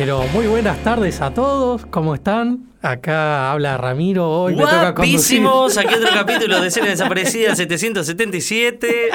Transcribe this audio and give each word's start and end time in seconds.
Pero 0.00 0.22
muy 0.32 0.46
buenas 0.46 0.82
tardes 0.82 1.20
a 1.20 1.34
todos, 1.34 1.84
¿cómo 1.84 2.14
están? 2.14 2.70
Acá 2.80 3.52
habla 3.52 3.76
Ramiro, 3.76 4.30
hoy 4.30 4.56
me 4.56 4.62
toca 4.62 4.94
conducir. 4.94 5.42
Guapísimos, 5.42 5.76
aquí 5.76 5.92
otro 5.92 6.08
capítulo 6.14 6.58
de 6.58 6.68
Escena 6.68 6.86
Desaparecida 6.86 7.54
777. 7.54 9.10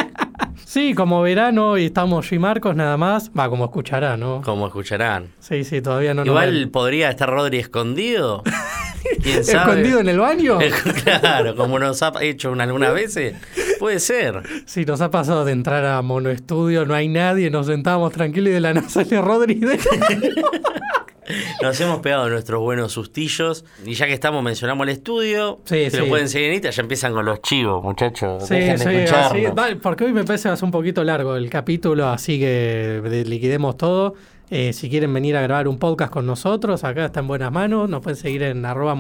Sí, 0.64 0.94
como 0.94 1.24
verán, 1.24 1.58
hoy 1.58 1.86
estamos 1.86 2.30
yo 2.30 2.36
y 2.36 2.40
Marcos 2.40 2.76
nada 2.76 2.98
más. 2.98 3.32
Va, 3.32 3.50
como 3.50 3.66
escucharán, 3.66 4.20
¿no? 4.20 4.44
Como 4.44 4.68
escucharán. 4.68 5.30
Sí, 5.40 5.64
sí, 5.64 5.82
todavía 5.82 6.14
no 6.14 6.22
nos 6.22 6.28
Igual 6.28 6.52
ven. 6.52 6.70
podría 6.72 7.10
estar 7.10 7.32
Rodri 7.32 7.58
escondido. 7.58 8.44
¿Quién 9.22 9.44
sabe? 9.44 9.72
¿Escondido 9.72 10.00
en 10.00 10.10
el 10.10 10.20
baño? 10.20 10.58
Claro, 11.04 11.56
como 11.56 11.80
nos 11.80 12.02
ha 12.04 12.12
hecho 12.22 12.52
una- 12.52 12.64
algunas 12.64 12.94
veces. 12.94 13.36
Puede 13.80 14.00
ser. 14.00 14.42
Sí, 14.66 14.86
nos 14.86 15.02
ha 15.02 15.12
pasado 15.12 15.46
de 15.46 15.52
entrar 15.52 15.86
a 15.86 16.02
Mono 16.02 16.30
Estudio, 16.30 16.86
no 16.86 16.94
hay 16.94 17.08
nadie, 17.08 17.50
nos 17.50 17.68
sentábamos 17.68 18.12
tranquilos 18.14 18.50
y 18.50 18.54
de 18.54 18.60
la 18.62 18.74
nada 18.74 18.90
sale 18.90 19.22
Rodri 19.22 19.56
de- 19.56 19.80
Nos 21.62 21.80
hemos 21.82 22.00
pegado 22.02 22.30
nuestros 22.30 22.62
buenos 22.62 22.92
sustillos. 22.94 23.66
Y 23.84 23.94
ya 23.96 24.06
que 24.06 24.14
estamos, 24.14 24.44
mencionamos 24.44 24.86
el 24.88 24.94
estudio. 24.94 25.60
Sí, 25.66 25.90
sí. 25.90 25.98
lo 25.98 26.08
pueden 26.08 26.30
seguir 26.30 26.50
en 26.50 26.54
Insta. 26.56 26.70
Ya 26.70 26.82
empiezan 26.84 27.14
con 27.14 27.26
los 27.26 27.42
chivos, 27.42 27.84
muchachos. 27.84 28.48
Sí, 28.48 28.54
Dejen 28.56 28.78
sí, 28.80 28.86
de 28.90 29.04
así, 29.06 29.44
dale, 29.56 29.76
porque 29.78 30.04
hoy 30.06 30.14
me 30.14 30.24
parece 30.24 30.44
que 30.44 30.50
va 30.50 30.54
a 30.54 30.58
ser 30.58 30.66
un 30.66 30.72
poquito 30.72 31.04
largo 31.04 31.36
el 31.36 31.50
capítulo, 31.50 32.08
así 32.10 32.40
que 32.40 33.02
de- 33.04 33.26
liquidemos 33.26 33.76
todo. 33.78 34.14
Eh, 34.52 34.74
si 34.74 34.90
quieren 34.92 35.12
venir 35.12 35.36
a 35.36 35.42
grabar 35.42 35.68
un 35.68 35.80
podcast 35.80 36.12
con 36.14 36.28
nosotros, 36.28 36.84
acá 36.84 37.06
está 37.06 37.22
en 37.22 37.28
buenas 37.28 37.52
manos, 37.52 37.90
nos 37.90 38.02
pueden 38.02 38.18
seguir 38.18 38.44
en 38.44 38.64
arroba 38.64 38.96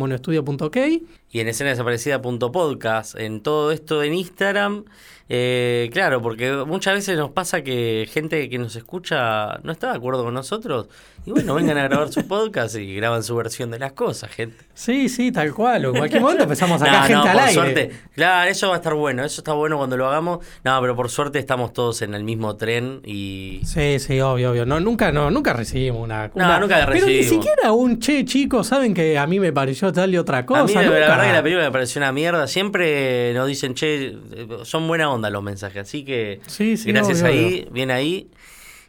y 1.29 1.39
en 1.39 1.47
escenadesaparecida.podcast, 1.47 3.19
en 3.19 3.41
todo 3.41 3.71
esto 3.71 4.01
en 4.01 4.15
Instagram. 4.15 4.85
Eh, 5.29 5.89
claro, 5.93 6.21
porque 6.21 6.51
muchas 6.65 6.95
veces 6.95 7.17
nos 7.17 7.31
pasa 7.31 7.63
que 7.63 8.07
gente 8.11 8.49
que 8.49 8.57
nos 8.57 8.75
escucha 8.75 9.59
no 9.63 9.71
está 9.71 9.91
de 9.91 9.97
acuerdo 9.97 10.23
con 10.23 10.33
nosotros. 10.33 10.87
Y 11.25 11.31
bueno, 11.31 11.55
vengan 11.55 11.77
a 11.79 11.83
grabar 11.87 12.11
su 12.11 12.27
podcast 12.27 12.75
y 12.75 12.95
graban 12.95 13.23
su 13.23 13.35
versión 13.35 13.71
de 13.71 13.79
las 13.79 13.93
cosas, 13.93 14.29
gente. 14.29 14.63
Sí, 14.75 15.09
sí, 15.09 15.31
tal 15.31 15.53
cual. 15.55 15.85
o 15.85 15.89
En 15.89 15.97
cualquier 15.97 16.21
momento 16.21 16.43
empezamos 16.43 16.79
a 16.81 16.85
sacar 16.85 17.01
No, 17.01 17.07
gente 17.07 17.13
no, 17.15 17.23
al 17.23 17.31
por 17.31 17.41
aire. 17.41 17.53
suerte. 17.53 17.91
Claro, 18.13 18.49
eso 18.51 18.67
va 18.67 18.73
a 18.75 18.77
estar 18.77 18.93
bueno. 18.93 19.23
Eso 19.23 19.41
está 19.41 19.53
bueno 19.53 19.77
cuando 19.77 19.97
lo 19.97 20.07
hagamos. 20.07 20.45
No, 20.63 20.79
pero 20.81 20.95
por 20.95 21.09
suerte 21.09 21.39
estamos 21.39 21.73
todos 21.73 22.03
en 22.03 22.13
el 22.13 22.23
mismo 22.23 22.55
tren 22.57 23.01
y. 23.03 23.61
Sí, 23.65 23.97
sí, 23.99 24.19
obvio, 24.21 24.51
obvio. 24.51 24.65
No, 24.67 24.79
nunca, 24.79 25.11
no, 25.11 25.31
nunca 25.31 25.53
recibimos 25.53 26.03
una. 26.03 26.27
No, 26.27 26.31
una- 26.45 26.59
nunca 26.59 26.77
Pero 26.85 26.93
ni 26.93 26.99
recibimos. 27.01 27.43
siquiera 27.45 27.71
un 27.71 27.99
che, 27.99 28.23
chicos, 28.25 28.67
saben 28.67 28.93
que 28.93 29.17
a 29.17 29.25
mí 29.25 29.39
me 29.39 29.51
pareció 29.51 29.91
tal 29.91 30.13
y 30.13 30.17
otra 30.17 30.45
cosa. 30.45 30.61
a 30.61 30.65
mí 30.65 30.73
la, 30.73 30.91
verdad 30.91 31.21
que 31.27 31.33
la 31.33 31.41
película 31.43 31.65
me 31.65 31.71
pareció 31.71 31.99
una 32.01 32.11
mierda. 32.11 32.45
Siempre 32.47 33.33
nos 33.33 33.47
dicen, 33.47 33.73
che, 33.73 34.15
son 34.63 34.87
buena 34.87 35.09
onda 35.11 35.29
los 35.31 35.41
mensajes. 35.41 35.81
Así 35.87 36.05
que 36.05 36.39
Sí, 36.45 36.77
sí, 36.77 36.91
gracias 36.91 37.21
obvio, 37.23 37.31
ahí, 37.31 37.45
obvio. 37.63 37.71
bien 37.71 37.89
ahí. 37.91 38.27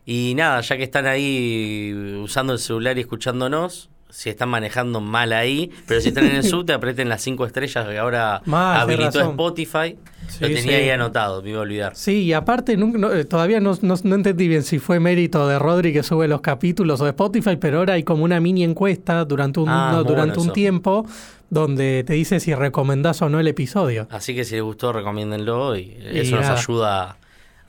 Y 0.07 0.35
nada, 0.37 0.61
ya 0.61 0.77
que 0.77 0.85
están 0.85 1.07
ahí 1.07 1.93
usando 2.23 2.53
el 2.53 2.59
celular 2.61 2.97
y 2.97 3.01
escuchándonos, 3.01 3.91
si 4.09 4.31
están 4.31 4.49
manejando 4.49 5.01
mal 5.01 5.33
ahí, 5.33 5.71
pero 5.89 6.01
si 6.01 6.09
están 6.09 6.27
en 6.27 6.37
el 6.37 6.43
subte, 6.45 6.73
aprieten 6.73 7.09
las 7.09 7.21
cinco 7.23 7.45
estrellas 7.45 7.87
que 7.89 7.99
ahora 7.99 8.41
habilitó. 8.47 9.21
Spotify. 9.21 9.97
Sí, 10.29 10.39
Lo 10.41 10.47
tenía 10.49 10.63
sí. 10.63 10.71
ahí 10.71 10.91
anotado, 10.91 11.43
me 11.43 11.51
iba 11.51 11.59
a 11.59 11.63
olvidar. 11.63 11.95
Sí, 11.97 12.23
y 12.25 12.33
aparte 12.33 12.77
nunca- 12.77 12.99
no, 12.99 13.13
eh, 13.13 13.25
todavía 13.25 13.61
no, 13.61 13.77
no- 13.83 13.95
no 14.03 14.15
entendí 14.15 14.49
bien 14.49 14.63
si 14.65 14.79
fue 14.81 14.99
mérito 15.01 15.47
de 15.47 15.59
Rodri 15.59 15.93
que 15.93 16.03
sube 16.03 16.27
los 16.29 16.41
capítulos 16.41 17.01
o 17.01 17.05
de 17.05 17.11
Spotify, 17.11 17.57
pero 17.57 17.79
ahora 17.79 17.95
hay 17.95 18.03
como 18.03 18.25
una 18.25 18.41
mini 18.41 18.65
encuesta 18.65 19.25
durante 19.25 19.61
un, 19.61 19.69
Ah, 19.69 20.03
durante 20.07 20.37
bueno 20.37 20.43
un 20.43 20.53
tiempo 20.53 21.07
donde 21.51 22.03
te 22.05 22.15
dice 22.15 22.41
si 22.41 22.53
recomendás 22.55 23.23
o 23.23 23.29
no 23.29 23.39
el 23.39 23.47
episodio. 23.47 24.09
Así 24.11 24.35
que 24.35 24.45
si 24.45 24.55
les 24.55 24.63
gustó, 24.65 24.93
recomiéndenlo 24.93 25.77
y 25.77 25.97
Y 26.13 26.19
eso 26.21 26.37
nos 26.37 26.47
ayuda 26.47 27.03
a 27.13 27.17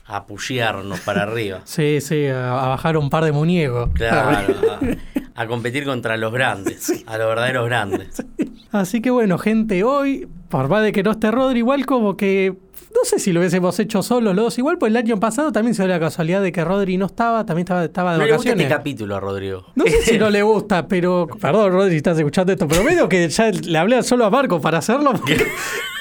apoyarnos 0.08 1.00
para 1.00 1.22
arriba. 1.22 1.60
Sí, 1.64 2.00
sí, 2.00 2.26
a, 2.26 2.64
a 2.64 2.68
bajar 2.68 2.96
un 2.96 3.10
par 3.10 3.24
de 3.24 3.32
muñecos. 3.32 3.90
Claro, 3.94 4.54
a, 5.36 5.42
a 5.42 5.46
competir 5.46 5.84
contra 5.84 6.16
los 6.16 6.32
grandes, 6.32 7.04
a 7.06 7.16
los 7.18 7.28
verdaderos 7.28 7.66
grandes. 7.66 8.24
Así 8.72 9.00
que 9.00 9.10
bueno, 9.10 9.38
gente, 9.38 9.84
hoy, 9.84 10.28
por 10.50 10.68
más 10.68 10.82
de 10.82 10.92
que 10.92 11.02
no 11.02 11.12
esté 11.12 11.30
Rodri, 11.30 11.58
igual 11.60 11.86
como 11.86 12.16
que. 12.16 12.54
No 12.90 13.04
sé 13.04 13.18
si 13.18 13.32
lo 13.32 13.40
hubiésemos 13.40 13.78
hecho 13.80 14.02
solos 14.02 14.34
los 14.34 14.44
dos. 14.46 14.58
Igual, 14.58 14.78
pues 14.78 14.90
el 14.90 14.96
año 14.96 15.20
pasado 15.20 15.52
también 15.52 15.74
se 15.74 15.82
dio 15.82 15.92
la 15.92 16.00
casualidad 16.00 16.40
de 16.42 16.50
que 16.52 16.64
Rodri 16.64 16.96
no 16.96 17.06
estaba, 17.06 17.44
también 17.44 17.64
estaba, 17.64 17.84
estaba 17.84 18.12
de 18.12 18.18
No 18.18 18.24
le 18.24 18.32
gusta 18.32 18.48
vacaciones. 18.50 18.64
este 18.64 18.76
capítulo 18.76 19.14
a 19.16 19.20
Rodrigo. 19.20 19.66
No 19.74 19.84
sé 19.84 20.02
si 20.02 20.18
no 20.18 20.30
le 20.30 20.42
gusta, 20.42 20.88
pero. 20.88 21.26
Perdón, 21.40 21.72
Rodri, 21.72 21.90
si 21.92 21.96
estás 21.98 22.16
escuchando 22.18 22.52
esto, 22.52 22.66
pero 22.66 22.82
medio 22.82 23.08
que 23.08 23.28
ya 23.28 23.50
le 23.50 23.78
hablé 23.78 24.02
solo 24.02 24.24
a 24.24 24.30
Marco 24.30 24.60
para 24.60 24.78
hacerlo. 24.78 25.12
porque 25.12 25.36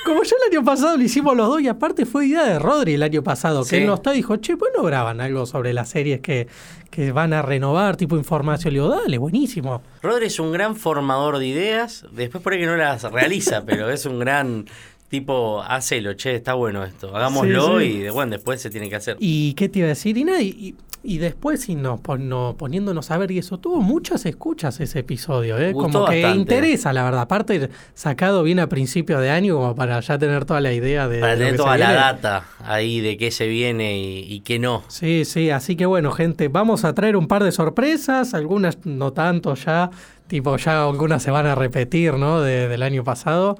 como 0.08 0.24
ya 0.24 0.36
el 0.48 0.54
año 0.56 0.64
pasado 0.66 0.98
lo 0.98 1.04
hicimos 1.04 1.36
los 1.38 1.48
dos, 1.48 1.62
y 1.62 1.68
aparte 1.68 2.06
fue 2.06 2.28
idea 2.28 2.46
de 2.46 2.58
Rodri 2.60 2.94
el 2.96 3.04
año 3.04 3.22
pasado, 3.24 3.64
que 3.64 3.70
Sí. 3.70 3.76
él 3.78 3.86
no 3.86 3.96
está, 3.96 4.12
dijo, 4.12 4.38
che, 4.38 4.56
pues 4.58 4.72
no 4.76 4.84
graban 4.84 5.22
algo 5.22 5.46
sobre 5.46 5.74
las 5.74 5.90
series 5.90 6.22
que, 6.22 6.48
que 6.90 7.12
van 7.12 7.34
a 7.34 7.42
renovar, 7.42 7.98
tipo 7.98 8.16
información. 8.18 8.74
Le 8.74 8.80
digo, 8.80 8.90
dale, 8.96 9.18
buenísimo. 9.18 9.82
Rodri 10.02 10.28
es 10.28 10.40
un 10.40 10.52
gran 10.52 10.76
formador 10.76 11.38
de 11.40 11.48
ideas, 11.48 12.06
después 12.12 12.42
por 12.44 12.54
ahí 12.54 12.60
que 12.60 12.66
no 12.66 12.78
las 12.78 13.04
realiza, 13.04 13.62
pero 13.66 13.90
es 13.90 14.06
un 14.06 14.20
gran 14.20 14.66
tipo, 15.10 15.62
hacelo, 15.64 16.14
che, 16.14 16.36
está 16.36 16.54
bueno 16.54 16.84
esto, 16.84 17.16
hagámoslo 17.16 17.80
Sí, 17.80 17.86
sí. 17.86 17.98
y 18.04 18.10
bueno, 18.10 18.32
después 18.32 18.62
se 18.62 18.70
tiene 18.70 18.90
que 18.90 18.96
hacer. 18.98 19.18
¿Y 19.20 19.54
qué 19.54 19.70
te 19.70 19.80
iba 19.80 19.86
a 19.86 19.90
decir? 19.90 20.18
Y 20.18 20.24
nada, 20.26 20.42
y, 20.42 20.48
y- 20.50 20.76
y 21.04 21.20
después, 21.20 21.70
nos 21.70 22.02
pon- 22.02 22.28
no- 22.28 22.56
poniéndonos 22.58 23.12
a 23.12 23.18
ver, 23.18 23.32
y 23.32 23.38
eso 23.38 23.60
tuvo 23.60 23.80
muchas 23.80 24.26
escuchas 24.26 24.80
ese 24.82 25.00
episodio, 25.00 25.58
¿eh? 25.58 25.72
Gustó 25.72 26.00
como 26.00 26.06
que 26.12 26.20
interesa, 26.32 26.92
la 26.92 27.04
verdad. 27.04 27.22
Aparte, 27.22 27.70
sacado 27.94 28.44
bien 28.44 28.60
a 28.60 28.68
principio 28.68 29.20
de 29.22 29.30
año, 29.30 29.56
como 29.56 29.76
para 29.76 30.00
ya 30.02 30.18
tener 30.18 30.44
toda 30.44 30.60
la 30.60 30.74
idea 30.74 31.08
de. 31.08 31.20
Para 31.22 31.34
de 31.34 31.38
lo 31.38 31.46
tener 31.46 31.52
se 31.54 31.58
toda 31.64 31.78
la 31.78 31.86
viene. 31.86 32.02
data 32.02 32.44
ahí 32.66 33.00
de 33.00 33.16
qué 33.16 33.32
se 33.32 33.48
viene 33.48 33.98
y, 33.98 34.20
y 34.34 34.40
qué 34.42 34.60
no. 34.60 34.84
Sí, 34.90 35.24
sí, 35.24 35.50
así 35.52 35.78
que 35.78 35.86
bueno, 35.86 36.12
gente, 36.12 36.50
vamos 36.50 36.84
a 36.84 36.94
traer 36.94 37.16
un 37.16 37.28
par 37.28 37.44
de 37.46 37.54
sorpresas, 37.54 38.34
algunas 38.34 38.80
no 38.86 39.14
tanto 39.14 39.54
ya, 39.54 39.90
tipo 40.28 40.58
ya 40.58 40.84
algunas 40.84 41.24
se 41.24 41.32
van 41.32 41.46
a 41.46 41.56
repetir, 41.56 42.16
¿no? 42.16 42.42
De- 42.42 42.68
del 42.68 42.84
año 42.84 43.06
pasado. 43.06 43.58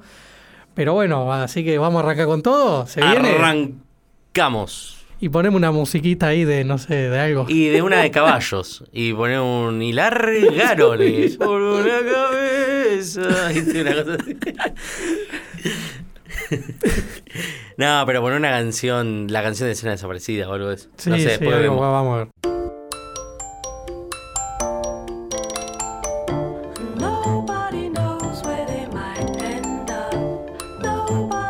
Pero 0.78 0.94
bueno, 0.94 1.32
así 1.32 1.64
que 1.64 1.76
vamos 1.76 2.00
a 2.00 2.04
arrancar 2.06 2.26
con 2.26 2.40
todo. 2.40 2.86
¿Se 2.86 3.00
viene? 3.00 3.30
Arrancamos. 3.30 5.04
Y 5.18 5.28
ponemos 5.28 5.58
una 5.58 5.72
musiquita 5.72 6.28
ahí 6.28 6.44
de, 6.44 6.62
no 6.62 6.78
sé, 6.78 6.94
de 6.94 7.18
algo. 7.18 7.46
Y 7.48 7.66
de 7.66 7.82
una 7.82 8.00
de 8.00 8.12
caballos. 8.12 8.84
Y 8.92 9.12
poner 9.12 9.40
un 9.40 9.82
y 9.82 9.92
largaron 9.92 11.02
y 11.02 11.30
por 11.36 11.60
una 11.60 11.98
cabeza. 12.12 13.52
Y 13.52 13.62
tiene 13.62 13.90
una 13.90 14.04
cosa 14.04 14.18
así. 14.22 14.36
No, 17.76 18.04
pero 18.06 18.20
poner 18.20 18.38
una 18.38 18.50
canción, 18.50 19.26
la 19.30 19.42
canción 19.42 19.68
de 19.68 19.72
escena 19.72 19.92
desaparecida 19.92 20.48
o 20.48 20.52
algo 20.52 20.68
de 20.68 20.76
eso. 20.76 20.88
Sí, 20.96 21.10
no 21.10 21.16
sé, 21.16 21.22
sí, 21.22 21.28
después 21.28 21.54
algo, 21.54 21.62
vemos. 21.62 21.80
vamos 21.80 22.14
a 22.14 22.18
ver. 22.18 22.57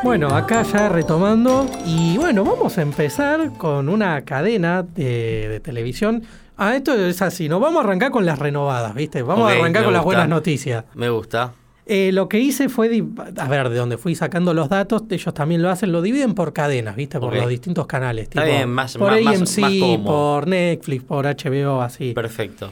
Bueno, 0.08 0.28
acá 0.34 0.62
ya 0.62 0.88
retomando. 0.88 1.66
Y 1.84 2.16
bueno, 2.16 2.42
vamos 2.42 2.78
a 2.78 2.80
empezar 2.82 3.52
con 3.58 3.90
una 3.90 4.22
cadena 4.24 4.82
de, 4.82 5.48
de 5.50 5.60
televisión. 5.60 6.22
Ah, 6.56 6.74
esto 6.76 6.94
es 6.94 7.20
así, 7.20 7.46
¿no? 7.46 7.60
Vamos 7.60 7.82
a 7.82 7.84
arrancar 7.84 8.10
con 8.10 8.24
las 8.24 8.38
renovadas, 8.38 8.94
¿viste? 8.94 9.20
Vamos 9.22 9.50
a 9.50 9.54
arrancar 9.54 9.84
con 9.84 9.92
las 9.92 10.02
buenas 10.02 10.26
noticias. 10.26 10.86
Me 10.94 11.10
gusta. 11.10 11.52
Eh, 11.84 12.10
lo 12.12 12.26
que 12.26 12.38
hice 12.40 12.70
fue, 12.70 13.04
a 13.36 13.48
ver, 13.48 13.68
de 13.68 13.76
donde 13.76 13.98
fui 13.98 14.14
sacando 14.14 14.54
los 14.54 14.70
datos, 14.70 15.02
ellos 15.10 15.34
también 15.34 15.60
lo 15.60 15.68
hacen, 15.68 15.92
lo 15.92 16.00
dividen 16.00 16.32
por 16.34 16.54
cadenas, 16.54 16.96
¿viste? 16.96 17.20
Por 17.20 17.36
los 17.36 17.46
distintos 17.50 17.86
canales. 17.86 18.22
Está 18.24 18.44
tipo, 18.44 18.56
bien, 18.56 18.70
más- 18.70 18.96
por 18.96 19.10
más- 19.22 19.36
AMC, 19.36 19.58
más 19.60 19.98
por 20.06 20.46
Netflix, 20.48 21.04
por 21.04 21.26
HBO, 21.26 21.82
así. 21.82 22.14
Perfecto. 22.14 22.70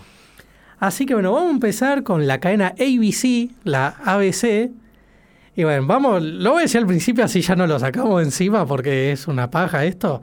Así 0.78 1.04
que 1.04 1.12
bueno, 1.12 1.32
vamos 1.32 1.50
a 1.50 1.52
empezar 1.52 2.02
con 2.02 2.26
la 2.26 2.40
cadena 2.40 2.68
ABC, 2.78 3.50
la 3.64 3.88
ABC. 4.06 4.70
Y 5.56 5.64
bueno, 5.64 5.86
vamos, 5.86 6.22
lo 6.22 6.50
voy 6.52 6.60
a 6.60 6.62
decir 6.62 6.80
al 6.82 6.86
principio, 6.86 7.24
así 7.24 7.40
ya 7.40 7.56
no 7.56 7.66
lo 7.66 7.78
sacamos 7.78 8.22
encima 8.22 8.66
porque 8.66 9.10
es 9.12 9.26
una 9.26 9.50
paja 9.50 9.84
esto. 9.84 10.20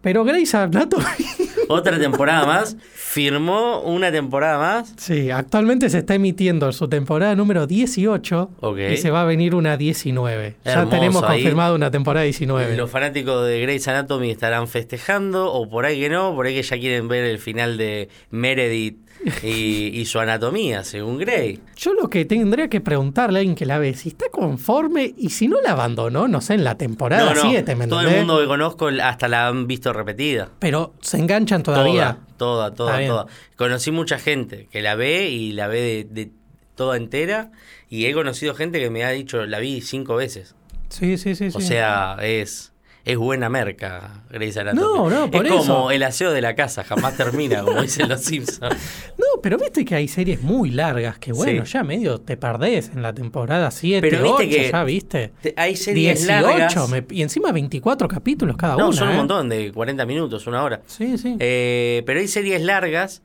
Pero 0.00 0.24
Grey's 0.24 0.54
Anatomy, 0.54 1.04
Otra 1.68 1.98
temporada 1.98 2.46
más. 2.46 2.76
Firmó 2.94 3.80
una 3.82 4.10
temporada 4.10 4.58
más. 4.58 4.94
sí, 4.96 5.30
actualmente 5.30 5.90
se 5.90 5.98
está 5.98 6.14
emitiendo 6.14 6.70
su 6.72 6.88
temporada 6.88 7.34
número 7.34 7.66
18 7.66 8.50
Ok. 8.60 8.78
y 8.92 8.96
se 8.96 9.10
va 9.10 9.22
a 9.22 9.24
venir 9.24 9.54
una 9.54 9.76
19. 9.76 10.54
ya 10.64 10.86
tenemos 10.88 11.22
ahí. 11.24 11.40
confirmado 11.42 11.74
una 11.74 11.90
temporada 11.90 12.24
19. 12.24 12.76
Los 12.76 12.88
fanáticos 12.90 13.46
de 13.46 13.60
Grey's 13.62 13.86
Anatomy 13.88 14.30
estarán 14.30 14.68
festejando, 14.68 15.52
o 15.52 15.68
por 15.68 15.86
ahí 15.86 16.00
que 16.00 16.08
no, 16.08 16.34
por 16.34 16.46
ahí 16.46 16.54
que 16.54 16.62
ya 16.62 16.78
quieren 16.78 17.08
ver 17.08 17.24
el 17.24 17.38
final 17.38 17.76
de 17.76 18.08
Meredith 18.30 19.09
y, 19.42 20.00
y 20.00 20.04
su 20.06 20.18
anatomía, 20.18 20.84
según 20.84 21.18
Grey. 21.18 21.60
Yo 21.76 21.92
lo 21.94 22.08
que 22.08 22.24
tendría 22.24 22.68
que 22.68 22.80
preguntarle 22.80 23.38
a 23.38 23.40
alguien 23.40 23.54
que 23.54 23.66
la 23.66 23.78
ve, 23.78 23.94
si 23.94 24.10
está 24.10 24.26
conforme 24.30 25.14
y 25.16 25.30
si 25.30 25.48
no 25.48 25.60
la 25.60 25.72
abandonó, 25.72 26.28
no 26.28 26.40
sé, 26.40 26.54
en 26.54 26.64
la 26.64 26.76
temporada 26.76 27.34
No, 27.34 27.34
no, 27.34 27.50
7, 27.50 27.74
¿me 27.76 27.86
todo 27.86 28.00
el 28.00 28.16
mundo 28.16 28.40
que 28.40 28.46
conozco 28.46 28.88
hasta 29.02 29.28
la 29.28 29.48
han 29.48 29.66
visto 29.66 29.92
repetida. 29.92 30.50
Pero 30.58 30.94
se 31.00 31.18
enganchan 31.18 31.62
todavía. 31.62 32.18
Toda, 32.36 32.74
toda, 32.74 33.06
toda. 33.06 33.26
Conocí 33.56 33.90
mucha 33.90 34.18
gente 34.18 34.68
que 34.70 34.82
la 34.82 34.94
ve 34.94 35.28
y 35.28 35.52
la 35.52 35.68
ve 35.68 35.80
de, 35.80 36.04
de 36.04 36.30
toda 36.74 36.96
entera. 36.96 37.50
Y 37.88 38.06
he 38.06 38.12
conocido 38.12 38.54
gente 38.54 38.78
que 38.78 38.88
me 38.88 39.04
ha 39.04 39.10
dicho, 39.10 39.44
la 39.46 39.58
vi 39.58 39.80
cinco 39.80 40.16
veces. 40.16 40.54
Sí, 40.88 41.18
sí, 41.18 41.34
sí. 41.34 41.48
O 41.48 41.60
sí. 41.60 41.66
sea, 41.66 42.16
es, 42.22 42.69
es 43.04 43.16
buena 43.16 43.48
merca, 43.48 44.24
Grey's 44.30 44.56
Anatomy. 44.56 44.82
No, 44.82 45.08
no, 45.10 45.30
por 45.30 45.46
es 45.46 45.52
como 45.52 45.90
el 45.90 46.02
aseo 46.02 46.32
de 46.32 46.40
la 46.40 46.54
casa, 46.54 46.84
jamás 46.84 47.16
termina, 47.16 47.62
como 47.62 47.80
dicen 47.82 48.08
los 48.08 48.20
Simpsons. 48.22 48.76
No, 49.18 49.40
pero 49.42 49.56
viste 49.58 49.84
que 49.84 49.94
hay 49.94 50.06
series 50.08 50.42
muy 50.42 50.70
largas 50.70 51.18
que, 51.18 51.32
bueno, 51.32 51.64
Sí. 51.64 51.72
ya 51.72 51.82
medio 51.82 52.20
te 52.20 52.36
perdés 52.36 52.90
en 52.94 53.02
la 53.02 53.12
temporada 53.14 53.70
7, 53.70 54.00
Pero 54.08 54.22
viste 54.22 54.44
8, 54.44 54.48
que 54.56 54.70
ya 54.70 54.84
viste. 54.84 55.32
te- 55.40 55.54
hay 55.56 55.76
series 55.76 56.26
18, 56.26 56.42
largas. 56.42 56.88
me- 56.90 57.04
y 57.10 57.22
encima 57.22 57.52
24 57.52 58.06
capítulos 58.08 58.56
cada 58.56 58.76
No, 58.76 58.88
una. 58.88 58.96
son 58.96 59.08
un 59.08 59.14
¿eh? 59.14 59.16
montón, 59.16 59.48
de 59.48 59.72
40 59.72 60.04
minutos, 60.06 60.46
una 60.46 60.62
hora. 60.62 60.82
Sí, 60.86 61.16
sí. 61.18 61.36
Eh, 61.40 62.02
pero 62.06 62.20
hay 62.20 62.28
series 62.28 62.60
largas, 62.62 63.22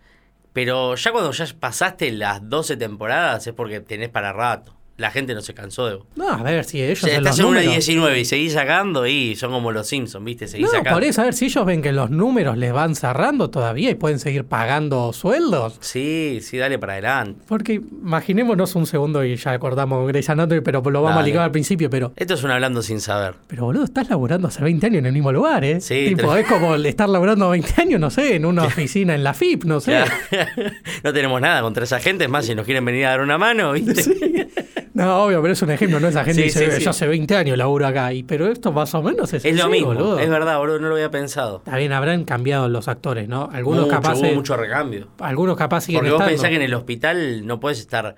pero 0.54 0.96
ya 0.96 1.12
cuando 1.12 1.32
ya 1.32 1.46
pasaste 1.60 2.12
las 2.14 2.48
12 2.50 2.78
temporadas 2.78 3.46
es 3.46 3.54
porque 3.54 3.82
tenés 3.82 4.10
para 4.10 4.32
rato. 4.32 4.74
La 4.98 5.12
gente 5.12 5.36
no 5.36 5.42
se 5.42 5.54
cansó 5.54 5.88
de 5.88 5.96
vos. 5.96 6.06
no, 6.16 6.30
a 6.30 6.42
ver 6.42 6.64
si 6.64 6.82
ellos 6.82 7.04
O 7.04 7.08
sea, 7.08 7.18
estás 7.18 7.38
en 7.40 7.46
una 7.46 7.60
números... 7.62 7.86
19 7.86 8.20
y 8.22 8.24
seguís 8.26 8.54
sacando 8.54 9.06
y 9.06 9.36
son 9.36 9.52
como 9.52 9.74
los 9.74 9.88
Simpsons, 9.88 10.24
¿viste? 10.24 10.48
Seguís 10.48 10.68
No, 10.68 10.72
sacando. 10.72 10.92
por 10.92 11.04
eso, 11.04 11.20
a 11.22 11.26
ver, 11.26 11.34
si 11.34 11.46
ellos 11.46 11.66
ven 11.66 11.82
que 11.82 11.92
los 11.92 12.10
números 12.10 12.58
les 12.58 12.72
van 12.72 12.96
cerrando 12.96 13.50
todavía 13.50 13.90
y 13.90 13.96
pueden 13.96 14.20
seguir 14.20 14.46
pagando 14.46 15.12
sueldos. 15.12 15.78
Sí, 15.82 16.40
sí, 16.42 16.58
dale 16.58 16.80
para 16.80 16.94
adelante. 16.94 17.42
Porque 17.46 17.74
imaginémonos 17.74 18.74
un 18.76 18.86
segundo 18.88 19.26
y 19.26 19.36
ya 19.36 19.52
acordamos 19.52 19.98
con 20.00 20.08
Grey's 20.08 20.30
Anatomy, 20.30 20.62
pero 20.62 20.82
lo 20.90 21.02
vamos 21.02 21.20
a 21.22 21.24
ligar 21.26 21.44
al 21.44 21.52
principio, 21.52 21.90
pero... 21.90 22.14
Esto 22.16 22.36
es 22.36 22.44
un 22.44 22.52
hablando 22.52 22.82
sin 22.82 23.02
saber. 23.02 23.36
Pero 23.48 23.66
boludo, 23.66 23.84
estás 23.84 24.10
laburando 24.10 24.48
hace 24.48 24.64
20 24.64 24.86
años 24.86 25.00
en 25.00 25.08
el 25.08 25.12
mismo 25.14 25.34
lugar, 25.34 25.66
¿eh? 25.66 25.82
Sí, 25.82 26.14
tipo, 26.16 26.34
es 26.38 26.48
como 26.48 26.76
estar 26.76 27.10
laburando 27.10 27.50
20 27.50 27.82
años, 27.82 28.00
no 28.00 28.10
sé, 28.10 28.36
en 28.36 28.46
una 28.46 28.64
oficina 28.68 29.14
en 29.14 29.26
la 29.26 29.34
FIP, 29.34 29.66
no 29.66 29.82
sé. 29.82 30.04
No 31.04 31.12
tenemos 31.12 31.42
nada 31.42 31.62
contra 31.62 31.84
esa 31.84 32.00
gente, 32.00 32.24
es 32.24 32.30
más, 32.30 32.46
si 32.46 32.56
nos 32.56 32.66
quieren 32.66 32.86
venir 32.86 33.06
a 33.08 33.10
dar 33.10 33.22
una 33.22 33.38
mano, 33.38 33.74
¿viste? 33.74 33.94
No, 34.96 35.24
obvio, 35.26 35.42
pero 35.42 35.52
es 35.54 35.62
un 35.62 35.72
ejemplo, 35.72 36.00
¿no? 36.00 36.08
Esa 36.08 36.24
gente 36.24 36.42
Sí, 36.42 36.60
dice, 36.60 36.72
sí, 36.78 36.84
yo 36.84 36.90
hace 36.90 37.06
20 37.06 37.36
años 37.36 37.58
laburo 37.58 37.86
acá, 37.86 38.14
y, 38.14 38.24
pero 38.24 38.48
esto 38.50 38.72
más 38.72 38.94
o 38.96 39.04
menos 39.04 39.32
es, 39.34 39.44
Es 39.44 39.56
lo 39.58 39.68
mismo, 39.68 39.90
boludo. 39.90 40.18
es 40.20 40.30
verdad, 40.30 40.58
boludo, 40.58 40.80
no 40.80 40.88
lo 40.88 40.96
había 40.96 41.12
pensado. 41.12 41.58
Está 41.58 41.76
bien, 41.78 41.92
habrán 41.92 42.24
cambiado 42.24 42.70
los 42.70 42.88
actores, 42.88 43.28
¿no? 43.28 43.50
Algunos 43.52 43.84
mucho, 43.86 43.94
capaz 43.96 44.18
hubo 44.18 44.34
mucho 44.34 44.56
recambio. 44.56 45.10
algunos 45.20 45.58
capaz 45.58 45.82
siguen 45.82 46.00
Porque 46.00 46.12
vos 46.14 46.24
pensás 46.24 46.50
que 46.50 46.56
en 46.56 46.62
el 46.62 46.74
hospital 46.74 47.46
no 47.46 47.60
puedes 47.60 47.80
estar 47.80 48.16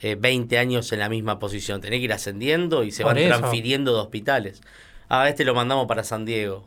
eh, 0.00 0.16
20 0.18 0.56
años 0.58 0.90
en 0.92 0.98
la 1.00 1.10
misma 1.10 1.38
posición. 1.38 1.80
Tenés 1.82 1.98
que 2.00 2.04
ir 2.04 2.12
ascendiendo 2.14 2.84
y 2.84 2.90
se 2.90 3.02
Por 3.02 3.14
van 3.14 3.18
eso. 3.24 3.38
transfiriendo 3.38 3.92
de 3.94 4.00
hospitales. 4.00 4.62
Ah, 5.10 5.28
este 5.28 5.44
lo 5.44 5.54
mandamos 5.54 5.86
para 5.86 6.04
San 6.04 6.24
Diego. 6.24 6.66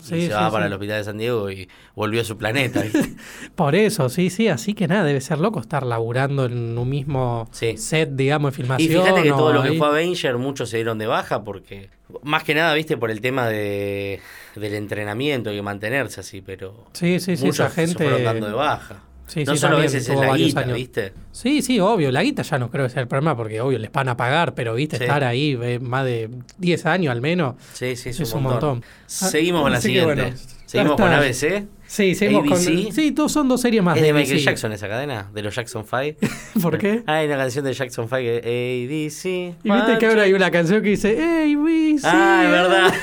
Y 0.00 0.06
se 0.08 0.20
sí, 0.22 0.28
va 0.28 0.46
sí. 0.46 0.52
para 0.52 0.66
el 0.66 0.72
hospital 0.72 0.98
de 0.98 1.04
San 1.04 1.18
Diego 1.18 1.50
y 1.50 1.68
volvió 1.94 2.20
a 2.20 2.24
su 2.24 2.36
planeta. 2.36 2.82
Por 3.54 3.74
eso, 3.74 4.08
sí, 4.08 4.30
sí, 4.30 4.48
así 4.48 4.74
que 4.74 4.88
nada, 4.88 5.04
debe 5.04 5.20
ser 5.20 5.38
loco 5.38 5.60
estar 5.60 5.84
laburando 5.84 6.46
en 6.46 6.76
un 6.76 6.88
mismo 6.88 7.48
set, 7.52 8.10
digamos, 8.12 8.52
de 8.52 8.54
y 8.54 8.56
filmación. 8.62 9.02
fíjate 9.04 9.22
que 9.22 9.30
todo 9.30 9.52
lo 9.52 9.62
que 9.62 9.74
fue 9.74 9.86
Avenger, 9.88 10.38
muchos 10.38 10.68
se 10.70 10.76
dieron 10.78 10.98
de 10.98 11.06
baja 11.06 11.44
porque, 11.44 11.90
más 12.22 12.44
que 12.44 12.54
nada, 12.54 12.72
viste, 12.74 12.96
por 12.96 13.10
el 13.10 13.20
tema 13.20 13.48
de, 13.48 14.20
del 14.56 14.74
entrenamiento, 14.74 15.50
que 15.50 15.62
mantenerse 15.62 16.20
así, 16.20 16.40
pero 16.40 16.86
Sí, 16.92 17.20
sí, 17.20 17.36
sí, 17.36 17.48
esa 17.48 17.68
se 17.68 17.86
gente... 17.86 18.04
fueron 18.04 18.24
dando 18.24 18.46
de 18.48 18.54
baja. 18.54 19.02
Sí, 19.30 19.44
no 19.44 19.52
sí, 19.52 19.58
solo 19.58 19.76
a 19.76 19.80
veces 19.80 20.08
es 20.08 20.18
la 20.18 20.36
guita, 20.36 20.60
años. 20.60 20.74
¿viste? 20.74 21.12
Sí, 21.30 21.62
sí, 21.62 21.78
obvio. 21.78 22.10
La 22.10 22.22
guita 22.22 22.42
ya 22.42 22.58
no 22.58 22.68
creo 22.70 22.86
que 22.86 22.90
sea 22.90 23.02
el 23.02 23.08
problema 23.08 23.36
porque, 23.36 23.60
obvio, 23.60 23.78
les 23.78 23.92
van 23.92 24.08
a 24.08 24.16
pagar, 24.16 24.54
pero, 24.54 24.74
viste, 24.74 24.96
Sí. 24.96 25.04
estar 25.04 25.22
ahí 25.22 25.56
eh, 25.62 25.78
más 25.78 26.04
de 26.04 26.28
10 26.58 26.86
años 26.86 27.12
al 27.12 27.20
menos. 27.20 27.54
Sí, 27.72 27.94
sí, 27.96 28.08
es, 28.08 28.18
Es 28.20 28.32
un 28.32 28.42
montón. 28.42 28.68
montón. 28.78 28.90
Seguimos 29.06 29.62
con 29.62 29.72
la 29.72 29.80
siguiente. 29.80 30.14
bueno, 30.22 30.36
Seguimos 30.66 30.96
con. 30.96 31.12
ABC. 31.12 31.64
Sí, 31.86 32.14
seguimos 32.14 32.44
ABC. 32.44 32.84
con... 32.84 32.92
Sí, 32.92 33.10
todos 33.12 33.32
son 33.32 33.48
dos 33.48 33.60
series 33.60 33.82
más 33.82 33.96
Es 33.96 34.02
de 34.02 34.12
Michael 34.12 34.34
ABC. 34.36 34.44
Jackson 34.44 34.72
esa 34.72 34.88
cadena, 34.88 35.28
de 35.34 35.42
los 35.42 35.54
Jackson 35.54 35.84
5. 35.88 36.18
¿Por 36.62 36.78
qué? 36.78 37.02
Hay 37.06 37.26
una 37.26 37.36
canción 37.36 37.64
de 37.64 37.72
Jackson 37.72 38.04
5 38.08 38.16
que 38.16 38.38
ABC. 38.38 39.24
Y 39.64 39.70
viste 39.70 39.98
que 39.98 40.06
ahora 40.06 40.22
hay 40.22 40.32
una 40.32 40.50
canción 40.50 40.82
que 40.82 40.90
dice, 40.90 41.10
¡Ey, 41.44 41.54
sí, 41.98 42.04
Ah, 42.04 42.42
es 42.44 42.50
verdad. 42.50 42.94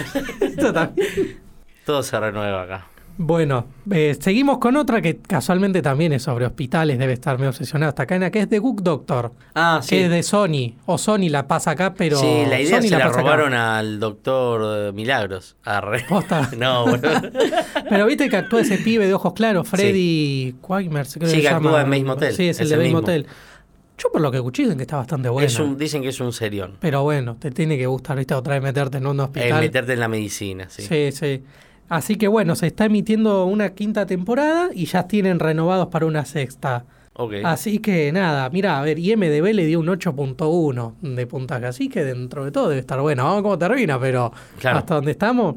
Esto 0.42 0.74
también. 0.74 1.38
Todo 1.86 2.04
se 2.04 2.20
renueva 2.20 2.64
acá. 2.64 2.88
Bueno, 3.20 3.66
eh, 3.92 4.16
seguimos 4.20 4.60
con 4.60 4.76
otra 4.76 5.02
que 5.02 5.18
casualmente 5.18 5.82
también 5.82 6.14
es 6.14 6.22
sobre 6.22 6.46
hospitales, 6.46 7.00
debe 7.00 7.14
estar 7.14 7.38
medio 7.38 7.50
obsesionada 7.50 7.90
esta 7.90 8.06
cadena, 8.06 8.30
que 8.30 8.42
es 8.42 8.50
The 8.50 8.60
Good 8.60 8.82
Doctor, 8.84 9.32
Ah, 9.56 9.80
que 9.82 9.88
sí. 9.88 9.98
es 9.98 10.10
de 10.12 10.22
Sony, 10.22 10.76
o 10.86 11.00
Sony 11.00 11.30
la 11.30 11.48
pasa 11.48 11.72
acá, 11.72 11.96
pero 11.96 12.20
sí, 12.20 12.44
la 12.48 12.62
idea 12.62 12.78
Sony 12.80 12.90
se 12.90 12.98
la, 12.98 13.06
acá. 13.08 13.18
robaron 13.18 13.54
al 13.56 14.00
doctor 14.00 14.90
eh, 14.90 14.92
Milagros. 14.94 15.56
Arre. 15.64 16.06
Posta. 16.08 16.50
No, 16.58 16.86
boludo. 16.86 17.22
Pero 17.90 18.06
viste 18.06 18.30
que 18.30 18.38
actúa 18.38 18.62
ese 18.62 18.78
pibe 18.78 19.08
de 19.08 19.14
ojos 19.14 19.34
claros, 19.34 19.68
Freddy 19.68 20.56
Quagmire, 20.62 21.06
creo 21.14 21.28
Sí, 21.30 21.38
que 21.38 21.42
llama. 21.44 21.58
actúa 21.58 21.82
en 21.82 21.90
Bates 21.90 22.06
Motel, 22.06 22.34
Sí, 22.34 22.50
es 22.50 22.60
el 22.60 22.70
de 22.70 22.86
el. 22.86 22.92
Motel. 22.92 23.26
Yo 23.98 24.12
por 24.12 24.22
lo 24.22 24.30
que 24.30 24.38
escuché 24.38 24.62
dicen 24.64 24.78
que 24.78 24.84
está 24.84 24.98
bastante 24.98 25.28
bueno. 25.30 25.48
Es 25.48 25.58
un- 25.60 25.76
dicen 25.78 26.04
que 26.04 26.10
es 26.10 26.20
un 26.20 26.32
serión. 26.34 26.78
Pero 26.80 27.02
bueno, 27.02 27.36
te 27.40 27.50
tiene 27.50 27.78
que 27.80 27.88
gustar, 27.88 28.16
viste, 28.18 28.36
otra 28.36 28.54
vez 28.54 28.62
meterte 28.62 28.98
en 29.00 29.08
un 29.08 29.20
hospital. 29.20 29.60
meterte 29.60 29.94
en 29.94 30.00
la 30.00 30.08
medicina, 30.08 30.68
sí. 30.70 30.84
Sí, 30.84 31.12
sí. 31.12 31.44
Así 31.90 32.16
que 32.16 32.28
bueno, 32.28 32.56
se 32.56 32.68
está 32.68 32.86
emitiendo 32.86 33.46
una 33.46 33.70
quinta 33.70 34.06
temporada 34.06 34.70
y 34.74 34.86
ya 34.86 35.08
tienen 35.08 35.40
renovados 35.40 35.88
para 35.88 36.06
una 36.06 36.26
sexta. 36.26 36.86
Ok. 37.14 37.34
Así 37.44 37.80
que 37.80 38.12
nada, 38.12 38.50
mira, 38.52 38.78
a 38.78 38.82
ver, 38.84 39.00
IMDB 39.00 39.54
le 39.54 39.66
dio 39.66 39.80
un 39.80 39.88
8.1 39.88 40.94
de 41.02 41.26
puntaje, 41.28 41.66
así 41.66 41.90
que 41.90 42.04
dentro 42.04 42.46
de 42.46 42.52
todo 42.52 42.70
debe 42.70 42.82
estar 42.82 43.00
bueno. 43.02 43.24
Vamos 43.24 43.34
a 43.34 43.36
ver 43.38 43.44
cómo 43.44 43.58
termina, 43.58 44.00
pero 44.00 44.32
Claro. 44.60 44.78
hasta 44.80 44.96
donde 44.96 45.12
estamos. 45.12 45.56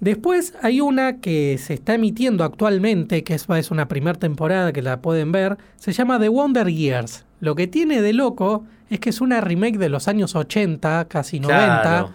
Después 0.00 0.54
hay 0.62 0.80
una 0.80 1.16
que 1.20 1.58
se 1.58 1.74
está 1.74 1.94
emitiendo 1.94 2.44
actualmente, 2.44 3.24
que 3.24 3.34
es, 3.34 3.46
es 3.50 3.70
una 3.72 3.88
primera 3.88 4.16
temporada 4.18 4.72
que 4.72 4.80
la 4.80 5.00
pueden 5.02 5.32
ver, 5.32 5.58
se 5.76 5.92
llama 5.92 6.20
The 6.20 6.28
Wonder 6.28 6.68
Years. 6.68 7.24
Lo 7.40 7.56
que 7.56 7.66
tiene 7.66 8.00
de 8.00 8.12
loco 8.12 8.64
es 8.90 9.00
que 9.00 9.10
es 9.10 9.20
una 9.20 9.40
remake 9.40 9.76
de 9.76 9.88
los 9.88 10.06
años 10.06 10.36
80, 10.36 11.06
casi 11.08 11.40
90, 11.40 11.82
Claro. 11.82 12.10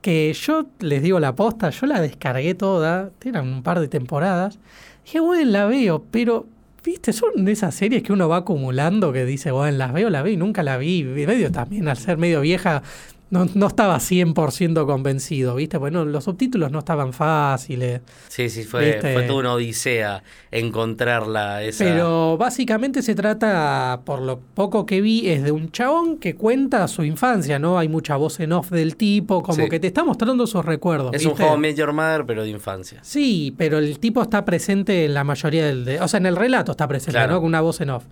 Que 0.00 0.32
yo 0.32 0.66
les 0.80 1.02
digo 1.02 1.20
la 1.20 1.34
posta, 1.34 1.70
yo 1.70 1.86
la 1.86 2.00
descargué 2.00 2.54
toda, 2.54 3.10
eran 3.24 3.48
un 3.48 3.62
par 3.62 3.80
de 3.80 3.88
temporadas, 3.88 4.58
dije, 5.04 5.20
bueno, 5.20 5.50
la 5.50 5.66
veo, 5.66 6.04
pero, 6.10 6.46
viste, 6.84 7.12
son 7.12 7.44
de 7.44 7.52
esas 7.52 7.74
series 7.74 8.02
que 8.02 8.12
uno 8.12 8.28
va 8.28 8.38
acumulando 8.38 9.12
que 9.12 9.24
dice, 9.24 9.50
bueno, 9.50 9.76
las 9.76 9.92
veo, 9.92 10.10
la 10.10 10.22
veo 10.22 10.32
y 10.32 10.36
nunca 10.36 10.62
la 10.62 10.78
vi, 10.78 11.04
medio 11.04 11.52
también, 11.52 11.88
al 11.88 11.96
ser 11.96 12.16
medio 12.16 12.40
vieja, 12.40 12.82
no, 13.30 13.46
no 13.54 13.66
estaba 13.68 13.96
100% 13.98 14.86
convencido, 14.86 15.54
viste, 15.54 15.78
bueno, 15.78 16.04
los 16.04 16.24
subtítulos 16.24 16.70
no 16.70 16.80
estaban 16.80 17.12
fáciles, 17.12 18.00
Sí, 18.28 18.48
sí, 18.50 18.64
fue, 18.64 18.86
¿Viste? 18.92 19.12
fue 19.12 19.22
toda 19.22 19.38
una 19.40 19.54
odisea 19.54 20.22
encontrarla. 20.50 21.62
Esa... 21.62 21.84
pero 21.84 22.36
básicamente 22.38 23.02
se 23.02 23.14
trata, 23.14 24.00
por 24.04 24.22
lo 24.22 24.38
poco 24.40 24.86
que 24.86 25.00
vi, 25.00 25.28
es 25.28 25.42
de 25.42 25.52
un 25.52 25.70
chabón 25.70 26.18
que 26.18 26.34
cuenta 26.36 26.86
su 26.88 27.04
infancia, 27.04 27.58
¿no? 27.58 27.78
Hay 27.78 27.88
mucha 27.88 28.16
voz 28.16 28.40
en 28.40 28.52
off 28.52 28.70
del 28.70 28.96
tipo, 28.96 29.42
como 29.42 29.62
Sí. 29.64 29.68
que 29.68 29.80
te 29.80 29.86
está 29.88 30.04
mostrando 30.04 30.46
sus 30.46 30.64
recuerdos. 30.64 31.10
es 31.14 31.24
un 31.26 31.34
juego 31.34 31.56
Major 31.56 31.92
Mother, 31.92 32.24
pero 32.26 32.42
de 32.42 32.50
infancia. 32.50 33.00
Sí, 33.02 33.54
pero 33.56 33.78
el 33.78 33.98
tipo 33.98 34.22
está 34.22 34.44
presente 34.44 35.04
en 35.04 35.14
la 35.14 35.24
mayoría 35.24 35.66
del... 35.66 35.84
de- 35.84 36.00
o 36.00 36.08
sea, 36.08 36.18
en 36.18 36.26
el 36.26 36.36
relato 36.36 36.72
está 36.72 36.86
presente, 36.88 37.12
Claro. 37.12 37.34
¿no? 37.34 37.40
Con 37.40 37.48
una 37.48 37.60
voz 37.60 37.80
en 37.80 37.90
off. 37.90 38.04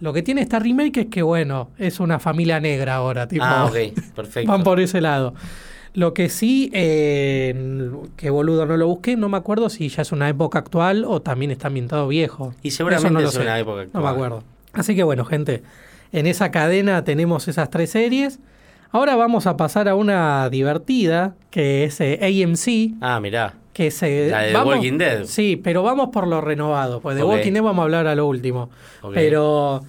Lo 0.00 0.12
que 0.12 0.22
tiene 0.22 0.40
esta 0.42 0.58
remake 0.58 0.98
es 1.02 1.06
que, 1.06 1.22
bueno, 1.22 1.70
es 1.78 2.00
una 2.00 2.18
familia 2.18 2.60
negra 2.60 2.96
ahora, 2.96 3.26
tipo... 3.28 3.44
Ah, 3.44 3.64
ok, 3.66 3.76
perfecto. 4.16 4.50
Van 4.50 4.62
por 4.62 4.80
ese 4.80 5.00
lado. 5.00 5.34
Lo 5.94 6.12
que 6.12 6.28
sí, 6.28 6.70
eh, 6.74 7.90
que 8.16 8.30
boludo 8.30 8.66
no 8.66 8.76
lo 8.76 8.86
busqué, 8.88 9.16
no 9.16 9.28
me 9.28 9.36
acuerdo 9.36 9.68
si 9.70 9.88
ya 9.88 10.02
es 10.02 10.10
una 10.10 10.28
época 10.28 10.58
actual 10.58 11.04
o 11.04 11.22
también 11.22 11.50
está 11.52 11.68
ambientado 11.68 12.08
viejo. 12.08 12.52
Y 12.62 12.72
seguramente 12.72 13.10
no 13.12 13.20
es 13.20 13.36
una 13.36 13.58
época 13.58 13.76
No 13.76 13.82
actual. 13.82 14.02
me 14.02 14.10
acuerdo. 14.10 14.42
Así 14.72 14.96
que 14.96 15.04
bueno, 15.04 15.24
gente, 15.24 15.62
en 16.12 16.26
esa 16.26 16.50
cadena 16.50 17.04
tenemos 17.04 17.46
esas 17.46 17.70
tres 17.70 17.90
series. 17.90 18.40
Ahora 18.90 19.14
vamos 19.14 19.46
a 19.46 19.56
pasar 19.56 19.88
a 19.88 19.94
una 19.94 20.48
divertida, 20.50 21.34
que 21.50 21.84
es 21.84 22.00
eh, 22.00 22.18
AMC, 22.22 22.96
Ah, 23.00 23.20
mirá. 23.20 23.54
Que 23.74 23.90
se... 23.90 24.30
La 24.30 24.40
de 24.40 24.52
vamos- 24.54 24.76
Walking 24.76 24.96
Dead. 24.96 25.24
Sí, 25.26 25.60
pero 25.62 25.82
vamos 25.82 26.08
por 26.12 26.26
lo 26.26 26.40
renovado, 26.40 27.00
pues 27.00 27.16
de. 27.16 27.22
Walking 27.24 27.52
Dead 27.52 27.62
vamos 27.62 27.80
a 27.80 27.84
hablar 27.84 28.06
a 28.06 28.14
lo 28.14 28.26
último. 28.26 28.70
Pero 29.12 29.82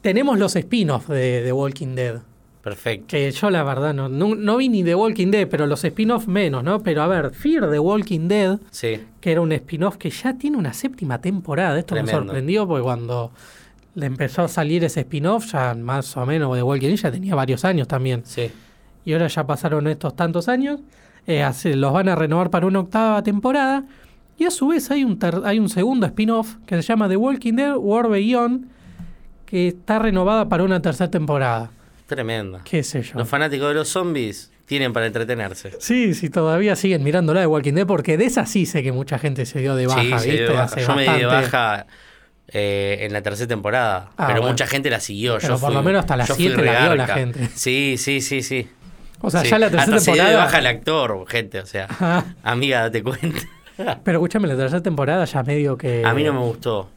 tenemos 0.00 0.38
los 0.38 0.56
spin-offs 0.56 1.08
de 1.08 1.42
The 1.44 1.52
Walking 1.52 1.94
Dead. 1.94 2.16
Perfecto. 2.62 3.06
Que 3.08 3.30
yo 3.30 3.50
la 3.50 3.62
verdad 3.62 3.92
no, 3.92 4.08
no, 4.08 4.34
no 4.34 4.56
vi 4.56 4.70
ni 4.70 4.82
The 4.82 4.94
Walking 4.94 5.30
Dead, 5.30 5.46
pero 5.48 5.66
los 5.66 5.84
spin-offs 5.84 6.26
menos, 6.28 6.64
¿no? 6.64 6.82
Pero 6.82 7.02
a 7.02 7.06
ver, 7.06 7.34
Fear 7.34 7.70
The 7.70 7.78
Walking 7.78 8.26
Dead, 8.26 8.58
Sí. 8.70 9.00
que 9.20 9.32
era 9.32 9.42
un 9.42 9.52
spin-off 9.52 9.98
que 9.98 10.08
ya 10.08 10.32
tiene 10.38 10.56
una 10.56 10.72
séptima 10.72 11.20
temporada. 11.20 11.78
Esto 11.78 11.94
me 11.94 12.02
Tremendo. 12.04 12.24
sorprendió 12.32 12.66
porque 12.66 12.82
cuando 12.82 13.32
le 13.96 14.06
empezó 14.06 14.42
a 14.42 14.48
salir 14.48 14.82
ese 14.82 15.00
spin-off, 15.00 15.52
ya 15.52 15.74
más 15.74 16.16
o 16.16 16.24
menos 16.24 16.56
The 16.56 16.62
Walking 16.62 16.88
Dead 16.88 16.96
ya 16.96 17.12
tenía 17.12 17.34
varios 17.34 17.66
años 17.66 17.86
también. 17.86 18.22
Sí. 18.24 18.50
Y 19.04 19.12
ahora 19.12 19.26
ya 19.26 19.46
pasaron 19.46 19.86
estos 19.86 20.16
tantos 20.16 20.48
años, 20.48 20.80
eh, 21.26 21.44
los 21.76 21.92
van 21.92 22.08
a 22.08 22.14
renovar 22.14 22.50
para 22.50 22.66
una 22.66 22.80
octava 22.80 23.22
temporada. 23.22 23.84
Y 24.36 24.44
a 24.44 24.50
su 24.50 24.68
vez 24.68 24.90
hay 24.90 25.04
un, 25.04 25.18
hay 25.44 25.58
un 25.60 25.68
segundo 25.68 26.06
spin-off 26.06 26.56
que 26.66 26.74
se 26.76 26.82
llama 26.82 27.08
The 27.08 27.16
Walking 27.16 27.54
Dead 27.54 27.76
War 27.76 28.08
Beyond, 28.08 28.66
que 29.46 29.68
está 29.68 29.98
renovada 30.00 30.48
para 30.48 30.64
una 30.64 30.82
tercera 30.82 31.10
temporada. 31.10 31.70
Tremenda. 32.06 32.60
¿Qué 32.64 32.82
sé 32.82 33.02
yo? 33.02 33.16
Los 33.18 33.28
fanáticos 33.28 33.68
de 33.68 33.74
los 33.74 33.88
zombies 33.88 34.50
tienen 34.66 34.92
para 34.92 35.06
entretenerse. 35.06 35.72
Sí, 35.78 36.14
sí, 36.14 36.30
todavía 36.30 36.74
siguen 36.74 37.02
mirándola 37.04 37.40
de 37.40 37.46
Walking 37.46 37.74
Dead, 37.74 37.86
porque 37.86 38.16
de 38.18 38.24
esa 38.24 38.44
sí 38.46 38.66
sé 38.66 38.82
que 38.82 38.92
mucha 38.92 39.18
gente 39.18 39.46
se 39.46 39.60
dio 39.60 39.76
de 39.76 39.86
baja, 39.86 40.00
sí, 40.02 40.08
se 40.08 40.32
dio 40.32 40.32
¿viste? 40.32 40.42
de 40.42 40.48
baja. 40.52 40.64
Hace 40.64 40.80
Yo 40.80 40.94
me 40.96 41.02
di 41.08 41.18
de 41.20 41.26
baja 41.26 41.86
eh, 42.48 42.98
en 43.02 43.12
la 43.12 43.22
tercera 43.22 43.46
temporada. 43.48 44.10
Ah, 44.16 44.26
pero 44.26 44.40
bueno. 44.40 44.48
mucha 44.52 44.66
gente 44.66 44.90
la 44.90 45.00
siguió. 45.00 45.36
Pero 45.40 45.54
yo 45.54 45.60
por 45.60 45.68
fui- 45.68 45.74
lo 45.76 45.82
menos 45.82 46.00
hasta 46.00 46.16
las 46.16 46.28
yo 46.28 46.34
fui 46.34 46.46
siete 46.46 46.62
la 46.64 46.80
vio 46.86 46.96
la 46.96 47.06
gente. 47.06 47.48
Sí, 47.54 47.94
sí, 47.98 48.20
sí, 48.20 48.42
sí. 48.42 48.68
O 49.26 49.30
sea, 49.30 49.40
Sí. 49.42 49.48
ya 49.50 49.58
la 49.58 49.70
tercera 49.70 49.96
Hasta 49.96 50.12
se 50.12 50.12
temporada. 50.12 50.44
baja 50.44 50.58
el 50.58 50.66
actor, 50.66 51.24
gente. 51.28 51.60
O 51.60 51.66
sea, 51.66 51.86
Ah, 52.00 52.24
amiga, 52.42 52.80
date 52.82 53.02
cuenta. 53.02 53.40
pero 54.04 54.18
escúchame, 54.18 54.46
la 54.48 54.56
tercera 54.56 54.82
temporada 54.82 55.24
ya 55.24 55.42
medio 55.42 55.76
que. 55.76 56.04
A 56.04 56.12
mí 56.14 56.22
no 56.24 56.32
me 56.32 56.40
gustó. 56.40 56.88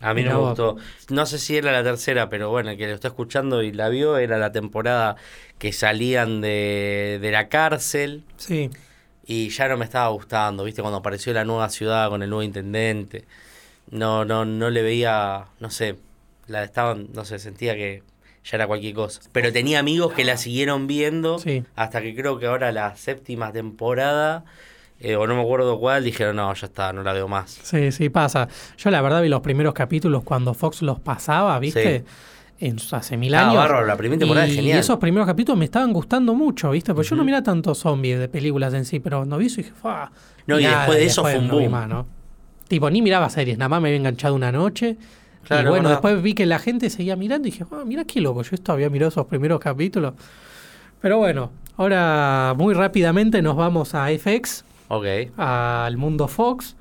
A 0.00 0.12
mí 0.12 0.22
no 0.22 0.30
me 0.40 0.48
gustó. 0.48 0.76
No 1.10 1.24
sé 1.24 1.38
si 1.38 1.56
era 1.56 1.72
la 1.72 1.82
tercera, 1.82 2.28
pero 2.28 2.50
bueno, 2.50 2.70
el 2.70 2.76
que 2.76 2.86
lo 2.86 2.94
está 2.94 3.08
escuchando 3.08 3.62
y 3.62 3.72
la 3.72 3.88
vio 3.88 4.18
era 4.18 4.36
la 4.38 4.52
temporada 4.52 5.16
que 5.58 5.72
salían 5.72 6.40
de, 6.42 7.18
de 7.22 7.30
la 7.30 7.48
cárcel 7.48 8.22
Sí. 8.36 8.68
y 9.26 9.48
ya 9.48 9.66
no 9.68 9.78
me 9.78 9.84
estaba 9.86 10.08
gustando, 10.08 10.64
¿viste? 10.64 10.82
Cuando 10.82 10.98
apareció 10.98 11.32
la 11.32 11.44
nueva 11.46 11.70
ciudad 11.70 12.10
con 12.10 12.22
el 12.22 12.28
nuevo 12.28 12.42
intendente. 12.42 13.24
No, 13.90 14.24
no, 14.26 14.44
no 14.44 14.68
le 14.68 14.82
veía, 14.82 15.44
no 15.60 15.70
sé, 15.70 15.96
la 16.48 16.64
estaban, 16.64 17.08
no 17.14 17.24
sé, 17.24 17.38
sentía 17.38 17.74
que 17.74 18.02
ya 18.44 18.56
era 18.56 18.66
cualquier 18.66 18.94
cosa. 18.94 19.20
Pero 19.32 19.52
tenía 19.52 19.78
amigos 19.78 20.12
que 20.12 20.24
la 20.24 20.36
siguieron 20.36 20.86
viendo 20.86 21.38
Sí. 21.38 21.64
hasta 21.76 22.02
que 22.02 22.14
creo 22.14 22.38
que 22.38 22.46
ahora 22.46 22.72
la 22.72 22.94
séptima 22.96 23.52
temporada, 23.52 24.44
eh, 25.00 25.16
o 25.16 25.26
no 25.26 25.34
me 25.34 25.42
acuerdo 25.42 25.78
cuál, 25.78 26.04
dijeron, 26.04 26.36
no, 26.36 26.52
ya 26.54 26.66
está, 26.66 26.92
no 26.92 27.02
la 27.02 27.12
veo 27.12 27.26
más. 27.28 27.58
Sí, 27.62 27.90
sí, 27.92 28.08
pasa. 28.10 28.48
Yo 28.78 28.90
la 28.90 29.00
verdad 29.02 29.22
vi 29.22 29.28
los 29.28 29.40
primeros 29.40 29.74
capítulos 29.74 30.22
cuando 30.24 30.54
Fox 30.54 30.82
los 30.82 31.00
pasaba, 31.00 31.58
¿viste? 31.58 32.00
Sí. 32.00 32.04
En, 32.60 32.76
hace 32.92 33.16
mil 33.16 33.34
Ah, 33.34 33.42
años. 33.48 33.56
bárbaro, 33.56 33.84
la 33.84 33.96
primera 33.96 34.18
temporada 34.20 34.46
y 34.46 34.50
es 34.50 34.56
genial. 34.56 34.78
esos 34.78 34.98
primeros 34.98 35.26
capítulos 35.26 35.58
me 35.58 35.64
estaban 35.64 35.92
gustando 35.92 36.34
mucho, 36.34 36.70
¿viste? 36.70 36.94
Porque 36.94 37.08
yo 37.10 37.16
no 37.16 37.24
miraba 37.24 37.42
tantos 37.42 37.78
zombies 37.78 38.18
de 38.20 38.28
películas 38.28 38.72
en 38.74 38.84
sí, 38.84 39.00
pero 39.00 39.24
no 39.24 39.38
vi 39.38 39.46
eso 39.46 39.60
y 39.60 39.64
dije, 39.64 39.74
¡fua! 39.74 40.10
No, 40.46 40.60
y 40.60 40.62
nada, 40.62 40.78
después 40.78 40.98
de 40.98 41.04
eso 41.06 41.22
después 41.22 41.34
fue 41.34 41.42
un 41.42 41.48
no 41.48 41.56
vi 41.56 41.62
boom. 41.64 41.72
más, 41.72 41.88
¿no? 41.88 42.06
Tipo, 42.68 42.88
ni 42.90 43.02
miraba 43.02 43.28
series, 43.28 43.58
nada 43.58 43.68
más 43.68 43.82
me 43.82 43.88
había 43.88 43.98
enganchado 43.98 44.34
una 44.36 44.52
noche. 44.52 44.96
Claro, 45.44 45.62
y 45.62 45.70
bueno, 45.70 45.84
verdad. 45.88 45.90
después 46.02 46.22
vi 46.22 46.34
que 46.34 46.46
la 46.46 46.58
gente 46.58 46.90
seguía 46.90 47.16
mirando 47.16 47.46
y 47.48 47.50
dije, 47.50 47.64
ah, 47.70 47.82
mira 47.86 48.04
qué 48.04 48.20
loco, 48.20 48.42
yo 48.42 48.50
esto 48.52 48.72
había 48.72 48.90
mirado 48.90 49.08
esos 49.10 49.26
primeros 49.26 49.60
capítulos. 49.60 50.14
Pero 51.00 51.18
bueno, 51.18 51.50
ahora 51.76 52.54
muy 52.56 52.74
rápidamente 52.74 53.42
nos 53.42 53.56
vamos 53.56 53.94
a 53.94 54.08
FX, 54.10 54.64
Ok. 54.88 55.06
al 55.36 55.96
mundo 55.96 56.28
Fox. 56.28 56.76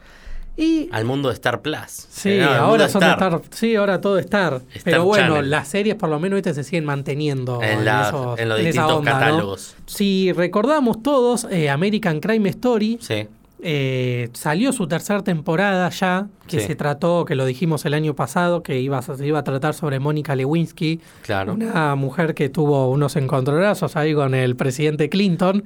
Y 0.55 0.87
Al 0.91 1.03
mundo 1.05 1.29
de 1.29 1.33
Star 1.33 1.63
Plus. 1.63 1.87
Sí, 1.89 2.37
no, 2.37 2.47
al 2.47 2.57
ahora 2.59 2.87
son 2.87 3.01
de 3.01 3.07
Star. 3.09 3.41
Sí, 3.49 3.75
ahora 3.75 3.99
todo 3.99 4.19
Star. 4.19 4.61
Star 4.69 4.83
Pero 4.83 5.03
bueno, 5.03 5.33
Channel. 5.33 5.49
las 5.49 5.67
series 5.67 5.95
por 5.95 6.09
lo 6.09 6.19
menos 6.19 6.37
¿viste? 6.37 6.53
se 6.53 6.63
siguen 6.63 6.85
manteniendo 6.85 7.59
En, 7.63 7.83
la- 7.83 8.07
esos- 8.09 8.37
en 8.39 8.49
los 8.49 8.59
en 8.59 8.65
distintos 8.65 8.91
onda, 8.91 9.13
¿no? 9.13 9.19
catálogos. 9.19 9.75
Si 9.87 10.31
recordamos 10.31 11.01
todos, 11.01 11.47
eh, 11.49 11.71
American 11.71 12.19
Crime 12.19 12.49
Story 12.49 12.99
Sí. 13.01 13.27
Eh, 13.63 14.29
salió 14.33 14.73
su 14.73 14.87
tercera 14.87 15.23
temporada 15.23 15.89
ya, 15.89 16.27
que 16.47 16.59
Sí. 16.59 16.67
se 16.67 16.75
trató, 16.75 17.23
que 17.25 17.35
lo 17.35 17.45
dijimos 17.45 17.85
el 17.85 17.93
año 17.93 18.13
pasado, 18.15 18.61
que 18.61 18.79
iba, 18.81 19.01
se 19.01 19.25
iba 19.25 19.39
a 19.39 19.43
tratar 19.43 19.73
sobre 19.73 19.99
Mónica 19.99 20.35
Lewinsky, 20.35 20.99
Claro. 21.21 21.53
una 21.53 21.95
mujer 21.95 22.33
que 22.35 22.49
tuvo 22.49 22.89
unos 22.91 23.15
encontronazos 23.15 23.95
ahí 23.95 24.13
con 24.13 24.35
el 24.35 24.55
presidente 24.55 25.09
Clinton 25.09 25.63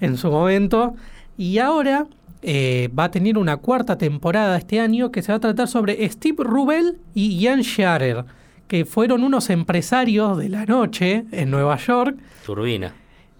en 0.00 0.16
su 0.16 0.30
momento. 0.30 0.94
Y 1.36 1.58
ahora 1.58 2.06
eh, 2.42 2.88
va 2.96 3.04
a 3.04 3.10
tener 3.10 3.36
una 3.38 3.56
cuarta 3.56 3.98
temporada 3.98 4.56
este 4.56 4.78
año 4.78 5.10
que 5.10 5.22
se 5.22 5.32
va 5.32 5.36
a 5.36 5.40
tratar 5.40 5.66
sobre 5.66 6.08
Steve 6.10 6.44
Rubel 6.44 6.98
y 7.14 7.38
Ian 7.40 7.62
Sharer, 7.62 8.24
que 8.68 8.84
fueron 8.84 9.24
unos 9.24 9.50
empresarios 9.50 10.38
de 10.38 10.48
la 10.50 10.66
noche 10.66 11.24
en 11.32 11.50
Nueva 11.50 11.76
York. 11.78 12.16
Turbina. 12.46 12.94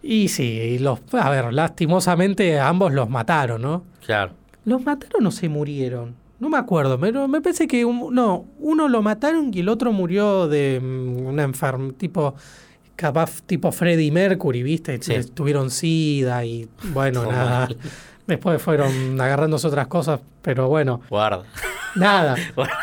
Y 0.06 0.28
sí, 0.28 0.44
y 0.44 0.78
los, 0.80 1.00
a 1.12 1.30
ver, 1.30 1.52
lastimosamente 1.54 2.60
ambos 2.60 2.92
los 2.92 3.08
mataron, 3.08 3.62
¿no? 3.62 3.84
Claro. 4.04 4.32
¿Los 4.66 4.84
mataron 4.84 5.26
o 5.26 5.30
se 5.30 5.48
murieron? 5.48 6.14
No 6.40 6.50
me 6.50 6.58
acuerdo, 6.58 6.98
pero 7.00 7.26
me 7.26 7.40
parece 7.40 7.66
que 7.66 7.84
un- 7.86 8.14
no, 8.14 8.44
uno 8.58 8.88
lo 8.88 9.00
mataron 9.00 9.50
y 9.54 9.60
el 9.60 9.68
otro 9.70 9.92
murió 9.92 10.46
de 10.46 10.78
mm, 10.82 11.26
una 11.26 11.42
enfermedad 11.44 11.94
tipo 11.94 12.34
capaz 12.96 13.42
tipo 13.46 13.72
Freddie 13.72 14.12
Mercury, 14.12 14.62
¿viste? 14.62 15.00
Sí. 15.00 15.14
Tuvieron 15.32 15.70
sida 15.70 16.44
y 16.44 16.68
bueno, 16.92 17.24
nada. 17.24 17.60
mal. 17.60 17.76
Después 18.26 18.60
fueron 18.60 19.18
agarrándose 19.20 19.66
otras 19.66 19.86
cosas, 19.86 20.20
pero 20.42 20.68
bueno, 20.68 21.00
Guarda. 21.08 21.44
nada. 21.94 22.36
Guarda. 22.54 22.74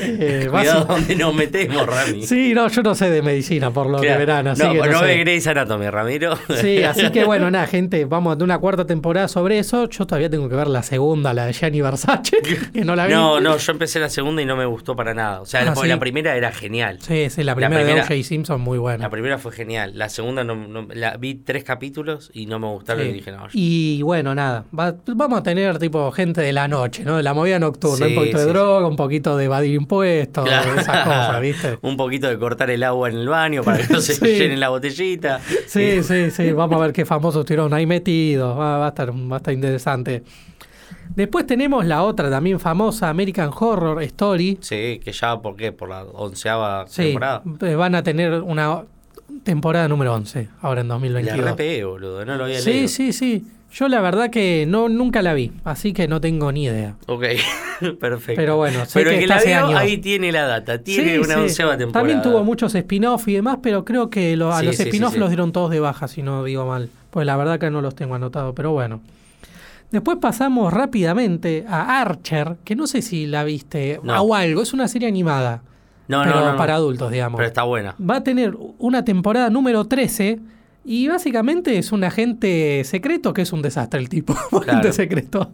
Eh, 0.00 0.46
Cuidado 0.50 0.84
basi- 0.86 0.88
donde 0.88 1.16
nos 1.16 1.34
metemos, 1.34 1.86
Rami. 1.86 2.26
Sí, 2.26 2.52
no, 2.54 2.68
yo 2.68 2.82
no 2.82 2.94
sé 2.94 3.10
de 3.10 3.22
medicina 3.22 3.70
por 3.70 3.88
lo 3.88 3.98
Claro. 3.98 4.14
que 4.14 4.18
verán, 4.18 4.46
así 4.48 4.62
no, 4.62 4.72
que 4.72 4.78
no, 4.78 4.86
no 4.86 4.98
sé. 5.00 5.04
ve 5.06 5.16
Grey's 5.18 5.46
Anatomy, 5.46 5.90
Ramiro. 5.90 6.38
Sí, 6.60 6.82
así 6.82 7.10
que 7.10 7.24
bueno, 7.26 7.50
nada, 7.50 7.66
gente, 7.66 8.04
vamos 8.04 8.38
de 8.38 8.44
una 8.44 8.58
cuarta 8.58 8.86
temporada 8.86 9.28
sobre 9.28 9.58
eso. 9.58 9.88
Yo 9.88 10.06
todavía 10.06 10.30
tengo 10.30 10.48
que 10.48 10.54
ver 10.56 10.68
la 10.68 10.82
segunda, 10.82 11.34
la 11.34 11.46
de 11.46 11.52
Gianni 11.52 11.80
Versace, 11.80 12.36
que 12.72 12.84
no 12.84 12.94
la 12.96 13.06
vi. 13.06 13.12
No, 13.14 13.40
no, 13.40 13.56
yo 13.56 13.72
empecé 13.72 14.00
la 14.00 14.08
segunda 14.08 14.42
y 14.42 14.46
no 14.46 14.56
me 14.56 14.66
gustó 14.66 14.94
para 14.96 15.14
nada. 15.14 15.40
O 15.40 15.46
sea, 15.46 15.60
Ah, 15.60 15.74
la, 15.74 15.86
la 15.86 15.98
primera 15.98 16.36
era 16.36 16.52
genial. 16.52 16.98
Sí, 17.00 17.28
sí, 17.30 17.42
la 17.42 17.54
primera, 17.54 17.76
primera- 17.82 18.04
de 18.06 18.14
O.J. 18.14 18.26
Simpson 18.28 18.60
muy 18.60 18.78
buena. 18.78 19.04
La 19.04 19.10
primera 19.10 19.38
fue 19.38 19.52
genial. 19.52 19.92
La 19.96 20.08
segunda 20.08 20.44
no, 20.44 20.54
no- 20.54 20.86
la 20.94 21.16
vi 21.16 21.34
tres 21.34 21.64
capítulos 21.64 22.30
y 22.32 22.46
no 22.46 22.58
me 22.58 22.66
gustaron 22.68 23.02
Sí. 23.04 23.10
y 23.10 23.12
dije, 23.14 23.32
no, 23.32 23.44
yo- 23.44 23.50
Y 23.54 24.02
bueno, 24.02 24.34
nada, 24.34 24.64
va- 24.78 24.94
vamos 25.06 25.40
a 25.40 25.42
tener 25.42 25.78
tipo 25.78 26.10
gente 26.12 26.40
de 26.42 26.52
la 26.52 26.68
noche, 26.68 27.04
¿no? 27.04 27.16
De 27.16 27.22
la 27.22 27.34
movida 27.34 27.58
nocturna, 27.58 28.06
Sí, 28.06 28.12
un 28.12 28.14
poquito 28.14 28.38
de 28.38 28.46
droga, 28.46 28.86
un 28.86 28.96
poquito 28.96 29.36
de 29.36 29.44
evadir 29.46 29.78
impuestos, 29.88 30.44
Claro. 30.44 30.74
esas 30.74 31.04
cosas, 31.04 31.40
¿viste? 31.40 31.78
Un 31.80 31.96
poquito 31.96 32.28
de 32.28 32.38
cortar 32.38 32.70
el 32.70 32.82
agua 32.82 33.08
en 33.08 33.16
el 33.16 33.28
baño 33.28 33.62
para 33.62 33.78
que 33.78 33.92
no 33.92 34.00
se 34.00 34.14
Sí. 34.18 34.26
llene 34.38 34.56
la 34.58 34.68
botellita. 34.68 35.40
Sí, 35.66 36.02
sí, 36.02 36.30
sí, 36.30 36.52
vamos 36.52 36.76
a 36.76 36.82
ver 36.84 36.92
qué 36.92 37.04
famosos 37.06 37.40
estuvieron 37.40 37.72
ahí 37.72 37.86
metidos, 37.86 38.58
va, 38.58 38.78
va 38.78 38.86
a 38.86 38.88
estar, 38.90 39.10
va 39.12 39.36
a 39.36 39.38
estar 39.38 39.54
interesante. 39.54 40.22
Después 41.14 41.46
tenemos 41.46 41.86
la 41.86 42.02
otra 42.02 42.28
también 42.30 42.60
famosa, 42.60 43.08
American 43.08 43.50
Horror 43.58 44.02
Story. 44.02 44.58
Sí, 44.60 45.00
que 45.02 45.10
ya, 45.12 45.40
¿por 45.40 45.56
qué? 45.56 45.72
Por 45.72 45.88
la 45.88 46.04
onceava 46.04 46.84
Sí, 46.86 47.04
temporada. 47.04 47.42
eh, 47.62 47.74
van 47.74 47.94
a 47.94 48.02
tener 48.02 48.34
una 48.42 48.82
temporada 49.42 49.88
número 49.88 50.14
11, 50.14 50.48
ahora 50.60 50.82
en 50.82 50.88
La 50.88 50.94
2022. 50.94 51.50
RPE, 51.52 51.84
boludo, 51.84 52.24
no 52.26 52.36
lo 52.36 52.44
había 52.44 52.60
Sí, 52.60 52.70
leído. 52.70 52.88
sí, 52.88 53.12
sí. 53.12 53.46
Yo 53.70 53.86
la 53.88 54.00
verdad 54.00 54.30
que 54.30 54.64
no 54.66 54.88
nunca 54.88 55.20
la 55.20 55.34
vi, 55.34 55.52
así 55.64 55.92
que 55.92 56.08
no 56.08 56.20
tengo 56.20 56.50
ni 56.52 56.64
idea. 56.64 56.96
Ok, 57.06 57.24
perfecto. 58.00 58.40
Pero 58.40 58.56
bueno, 58.56 58.84
sé 58.86 58.98
Pero 58.98 59.10
que 59.10 59.14
el 59.16 59.18
que 59.20 59.24
está 59.26 59.34
la 59.34 59.40
hace 59.40 59.54
años. 59.54 59.74
ahí 59.78 59.98
tiene 59.98 60.32
la 60.32 60.46
data, 60.46 60.78
tiene 60.82 61.12
Sí, 61.12 61.18
una 61.18 61.34
sí. 61.34 61.40
onceava 61.40 61.76
temporada. 61.76 62.00
También 62.08 62.22
tuvo 62.22 62.42
muchos 62.44 62.74
spin-off 62.74 63.28
y 63.28 63.34
demás, 63.34 63.58
pero 63.62 63.84
creo 63.84 64.08
que 64.08 64.36
lo- 64.36 64.52
a 64.52 64.60
Sí, 64.60 64.66
los 64.66 64.80
spin-off 64.80 65.16
los 65.16 65.28
dieron 65.28 65.52
todos 65.52 65.70
de 65.70 65.80
baja, 65.80 66.08
si 66.08 66.22
no 66.22 66.44
digo 66.44 66.66
mal. 66.66 66.88
Pues 67.10 67.26
la 67.26 67.36
verdad 67.36 67.58
que 67.60 67.70
no 67.70 67.80
los 67.82 67.94
tengo 67.94 68.14
anotados, 68.14 68.54
pero 68.56 68.72
bueno. 68.72 69.00
Después 69.90 70.18
pasamos 70.20 70.72
rápidamente 70.72 71.64
a 71.68 72.00
Archer, 72.00 72.56
que 72.64 72.74
no 72.76 72.86
sé 72.86 73.00
si 73.02 73.26
la 73.26 73.44
viste 73.44 74.00
No. 74.02 74.20
o 74.22 74.34
algo, 74.34 74.62
es 74.62 74.72
una 74.74 74.86
serie 74.88 75.08
animada, 75.08 75.62
No, 76.08 76.22
pero 76.22 76.34
no, 76.36 76.40
no, 76.46 76.52
no. 76.52 76.56
para 76.58 76.74
adultos, 76.74 77.10
digamos. 77.10 77.36
Pero 77.38 77.48
está 77.48 77.62
buena. 77.62 77.94
Va 77.98 78.16
a 78.16 78.24
tener 78.24 78.54
una 78.78 79.04
temporada 79.04 79.48
número 79.50 79.84
13 79.86 80.40
y 80.88 81.06
básicamente 81.08 81.76
es 81.78 81.92
un 81.92 82.02
agente 82.02 82.82
secreto 82.84 83.32
que 83.34 83.42
es 83.42 83.52
un 83.52 83.60
desastre 83.62 84.00
el 84.00 84.08
tipo, 84.08 84.32
un 84.52 84.60
Claro. 84.60 84.78
agente 84.80 84.92
secreto. 84.94 85.52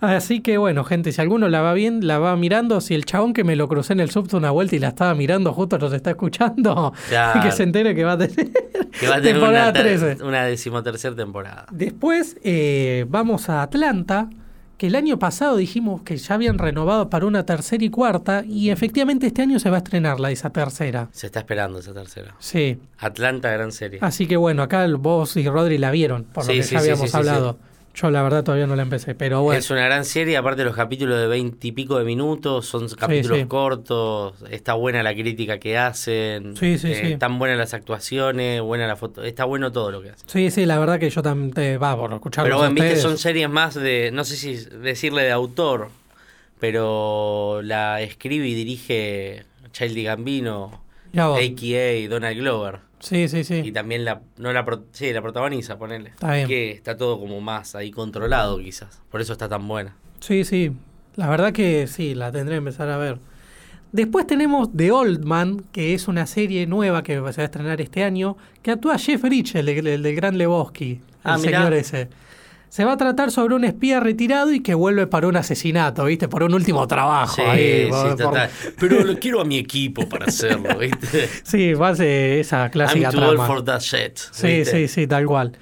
Así 0.00 0.40
que 0.40 0.58
bueno, 0.58 0.84
gente, 0.84 1.12
si 1.12 1.20
alguno 1.22 1.48
la 1.48 1.62
va 1.62 1.72
bien, 1.72 2.06
la 2.06 2.18
va 2.18 2.36
mirando, 2.36 2.80
si 2.82 2.94
el 2.94 3.06
chabón 3.06 3.32
que 3.32 3.42
me 3.44 3.56
lo 3.56 3.68
crucé 3.68 3.92
en 3.94 4.00
el 4.00 4.10
subte 4.10 4.36
una 4.36 4.50
vuelta 4.50 4.76
y 4.76 4.78
la 4.80 4.88
estaba 4.88 5.14
mirando 5.14 5.52
justo 5.54 5.78
nos 5.78 5.92
está 5.94 6.10
escuchando, 6.10 6.92
Claro. 7.08 7.40
que 7.40 7.52
se 7.52 7.62
entere 7.62 7.94
que 7.94 8.04
va 8.04 8.12
a 8.12 8.18
tener 8.18 8.50
Que 9.00 9.06
va 9.08 9.14
a 9.16 9.20
tener 9.20 9.34
temporada 9.34 9.70
una, 9.70 9.72
ter- 9.72 9.98
13. 10.00 10.22
una 10.24 10.44
decimotercera 10.44 11.16
temporada. 11.16 11.66
Después 11.70 12.36
eh, 12.44 13.06
vamos 13.08 13.48
a 13.48 13.62
Atlanta, 13.62 14.28
que 14.76 14.88
el 14.88 14.94
año 14.96 15.18
pasado 15.18 15.56
dijimos 15.56 16.02
que 16.02 16.16
ya 16.16 16.34
habían 16.34 16.58
renovado 16.58 17.08
para 17.10 17.26
una 17.26 17.46
tercera 17.46 17.84
y 17.84 17.90
cuarta, 17.90 18.44
y 18.46 18.70
efectivamente 18.70 19.26
este 19.26 19.42
año 19.42 19.58
se 19.58 19.70
va 19.70 19.76
a 19.76 19.78
estrenar 19.78 20.20
la 20.20 20.30
esa 20.30 20.50
tercera. 20.50 21.08
Se 21.12 21.26
está 21.26 21.40
esperando 21.40 21.78
esa 21.78 21.92
tercera. 21.92 22.34
Sí, 22.38 22.78
Atlanta, 22.98 23.50
gran 23.50 23.72
serie. 23.72 23.98
Así 24.02 24.26
que 24.26 24.36
bueno, 24.36 24.62
acá 24.62 24.86
vos 24.98 25.36
y 25.36 25.48
Rodri 25.48 25.78
la 25.78 25.90
vieron, 25.90 26.24
por 26.24 26.44
Sí, 26.44 26.52
lo 26.52 26.56
que 26.56 26.62
sí, 26.64 26.74
ya 26.74 26.80
habíamos 26.80 27.02
sí, 27.02 27.08
sí, 27.08 27.16
hablado. 27.16 27.58
Yo 27.94 28.10
la 28.10 28.22
verdad 28.22 28.42
todavía 28.42 28.66
no 28.66 28.74
la 28.74 28.82
empecé, 28.82 29.14
pero 29.14 29.42
bueno. 29.42 29.58
Es 29.58 29.70
una 29.70 29.84
gran 29.84 30.04
serie, 30.04 30.36
aparte 30.36 30.64
los 30.64 30.74
capítulos 30.74 31.18
de 31.20 31.28
veinte 31.28 31.68
y 31.68 31.72
pico 31.72 31.96
de 31.96 32.04
minutos, 32.04 32.66
son 32.66 32.88
capítulos 32.88 33.38
sí. 33.38 33.44
cortos, 33.46 34.34
está 34.50 34.74
buena 34.74 35.02
la 35.04 35.14
crítica 35.14 35.58
que 35.58 35.78
hacen, 35.78 36.56
Sí, 36.56 36.76
sí, 36.76 36.90
eh, 36.90 37.00
sí. 37.00 37.12
están 37.12 37.38
buenas 37.38 37.56
las 37.56 37.72
actuaciones, 37.72 38.60
buena 38.62 38.88
la 38.88 38.96
foto, 38.96 39.22
está 39.22 39.44
bueno 39.44 39.70
todo 39.70 39.92
lo 39.92 40.02
que 40.02 40.10
hacen. 40.10 40.28
Sí, 40.28 40.50
sí, 40.50 40.66
la 40.66 40.78
verdad 40.80 40.98
que 40.98 41.08
yo 41.08 41.22
también, 41.22 41.80
va, 41.80 41.96
por 41.96 42.12
escucharlos 42.12 42.48
Pero 42.48 42.58
bueno, 42.58 42.74
viste, 42.74 42.96
son 43.00 43.16
series 43.16 43.48
más 43.48 43.74
de, 43.74 44.10
no 44.12 44.24
sé 44.24 44.36
si 44.36 44.56
decirle 44.56 45.22
de 45.22 45.30
autor, 45.30 45.88
pero 46.58 47.60
la 47.62 48.00
escribe 48.00 48.48
y 48.48 48.54
dirige 48.54 49.44
Childy 49.70 50.02
Gambino. 50.02 50.83
a.k.a. 51.18 52.08
Donald 52.08 52.36
Glover. 52.38 52.78
Sí, 53.00 53.28
sí, 53.28 53.38
Y 53.40 53.44
sí. 53.44 53.72
también 53.72 54.04
la, 54.04 54.22
no 54.38 54.52
la, 54.52 54.64
sí, 54.92 55.12
la 55.12 55.20
protagoniza, 55.20 55.78
ponele. 55.78 56.10
Está 56.10 56.32
bien. 56.34 56.48
Que 56.48 56.70
está 56.70 56.96
todo 56.96 57.20
como 57.20 57.40
más 57.40 57.74
ahí 57.74 57.90
controlado 57.90 58.58
quizás. 58.58 59.02
Por 59.10 59.20
eso 59.20 59.32
está 59.34 59.48
tan 59.48 59.68
buena. 59.68 59.94
Sí, 60.20 60.44
sí. 60.44 60.72
La 61.16 61.28
verdad 61.28 61.52
que 61.52 61.86
sí, 61.86 62.14
la 62.14 62.32
tendré 62.32 62.54
que 62.54 62.58
empezar 62.58 62.88
a 62.88 62.96
ver. 62.96 63.18
Después 63.92 64.26
tenemos 64.26 64.70
The 64.74 64.90
Old 64.90 65.24
Man, 65.24 65.64
que 65.70 65.94
es 65.94 66.08
una 66.08 66.26
serie 66.26 66.66
nueva 66.66 67.02
que 67.02 67.12
se 67.14 67.20
va 67.20 67.28
a 67.28 67.44
estrenar 67.44 67.80
este 67.80 68.02
año, 68.02 68.36
que 68.62 68.72
actúa 68.72 68.98
Jeff 68.98 69.22
Bridges, 69.22 69.54
el, 69.54 69.66
de- 69.66 69.94
el 69.94 70.02
del 70.02 70.16
Gran 70.16 70.36
Lebowski, 70.38 71.00
Ah, 71.22 71.36
el 71.36 71.42
mirá. 71.42 71.58
señor 71.58 71.74
ese. 71.74 72.08
Se 72.74 72.84
va 72.84 72.94
a 72.94 72.96
tratar 72.96 73.30
sobre 73.30 73.54
un 73.54 73.62
espía 73.62 74.00
retirado 74.00 74.52
y 74.52 74.58
que 74.58 74.74
vuelve 74.74 75.06
para 75.06 75.28
un 75.28 75.36
asesinato, 75.36 76.06
¿viste? 76.06 76.26
Por 76.26 76.42
un 76.42 76.54
último 76.54 76.88
trabajo. 76.88 77.36
Sí, 77.36 77.42
ahí, 77.42 77.84
sí, 77.84 77.90
por- 77.90 78.08
por- 78.08 78.16
total. 78.16 78.50
Pero 78.80 79.04
lo 79.04 79.16
quiero 79.20 79.40
a 79.40 79.44
mi 79.44 79.58
equipo 79.58 80.08
para 80.08 80.26
hacerlo, 80.26 80.76
¿viste? 80.80 81.28
Sí, 81.44 81.72
va 81.74 81.90
a 81.90 81.94
ser 81.94 82.40
esa 82.40 82.62
I'm 82.64 82.70
clásica 82.72 83.10
too 83.12 83.20
old 83.20 83.46
for 83.46 83.64
that 83.64 83.78
shit. 83.78 84.18
Sí, 84.32 84.64
sí, 84.64 84.88
sí, 84.88 85.06
tal 85.06 85.24
cual. 85.24 85.52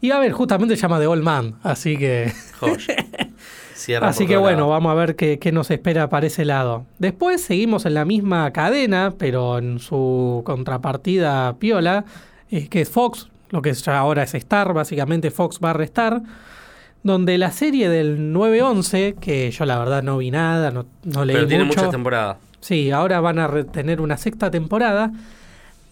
Y 0.00 0.10
a 0.10 0.18
ver, 0.18 0.32
justamente 0.32 0.74
se 0.76 0.80
llama 0.80 0.98
The 0.98 1.06
Old 1.06 1.22
Man, 1.22 1.56
así 1.62 1.98
que... 1.98 2.32
Así 4.00 4.26
que 4.26 4.38
bueno, 4.38 4.60
lado. 4.60 4.70
vamos 4.70 4.90
a 4.92 4.94
ver 4.94 5.16
qué, 5.16 5.38
qué 5.38 5.52
nos 5.52 5.70
espera 5.70 6.08
para 6.08 6.26
ese 6.26 6.46
lado. 6.46 6.86
Después 6.98 7.42
seguimos 7.42 7.84
en 7.84 7.92
la 7.92 8.06
misma 8.06 8.50
cadena, 8.52 9.12
pero 9.18 9.58
en 9.58 9.80
su 9.80 10.40
contrapartida 10.46 11.58
piola, 11.58 12.06
eh, 12.50 12.68
que 12.68 12.80
es 12.80 12.88
Fox, 12.88 13.28
lo 13.50 13.60
que 13.60 13.74
ya 13.74 13.98
ahora 13.98 14.22
es 14.22 14.34
Star, 14.34 14.72
básicamente 14.72 15.30
Fox 15.30 15.60
barra 15.60 15.84
Star, 15.84 16.22
donde 17.04 17.38
la 17.38 17.52
serie 17.52 17.88
del 17.88 18.32
9-11, 18.34 19.14
que 19.20 19.50
yo 19.52 19.64
la 19.64 19.78
verdad 19.78 20.02
no 20.02 20.18
vi 20.18 20.32
nada, 20.32 20.72
no, 20.72 20.86
no 21.04 21.24
leí 21.24 21.36
Pero 21.36 21.46
tiene 21.46 21.64
mucho. 21.64 21.78
muchas 21.78 21.92
temporadas. 21.92 22.38
Sí, 22.60 22.90
ahora 22.90 23.20
van 23.20 23.38
a 23.38 23.64
tener 23.64 24.00
una 24.00 24.16
sexta 24.16 24.50
temporada. 24.50 25.12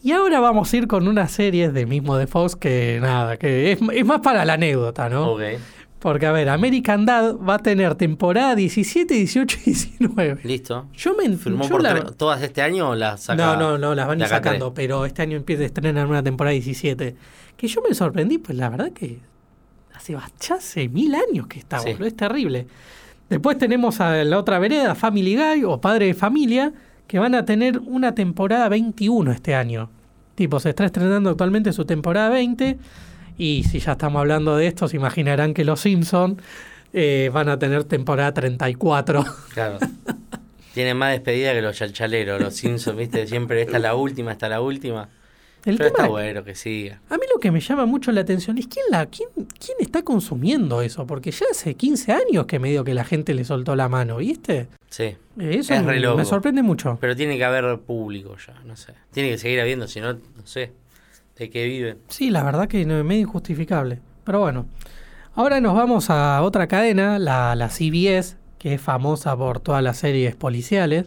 Y 0.03 0.11
ahora 0.11 0.41
vamos 0.41 0.73
a 0.73 0.77
ir 0.77 0.89
con 0.89 1.07
una 1.07 1.29
serie 1.29 1.71
de 1.71 1.87
mismo 1.87 2.17
de 2.17 2.27
Fox 2.27 2.57
que 2.57 2.99
nada, 3.01 3.37
que 3.37 3.71
es, 3.73 3.79
es 3.93 4.05
más 4.05 4.21
para 4.21 4.45
la 4.45 4.55
anécdota, 4.55 5.09
¿no? 5.09 5.33
Ok. 5.35 5.43
Porque, 6.01 6.27
a 6.27 6.33
ver, 6.33 6.49
American 6.49 7.07
Dad 7.07 7.37
va 7.37 7.55
a 7.55 7.59
tener 7.61 7.95
temporada 7.95 8.57
17, 8.57 9.15
18 9.15 9.59
y 9.61 9.71
19. 9.71 10.41
Listo. 10.43 10.87
Yo 10.95 11.15
me 11.15 11.29
¿Filmó 11.37 11.63
yo 11.63 11.71
por 11.71 11.83
la- 11.83 11.95
tre- 11.95 12.17
todas 12.17 12.43
este 12.43 12.61
año 12.63 12.89
o 12.91 12.95
las 12.97 13.21
saca? 13.23 13.37
No, 13.41 13.57
no, 13.57 13.79
no, 13.79 13.95
las 13.95 14.09
van 14.09 14.21
a 14.21 14.25
ir 14.25 14.29
de 14.31 14.35
acá 14.35 14.45
sacando, 14.49 14.75
pero 14.75 15.07
este 15.07 15.23
año 15.23 15.37
empieza 15.37 15.63
a 15.63 15.67
estrenar 15.67 16.09
una 16.09 16.23
temporada 16.25 16.53
17. 16.55 17.15
Que 17.57 17.69
yo 17.69 17.81
me 17.89 17.95
sorprendí, 17.95 18.39
pues 18.39 18.59
la 18.59 18.69
verdad 18.71 18.91
que 18.93 19.21
hace, 20.17 20.53
hace 20.53 20.89
mil 20.89 21.15
años 21.15 21.47
que 21.47 21.59
está, 21.61 21.79
Sí. 21.79 21.93
boludo, 21.93 22.07
es 22.07 22.17
terrible. 22.17 22.67
Después 23.31 23.57
tenemos 23.59 24.01
a 24.01 24.25
la 24.25 24.39
otra 24.39 24.59
vereda, 24.59 24.95
Family 24.95 25.37
Guy 25.37 25.65
o 25.65 25.81
Padre 25.81 26.07
de 26.07 26.15
Familia, 26.15 26.73
que 27.07 27.19
van 27.19 27.35
a 27.35 27.45
tener 27.45 27.79
una 27.79 28.15
temporada 28.15 28.69
21 28.69 29.33
este 29.33 29.55
año. 29.55 29.91
Tipo, 30.35 30.61
se 30.61 30.71
está 30.71 30.85
estrenando 30.85 31.31
actualmente 31.31 31.73
su 31.73 31.85
temporada 31.85 32.29
20. 32.31 32.79
Y 33.39 33.65
si 33.65 33.79
ya 33.79 33.93
estamos 33.93 34.21
hablando 34.21 34.57
de 34.57 34.67
esto, 34.67 34.89
se 34.89 34.97
imaginarán 34.97 35.55
que 35.55 35.65
los 35.65 35.81
Simpsons 35.81 36.43
van 37.33 37.49
a 37.49 37.59
tener 37.59 37.85
temporada 37.85 38.35
34. 38.35 39.25
Claro. 39.55 39.79
Tiene 40.75 40.95
más 40.95 41.13
despedida 41.13 41.53
que 41.53 41.63
los 41.63 41.77
chalchaleros, 41.77 42.41
los 42.41 42.55
Simpsons, 42.55 42.97
¿viste? 42.97 43.27
Siempre 43.27 43.63
esta 43.63 43.77
es 43.77 43.83
la 43.83 43.95
última, 43.95 44.33
esta 44.33 44.47
es 44.47 44.51
la 44.51 44.61
última. 44.61 45.09
El 45.65 45.77
Pero 45.77 45.89
está 45.89 45.97
tema- 46.03 46.09
bueno 46.09 46.43
que 46.45 46.55
siga. 46.57 47.01
A 47.09 47.15
mí 47.15 47.23
lo 47.33 47.39
que 47.39 47.51
me 47.53 47.61
llama 47.61 47.87
mucho 47.87 48.11
la 48.11 48.23
atención 48.23 48.59
es 48.59 48.67
quién, 48.67 48.85
la, 48.91 49.07
quién, 49.07 49.29
quién 49.35 49.77
está 49.79 50.03
consumiendo 50.03 50.83
eso, 50.83 51.07
porque 51.07 51.31
ya 51.31 51.47
hace 51.51 51.75
15 51.75 52.13
años 52.13 52.47
que 52.47 52.59
medio 52.59 52.83
que 52.83 52.95
la 52.95 53.05
gente 53.05 53.33
le 53.33 53.45
soltó 53.45 53.77
la 53.77 53.89
mano, 53.89 54.17
¿viste? 54.17 54.67
Sí. 54.91 55.05
Eh, 55.05 55.17
Eso 55.39 55.73
Es 55.75 55.85
me, 55.85 56.01
loco. 56.01 56.17
me 56.19 56.25
sorprende 56.25 56.63
mucho. 56.63 56.99
Pero 57.01 57.15
tiene 57.15 57.37
que 57.39 57.45
haber 57.45 57.79
público 57.79 58.37
ya, 58.45 58.61
no 58.65 58.75
sé. 58.77 58.93
Tiene 59.13 59.31
que 59.31 59.39
seguir 59.39 59.61
habiendo, 59.61 59.87
si 59.87 60.01
no, 60.01 60.15
no 60.15 60.21
sé. 60.45 60.73
¿De 61.39 61.49
qué 61.49 61.65
viven? 61.67 61.99
Sí, 62.09 62.31
la 62.31 62.43
verdad 62.43 62.67
que 62.69 62.85
no 62.85 62.99
es 62.99 63.05
medio 63.05 63.23
injustificable. 63.23 64.01
Pero 64.25 64.41
bueno, 64.41 64.67
ahora 65.35 65.61
nos 65.61 65.75
vamos 65.75 66.11
a 66.11 66.43
otra 66.43 66.67
cadena, 66.67 67.19
la, 67.21 67.55
la 67.57 67.69
CBS, 67.71 68.37
que 68.59 68.75
es 68.75 68.81
famosa 68.81 69.37
por 69.37 69.61
todas 69.61 69.83
las 69.83 69.97
series 69.99 70.35
policiales. 70.35 71.07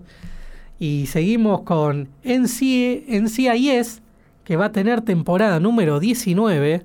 Y 0.79 1.05
seguimos 1.07 1.61
con 1.61 2.09
NC 2.23 3.03
NCIS, 3.07 4.01
que 4.45 4.55
va 4.55 4.65
a 4.65 4.71
tener 4.71 5.01
temporada 5.01 5.59
número 5.59 5.99
19. 5.99 6.83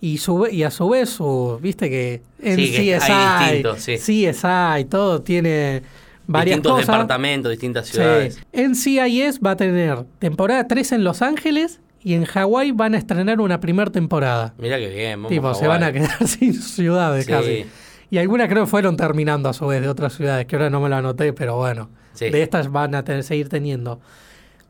Y, 0.00 0.18
su- 0.18 0.46
y 0.46 0.62
a 0.62 0.70
su 0.70 0.88
vez, 0.90 1.08
su, 1.08 1.58
viste 1.62 1.88
que 1.90 2.22
Sí, 2.38 2.70
que 2.72 2.94
hay 2.94 3.00
NCSI, 3.00 3.44
distintos, 3.44 3.80
sí. 3.82 3.96
CSI, 3.96 4.84
todo 4.90 5.22
tiene 5.22 5.82
varias 6.26 6.56
Distintos 6.56 6.72
cosas. 6.72 6.86
departamentos, 6.86 7.50
distintas 7.50 7.86
ciudades. 7.88 8.34
Sí. 8.52 8.62
NCIS 8.62 9.40
va 9.44 9.52
a 9.52 9.56
tener 9.56 10.04
temporada 10.18 10.68
3 10.68 10.92
en 10.92 11.02
Los 11.04 11.22
Ángeles 11.22 11.80
y 12.04 12.12
en 12.14 12.24
Hawái 12.26 12.72
van 12.72 12.94
a 12.94 12.98
estrenar 12.98 13.40
una 13.40 13.58
primera 13.58 13.90
temporada. 13.90 14.52
Mira 14.58 14.76
qué 14.78 14.88
bien. 14.90 15.22
vamos 15.22 15.30
tipo, 15.30 15.48
a 15.48 15.54
se 15.54 15.66
van 15.66 15.82
a 15.82 15.92
quedar 15.92 16.26
sin 16.28 16.52
ciudades 16.54 17.26
casi. 17.26 17.64
Y 18.10 18.18
algunas 18.18 18.48
creo 18.48 18.64
que 18.64 18.70
fueron 18.70 18.96
terminando 18.98 19.48
a 19.48 19.52
su 19.54 19.66
vez 19.66 19.80
de 19.80 19.88
otras 19.88 20.14
ciudades, 20.14 20.46
que 20.46 20.56
ahora 20.56 20.68
no 20.70 20.80
me 20.80 20.88
lo 20.90 20.96
anoté, 20.96 21.32
pero 21.32 21.56
bueno. 21.56 21.88
De 22.20 22.42
estas 22.42 22.70
van 22.70 22.94
a 22.94 23.02
tener- 23.02 23.24
seguir 23.24 23.48
teniendo. 23.48 23.98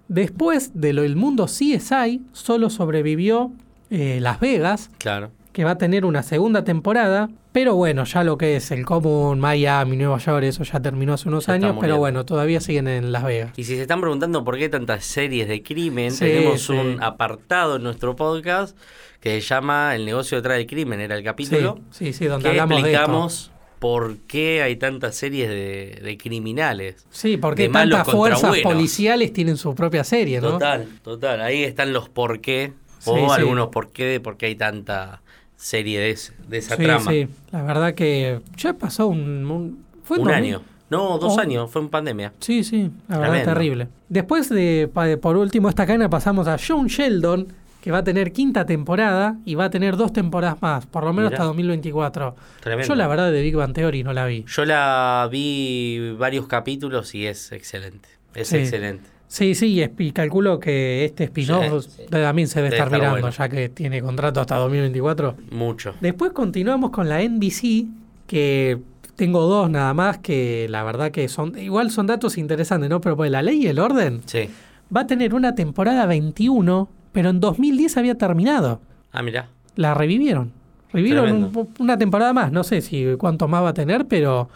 Después 0.08 0.70
de 0.74 0.92
lo 0.92 1.02
del 1.02 1.16
mundo 1.16 1.46
CSI, 1.46 2.22
solo 2.32 2.70
sobrevivió 2.70 3.50
eh, 3.90 4.18
Las 4.20 4.40
Vegas, 4.40 4.90
Claro. 4.98 5.30
que 5.52 5.64
va 5.64 5.72
a 5.72 5.78
tener 5.78 6.04
una 6.04 6.22
segunda 6.22 6.64
temporada. 6.64 7.28
Pero 7.52 7.74
bueno, 7.74 8.04
ya 8.04 8.22
lo 8.22 8.36
que 8.36 8.56
es 8.56 8.70
el 8.70 8.84
común, 8.84 9.40
Miami, 9.40 9.96
Nueva 9.96 10.18
York, 10.18 10.44
eso 10.44 10.62
ya 10.62 10.78
terminó 10.80 11.14
hace 11.14 11.26
unos 11.28 11.46
Ya 11.46 11.54
años, 11.54 11.76
pero 11.80 11.96
bueno, 11.96 12.26
todavía 12.26 12.60
siguen 12.60 12.86
en 12.86 13.12
Las 13.12 13.24
Vegas. 13.24 13.52
Y 13.56 13.64
si 13.64 13.76
se 13.76 13.82
están 13.82 14.02
preguntando 14.02 14.44
por 14.44 14.58
qué 14.58 14.68
tantas 14.68 15.04
series 15.06 15.48
de 15.48 15.62
crimen, 15.62 16.10
Sí, 16.12 16.26
tenemos 16.26 16.62
sí. 16.66 16.72
un 16.74 17.02
apartado 17.02 17.76
en 17.76 17.82
nuestro 17.82 18.14
podcast 18.14 18.76
que 19.20 19.40
se 19.40 19.40
llama 19.40 19.94
El 19.96 20.04
negocio 20.04 20.36
detrás 20.36 20.58
del 20.58 20.66
crimen, 20.66 21.00
era 21.00 21.16
el 21.16 21.24
capítulo. 21.24 21.80
sí, 21.90 22.12
sí, 22.12 22.26
donde 22.26 22.42
que 22.44 22.60
hablamos 22.60 22.82
de 22.82 22.92
esto. 22.92 23.50
Por 23.78 24.16
qué 24.26 24.62
hay 24.62 24.76
tantas 24.76 25.14
series 25.16 25.48
de, 25.48 26.00
de 26.02 26.16
criminales. 26.18 27.06
Sí, 27.10 27.36
porque 27.36 27.68
tantas 27.68 28.08
fuerzas 28.08 28.58
policiales 28.60 29.32
tienen 29.32 29.56
su 29.56 29.74
propia 29.74 30.02
serie, 30.04 30.40
¿no? 30.40 30.52
Total, 30.52 30.86
total. 31.02 31.40
Ahí 31.42 31.62
están 31.64 31.92
los 31.92 32.08
por 32.08 32.40
qué, 32.40 32.72
o 33.04 33.16
sí. 33.34 33.40
algunos 33.40 33.68
por 33.68 33.90
qué 33.90 34.04
de 34.06 34.20
por 34.20 34.36
qué 34.36 34.46
hay 34.46 34.54
tanta 34.56 35.22
serie 35.56 35.98
de, 36.00 36.10
ese- 36.10 36.32
de 36.48 36.58
esa 36.58 36.76
sí, 36.76 36.82
trama. 36.82 37.10
sí. 37.10 37.28
La 37.50 37.62
verdad 37.62 37.94
que 37.94 38.40
ya 38.56 38.72
pasó 38.74 39.06
un... 39.08 39.50
un- 39.50 39.84
fue 40.04 40.18
Un 40.18 40.24
2000. 40.24 40.44
año. 40.44 40.62
No, 40.88 41.18
dos 41.18 41.34
Oh. 41.36 41.40
años, 41.40 41.68
fue 41.70 41.82
en 41.82 41.88
pandemia. 41.88 42.32
Sí, 42.38 42.62
sí, 42.62 42.90
la 43.08 43.18
verdad 43.18 43.32
Tremendo. 43.32 43.52
terrible. 43.54 43.88
Después 44.08 44.48
de, 44.48 44.88
por 45.20 45.36
último, 45.36 45.68
esta 45.68 45.84
cadena 45.84 46.08
pasamos 46.08 46.46
a 46.46 46.56
John 46.64 46.86
Sheldon, 46.86 47.48
que 47.86 47.92
va 47.92 47.98
a 47.98 48.02
tener 48.02 48.32
quinta 48.32 48.66
temporada 48.66 49.36
y 49.44 49.54
va 49.54 49.66
a 49.66 49.70
tener 49.70 49.96
dos 49.96 50.12
temporadas 50.12 50.60
más, 50.60 50.86
por 50.86 51.04
lo 51.04 51.12
menos 51.12 51.30
Mirá. 51.30 51.36
hasta 51.36 51.44
2024. 51.46 52.34
Tremendo. 52.58 52.88
Yo 52.88 52.96
la 52.96 53.06
verdad 53.06 53.30
de 53.30 53.40
Big 53.40 53.54
Bang 53.54 53.72
Theory 53.72 54.02
no 54.02 54.12
la 54.12 54.26
vi. 54.26 54.44
Yo 54.48 54.64
la 54.64 55.28
vi 55.30 56.16
varios 56.18 56.48
capítulos 56.48 57.14
y 57.14 57.26
es 57.26 57.52
excelente. 57.52 58.08
Es 58.34 58.52
excelente. 58.52 59.08
Sí, 59.28 59.54
sí, 59.54 59.80
y, 59.80 60.02
y 60.02 60.10
calculo 60.10 60.58
que 60.58 61.04
este 61.04 61.22
spin-off 61.24 61.84
Sí, 61.84 61.90
sí. 61.98 62.02
también 62.10 62.48
se 62.48 62.58
debe 62.58 62.70
Debe 62.70 62.76
estar 62.76 62.88
estar 62.88 62.98
mirando, 63.00 63.20
bueno. 63.20 63.36
ya 63.36 63.48
que 63.48 63.68
tiene 63.68 64.02
contrato 64.02 64.40
hasta 64.40 64.56
2024. 64.56 65.36
Mucho. 65.52 65.94
Después 66.00 66.32
continuamos 66.32 66.90
con 66.90 67.08
la 67.08 67.22
NBC, 67.22 67.86
que 68.26 68.78
tengo 69.14 69.42
dos 69.42 69.70
nada 69.70 69.94
más, 69.94 70.18
que 70.18 70.66
la 70.68 70.82
verdad 70.82 71.12
que 71.12 71.28
son, 71.28 71.56
igual 71.56 71.92
son 71.92 72.08
datos 72.08 72.36
interesantes, 72.36 72.90
¿no? 72.90 73.00
Pero 73.00 73.16
pues 73.16 73.30
la 73.30 73.42
ley 73.42 73.62
y 73.62 73.66
el 73.68 73.78
orden 73.78 74.22
Sí. 74.26 74.48
va 74.94 75.02
a 75.02 75.06
tener 75.06 75.34
una 75.34 75.54
temporada 75.54 76.04
21, 76.06 76.88
pero 77.16 77.30
en 77.30 77.40
2010 77.40 77.96
había 77.96 78.14
terminado. 78.16 78.78
Ah, 79.10 79.22
mirá. 79.22 79.48
La 79.74 79.94
revivieron. 79.94 80.52
Revivieron 80.92 81.32
un- 81.32 81.68
una 81.78 81.96
temporada 81.96 82.34
más, 82.34 82.52
no 82.52 82.62
sé 82.62 82.82
si 82.82 83.06
cuánto 83.16 83.48
más 83.48 83.62
va 83.62 83.70
a 83.70 83.74
tener, 83.74 84.04
pero... 84.06 84.50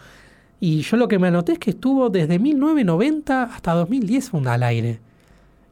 Y 0.61 0.83
yo 0.83 0.99
lo 0.99 1.09
que 1.09 1.19
me 1.19 1.29
anoté 1.29 1.53
es 1.53 1.59
que 1.59 1.71
estuvo 1.71 2.11
desde 2.11 2.39
1990 2.39 3.45
hasta 3.45 3.73
2010 3.73 4.35
un 4.35 4.47
al 4.47 4.63
aire. 4.63 5.01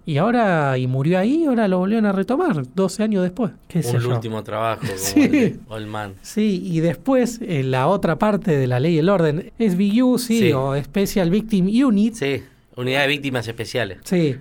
Y 0.07 0.16
ahora, 0.16 0.79
y 0.79 0.87
murió 0.87 1.18
ahí, 1.18 1.44
ahora 1.44 1.68
lo 1.68 1.77
volvieron 1.81 2.07
a 2.07 2.12
retomar, 2.12 2.62
12 2.74 3.03
años 3.03 3.22
después. 3.22 3.53
¿Qué 3.68 3.81
Un 3.81 3.85
último 4.14 4.42
trabajo 4.42 4.81
como 4.81 4.92
Sí. 4.96 5.20
el 5.20 5.31
de 5.31 5.59
Oldman. 5.68 6.14
Sí, 6.22 6.62
y 6.64 6.81
después 6.81 7.38
eh, 7.42 7.62
la 7.64 7.87
otra 7.88 8.16
parte 8.18 8.57
de 8.57 8.66
la 8.66 8.81
ley 8.81 8.94
y 8.94 8.98
el 9.01 9.11
orden 9.11 9.53
es 9.59 9.77
sí, 10.16 10.38
Sí. 10.38 10.53
o 10.55 10.74
Special 10.83 11.29
Victim 11.29 11.66
Unit. 11.87 12.14
Sí, 12.14 12.42
unidad 12.79 13.03
de 13.03 13.07
víctimas 13.09 13.47
especiales. 13.49 13.99
Sí, 14.05 14.37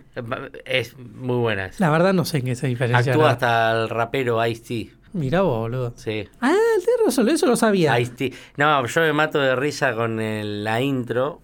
Es 0.65 0.97
muy 0.97 1.38
buena 1.38 1.65
esa. 1.67 1.84
la 1.86 1.91
verdad 1.91 2.13
no 2.13 2.23
sé 2.26 2.38
en 2.38 2.45
qué 2.45 2.56
se 2.56 2.67
diferencia. 2.67 3.12
Actúa 3.13 3.32
hasta 3.32 3.71
el 3.71 3.89
rapero 3.89 4.45
Ice-T. 4.45 4.91
Mirá 5.13 5.41
vos, 5.41 5.60
boludo. 5.60 5.93
Sí. 5.95 6.28
Ah, 6.41 6.54
tenés 6.80 7.00
razón, 7.06 7.30
eso 7.30 7.45
lo 7.47 7.56
sabía. 7.56 8.00
Ice-T. 8.00 8.34
No, 8.58 8.86
yo 8.86 9.02
me 9.02 9.13
mato 9.13 9.39
de 9.39 9.56
risa 9.56 9.93
con 9.93 10.19
el- 10.19 10.63
la 10.63 10.82
intro. 10.82 11.41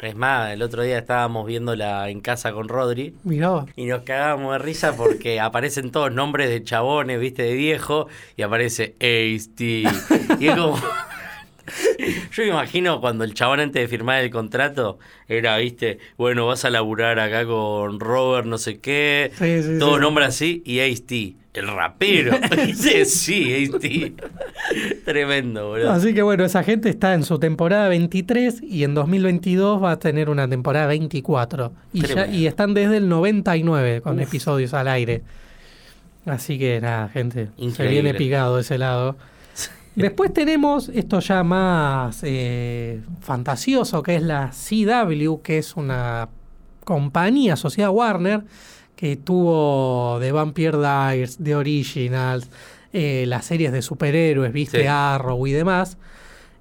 Es 0.00 0.16
más, 0.16 0.52
el 0.52 0.60
otro 0.62 0.82
día 0.82 0.98
estábamos 0.98 1.46
viéndola 1.46 2.10
en 2.10 2.20
casa 2.20 2.52
con 2.52 2.68
Rodri. 2.68 3.14
Mirá 3.24 3.50
vos. 3.50 3.70
Y 3.76 3.86
nos 3.86 4.02
cagábamos 4.02 4.52
de 4.52 4.58
risa 4.58 4.94
porque 4.96 5.40
aparecen 5.40 5.90
todos 5.92 6.12
nombres 6.12 6.50
de 6.50 6.62
chabones, 6.62 7.18
viste, 7.20 7.42
de 7.42 7.54
viejo, 7.54 8.06
y 8.36 8.42
aparece 8.42 8.94
Ace-T. 9.00 9.64
Y 10.40 10.46
es 10.48 10.54
como. 10.56 10.76
Yo 12.32 12.42
me 12.44 12.48
imagino 12.50 13.00
cuando 13.00 13.24
el 13.24 13.34
chabón 13.34 13.60
antes 13.60 13.82
de 13.82 13.88
firmar 13.88 14.22
el 14.22 14.30
contrato 14.30 14.98
era, 15.28 15.56
viste, 15.58 15.98
bueno, 16.18 16.46
vas 16.46 16.64
a 16.64 16.70
laburar 16.70 17.18
acá 17.18 17.46
con 17.46 18.00
Robert, 18.00 18.46
no 18.46 18.58
sé 18.58 18.78
qué, 18.78 19.30
Sí, 19.38 19.62
sí, 19.62 19.78
todo 19.78 19.94
sí. 19.96 20.00
nombre 20.00 20.24
así, 20.24 20.62
y 20.66 20.80
Ace-T, 20.80 21.36
el 21.54 21.68
rapero. 21.68 22.36
sí, 22.74 23.04
sí, 23.06 23.54
Ace-T. 23.68 24.12
Tremendo, 25.04 25.68
boludo. 25.68 25.90
Así 25.92 26.14
que 26.14 26.22
bueno, 26.22 26.44
esa 26.44 26.62
gente 26.62 26.88
está 26.88 27.14
en 27.14 27.22
su 27.22 27.38
temporada 27.38 27.88
23 27.88 28.62
y 28.62 28.84
en 28.84 28.94
2022 28.94 29.82
va 29.82 29.92
a 29.92 29.98
tener 29.98 30.28
una 30.30 30.48
temporada 30.48 30.86
24. 30.88 31.72
Y, 31.92 32.06
ya- 32.06 32.26
y 32.26 32.46
están 32.46 32.74
desde 32.74 32.98
el 32.98 33.08
99 33.08 34.00
con 34.02 34.16
Uf. 34.18 34.22
episodios 34.28 34.74
al 34.74 34.88
aire. 34.88 35.22
Así 36.26 36.58
que 36.58 36.80
nada, 36.80 37.08
gente, 37.08 37.48
se 37.74 37.86
viene 37.86 38.14
picado 38.14 38.56
de 38.56 38.62
ese 38.62 38.78
lado. 38.78 39.16
Después 39.96 40.32
tenemos 40.32 40.88
esto 40.88 41.20
ya 41.20 41.44
más 41.44 42.20
eh, 42.24 43.00
fantasioso, 43.20 44.02
que 44.02 44.16
es 44.16 44.22
la 44.22 44.50
CW, 44.50 45.40
que 45.42 45.58
es 45.58 45.76
una 45.76 46.28
compañía 46.84 47.54
asociada 47.54 47.88
a 47.88 47.92
Warner, 47.92 48.44
que 48.96 49.16
tuvo 49.16 50.18
The 50.20 50.32
Vampire 50.32 50.78
Diaries, 50.78 51.38
The 51.42 51.54
Originals, 51.56 52.50
eh, 52.92 53.24
las 53.26 53.44
series 53.44 53.72
de 53.72 53.82
superhéroes, 53.82 54.52
viste, 54.52 54.82
Sí. 54.82 54.86
Arrow 54.86 55.46
y 55.46 55.52
demás. 55.52 55.96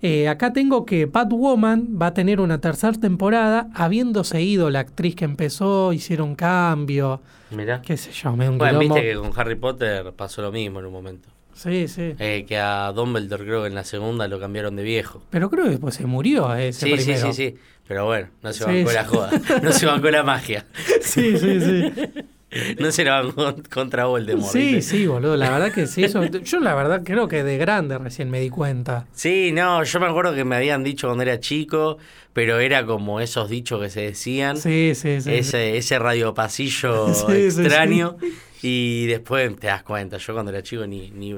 Eh, 0.02 0.28
acá 0.28 0.52
tengo 0.52 0.86
que 0.86 1.06
Batwoman 1.06 1.98
va 2.00 2.08
a 2.08 2.14
tener 2.14 2.42
una 2.42 2.60
tercera 2.60 2.94
temporada, 3.00 3.70
habiéndose 3.74 4.42
ido 4.42 4.70
la 4.70 4.80
actriz 4.80 5.16
que 5.16 5.24
empezó, 5.26 5.94
hicieron 5.94 6.36
cambio, 6.36 7.22
Mirá. 7.52 7.82
qué 7.82 7.96
sé 7.96 8.12
yo, 8.12 8.36
me 8.36 8.50
un 8.50 8.58
Bueno, 8.58 8.80
viste 8.80 9.02
que 9.02 9.16
con 9.16 9.32
Harry 9.36 9.56
Potter 9.56 10.12
pasó 10.14 10.42
lo 10.42 10.52
mismo 10.52 10.80
en 10.80 10.88
un 10.88 10.92
momento. 10.92 11.30
Sí, 11.54 11.88
sí. 11.88 12.16
Eh, 12.20 12.46
que 12.48 12.58
a 12.58 12.92
Dumbledore 12.94 13.44
creo 13.46 13.62
que 13.62 13.68
en 13.68 13.76
la 13.76 13.84
segunda 13.84 14.28
lo 14.28 14.40
cambiaron 14.40 14.76
de 14.76 14.84
viejo. 14.84 15.24
Pero 15.30 15.50
creo 15.50 15.66
que 15.66 15.70
después 15.72 15.96
se 15.96 16.06
murió 16.06 16.54
ese 16.56 16.86
Sí, 16.88 16.98
sí, 16.98 17.04
primero. 17.06 17.34
sí, 17.34 17.52
sí. 17.52 17.58
Pero 17.88 18.06
bueno, 18.06 18.30
no 18.42 18.54
se 18.54 18.60
Sí, 18.60 18.66
bancó 18.66 18.90
sí. 18.90 18.96
la 18.96 19.06
joda. 19.06 19.32
No 19.62 19.72
se 19.72 19.86
bancó 19.86 20.10
la 20.10 20.24
magia. 20.24 20.66
Sí, 21.02 21.38
sí, 21.38 21.60
sí. 21.62 21.92
No 22.80 22.92
se 22.92 23.04
la 23.04 23.22
bancó 23.22 23.56
contra 23.74 24.06
Voldemort. 24.06 24.52
Sí, 24.52 24.76
¿viste? 24.76 24.82
sí, 24.98 25.08
boludo. 25.08 25.36
La 25.38 25.50
verdad 25.50 25.72
que 25.72 25.88
sí. 25.88 26.04
Eso, 26.04 26.24
yo 26.26 26.60
la 26.60 26.76
verdad 26.76 27.02
creo 27.04 27.28
que 27.28 27.44
de 27.44 27.58
grande 27.58 27.98
recién 27.98 28.30
me 28.30 28.40
di 28.40 28.50
cuenta. 28.50 29.06
Sí, 29.14 29.52
no, 29.54 29.84
yo 29.84 30.00
me 30.00 30.06
acuerdo 30.08 30.34
que 30.36 30.44
me 30.46 30.56
habían 30.56 30.84
dicho 30.84 31.08
cuando 31.08 31.24
era 31.24 31.40
chico, 31.40 31.98
pero 32.34 32.60
era 32.60 32.86
como 32.86 33.20
esos 33.20 33.50
dichos 33.50 33.82
que 33.82 33.90
se 33.90 34.02
decían. 34.02 34.58
Sí, 34.58 34.94
sí, 34.96 35.22
sí. 35.22 35.34
ese, 35.34 35.78
ese 35.78 36.00
radio 36.00 36.34
pasillo 36.34 37.14
Sí, 37.14 37.24
sí, 37.28 37.52
sí. 37.52 37.62
extraño. 37.62 38.18
Y 38.62 39.08
después 39.08 39.56
te 39.60 39.68
das 39.68 39.84
cuenta, 39.84 40.18
yo 40.18 40.34
cuando 40.34 40.52
era 40.52 40.64
chico 40.64 40.88
ni, 40.88 41.12
ni, 41.12 41.34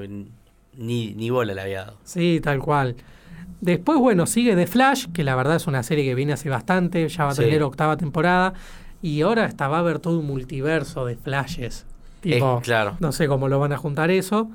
ni, 0.76 1.14
ni 1.14 1.30
bola 1.30 1.54
le 1.54 1.60
había 1.60 1.80
dado. 1.80 1.98
Sí, 2.04 2.40
tal 2.42 2.60
cual. 2.60 2.96
Después, 3.60 3.98
bueno, 3.98 4.26
sigue 4.26 4.54
The 4.54 4.66
Flash, 4.66 5.06
que 5.12 5.24
la 5.24 5.34
verdad 5.34 5.56
es 5.56 5.66
una 5.66 5.82
serie 5.82 6.04
que 6.04 6.14
viene 6.14 6.34
hace 6.34 6.48
bastante, 6.50 7.08
ya 7.08 7.24
va 7.24 7.32
a 7.32 7.34
tener 7.34 7.62
octava 7.62 7.96
temporada. 7.96 8.52
Y 9.02 9.20
ahora 9.22 9.44
hasta 9.44 9.68
va 9.68 9.76
a 9.76 9.80
haber 9.80 9.98
todo 9.98 10.18
un 10.18 10.26
multiverso 10.26 11.04
de 11.06 11.16
Flashes. 11.16 11.86
Tipo, 12.20 12.58
Eh, 12.58 12.62
claro. 12.62 12.96
no 13.00 13.12
sé 13.12 13.28
cómo 13.28 13.48
lo 13.48 13.58
van 13.58 13.72
a 13.72 13.76
juntar 13.76 14.10
eso. 14.10 14.50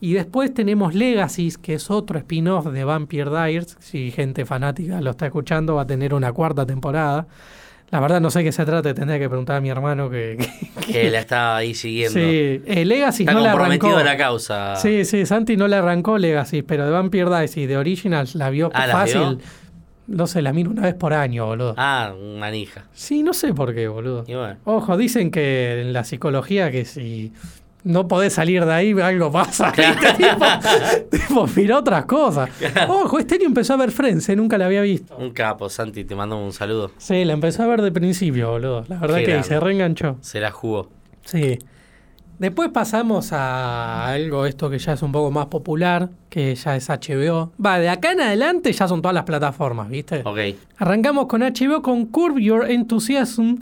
Y 0.00 0.12
después 0.12 0.52
tenemos 0.52 0.94
Legacies, 0.94 1.56
que 1.56 1.74
es 1.74 1.90
otro 1.90 2.18
spin-off 2.18 2.66
de 2.66 2.84
Vampire 2.84 3.30
Diaries. 3.30 3.76
Si 3.80 4.10
gente 4.10 4.44
fanática 4.44 5.00
lo 5.00 5.10
está 5.12 5.26
escuchando, 5.26 5.76
va 5.76 5.82
a 5.82 5.86
tener 5.86 6.12
una 6.12 6.32
cuarta 6.32 6.66
temporada. 6.66 7.26
La 7.90 8.00
verdad 8.00 8.20
no 8.20 8.28
sé 8.30 8.42
qué 8.42 8.50
se 8.50 8.64
trata, 8.64 8.92
tendría 8.92 9.18
que 9.20 9.28
preguntar 9.28 9.56
a 9.56 9.60
mi 9.60 9.68
hermano 9.70 10.10
que... 10.10 10.36
que- 10.86 10.92
Que 10.92 11.10
la 11.10 11.20
estaba 11.20 11.56
ahí 11.58 11.74
siguiendo. 11.74 12.18
sí, 12.18 12.60
eh, 12.66 12.84
Legacies 12.84 13.20
Está 13.20 13.32
no 13.32 13.40
la 13.40 13.52
arrancó. 13.52 13.98
la 14.02 14.16
causa. 14.16 14.76
Sí, 14.76 15.04
sí, 15.04 15.24
Santi 15.24 15.56
no 15.56 15.68
le 15.68 15.76
arrancó 15.76 16.18
Legacy, 16.18 16.62
pero 16.62 16.84
de 16.84 16.90
Vampire 16.90 17.26
Diaries 17.26 17.56
y 17.56 17.66
de 17.66 17.76
Originals 17.76 18.34
la 18.34 18.50
vio 18.50 18.70
Ah, 18.74 18.86
¿la 18.88 18.92
fácil. 18.94 19.20
vio? 19.20 19.38
No 20.06 20.26
sé, 20.26 20.42
la 20.42 20.52
miro 20.52 20.70
una 20.70 20.82
vez 20.82 20.94
por 20.94 21.12
año, 21.14 21.46
boludo. 21.46 21.74
Ah, 21.78 22.12
manija. 22.38 22.84
Sí, 22.92 23.22
no 23.22 23.32
sé 23.32 23.54
por 23.54 23.74
qué, 23.74 23.88
boludo. 23.88 24.24
Y 24.26 24.34
bueno. 24.34 24.56
Ojo, 24.64 24.96
dicen 24.96 25.30
que 25.30 25.80
en 25.80 25.92
la 25.92 26.04
psicología 26.04 26.70
que 26.70 26.84
si 26.84 27.32
no 27.84 28.06
podés 28.08 28.34
salir 28.34 28.64
de 28.64 28.72
ahí, 28.72 28.92
algo 29.00 29.30
pasa. 29.32 29.72
tipo, 31.10 31.46
mira 31.56 31.78
otras 31.78 32.04
cosas. 32.06 32.50
Ojo, 32.88 33.18
este 33.18 33.36
año 33.36 33.46
empezó 33.46 33.74
a 33.74 33.76
ver 33.76 33.90
Friends, 33.90 34.28
eh, 34.28 34.36
nunca 34.36 34.58
la 34.58 34.66
había 34.66 34.82
visto. 34.82 35.16
Un 35.16 35.30
capo, 35.32 35.68
Santi, 35.68 36.04
te 36.04 36.14
mando 36.14 36.36
un 36.38 36.52
saludo. 36.52 36.90
Sí, 36.98 37.24
la 37.24 37.32
empezó 37.32 37.62
a 37.62 37.66
ver 37.66 37.82
de 37.82 37.92
principio, 37.92 38.50
boludo. 38.50 38.84
La 38.88 38.98
verdad 38.98 39.16
Qué 39.18 39.24
que 39.24 39.30
grande. 39.32 39.48
se 39.48 39.60
reenganchó. 39.60 40.16
Se 40.20 40.40
la 40.40 40.50
jugó. 40.50 40.90
Sí. 41.24 41.58
Después 42.38 42.70
pasamos 42.70 43.32
a 43.32 44.08
algo, 44.08 44.44
esto 44.46 44.68
que 44.68 44.78
ya 44.78 44.94
es 44.94 45.02
un 45.02 45.12
poco 45.12 45.30
más 45.30 45.46
popular, 45.46 46.10
que 46.28 46.54
ya 46.54 46.74
es 46.76 46.88
HBO. 46.88 47.52
Va, 47.64 47.78
de 47.78 47.88
acá 47.88 48.12
en 48.12 48.20
adelante 48.20 48.72
ya 48.72 48.88
son 48.88 49.00
todas 49.00 49.14
las 49.14 49.24
plataformas, 49.24 49.88
¿viste? 49.88 50.22
Ok. 50.24 50.38
Arrancamos 50.78 51.26
con 51.26 51.42
HBO 51.42 51.80
con 51.82 52.06
Curb 52.06 52.38
Your 52.38 52.70
Enthusiasm, 52.70 53.58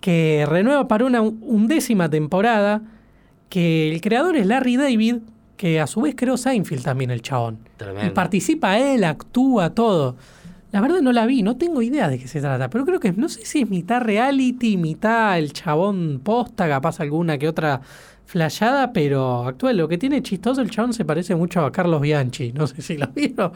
que 0.00 0.44
renueva 0.48 0.88
para 0.88 1.04
una 1.04 1.22
undécima 1.22 2.08
temporada, 2.08 2.82
que 3.48 3.90
el 3.92 4.00
creador 4.00 4.36
es 4.36 4.46
Larry 4.46 4.76
David, 4.76 5.16
que 5.56 5.80
a 5.80 5.86
su 5.86 6.00
vez 6.00 6.14
creó 6.16 6.36
Seinfeld 6.36 6.82
también 6.82 7.10
el 7.10 7.22
chabón. 7.22 7.58
Y 7.74 7.78
Tremendo. 7.78 8.14
participa 8.14 8.78
él, 8.78 9.04
actúa, 9.04 9.70
todo. 9.70 10.16
La 10.70 10.80
verdad 10.82 11.00
no 11.00 11.12
la 11.12 11.24
vi, 11.24 11.42
no 11.42 11.56
tengo 11.56 11.80
idea 11.80 12.08
de 12.08 12.18
qué 12.18 12.28
se 12.28 12.40
trata, 12.40 12.68
pero 12.68 12.84
creo 12.84 13.00
que 13.00 13.12
no 13.12 13.28
sé 13.28 13.44
si 13.46 13.62
es 13.62 13.70
mitad 13.70 14.02
reality, 14.02 14.76
mitad 14.76 15.38
el 15.38 15.52
chabón 15.52 16.20
posta, 16.22 16.68
capaz 16.68 17.00
alguna 17.00 17.38
que 17.38 17.48
otra 17.48 17.80
flayada, 18.28 18.92
pero 18.92 19.44
actual. 19.44 19.78
Lo 19.78 19.88
que 19.88 19.96
tiene 19.96 20.22
chistoso 20.22 20.60
el 20.60 20.70
chabón 20.70 20.92
se 20.92 21.06
parece 21.06 21.34
mucho 21.34 21.64
a 21.64 21.72
Carlos 21.72 22.02
Bianchi, 22.02 22.52
no 22.52 22.66
sé 22.66 22.82
si 22.82 22.98
lo 22.98 23.06
vieron, 23.14 23.52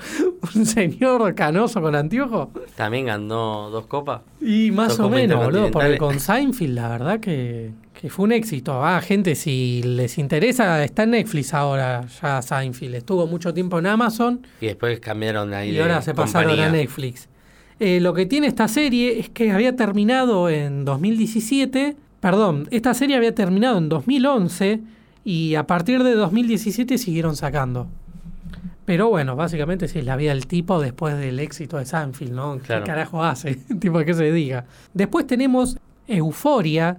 un 0.54 0.64
señor 0.66 1.34
canoso 1.34 1.82
con 1.82 1.94
anteojos. 1.94 2.48
También 2.74 3.06
ganó 3.06 3.68
dos 3.68 3.86
copas. 3.86 4.22
Y 4.40 4.70
más 4.70 4.98
o 4.98 5.10
menos, 5.10 5.44
boludo, 5.44 5.70
porque 5.70 5.98
con 5.98 6.18
Seinfeld 6.18 6.74
la 6.74 6.88
verdad 6.88 7.20
que, 7.20 7.70
que 7.92 8.08
fue 8.08 8.24
un 8.24 8.32
éxito. 8.32 8.82
Ah, 8.82 9.02
gente, 9.02 9.34
si 9.34 9.82
les 9.82 10.16
interesa, 10.16 10.82
está 10.82 11.02
en 11.02 11.10
Netflix 11.10 11.52
ahora 11.52 12.06
ya 12.22 12.40
Seinfeld. 12.40 12.94
Estuvo 12.94 13.26
mucho 13.26 13.52
tiempo 13.52 13.78
en 13.78 13.86
Amazon. 13.86 14.46
Y 14.58 14.66
después 14.68 14.98
cambiaron 15.00 15.52
ahí 15.52 15.68
Y 15.68 15.72
de 15.72 15.82
ahora 15.82 16.00
se 16.00 16.14
pasaron 16.14 16.58
a 16.58 16.70
Netflix. 16.70 17.28
Eh, 17.78 18.00
lo 18.00 18.14
que 18.14 18.24
tiene 18.24 18.46
esta 18.46 18.68
serie 18.68 19.18
es 19.18 19.28
que 19.28 19.52
había 19.52 19.76
terminado 19.76 20.48
en 20.48 20.86
2017. 20.86 21.96
Perdón, 22.22 22.68
esta 22.70 22.94
serie 22.94 23.16
había 23.16 23.34
terminado 23.34 23.78
en 23.78 23.88
2011 23.88 24.80
y 25.24 25.56
a 25.56 25.66
partir 25.66 26.04
de 26.04 26.14
2017 26.14 26.96
siguieron 26.96 27.34
sacando. 27.34 27.88
Pero 28.84 29.08
bueno, 29.08 29.34
básicamente 29.34 29.88
sí, 29.88 29.98
es 29.98 30.04
la 30.04 30.14
vida 30.14 30.30
del 30.30 30.46
tipo 30.46 30.80
después 30.80 31.18
del 31.18 31.40
éxito 31.40 31.78
de 31.78 31.84
Sanfield, 31.84 32.32
¿no? 32.32 32.58
Claro. 32.58 32.84
¿Qué 32.84 32.86
carajo 32.86 33.24
hace? 33.24 33.56
tipo, 33.80 33.98
que 34.04 34.14
se 34.14 34.30
diga. 34.30 34.66
Después 34.94 35.26
tenemos 35.26 35.76
Euforia, 36.06 36.98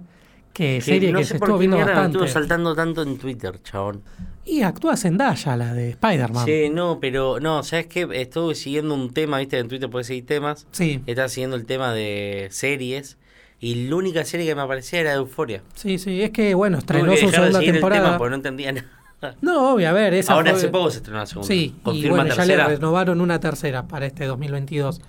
que 0.52 0.82
serie 0.82 1.10
no 1.10 1.20
que 1.20 1.24
se 1.24 1.36
estuvo 1.36 1.56
viendo 1.56 1.78
bastante. 1.78 2.18
estuvo 2.18 2.26
saltando 2.26 2.74
tanto 2.74 3.00
en 3.00 3.16
Twitter, 3.16 3.62
chabón. 3.62 4.02
Y 4.44 4.60
actúa 4.60 4.94
Zendaya, 4.94 5.56
la 5.56 5.72
de 5.72 5.88
Spider-Man. 5.88 6.44
Sí, 6.44 6.68
no, 6.70 7.00
pero 7.00 7.40
no, 7.40 7.62
¿sabes 7.62 7.86
qué? 7.86 8.06
Estuve 8.12 8.54
siguiendo 8.56 8.92
un 8.92 9.10
tema, 9.14 9.38
viste, 9.38 9.58
en 9.58 9.68
Twitter 9.68 9.88
puedes 9.88 10.06
seguir 10.06 10.26
temas. 10.26 10.66
Sí, 10.72 11.00
Estaba 11.06 11.30
siguiendo 11.30 11.56
el 11.56 11.64
tema 11.64 11.94
de 11.94 12.48
series. 12.50 13.16
Y 13.64 13.88
la 13.88 13.96
única 13.96 14.24
serie 14.24 14.46
que 14.46 14.54
me 14.54 14.62
aparecía 14.62 15.00
era 15.00 15.14
Euforia. 15.14 15.62
sí, 15.74 15.98
sí. 15.98 16.22
Es 16.22 16.30
que, 16.30 16.54
bueno, 16.54 16.78
estrenó 16.78 17.10
que 17.12 17.18
su 17.18 17.26
de 17.26 17.32
segunda 17.32 17.58
el 17.60 17.64
tema 17.64 17.72
temporada. 17.74 18.18
porque 18.18 18.30
no 18.30 18.36
entendía 18.36 18.72
nada. 18.72 19.36
No, 19.40 19.72
obvio, 19.72 19.88
a 19.88 19.92
ver, 19.92 20.12
esa 20.12 20.34
Ahora 20.34 20.50
fue- 20.50 20.58
hace 20.58 20.68
poco 20.68 20.90
se 20.90 20.98
estrenó 20.98 21.20
la 21.20 21.26
segunda. 21.26 21.48
Sí, 21.48 21.74
y 21.76 21.80
Confirma 21.82 22.16
bueno, 22.16 22.34
ya 22.34 22.44
le 22.44 22.56
renovaron 22.58 23.20
una 23.22 23.40
tercera 23.40 23.84
para 23.88 24.04
este 24.04 24.26
2022. 24.26 25.00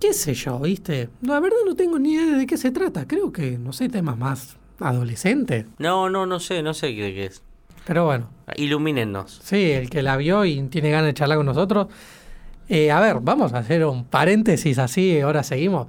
¿Qué 0.00 0.12
sé 0.12 0.34
yo, 0.34 0.58
viste? 0.58 1.10
La 1.22 1.38
verdad 1.38 1.58
no 1.64 1.76
tengo 1.76 1.98
ni 2.00 2.14
idea 2.14 2.36
de 2.38 2.46
qué 2.46 2.56
se 2.56 2.72
trata. 2.72 3.06
Creo 3.06 3.30
que, 3.32 3.56
no 3.56 3.72
sé, 3.72 3.88
temas 3.88 4.18
más 4.18 4.56
adolescentes. 4.80 5.66
No, 5.78 6.10
no, 6.10 6.26
no 6.26 6.40
sé, 6.40 6.62
no 6.64 6.74
sé 6.74 6.88
qué, 6.88 7.14
qué 7.14 7.26
es. 7.26 7.42
Pero 7.86 8.04
bueno, 8.06 8.28
Ilumínenos. 8.56 9.40
sí, 9.44 9.70
el 9.70 9.88
que 9.90 10.02
la 10.02 10.16
vio 10.16 10.44
y 10.44 10.60
tiene 10.64 10.90
ganas 10.90 11.06
de 11.06 11.14
charlar 11.14 11.38
con 11.38 11.46
nosotros. 11.46 11.86
Eh, 12.68 12.90
a 12.90 12.98
ver, 12.98 13.18
vamos 13.20 13.52
a 13.52 13.58
hacer 13.58 13.84
un 13.84 14.04
paréntesis 14.06 14.78
así, 14.78 15.20
ahora 15.20 15.44
seguimos. 15.44 15.86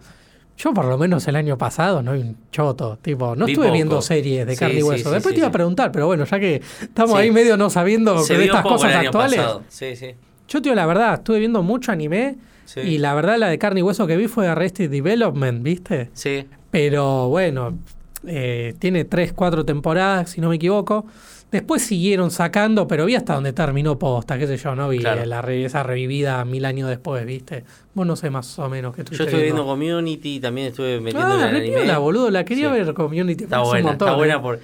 Yo 0.57 0.73
por 0.73 0.85
lo 0.85 0.97
menos 0.97 1.27
el 1.27 1.35
año 1.35 1.57
pasado 1.57 2.01
no 2.01 2.11
un 2.13 2.35
choto, 2.51 2.97
tipo, 3.01 3.35
no 3.35 3.45
estuve 3.45 3.69
viendo 3.71 4.01
series 4.01 4.45
de 4.47 4.53
Sí, 4.55 4.59
carne 4.59 4.79
y 4.79 4.83
hueso. 4.83 5.09
sí, 5.09 5.13
Después 5.13 5.35
te 5.35 5.39
iba 5.39 5.47
a 5.49 5.51
preguntar, 5.51 5.91
pero 5.91 6.07
bueno, 6.07 6.25
ya 6.25 6.39
que 6.39 6.61
estamos 6.81 7.15
ahí 7.15 7.29
medio 7.31 7.57
no 7.57 7.69
sabiendo 7.69 8.17
Se 8.19 8.37
de 8.37 8.45
estas 8.45 8.63
cosas 8.63 8.95
actuales. 8.95 9.37
pasado. 9.39 9.63
Sí, 9.69 9.95
sí. 9.95 10.15
Yo 10.47 10.59
digo 10.59 10.73
la 10.75 10.85
verdad, 10.87 11.13
estuve 11.15 11.39
viendo 11.39 11.61
mucho 11.61 11.91
anime 11.91 12.37
y 12.83 12.97
la 12.97 13.13
verdad 13.13 13.37
la 13.37 13.49
de 13.49 13.57
carne 13.59 13.81
y 13.81 13.83
hueso 13.83 14.07
que 14.07 14.17
vi 14.17 14.27
fue 14.27 14.47
Arrested 14.47 14.89
Development, 14.89 15.61
¿viste? 15.61 16.09
Sí. 16.13 16.45
Pero 16.71 17.29
bueno, 17.29 17.77
eh, 18.25 18.73
tiene 18.79 19.05
3, 19.05 19.33
4 19.33 19.63
temporadas, 19.63 20.31
si 20.31 20.41
no 20.41 20.49
me 20.49 20.55
equivoco. 20.55 21.05
Después 21.51 21.81
siguieron 21.81 22.29
sacando, 22.29 22.87
pero 22.87 23.05
vi 23.05 23.15
hasta 23.15 23.33
donde 23.35 23.53
terminó 23.53 23.97
posta, 23.97 24.37
qué 24.37 24.47
sé 24.47 24.57
yo, 24.57 24.75
no 24.75 24.89
vi 24.89 24.99
Claro. 24.99 25.21
eh, 25.21 25.25
la 25.25 25.41
re- 25.41 25.63
esa 25.63 25.81
revivida 25.81 26.43
mil 26.43 26.65
años 26.65 26.89
después, 26.89 27.25
¿viste? 27.25 27.63
Vos 27.93 28.05
no 28.05 28.17
sé 28.17 28.29
más 28.29 28.59
o 28.59 28.67
menos 28.69 28.93
qué 28.95 29.03
Yo 29.09 29.23
estuve 29.23 29.43
viendo 29.43 29.65
Community, 29.65 30.39
también 30.41 30.67
estuve 30.67 30.99
metiendo 30.99 31.35
en 31.35 31.41
Ah, 31.41 31.45
el 31.45 31.51
re 31.51 31.57
anime. 31.59 31.75
piola, 31.77 31.97
boludo, 31.99 32.29
la 32.31 32.43
quería 32.43 32.67
Sí. 32.73 32.79
ver 32.83 32.93
Community. 32.93 33.45
Está 33.45 33.57
hace 33.57 33.63
un 33.65 33.69
buena, 33.71 33.87
montón, 33.87 34.07
está 34.07 34.13
eh. 34.13 34.17
buena 34.17 34.41
por... 34.41 34.59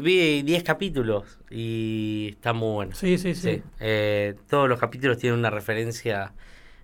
Vi 0.00 0.42
10 0.42 0.62
capítulos 0.62 1.24
y 1.50 2.28
está 2.32 2.52
muy 2.52 2.72
buena. 2.72 2.94
Sí, 2.94 3.18
sí, 3.18 3.34
sí. 3.34 3.56
Sí. 3.56 3.62
Eh, 3.80 4.34
todos 4.48 4.68
los 4.68 4.78
capítulos 4.78 5.18
tienen 5.18 5.38
una 5.38 5.50
referencia 5.50 6.32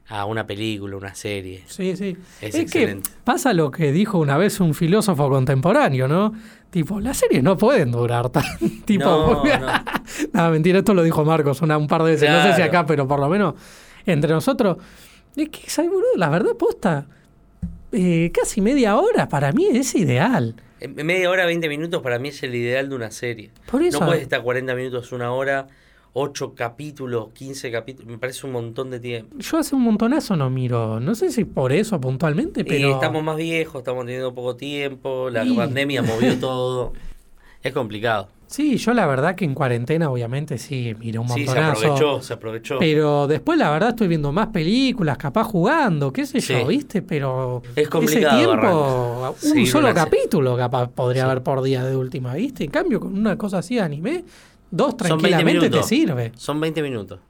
a 0.09 0.25
una 0.27 0.47
película, 0.47 0.97
una 0.97 1.15
serie. 1.15 1.63
Sí, 1.67 1.97
sí. 1.97 2.17
Es 2.41 2.55
Es, 2.55 2.61
excelente. 2.63 3.09
que 3.11 3.17
pasa 3.25 3.53
lo 3.55 3.71
que 3.71 3.93
dijo 3.93 4.19
una 4.19 4.37
vez 4.37 4.59
un 4.61 4.75
filósofo 4.75 5.29
contemporáneo, 5.31 6.09
¿no? 6.09 6.35
Tipo, 6.75 6.99
las 6.99 7.17
series 7.19 7.41
no 7.41 7.57
pueden 7.57 7.93
durar 7.93 8.31
tan. 8.31 8.43
tipo, 8.85 9.05
No, 9.05 9.45
no. 9.45 9.67
Nada, 10.33 10.51
mentira, 10.51 10.81
esto 10.81 10.93
lo 10.93 11.05
dijo 11.05 11.25
Marcos 11.25 11.63
una, 11.63 11.79
un 11.79 11.87
par 11.87 12.03
de 12.03 12.11
veces. 12.11 12.29
No 12.29 12.43
sé 12.43 12.53
si 12.55 12.63
acá, 12.63 12.85
pero 12.85 13.07
por 13.07 13.21
lo 13.21 13.29
menos 13.29 13.55
entre 14.05 14.33
nosotros. 14.33 14.79
Es 15.37 15.51
que, 15.51 15.71
¿sabes, 15.71 15.93
boludo? 15.93 16.17
La 16.17 16.31
verdad, 16.31 16.57
posta. 16.59 17.07
eh, 17.93 18.33
casi 18.35 18.61
media 18.61 18.97
hora 18.97 19.29
para 19.29 19.53
mí 19.53 19.69
es 19.71 19.95
ideal. 19.95 20.57
En 20.81 20.97
media 21.07 21.31
hora, 21.31 21.47
20 21.47 21.69
minutos 21.69 22.03
para 22.03 22.19
mí 22.19 22.31
es 22.31 22.43
el 22.43 22.53
ideal 22.57 22.89
de 22.89 22.97
una 22.97 23.13
serie. 23.13 23.53
Por 23.71 23.81
eso. 23.81 24.01
No 24.01 24.07
puedes 24.07 24.23
estar 24.23 24.43
40 24.43 24.75
minutos, 24.75 25.13
una 25.13 25.31
hora, 25.31 25.69
8 26.17 26.55
capítulos, 26.55 27.29
15 27.35 27.71
capítulos. 27.73 28.11
Me 28.11 28.19
parece 28.19 28.47
un 28.47 28.53
montón 28.53 28.91
de 28.91 29.01
tiempo. 29.01 29.37
Yo 29.39 29.59
hace 29.59 29.75
un 29.75 29.83
montonazo 29.83 30.37
no 30.37 30.49
miro. 30.49 31.01
No 31.01 31.15
sé 31.15 31.31
si 31.33 31.45
por 31.45 31.73
eso 31.73 32.01
puntualmente, 32.01 32.65
pero. 32.65 32.89
Y 32.89 32.93
estamos 32.93 33.23
más 33.23 33.37
viejos, 33.37 33.81
estamos 33.81 34.05
teniendo 34.07 34.33
poco 34.33 34.55
tiempo, 34.57 35.29
la 35.31 35.45
pandemia 35.57 36.03
movió 36.03 36.37
todo. 36.41 36.93
Es 37.63 37.73
complicado. 37.73 38.29
Sí, 38.47 38.77
yo 38.77 38.93
la 38.95 39.07
verdad 39.07 39.35
que 39.35 39.45
en 39.45 39.55
cuarentena 39.55 40.09
obviamente 40.11 40.59
sí 40.59 40.95
miré 41.01 41.19
un 41.19 41.29
Sí, 41.31 41.41
se 41.41 41.47
montonazo. 41.47 41.81
aprovechó, 41.81 42.23
se 42.23 42.33
aprovechó. 42.35 42.79
Pero 42.79 43.27
después 43.27 43.59
la 43.59 43.71
verdad 43.71 43.89
estoy 43.89 44.07
viendo 44.07 44.31
más 44.31 44.49
películas, 44.49 45.17
capaz 45.19 45.45
jugando, 45.45 46.13
qué 46.13 46.27
sé 46.27 46.39
yo, 46.41 46.59
Sí. 46.61 46.65
¿viste? 46.69 47.03
Pero 47.03 47.63
Es 47.75 47.89
complicado 47.89 48.37
ese 48.39 48.47
tiempo, 48.47 49.37
un 49.59 49.67
solo 49.67 49.93
capítulo 49.95 50.57
capaz 50.57 50.89
podría 50.91 51.25
haber 51.25 51.43
por 51.43 51.63
día 51.63 51.85
de 51.85 51.97
última, 51.97 52.35
¿viste? 52.35 52.63
En 52.65 52.71
cambio, 52.71 53.01
con 53.01 53.19
una 53.19 53.37
cosa 53.37 53.59
así 53.59 53.77
de 53.77 53.81
anime, 53.81 54.25
dos 54.77 54.91
Son 54.99 54.99
20 54.99 55.29
tranquilamente 55.29 55.71
te 55.71 55.83
sirve. 55.83 56.33
Son 56.37 56.61
20 56.61 56.83
minutos. 56.83 57.21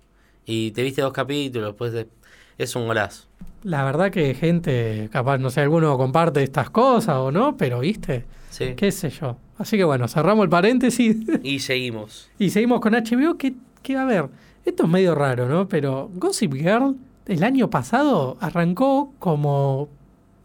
Y 0.47 0.71
te 0.73 0.83
viste 0.83 1.03
dos 1.03 1.13
capítulos, 1.13 1.75
de... 1.93 2.07
es 2.59 2.77
un 2.77 2.87
golazo. 2.87 3.25
La 3.63 3.83
verdad 3.85 4.11
que 4.11 4.35
gente, 4.35 5.09
capaz, 5.11 5.39
no 5.39 5.49
sé, 5.51 5.61
alguno 5.63 5.97
comparte 5.97 6.43
estas 6.43 6.69
cosas 6.71 7.17
o 7.17 7.33
no, 7.33 7.57
pero 7.57 7.81
¿viste? 7.81 8.25
Sí. 8.51 8.75
¿Qué 8.77 8.93
sé 8.93 9.09
yo? 9.11 9.37
Así 9.57 9.77
que 9.77 9.85
bueno, 9.85 10.07
cerramos 10.09 10.45
el 10.45 10.51
paréntesis 10.51 11.17
Y 11.43 11.61
seguimos. 11.61 12.29
y 12.39 12.51
seguimos 12.51 12.81
con 12.81 12.93
HBO, 12.93 13.39
que, 13.39 13.55
que 13.83 13.97
a 13.97 14.05
ver, 14.05 14.27
esto 14.65 14.85
es 14.85 14.89
medio 14.89 15.15
raro, 15.15 15.49
¿no? 15.49 15.67
Pero 15.69 16.11
Gossip 16.15 16.53
Girl 16.55 16.97
el 17.27 17.43
año 17.43 17.71
pasado 17.71 18.37
arrancó 18.41 19.15
como 19.19 19.89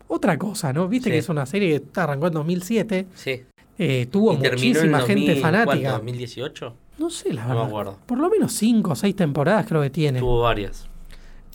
otra 0.07 0.37
cosa, 0.37 0.71
¿no? 0.71 0.87
Viste 0.87 1.09
Sí. 1.09 1.11
que 1.13 1.17
es 1.19 1.29
una 1.29 1.45
serie 1.45 1.81
que 1.93 1.99
arrancó 1.99 2.27
en 2.27 2.33
2007, 2.33 3.05
Sí. 3.15 3.41
eh, 3.77 4.07
tuvo 4.09 4.33
muchísima 4.33 4.99
en 5.01 5.05
gente 5.05 5.25
2000, 5.35 5.41
fanática. 5.41 5.99
¿cuánto? 5.99 6.05
¿2018? 6.13 6.73
No 6.99 7.09
sé, 7.09 7.33
la 7.33 7.43
No 7.43 7.47
me 7.49 7.53
verdad. 7.55 7.67
acuerdo. 7.67 7.97
Por 8.05 8.17
lo 8.19 8.29
menos 8.29 8.51
cinco 8.53 8.91
o 8.91 8.95
seis 8.95 9.15
temporadas 9.15 9.65
creo 9.67 9.81
que 9.81 9.89
tiene. 9.89 10.19
Tuvo 10.19 10.41
varias. 10.41 10.87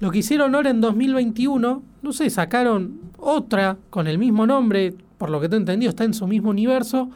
Lo 0.00 0.10
que 0.10 0.18
hicieron 0.18 0.54
ahora 0.54 0.70
en 0.70 0.80
2021, 0.80 1.82
no 2.02 2.12
sé, 2.12 2.28
sacaron 2.30 3.00
otra 3.18 3.76
con 3.90 4.06
el 4.08 4.18
mismo 4.18 4.46
nombre, 4.46 4.94
por 5.18 5.30
lo 5.30 5.40
que 5.40 5.48
te 5.48 5.54
he 5.54 5.58
entendido, 5.58 5.90
está 5.90 6.04
en 6.04 6.14
su 6.14 6.26
mismo 6.26 6.50
universo. 6.50 7.08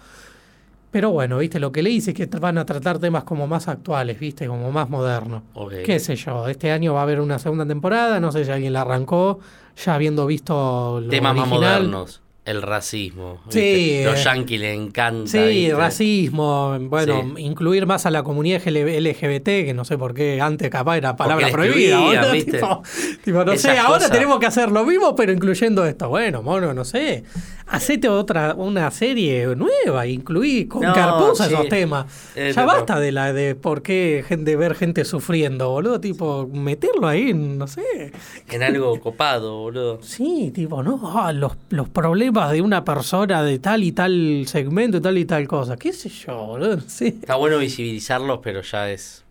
Pero 0.91 1.11
bueno, 1.11 1.39
viste, 1.39 1.61
lo 1.61 1.71
que 1.71 1.83
le 1.83 1.91
dice 1.91 2.13
es 2.13 2.17
que 2.17 2.27
van 2.39 2.57
a 2.57 2.65
tratar 2.65 2.99
temas 2.99 3.25
como 3.25 3.47
más 3.47 3.69
actuales, 3.69 4.19
viste, 4.19 4.47
como 4.47 4.71
más 4.73 4.89
modernos. 4.89 5.43
Qué 5.85 5.99
sé 5.99 6.17
yo, 6.17 6.49
este 6.49 6.71
año 6.71 6.95
va 6.95 7.01
a 7.01 7.03
haber 7.03 7.21
una 7.21 7.39
segunda 7.39 7.67
temporada, 7.67 8.21
no 8.21 8.33
sé 8.33 8.45
si 8.45 8.51
alguien 8.51 8.73
la 8.73 8.83
arrancó, 8.83 9.39
ya 9.85 9.95
habiendo 9.95 10.25
visto 10.25 11.01
lo 11.03 11.09
Temas 11.11 11.37
más 11.37 11.49
modernos. 11.49 12.23
El 12.49 12.63
racismo. 12.63 13.43
Sí, 13.51 13.61
¿viste? 13.61 14.05
Los 14.07 14.21
eh. 14.21 14.25
yankees 14.25 14.61
les 14.61 14.75
encanta. 14.75 15.31
Sí, 15.31 15.39
¿viste? 15.39 15.75
racismo, 15.75 16.79
bueno, 16.81 17.33
Sí. 17.37 17.43
incluir 17.43 17.85
más 17.85 18.07
a 18.07 18.11
la 18.11 18.23
comunidad 18.23 18.63
LGBT, 18.67 19.45
que 19.67 19.75
no 19.75 19.85
sé 19.85 19.99
por 19.99 20.15
qué 20.15 20.41
antes 20.41 20.71
capaz 20.71 20.97
era 20.97 21.15
palabra 21.15 21.49
la 21.49 21.53
prohibida. 21.53 22.01
boludo, 22.01 22.33
¿viste? 22.33 22.53
Tipo, 22.53 22.83
tipo, 23.23 23.45
no 23.45 23.55
sé, 23.57 23.79
ahora 23.79 24.09
tenemos 24.09 24.39
que 24.39 24.47
hacer 24.47 24.71
lo 24.71 24.87
mismo, 24.87 25.15
pero 25.15 25.31
incluyendo 25.31 25.85
esto. 25.85 26.09
Bueno, 26.09 26.43
mono, 26.43 26.73
no 26.73 26.87
sé. 26.87 27.25
Hacete 27.67 28.09
otra, 28.09 28.55
una 28.55 28.91
serie 28.91 29.47
nueva, 29.55 30.07
incluí 30.07 30.65
con 30.65 30.81
No, 30.81 30.95
carpuza 30.95 31.49
sí. 31.49 31.53
esos 31.53 31.69
temas. 31.69 32.07
Eh, 32.35 32.53
ya 32.57 32.65
basta 32.65 32.99
de 32.99 33.13
la 33.13 33.35
de 33.35 33.57
por 33.57 33.83
qué 33.83 34.25
gente, 34.27 34.57
ver 34.57 34.75
gente 34.75 35.05
sufriendo, 35.05 35.69
boludo. 35.69 36.01
Tipo, 36.01 36.49
meterlo 36.51 37.07
ahí, 37.07 37.35
no 37.35 37.67
sé. 37.67 38.13
En 38.49 38.63
algo 38.63 38.99
copado, 39.01 39.59
boludo. 39.59 39.99
Sí, 40.01 40.51
tipo, 40.55 40.83
no, 40.83 40.99
ah, 41.15 41.31
los, 41.35 41.59
los 41.69 41.91
problemas 41.91 42.38
de 42.47 42.63
una 42.63 42.85
persona 42.85 43.43
de 43.43 43.59
tal 43.59 43.83
y 43.83 43.93
tal 43.93 44.45
segmento 44.47 45.01
tal 45.03 45.19
y 45.19 45.25
tal 45.25 45.49
cosa. 45.49 45.77
¿Qué 45.77 45.93
sé 45.93 46.09
yo, 46.09 46.47
boludo? 46.47 46.79
Sí, 46.87 47.07
Está 47.21 47.35
bueno 47.37 47.59
visibilizarlos, 47.59 48.39
pero 48.43 48.63
ya 48.63 48.91
es. 48.91 49.25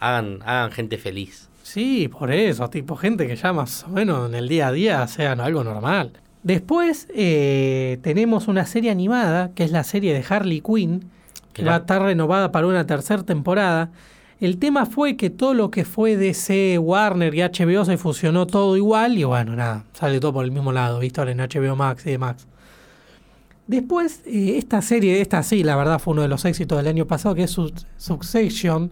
Hagan, 0.00 0.40
hagan 0.44 0.70
gente 0.72 0.98
feliz. 0.98 1.48
sí, 1.62 2.08
por 2.08 2.30
eso, 2.30 2.68
tipo, 2.68 2.94
gente 2.96 3.26
que 3.26 3.36
ya 3.36 3.52
más 3.54 3.84
o 3.84 3.88
menos 3.88 4.28
en 4.28 4.34
el 4.34 4.48
día 4.48 4.68
a 4.68 4.72
día 4.72 5.06
sean 5.08 5.40
algo 5.40 5.64
normal. 5.64 6.12
Después 6.42 7.08
eh, 7.14 7.98
tenemos 8.02 8.48
una 8.48 8.66
serie 8.66 8.90
animada, 8.90 9.52
que 9.54 9.64
es 9.64 9.70
la 9.72 9.82
serie 9.82 10.12
de 10.12 10.22
Harley 10.28 10.60
Quinn, 10.60 11.10
que 11.54 11.64
va 11.64 11.76
a 11.76 11.78
estar 11.78 12.02
renovada 12.02 12.52
para 12.52 12.66
una 12.66 12.86
tercera 12.86 13.22
temporada. 13.22 13.90
El 14.40 14.58
tema 14.58 14.84
fue 14.86 15.16
que 15.16 15.30
todo 15.30 15.54
lo 15.54 15.70
que 15.70 15.84
fue 15.84 16.16
DC, 16.16 16.78
Warner 16.78 17.34
y 17.34 17.40
HBO 17.42 17.84
se 17.84 17.96
fusionó 17.96 18.46
todo 18.46 18.76
igual 18.76 19.16
y 19.16 19.24
bueno, 19.24 19.54
nada, 19.56 19.84
sale 19.92 20.20
todo 20.20 20.32
por 20.34 20.44
el 20.44 20.50
mismo 20.50 20.72
lado, 20.72 20.98
¿viste? 20.98 21.20
Ahora 21.20 21.32
en 21.32 21.38
HBO 21.38 21.76
Max 21.76 22.04
y 22.06 22.10
demás. 22.10 22.46
Después, 23.66 24.22
eh, 24.26 24.56
esta 24.58 24.82
serie, 24.82 25.20
esta 25.20 25.42
sí, 25.42 25.62
la 25.62 25.76
verdad 25.76 25.98
fue 25.98 26.12
uno 26.12 26.22
de 26.22 26.28
los 26.28 26.44
éxitos 26.44 26.76
del 26.78 26.88
año 26.88 27.06
pasado, 27.06 27.34
que 27.34 27.44
es 27.44 27.50
Su- 27.50 27.72
Succession, 27.96 28.90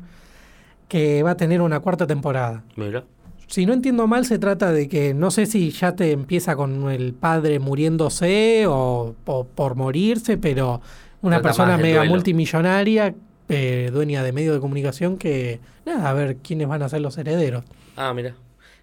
que 0.88 1.22
va 1.22 1.32
a 1.32 1.36
tener 1.36 1.60
una 1.60 1.80
cuarta 1.80 2.06
temporada. 2.06 2.62
Mira. 2.76 3.04
Si 3.48 3.66
no 3.66 3.74
entiendo 3.74 4.06
mal, 4.06 4.24
se 4.24 4.38
trata 4.38 4.72
de 4.72 4.88
que 4.88 5.12
no 5.12 5.30
sé 5.30 5.44
si 5.44 5.70
ya 5.72 5.94
te 5.94 6.12
empieza 6.12 6.56
con 6.56 6.90
el 6.90 7.12
padre 7.12 7.58
muriéndose 7.58 8.64
o, 8.66 9.14
o 9.26 9.44
por 9.44 9.74
morirse, 9.74 10.38
pero 10.38 10.80
una 11.20 11.42
persona 11.42 11.76
mega 11.76 11.98
duelo. 11.98 12.12
multimillonaria, 12.14 13.14
eh, 13.48 13.90
dueña 13.92 14.22
de 14.22 14.32
medios 14.32 14.54
de 14.54 14.60
comunicación, 14.60 15.18
que 15.18 15.60
nada, 15.84 16.08
a 16.08 16.12
ver 16.12 16.36
quiénes 16.36 16.68
van 16.68 16.82
a 16.82 16.88
ser 16.88 17.00
los 17.00 17.16
herederos. 17.18 17.64
Ah, 17.96 18.12
mira. 18.14 18.34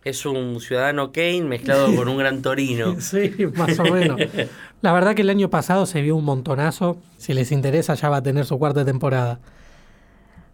Es 0.05 0.25
un 0.25 0.61
ciudadano 0.61 1.11
Kane 1.11 1.41
mezclado 1.43 1.93
con 1.95 2.07
un 2.07 2.17
gran 2.17 2.41
torino. 2.41 2.95
Sí, 2.99 3.31
más 3.55 3.77
o 3.79 3.83
menos. 3.83 4.19
La 4.81 4.93
verdad 4.93 5.13
que 5.13 5.23
el 5.23 5.29
año 5.29 5.49
pasado 5.49 5.85
se 5.85 6.01
vio 6.01 6.15
un 6.15 6.23
montonazo. 6.23 6.97
Si 7.17 7.33
les 7.33 7.51
interesa, 7.51 7.95
ya 7.95 8.09
va 8.09 8.17
a 8.17 8.23
tener 8.23 8.45
su 8.45 8.57
cuarta 8.57 8.85
temporada. 8.85 9.39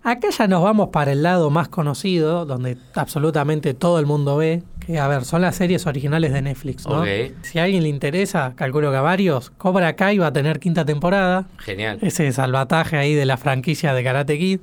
Acá 0.06 0.30
ya 0.30 0.48
nos 0.48 0.62
vamos 0.62 0.90
para 0.90 1.14
el 1.14 1.24
lado 1.24 1.50
más 1.50 1.68
conocido, 1.68 2.46
donde 2.46 2.78
absolutamente 2.94 3.74
todo 3.74 3.98
el 3.98 4.06
mundo 4.06 4.38
ve. 4.38 4.62
Que, 4.86 5.00
a 5.00 5.08
ver, 5.08 5.26
son 5.26 5.42
las 5.42 5.56
series 5.56 5.88
originales 5.88 6.32
de 6.32 6.44
Netflix, 6.44 6.86
¿no? 6.86 7.04
Si 7.42 7.58
a 7.58 7.64
alguien 7.64 7.82
le 7.82 7.90
interesa, 7.90 8.54
calculo 8.56 8.92
que 8.92 8.98
a 8.98 9.02
varios, 9.02 9.50
Cobra 9.50 9.96
Kai 9.96 10.20
va 10.20 10.28
a 10.28 10.32
tener 10.32 10.60
quinta 10.60 10.86
temporada. 10.86 11.48
Genial. 11.58 11.98
Ese 12.04 12.32
salvataje 12.34 12.98
ahí 12.98 13.16
de 13.16 13.26
la 13.26 13.38
franquicia 13.38 13.96
de 13.96 14.04
Karate 14.04 14.38
Kid. 14.38 14.60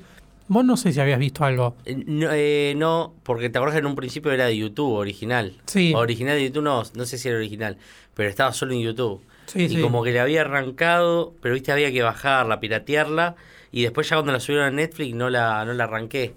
Vos 0.46 0.64
no 0.64 0.76
sé 0.76 0.92
si 0.92 1.00
habías 1.00 1.18
visto 1.18 1.44
algo. 1.44 1.74
Eh, 1.86 2.04
No, 2.06 2.28
eh, 2.30 2.74
no, 2.76 3.12
porque 3.24 3.50
te 3.50 3.58
acuerdas 3.58 3.74
que 3.74 3.80
en 3.80 3.86
un 3.86 3.96
principio 3.96 4.30
era 4.30 4.46
de 4.46 4.56
YouTube, 4.56 4.92
original. 4.92 5.56
Sí. 5.66 5.92
Original 5.92 6.36
de 6.36 6.44
YouTube, 6.44 6.62
no, 6.62 6.84
no 6.94 7.04
sé 7.04 7.18
si 7.18 7.28
era 7.28 7.38
original, 7.38 7.78
pero 8.14 8.28
estaba 8.28 8.52
solo 8.52 8.74
en 8.74 8.82
YouTube. 8.82 9.20
Sí, 9.46 9.64
y 9.64 9.68
sí. 9.70 9.80
como 9.80 10.04
que 10.04 10.12
le 10.12 10.20
había 10.20 10.42
arrancado, 10.42 11.34
pero 11.42 11.54
viste, 11.54 11.72
había 11.72 11.90
que 11.90 12.02
bajarla, 12.02 12.60
piratearla. 12.60 13.34
Y 13.72 13.82
después 13.82 14.08
ya 14.08 14.16
cuando 14.16 14.32
la 14.32 14.40
subieron 14.40 14.66
a 14.66 14.70
Netflix 14.70 15.14
no 15.14 15.30
la, 15.30 15.64
no 15.64 15.72
la 15.72 15.84
arranqué. 15.84 16.34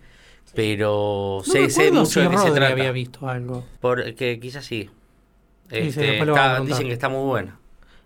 Pero 0.54 1.42
No 1.46 1.52
sé, 1.52 1.70
sé 1.70 1.92
mucho 1.92 2.06
si 2.06 2.22
de 2.22 2.30
qué 2.30 2.38
se 2.38 2.52
trata. 2.52 2.72
había 2.72 2.92
visto 2.92 3.28
algo. 3.28 3.66
Porque 3.82 4.40
quizás 4.40 4.66
sí. 4.66 4.90
Este, 5.70 6.20
está- 6.20 6.60
dicen 6.62 6.88
que 6.88 6.94
está 6.94 7.10
muy 7.10 7.26
buena. 7.26 7.60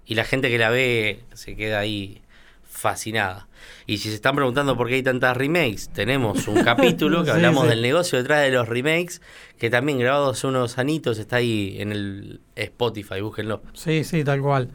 Y 0.06 0.16
la 0.16 0.24
gente 0.24 0.50
que 0.50 0.58
la 0.58 0.70
ve 0.70 1.20
se 1.34 1.56
queda 1.56 1.80
ahí 1.80 2.22
fascinada. 2.64 3.48
Y 3.86 3.98
si 3.98 4.10
se 4.10 4.16
están 4.16 4.36
preguntando 4.36 4.78
por 4.78 4.88
qué 4.88 4.96
hay 4.96 5.04
tantas 5.04 5.36
remakes, 5.36 5.90
tenemos 5.90 6.48
un 6.48 6.64
capítulo 6.64 7.20
que 7.20 7.26
Sí, 7.26 7.36
hablamos 7.36 7.64
sí. 7.64 7.70
del 7.70 7.82
negocio 7.82 8.18
detrás 8.18 8.44
de 8.44 8.52
los 8.52 8.68
remakes, 8.68 9.22
que 9.60 9.70
también 9.70 10.00
grabado 10.00 10.30
hace 10.32 10.48
unos 10.48 10.78
anitos 10.78 11.20
está 11.20 11.36
ahí 11.38 11.76
en 11.80 11.92
el 11.92 12.42
Spotify, 12.56 13.22
búsquenlo. 13.22 13.62
Sí, 13.74 14.04
sí, 14.04 14.24
tal 14.24 14.42
cual. 14.42 14.70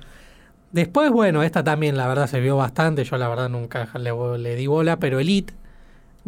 Después, 0.74 1.10
bueno, 1.12 1.44
esta 1.44 1.62
también 1.62 1.96
la 1.96 2.08
verdad 2.08 2.26
se 2.26 2.40
vio 2.40 2.56
bastante. 2.56 3.04
Yo 3.04 3.16
la 3.16 3.28
verdad 3.28 3.48
nunca 3.48 3.88
le, 3.96 4.10
le 4.38 4.56
di 4.56 4.66
bola, 4.66 4.96
pero 4.98 5.20
Elite 5.20 5.54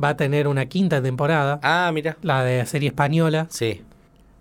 va 0.03 0.11
a 0.11 0.17
tener 0.17 0.47
una 0.47 0.67
quinta 0.67 1.03
temporada, 1.03 1.59
Ah, 1.65 1.91
mira. 1.93 2.17
la 2.23 2.45
de 2.45 2.65
serie 2.67 2.89
española. 2.91 3.47
Sí. 3.51 3.83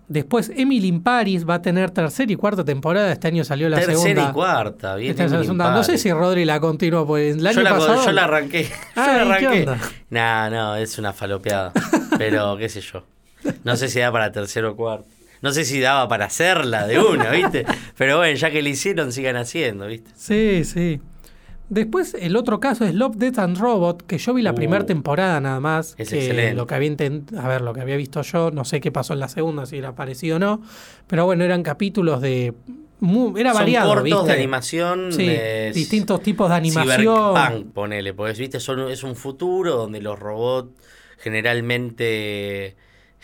Después 0.08 0.52
Emily 0.54 0.86
in 0.86 1.02
Paris 1.02 1.44
va 1.48 1.54
a 1.54 1.62
tener 1.62 1.90
tercera 1.90 2.30
y 2.30 2.36
cuarta 2.36 2.64
temporada. 2.64 3.10
Este 3.10 3.26
año 3.26 3.42
salió 3.42 3.68
la 3.68 3.78
Tercera 3.78 3.98
segunda. 3.98 4.30
y 4.30 4.32
cuarta, 4.32 4.94
bien. 4.94 5.10
Esta 5.10 5.24
es 5.24 5.30
la 5.32 5.36
Emily 5.38 5.46
segunda. 5.48 5.70
No 5.72 5.82
sé 5.82 5.98
si 5.98 6.12
Rodri 6.12 6.44
la 6.44 6.60
continuó, 6.60 7.04
pues 7.04 7.36
el 7.36 7.44
año 7.44 7.56
yo, 7.56 7.62
la, 7.62 7.70
pasado. 7.70 8.04
yo 8.04 8.12
la 8.12 8.24
arranqué. 8.24 8.62
Yo 8.68 8.70
Ah, 8.94 9.24
la 9.26 9.36
¿y 9.36 9.40
qué 9.40 9.46
arranqué. 9.48 9.84
Nah, 10.10 10.48
no, 10.50 10.76
es 10.76 10.96
una 11.00 11.12
falopeada. 11.12 11.72
Pero 12.16 12.56
qué 12.56 12.68
sé 12.68 12.80
yo. 12.80 13.02
No 13.64 13.74
sé 13.74 13.88
si 13.88 13.98
da 13.98 14.12
para 14.12 14.30
tercero 14.30 14.70
o 14.70 14.76
cuarto. 14.76 15.06
No 15.42 15.52
sé 15.52 15.64
si 15.64 15.80
daba 15.80 16.08
para 16.08 16.26
hacerla 16.26 16.86
de 16.86 16.98
una, 16.98 17.30
¿viste? 17.30 17.64
Pero 17.96 18.18
bueno, 18.18 18.36
ya 18.36 18.50
que 18.50 18.62
la 18.62 18.68
hicieron, 18.68 19.12
sigan 19.12 19.36
haciendo, 19.36 19.86
¿viste? 19.86 20.10
Sí, 20.16 20.64
sí. 20.64 21.00
Después, 21.68 22.14
el 22.18 22.36
otro 22.36 22.60
caso 22.60 22.84
es 22.84 22.94
Love, 22.94 23.16
Death 23.16 23.38
and 23.40 23.58
Robot, 23.58 24.06
que 24.06 24.18
yo 24.18 24.32
vi 24.34 24.42
la 24.42 24.52
Uh. 24.52 24.54
primera 24.54 24.86
temporada 24.86 25.40
nada 25.40 25.58
más. 25.58 25.96
Es 25.98 26.10
que 26.10 26.18
excelente. 26.18 26.54
Lo 26.54 26.66
que 26.66 26.74
había 26.76 26.94
a 27.42 27.48
ver, 27.48 27.60
lo 27.60 27.74
que 27.74 27.80
había 27.80 27.96
visto 27.96 28.22
yo, 28.22 28.50
no 28.52 28.64
sé 28.64 28.80
qué 28.80 28.92
pasó 28.92 29.14
en 29.14 29.20
la 29.20 29.28
segunda, 29.28 29.66
si 29.66 29.76
era 29.76 29.94
parecido 29.94 30.36
o 30.36 30.38
no. 30.38 30.62
Pero 31.08 31.24
bueno, 31.24 31.42
eran 31.42 31.64
capítulos 31.64 32.20
de. 32.22 32.54
era 33.36 33.50
Son 33.52 33.60
variado, 33.62 33.88
cortos 33.88 34.04
¿viste? 34.04 34.26
de 34.26 34.32
animación. 34.32 35.12
Sí, 35.12 35.26
de 35.26 35.72
distintos 35.74 36.22
tipos 36.22 36.48
de 36.48 36.54
animación. 36.54 37.34
Cyberpunk, 37.34 37.72
ponele, 37.72 38.14
porque 38.14 38.38
viste, 38.38 38.60
son, 38.60 38.88
es 38.88 39.02
un 39.02 39.16
futuro 39.16 39.74
donde 39.76 40.00
los 40.00 40.16
robots 40.16 40.70
generalmente 41.18 42.76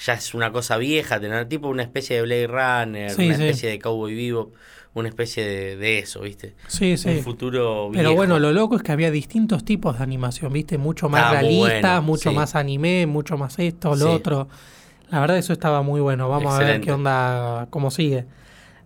ya 0.05 0.15
es 0.15 0.35
una 0.35 0.51
cosa 0.53 0.77
vieja, 0.77 1.21
tener 1.21 1.49
tipo 1.49 1.69
una 1.69 1.83
especie 1.83 2.17
de 2.17 2.23
Blade 2.23 2.47
Runner, 2.47 3.11
Sí, 3.11 3.27
una 3.27 3.37
sí. 3.37 3.43
especie 3.43 3.71
de 3.71 3.79
Cowboy 3.79 4.15
Vivo, 4.15 4.53
una 4.95 5.09
especie 5.09 5.45
de, 5.45 5.77
de 5.77 5.99
eso, 6.01 6.21
¿viste? 6.21 6.55
Sí, 6.67 6.97
sí. 6.97 7.09
Un 7.11 7.19
futuro 7.23 7.91
viejo. 7.91 8.03
Pero 8.03 8.15
bueno, 8.15 8.38
lo 8.38 8.53
loco 8.53 8.77
es 8.77 8.83
que 8.83 8.93
había 8.93 9.11
distintos 9.11 9.65
tipos 9.65 9.99
de 9.99 10.05
animación, 10.05 10.53
¿viste? 10.53 10.77
Mucho 10.79 11.09
más 11.09 11.43
bueno, 11.43 12.03
mucho 12.03 12.31
sí. 12.31 12.37
más 12.37 12.55
anime, 12.55 13.07
mucho 13.07 13.37
más 13.38 13.59
esto, 13.59 13.95
lo 13.97 14.12
otro. 14.12 14.49
La 15.11 15.21
verdad, 15.21 15.37
eso 15.38 15.53
estaba 15.53 15.83
muy 15.83 16.01
bueno. 16.01 16.29
Vamos 16.29 16.55
a 16.55 16.59
ver 16.61 16.81
qué 16.81 16.93
onda, 16.93 17.67
cómo 17.71 17.91
sigue. 17.91 18.25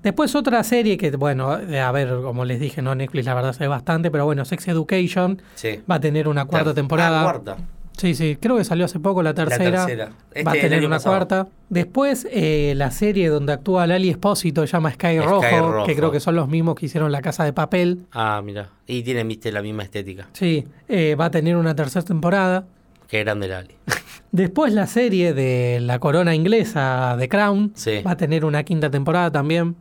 Después 0.03 0.35
otra 0.37 0.63
serie 0.63 0.97
que, 0.97 1.11
bueno, 1.13 1.59
eh, 1.59 1.81
a 1.81 1.91
ver, 1.91 2.09
como 2.23 2.45
les 2.45 2.61
dije, 2.61 2.81
no 2.83 2.95
Netflix 2.95 3.25
la 3.27 3.35
verdad 3.35 3.53
sé 3.53 3.67
bastante, 3.67 4.11
pero 4.11 4.25
bueno, 4.25 4.45
Sex 4.45 4.69
Education 4.69 5.43
va 5.91 5.97
a 5.97 6.01
tener 6.01 6.29
una 6.29 6.45
cuarta 6.45 6.71
Ter- 6.71 6.75
temporada. 6.77 7.21
Ah, 7.21 7.25
cuarta. 7.25 7.57
Sí, 7.97 8.15
sí, 8.15 8.37
creo 8.41 8.57
que 8.59 8.65
salió 8.65 8.85
hace 8.85 8.99
poco 9.01 9.23
la 9.23 9.33
tercera. 9.33 9.87
tercera. 9.87 10.11
Este, 10.31 10.43
va 10.45 10.53
a 10.53 10.55
el 10.57 10.61
tener 10.61 10.85
una 10.87 10.97
pasado. 10.97 11.17
cuarta. 11.17 11.49
Después 11.71 12.29
eh, 12.31 12.75
la 12.77 12.91
serie 12.91 13.29
donde 13.29 13.55
actúa 13.55 13.87
Lali 13.87 14.11
Espósito 14.11 14.65
llama 14.67 14.91
Sky, 14.93 15.17
Sky 15.17 15.19
Rojo, 15.21 15.73
Rojo. 15.73 15.87
que 15.87 15.97
creo 15.97 16.11
que 16.13 16.21
son 16.21 16.37
los 16.37 16.47
mismos 16.49 16.75
que 16.75 16.87
hicieron 16.87 17.11
La 17.11 17.23
Casa 17.23 17.45
de 17.45 17.53
Papel. 17.55 18.01
Ah, 18.13 18.43
mira. 18.45 18.69
Y 18.87 19.03
tienen, 19.03 19.27
viste, 19.29 19.51
la 19.51 19.63
misma 19.63 19.83
estética. 19.83 20.29
Sí, 20.35 20.67
eh, 20.89 21.15
va 21.19 21.27
a 21.27 21.31
tener 21.31 21.57
una 21.57 21.75
tercera 21.75 22.05
temporada. 22.05 22.67
Qué 23.09 23.21
grande 23.25 23.49
Lali. 23.49 23.75
Después 24.33 24.73
la 24.75 24.87
serie 24.87 25.33
de 25.33 25.79
la 25.81 25.99
corona 25.99 26.35
inglesa 26.35 27.17
de 27.17 27.29
Crown 27.29 27.73
Sí. 27.75 28.03
va 28.07 28.11
a 28.13 28.17
tener 28.17 28.45
una 28.45 28.63
quinta 28.65 28.91
temporada 28.91 29.31
también. 29.31 29.75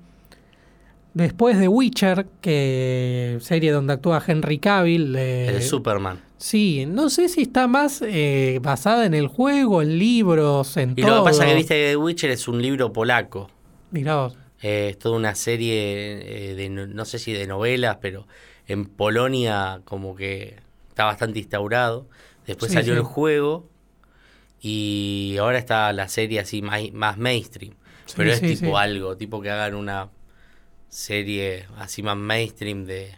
Después 1.16 1.58
de 1.58 1.68
Witcher, 1.70 2.28
que 2.42 3.38
serie 3.42 3.72
donde 3.72 3.94
actúa 3.94 4.22
Henry 4.26 4.60
Cavill. 4.60 5.16
eh, 5.16 5.48
El 5.48 5.62
Superman. 5.64 6.20
Sí, 6.38 6.86
no 6.86 7.10
sé 7.10 7.30
si 7.30 7.44
está 7.44 7.68
más 7.68 8.02
eh, 8.06 8.60
basada 8.62 9.06
en 9.06 9.14
el 9.14 9.28
juego, 9.28 9.82
en 9.82 9.98
libros, 9.98 10.76
en 10.76 10.92
Y 10.92 11.02
todo. 11.02 11.16
lo 11.16 11.24
que 11.24 11.30
pasa 11.30 11.46
es 11.46 11.50
que 11.52 11.56
viste 11.56 11.74
que 11.76 11.88
The 11.92 11.96
Witcher 11.98 12.30
es 12.32 12.48
un 12.50 12.62
libro 12.62 12.92
polaco. 12.92 13.50
Mirá 13.92 14.18
vos. 14.18 14.38
Eh, 14.62 14.90
es 14.92 15.00
toda 15.00 15.16
una 15.16 15.36
serie 15.36 16.52
eh, 16.52 16.56
de, 16.56 16.70
no, 16.70 17.06
sé 17.06 17.18
si 17.18 17.32
de 17.32 17.48
novelas, 17.48 17.98
pero 18.02 18.28
en 18.68 18.86
Polonia 18.86 19.80
como 19.86 20.16
que 20.16 20.58
está 20.90 21.06
bastante 21.06 21.40
instaurado. 21.40 22.08
Después 22.46 22.72
Sí, 22.72 22.78
salió 22.78 22.92
sí. 22.94 22.98
el 23.00 23.04
juego 23.06 23.70
y 24.62 25.38
ahora 25.40 25.60
está 25.60 25.94
la 25.94 26.08
serie 26.10 26.40
así 26.42 26.62
más, 26.62 26.82
más 26.92 27.18
mainstream. 27.18 27.74
Sí, 28.06 28.14
pero 28.18 28.32
es 28.34 28.42
tipo 28.42 28.78
algo, 28.78 29.16
tipo 29.18 29.42
que 29.42 29.50
hagan 29.50 29.76
una 29.76 30.10
serie 30.96 31.66
así 31.78 32.02
más 32.04 32.18
mainstream 32.18 32.86
de... 32.86 33.10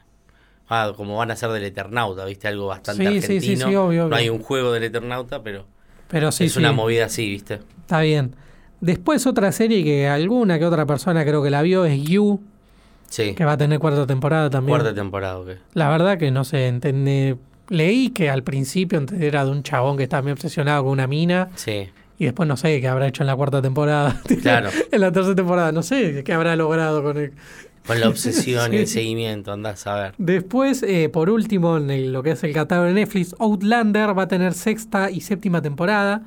Ah, 0.69 0.91
como 0.97 1.15
van 1.17 1.29
a 1.31 1.33
hacer 1.35 1.49
del 1.51 1.63
Eternauta, 1.63 2.25
¿viste? 2.25 2.47
Algo 2.49 2.67
bastante 2.67 3.03
Sí, 3.05 3.21
sí, 3.21 3.27
sí, 3.27 3.35
argentino. 3.37 3.69
sí, 3.69 3.75
obvio, 3.75 3.83
obvio. 4.05 4.07
No 4.09 4.15
hay 4.17 4.29
un 4.29 4.39
juego 4.39 4.73
del 4.73 4.83
Eternauta, 4.83 5.41
pero 5.43 5.65
Pero 6.09 6.31
sí, 6.31 6.45
es 6.45 6.53
sí, 6.53 6.59
una 6.59 6.71
movida 6.73 7.05
así, 7.05 7.29
¿viste? 7.29 7.59
está 7.81 8.01
bien. 8.01 8.35
Después 8.81 9.25
otra 9.27 9.51
serie 9.53 9.83
que 9.83 10.07
alguna 10.07 10.59
que 10.59 10.65
otra 10.65 10.85
persona 10.85 11.23
creo 11.23 11.41
que 11.41 11.49
la 11.49 11.61
vio 11.61 11.85
es 11.85 12.01
You, 12.03 12.41
Sí. 13.09 13.33
que 13.35 13.45
va 13.45 13.53
a 13.53 13.57
tener 13.57 13.79
cuarta 13.79 14.05
temporada 14.05 14.49
también. 14.49 14.77
Cuarta 14.77 14.93
temporada, 14.93 15.39
ok. 15.39 15.49
La 15.73 15.89
verdad 15.89 16.17
que 16.17 16.31
no 16.31 16.43
sé, 16.43 16.67
entendí. 16.67 17.35
Leí 17.69 18.09
que 18.09 18.29
al 18.29 18.43
principio 18.43 19.03
era 19.19 19.45
de 19.45 19.51
un 19.51 19.63
chabón 19.63 19.95
que 19.97 20.03
está 20.03 20.21
muy 20.21 20.31
obsesionado 20.33 20.83
con 20.83 20.91
una 20.91 21.07
mina 21.07 21.49
Sí. 21.55 21.87
y 22.19 22.25
después 22.25 22.47
no 22.47 22.55
sé 22.57 22.79
qué 22.81 22.87
habrá 22.89 23.07
hecho 23.07 23.23
en 23.23 23.27
la 23.27 23.35
cuarta 23.37 23.61
temporada. 23.61 24.21
Claro. 24.41 24.69
en 24.91 24.99
la 25.01 25.11
tercera 25.13 25.35
temporada, 25.35 25.71
no 25.71 25.81
sé 25.83 26.23
qué 26.25 26.33
habrá 26.33 26.55
logrado 26.57 27.01
con 27.03 27.17
él. 27.17 27.31
Con 27.88 28.00
la 28.00 28.10
obsesión 28.10 28.73
y 28.73 28.78
el 28.78 28.88
seguimiento, 28.88 29.52
andás 29.54 29.88
a 29.88 29.95
ver. 29.95 30.13
Después, 30.17 30.84
eh, 30.84 31.10
por 31.10 31.30
último, 31.30 31.78
en 31.78 31.89
el- 31.89 32.12
lo 32.13 32.21
que 32.21 32.32
es 32.32 32.43
el 32.43 32.54
catálogo 32.54 32.88
de 32.88 32.93
Netflix, 32.93 33.36
Outlander 33.39 34.17
va 34.17 34.23
a 34.23 34.28
tener 34.28 34.54
sexta 34.54 35.10
y 35.10 35.21
séptima 35.21 35.62
temporada. 35.62 36.21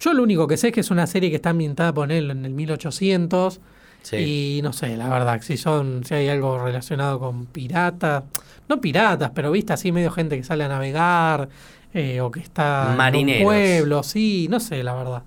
Yo 0.00 0.12
lo 0.14 0.22
único 0.22 0.46
que 0.46 0.56
sé 0.56 0.68
es 0.68 0.72
que 0.74 0.80
es 0.80 0.90
una 0.90 1.06
serie 1.06 1.30
que 1.30 1.36
está 1.36 1.50
ambientada 1.50 1.92
por 1.92 2.10
él 2.12 2.30
en 2.30 2.44
el 2.44 2.52
1800. 2.52 3.60
Sí. 4.02 4.16
Y 4.58 4.62
no 4.62 4.72
sé, 4.72 4.96
la 4.96 5.08
verdad, 5.08 5.40
si 5.42 5.56
son, 5.56 6.04
si 6.04 6.14
hay 6.14 6.28
algo 6.28 6.62
relacionado 6.62 7.18
con 7.18 7.46
piratas, 7.46 8.22
no 8.68 8.80
piratas, 8.80 9.32
pero 9.34 9.50
viste 9.50 9.72
así 9.72 9.90
medio 9.90 10.12
gente 10.12 10.36
que 10.36 10.44
sale 10.44 10.62
a 10.64 10.68
navegar, 10.68 11.48
eh, 11.92 12.20
o 12.20 12.30
que 12.30 12.38
está 12.40 12.92
en 12.92 12.98
un 13.38 13.44
pueblo, 13.44 14.02
sí, 14.04 14.46
no 14.48 14.60
sé, 14.60 14.84
la 14.84 14.94
verdad. 14.94 15.22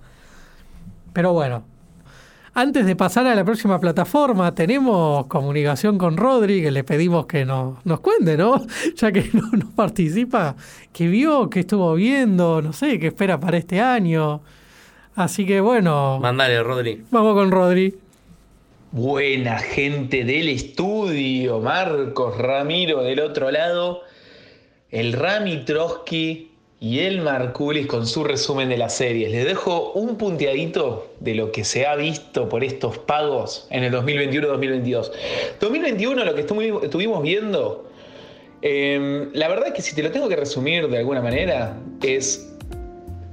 Pero 1.12 1.32
bueno. 1.32 1.64
Antes 2.52 2.84
de 2.84 2.96
pasar 2.96 3.26
a 3.28 3.34
la 3.34 3.44
próxima 3.44 3.78
plataforma, 3.78 4.52
tenemos 4.54 5.26
comunicación 5.26 5.98
con 5.98 6.16
Rodri, 6.16 6.60
que 6.62 6.72
le 6.72 6.82
pedimos 6.82 7.26
que 7.26 7.44
nos, 7.44 7.84
nos 7.86 8.00
cuente, 8.00 8.36
¿no? 8.36 8.64
Ya 8.96 9.12
que 9.12 9.30
no, 9.32 9.48
no 9.52 9.70
participa, 9.70 10.56
que 10.92 11.06
vio, 11.06 11.48
que 11.48 11.60
estuvo 11.60 11.94
viendo, 11.94 12.60
no 12.60 12.72
sé, 12.72 12.98
qué 12.98 13.08
espera 13.08 13.38
para 13.38 13.56
este 13.56 13.80
año. 13.80 14.40
Así 15.14 15.46
que 15.46 15.60
bueno, 15.60 16.18
Mandale, 16.20 16.62
Rodri. 16.62 17.04
vamos 17.10 17.34
con 17.34 17.50
Rodri. 17.50 17.94
Buena 18.92 19.58
gente 19.58 20.24
del 20.24 20.48
estudio, 20.48 21.60
Marcos 21.60 22.36
Ramiro 22.36 23.02
del 23.02 23.20
otro 23.20 23.52
lado, 23.52 24.02
el 24.90 25.12
Rami 25.12 25.64
Trotsky 25.64 26.49
y 26.82 27.00
el 27.00 27.20
Marculis 27.20 27.86
con 27.86 28.06
su 28.06 28.24
resumen 28.24 28.70
de 28.70 28.78
las 28.78 28.96
series. 28.96 29.30
Les 29.30 29.44
dejo 29.44 29.92
un 29.92 30.16
punteadito 30.16 31.08
de 31.20 31.34
lo 31.34 31.52
que 31.52 31.62
se 31.62 31.86
ha 31.86 31.94
visto 31.94 32.48
por 32.48 32.64
estos 32.64 32.96
pagos 32.96 33.66
en 33.70 33.84
el 33.84 33.92
2021-2022. 33.92 35.10
2021 35.60 36.24
lo 36.24 36.34
que 36.34 36.46
estu- 36.46 36.82
estuvimos 36.82 37.22
viendo, 37.22 37.86
eh, 38.62 39.28
la 39.34 39.48
verdad 39.48 39.68
es 39.68 39.74
que 39.74 39.82
si 39.82 39.94
te 39.94 40.02
lo 40.02 40.10
tengo 40.10 40.28
que 40.28 40.36
resumir 40.36 40.88
de 40.88 40.98
alguna 40.98 41.20
manera, 41.20 41.76
es 42.02 42.50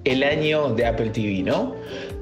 el 0.04 0.24
año 0.24 0.70
de 0.74 0.86
Apple 0.86 1.10
TV, 1.12 1.44
¿no? 1.44 1.74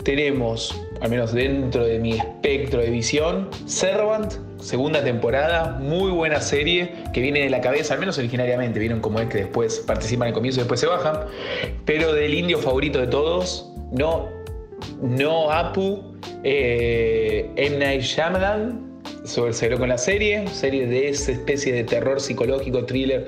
Tenemos, 0.04 0.80
al 1.02 1.10
menos 1.10 1.34
dentro 1.34 1.86
de 1.86 1.98
mi 2.00 2.14
espectro 2.14 2.82
de 2.82 2.90
visión, 2.92 3.50
Servant, 3.66 4.34
segunda 4.66 5.04
temporada, 5.04 5.78
muy 5.80 6.12
buena 6.12 6.42
serie 6.42 6.92
que 7.14 7.22
viene 7.22 7.42
de 7.42 7.50
la 7.52 7.62
cabeza, 7.62 7.94
al 7.94 8.00
menos 8.00 8.18
originariamente, 8.18 8.80
vieron 8.80 9.00
como 9.00 9.20
es 9.20 9.30
que 9.30 9.38
después 9.38 9.80
participan 9.86 10.30
al 10.30 10.34
comienzo 10.34 10.60
y 10.60 10.64
después 10.64 10.80
se 10.80 10.88
bajan, 10.88 11.20
pero 11.86 12.14
del 12.14 12.34
indio 12.34 12.58
favorito 12.58 13.00
de 13.00 13.06
todos, 13.06 13.72
no, 13.92 14.28
no 15.02 15.52
Apu, 15.52 16.16
eh, 16.44 17.48
M. 17.56 17.78
Night 17.78 18.02
Shyamalan, 18.02 18.86
sobre 19.24 19.54
se 19.54 19.70
con 19.78 19.90
la 19.90 20.00
serie, 20.00 20.48
serie 20.48 20.88
de 20.88 21.10
esa 21.10 21.32
especie 21.32 21.72
de 21.72 21.84
terror 21.84 22.20
psicológico, 22.20 22.86
thriller 22.86 23.28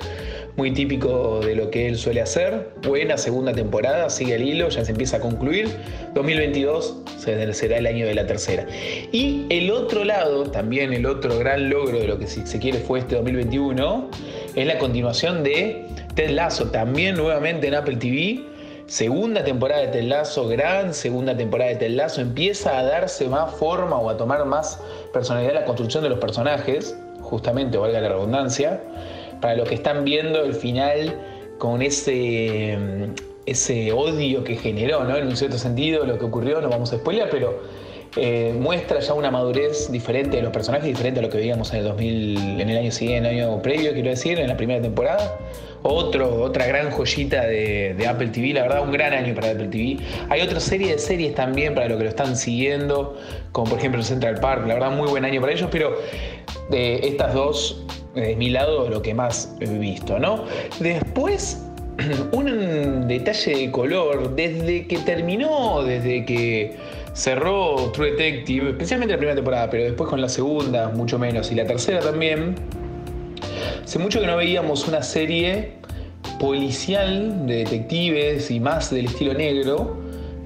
muy 0.58 0.72
típico 0.72 1.40
de 1.40 1.56
lo 1.56 1.70
que 1.70 1.88
él 1.88 1.98
suele 1.98 2.20
hacer. 2.20 2.70
Buena 2.82 3.16
segunda 3.18 3.54
temporada, 3.54 4.10
sigue 4.10 4.34
el 4.36 4.44
hilo, 4.44 4.70
ya 4.70 4.84
se 4.84 4.92
empieza 4.92 5.18
a 5.18 5.20
concluir. 5.20 5.70
2022 6.16 6.96
se- 7.20 7.54
será 7.54 7.78
el 7.78 7.86
año 7.86 8.08
de 8.08 8.16
la 8.16 8.26
tercera. 8.26 8.66
Y 9.12 9.46
el 9.50 9.70
otro 9.70 10.04
lado, 10.04 10.50
también 10.50 10.94
el 10.94 11.06
otro 11.06 11.38
gran 11.38 11.70
logro 11.70 12.00
de 12.00 12.08
lo 12.08 12.18
que 12.18 12.26
si 12.26 12.46
se 12.48 12.58
quiere 12.58 12.80
fue 12.80 13.00
este 13.00 13.16
2021, 13.16 14.10
es 14.56 14.66
la 14.66 14.80
continuación 14.80 15.44
de 15.44 15.86
Ted 16.16 16.32
Lasso, 16.32 16.72
también 16.72 17.16
nuevamente 17.16 17.68
en 17.68 17.76
Apple 17.76 17.98
TV. 17.98 18.44
Segunda 18.88 19.44
temporada 19.44 19.82
de 19.82 19.90
Ted 19.90 20.04
Lasso, 20.06 20.48
gran 20.48 20.94
segunda 20.96 21.38
temporada 21.38 21.70
de 21.70 21.76
Ted 21.78 21.92
Lasso, 21.92 22.20
empieza 22.22 22.80
a 22.80 22.84
darse 22.84 23.28
más 23.28 23.54
forma 23.54 23.98
o 23.98 24.10
a 24.10 24.18
tomar 24.18 24.44
más 24.46 24.80
personalidad 25.14 25.54
la 25.54 25.66
construcción 25.66 26.02
de 26.04 26.10
los 26.10 26.18
personajes, 26.18 26.98
justamente, 27.22 27.78
valga 27.78 28.02
la 28.02 28.10
redundancia. 28.10 28.82
Para 29.42 29.56
los 29.56 29.70
que 29.70 29.76
están 29.76 30.04
viendo 30.04 30.44
el 30.44 30.54
final 30.54 31.18
con 31.58 31.82
ese, 31.82 32.78
ese 33.46 33.92
odio 33.92 34.44
que 34.44 34.56
generó, 34.56 35.04
¿no? 35.04 35.16
En 35.18 35.28
un 35.28 35.38
cierto 35.38 35.58
sentido, 35.58 36.06
lo 36.06 36.18
que 36.18 36.26
ocurrió, 36.26 36.62
no 36.62 36.70
vamos 36.70 36.94
a 36.94 36.98
spoiler, 36.98 37.30
pero 37.30 37.60
eh, 38.16 38.56
muestra 38.58 39.00
ya 39.00 39.14
una 39.14 39.30
madurez 39.30 39.92
diferente 39.92 40.38
de 40.38 40.44
los 40.44 40.52
personajes, 40.52 40.88
diferente 40.88 41.20
a 41.20 41.24
lo 41.24 41.30
que 41.30 41.38
veíamos 41.38 41.72
en 41.72 41.80
el 41.80 41.86
2000, 41.86 42.62
en 42.62 42.70
el 42.70 42.78
año 42.78 42.92
siguiente, 42.92 43.30
en 43.30 43.38
el 43.38 43.44
año 43.44 43.62
previo, 43.62 43.94
quiero 43.94 44.10
decir, 44.10 44.40
en 44.40 44.48
la 44.48 44.58
primera 44.58 44.82
temporada. 44.82 45.38
Otra 45.84 46.66
gran 46.66 46.90
joyita 46.90 47.46
de, 47.46 47.96
Apple 48.08 48.30
TV, 48.30 48.54
la 48.54 48.64
verdad, 48.64 48.82
un 48.82 48.92
gran 48.92 49.14
año 49.14 49.36
para 49.36 49.52
Apple 49.52 49.68
TV. 49.68 49.98
Hay 50.30 50.42
otra 50.42 50.60
serie 50.60 50.94
de 50.94 51.00
series 51.00 51.36
también 51.36 51.76
para 51.76 51.88
los 51.88 51.98
que 51.98 52.04
lo 52.06 52.10
están 52.10 52.36
siguiendo, 52.36 53.16
como 53.52 53.70
por 53.70 53.80
ejemplo 53.80 54.02
Central 54.02 54.40
Park, 54.42 54.66
la 54.68 54.74
verdad, 54.74 54.92
muy 54.92 55.08
buen 55.08 55.24
año 55.24 55.40
para 55.40 55.54
ellos, 55.54 55.70
pero 55.72 55.96
de 56.70 57.08
estas 57.08 57.34
dos, 57.34 57.86
de 58.22 58.36
mi 58.36 58.50
lado, 58.50 58.90
lo 58.90 59.02
que 59.02 59.14
más 59.14 59.56
he 59.60 59.66
visto, 59.66 60.20
¿no? 60.20 60.46
Después, 60.80 61.64
un 62.32 63.08
detalle 63.08 63.56
de 63.56 63.72
color, 63.72 64.36
desde 64.36 64.88
que 64.88 64.98
terminó, 65.00 65.84
desde 65.84 66.26
que 66.26 66.76
cerró 67.14 67.92
True 67.94 68.12
Detective, 68.12 68.70
especialmente 68.72 69.14
la 69.14 69.18
primera 69.18 69.36
temporada, 69.36 69.70
pero 69.70 69.84
después 69.84 70.10
con 70.10 70.22
la 70.22 70.30
segunda, 70.30 70.90
mucho 70.90 71.18
menos, 71.18 71.52
y 71.52 71.56
la 71.56 71.66
tercera 71.66 72.00
también, 72.00 72.56
hace 73.84 74.00
mucho 74.00 74.22
que 74.22 74.28
no 74.28 74.38
veíamos 74.38 74.88
una 74.88 75.02
serie 75.02 75.74
policial 76.40 77.48
de 77.48 77.56
detectives 77.58 78.52
y 78.52 78.60
más 78.60 78.92
del 78.92 79.06
estilo 79.06 79.34
negro. 79.34 79.98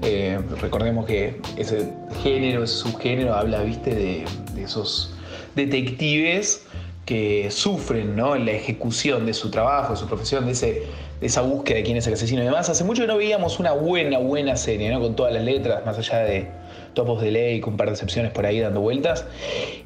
Eh, 0.02 0.38
recordemos 0.60 1.06
que 1.06 1.40
ese 1.56 1.92
género, 2.22 2.64
ese 2.64 2.76
subgénero, 2.76 3.34
habla, 3.34 3.62
viste, 3.62 3.94
de, 3.94 4.24
de 4.54 4.62
esos 4.62 5.14
detectives 5.54 6.66
que 7.04 7.50
sufren 7.50 8.14
¿no? 8.14 8.36
en 8.36 8.44
la 8.44 8.52
ejecución 8.52 9.26
de 9.26 9.34
su 9.34 9.50
trabajo, 9.50 9.94
de 9.94 9.98
su 9.98 10.06
profesión, 10.06 10.46
de, 10.46 10.52
ese, 10.52 10.82
de 11.20 11.26
esa 11.26 11.40
búsqueda 11.42 11.78
de 11.78 11.82
quién 11.82 11.96
es 11.96 12.06
el 12.06 12.14
asesino 12.14 12.42
y 12.42 12.44
demás. 12.44 12.68
Hace 12.68 12.84
mucho 12.84 13.02
que 13.02 13.08
no 13.08 13.16
veíamos 13.16 13.58
una 13.58 13.72
buena, 13.72 14.18
buena 14.18 14.56
serie, 14.56 14.90
¿no? 14.90 15.00
con 15.00 15.16
todas 15.16 15.32
las 15.32 15.44
letras, 15.44 15.84
más 15.84 15.98
allá 15.98 16.18
de 16.20 16.46
topos 16.94 17.22
de 17.22 17.30
ley, 17.30 17.60
con 17.60 17.74
un 17.74 17.76
par 17.76 17.88
de 17.88 17.94
excepciones 17.94 18.30
por 18.32 18.46
ahí 18.46 18.60
dando 18.60 18.80
vueltas. 18.80 19.24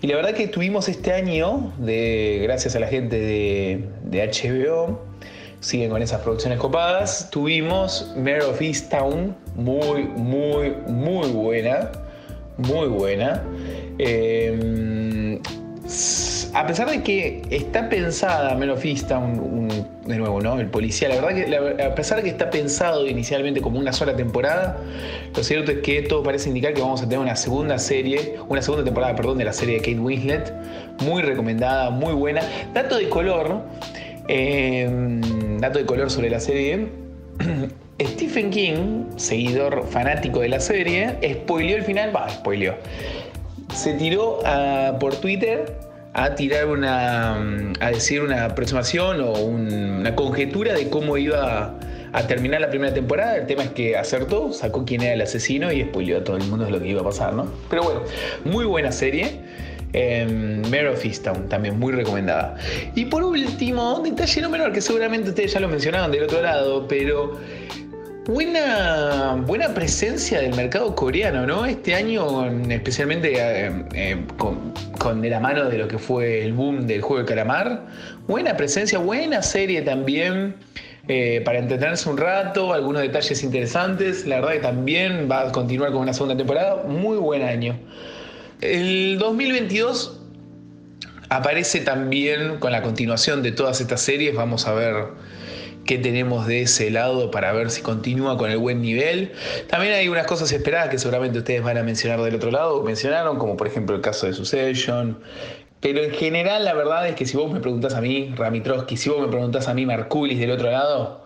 Y 0.02 0.06
la 0.08 0.16
verdad 0.16 0.34
que 0.34 0.48
tuvimos 0.48 0.88
este 0.88 1.12
año, 1.12 1.72
de, 1.78 2.40
gracias 2.42 2.76
a 2.76 2.80
la 2.80 2.88
gente 2.88 3.18
de, 3.18 3.88
de 4.04 4.26
HBO, 4.26 5.00
siguen 5.60 5.90
con 5.90 6.02
esas 6.02 6.20
producciones 6.20 6.58
copadas, 6.58 7.30
tuvimos 7.30 8.12
Mare 8.16 8.42
of 8.42 8.60
Easttown, 8.60 9.34
muy, 9.54 10.04
muy, 10.04 10.74
muy 10.86 11.28
buena, 11.28 11.90
muy 12.58 12.88
buena. 12.88 13.42
Eh, 13.98 15.25
a 16.54 16.66
pesar 16.66 16.90
de 16.90 17.02
que 17.02 17.42
está 17.50 17.88
pensada 17.88 18.56
Easttown, 18.84 19.38
un- 19.38 19.86
de 20.06 20.16
nuevo, 20.18 20.40
¿no? 20.40 20.58
El 20.58 20.68
policía, 20.68 21.08
la 21.08 21.16
verdad 21.16 21.34
que 21.76 21.82
a 21.82 21.94
pesar 21.94 22.18
de 22.18 22.24
que 22.24 22.30
está 22.30 22.50
pensado 22.50 23.06
inicialmente 23.06 23.60
como 23.60 23.78
una 23.78 23.92
sola 23.92 24.14
temporada, 24.16 24.78
lo 25.36 25.42
cierto 25.42 25.72
es 25.72 25.78
que 25.78 26.02
todo 26.02 26.22
parece 26.22 26.48
indicar 26.48 26.74
que 26.74 26.80
vamos 26.80 27.00
a 27.02 27.04
tener 27.04 27.18
una 27.18 27.36
segunda 27.36 27.78
serie, 27.78 28.36
una 28.48 28.62
segunda 28.62 28.84
temporada, 28.84 29.14
perdón, 29.16 29.38
de 29.38 29.44
la 29.44 29.52
serie 29.52 29.74
de 29.76 29.80
Kate 29.80 29.98
Winslet, 30.00 30.52
muy 31.02 31.22
recomendada, 31.22 31.90
muy 31.90 32.14
buena. 32.14 32.42
Dato 32.72 32.96
de 32.96 33.08
color, 33.08 33.62
eh, 34.28 34.88
dato 35.60 35.78
de 35.78 35.86
color 35.86 36.10
sobre 36.10 36.30
la 36.30 36.40
serie. 36.40 36.88
Stephen 38.00 38.50
King, 38.50 39.04
seguidor 39.16 39.86
fanático 39.88 40.40
de 40.40 40.50
la 40.50 40.60
serie, 40.60 41.16
spoileó 41.42 41.76
el 41.76 41.82
final, 41.82 42.14
va, 42.14 42.28
spoileó. 42.28 42.74
Se 43.76 43.92
tiró 43.94 44.38
por 44.98 45.14
Twitter 45.16 45.74
a 46.14 46.34
tirar 46.34 46.66
una. 46.66 47.34
mm, 47.38 47.72
a 47.80 47.90
decir 47.90 48.22
una 48.22 48.46
aproximación 48.46 49.20
o 49.20 49.32
un- 49.32 49.72
una 50.00 50.14
conjetura 50.16 50.72
de 50.72 50.88
cómo 50.88 51.16
iba 51.18 51.74
a 52.12 52.26
terminar 52.26 52.62
la 52.62 52.70
primera 52.70 52.94
temporada. 52.94 53.36
El 53.36 53.46
tema 53.46 53.64
es 53.64 53.70
que 53.70 53.96
acertó, 53.96 54.52
sacó 54.52 54.84
quién 54.86 55.02
era 55.02 55.12
el 55.12 55.20
asesino 55.20 55.70
y 55.72 55.82
spoileó 55.82 56.18
a 56.18 56.24
todo 56.24 56.36
el 56.38 56.44
mundo 56.44 56.68
lo 56.70 56.80
que 56.80 56.88
iba 56.88 57.02
a 57.02 57.04
pasar, 57.04 57.34
¿no? 57.34 57.52
Pero 57.68 57.82
bueno, 57.82 58.00
muy 58.44 58.64
buena 58.64 58.92
serie. 58.92 59.40
Eh, 59.92 60.26
Mare 60.70 60.88
of 60.88 61.04
Easttown, 61.04 61.48
también 61.48 61.78
muy 61.78 61.92
recomendada. 61.92 62.56
Y 62.94 63.04
por 63.06 63.22
último, 63.22 63.96
un 63.98 64.04
detalle 64.04 64.40
no 64.42 64.50
menor 64.50 64.72
que 64.72 64.80
seguramente 64.80 65.30
ustedes 65.30 65.52
ya 65.52 65.60
lo 65.60 65.68
mencionaban 65.68 66.10
del 66.10 66.24
otro 66.24 66.40
lado, 66.42 66.86
pero 66.88 67.34
Buena, 68.26 69.40
buena 69.46 69.72
presencia 69.72 70.40
del 70.40 70.52
mercado 70.56 70.96
coreano, 70.96 71.46
¿no? 71.46 71.64
Este 71.64 71.94
año, 71.94 72.44
especialmente 72.68 73.34
eh, 73.38 73.84
eh, 73.94 74.24
con, 74.36 75.22
de 75.22 75.30
la 75.30 75.38
mano 75.38 75.66
de 75.66 75.78
lo 75.78 75.86
que 75.86 75.96
fue 75.96 76.42
el 76.42 76.52
boom 76.52 76.88
del 76.88 77.02
juego 77.02 77.22
de 77.22 77.28
calamar. 77.28 77.86
Buena 78.26 78.56
presencia, 78.56 78.98
buena 78.98 79.42
serie 79.42 79.82
también. 79.82 80.56
eh, 81.08 81.40
para 81.44 81.60
entretenerse 81.60 82.08
un 82.10 82.16
rato, 82.18 82.72
algunos 82.72 83.02
detalles 83.02 83.44
interesantes. 83.44 84.26
La 84.26 84.36
verdad 84.40 84.52
que 84.54 84.58
también 84.58 85.28
va 85.30 85.42
a 85.42 85.52
continuar 85.52 85.92
con 85.92 86.02
una 86.02 86.12
segunda 86.12 86.36
temporada. 86.36 86.82
Muy 86.84 87.18
buen 87.18 87.42
año. 87.42 87.78
El 88.60 89.18
2022 89.20 90.20
aparece 91.28 91.80
también 91.80 92.58
con 92.58 92.72
la 92.72 92.82
continuación 92.82 93.44
de 93.44 93.52
todas 93.52 93.80
estas 93.80 94.00
series. 94.00 94.34
Vamos 94.34 94.66
a 94.66 94.72
ver 94.74 94.96
qué 95.86 95.98
tenemos 95.98 96.46
de 96.46 96.62
ese 96.62 96.90
lado 96.90 97.30
para 97.30 97.52
ver 97.52 97.70
si 97.70 97.80
continúa 97.82 98.36
con 98.36 98.50
el 98.50 98.58
buen 98.58 98.82
nivel. 98.82 99.32
También 99.68 99.94
hay 99.94 100.08
unas 100.08 100.26
cosas 100.26 100.52
esperadas 100.52 100.90
que 100.90 100.98
seguramente 100.98 101.38
ustedes 101.38 101.62
van 101.62 101.78
a 101.78 101.82
mencionar 101.82 102.20
del 102.20 102.34
otro 102.34 102.50
lado, 102.50 102.82
mencionaron, 102.82 103.38
como 103.38 103.56
por 103.56 103.66
ejemplo 103.66 103.96
el 103.96 104.02
caso 104.02 104.26
de 104.26 104.34
Succession. 104.34 105.18
Pero 105.80 106.02
en 106.02 106.10
general 106.10 106.64
la 106.64 106.74
verdad 106.74 107.06
es 107.08 107.14
que 107.14 107.26
si 107.26 107.36
vos 107.36 107.50
me 107.52 107.60
preguntás 107.60 107.94
a 107.94 108.00
mí, 108.00 108.32
Rami 108.36 108.60
Trotsky, 108.60 108.96
si 108.96 109.08
vos 109.08 109.20
me 109.20 109.28
preguntás 109.28 109.68
a 109.68 109.74
mí, 109.74 109.86
Markulis 109.86 110.38
del 110.38 110.50
otro 110.50 110.70
lado, 110.70 111.24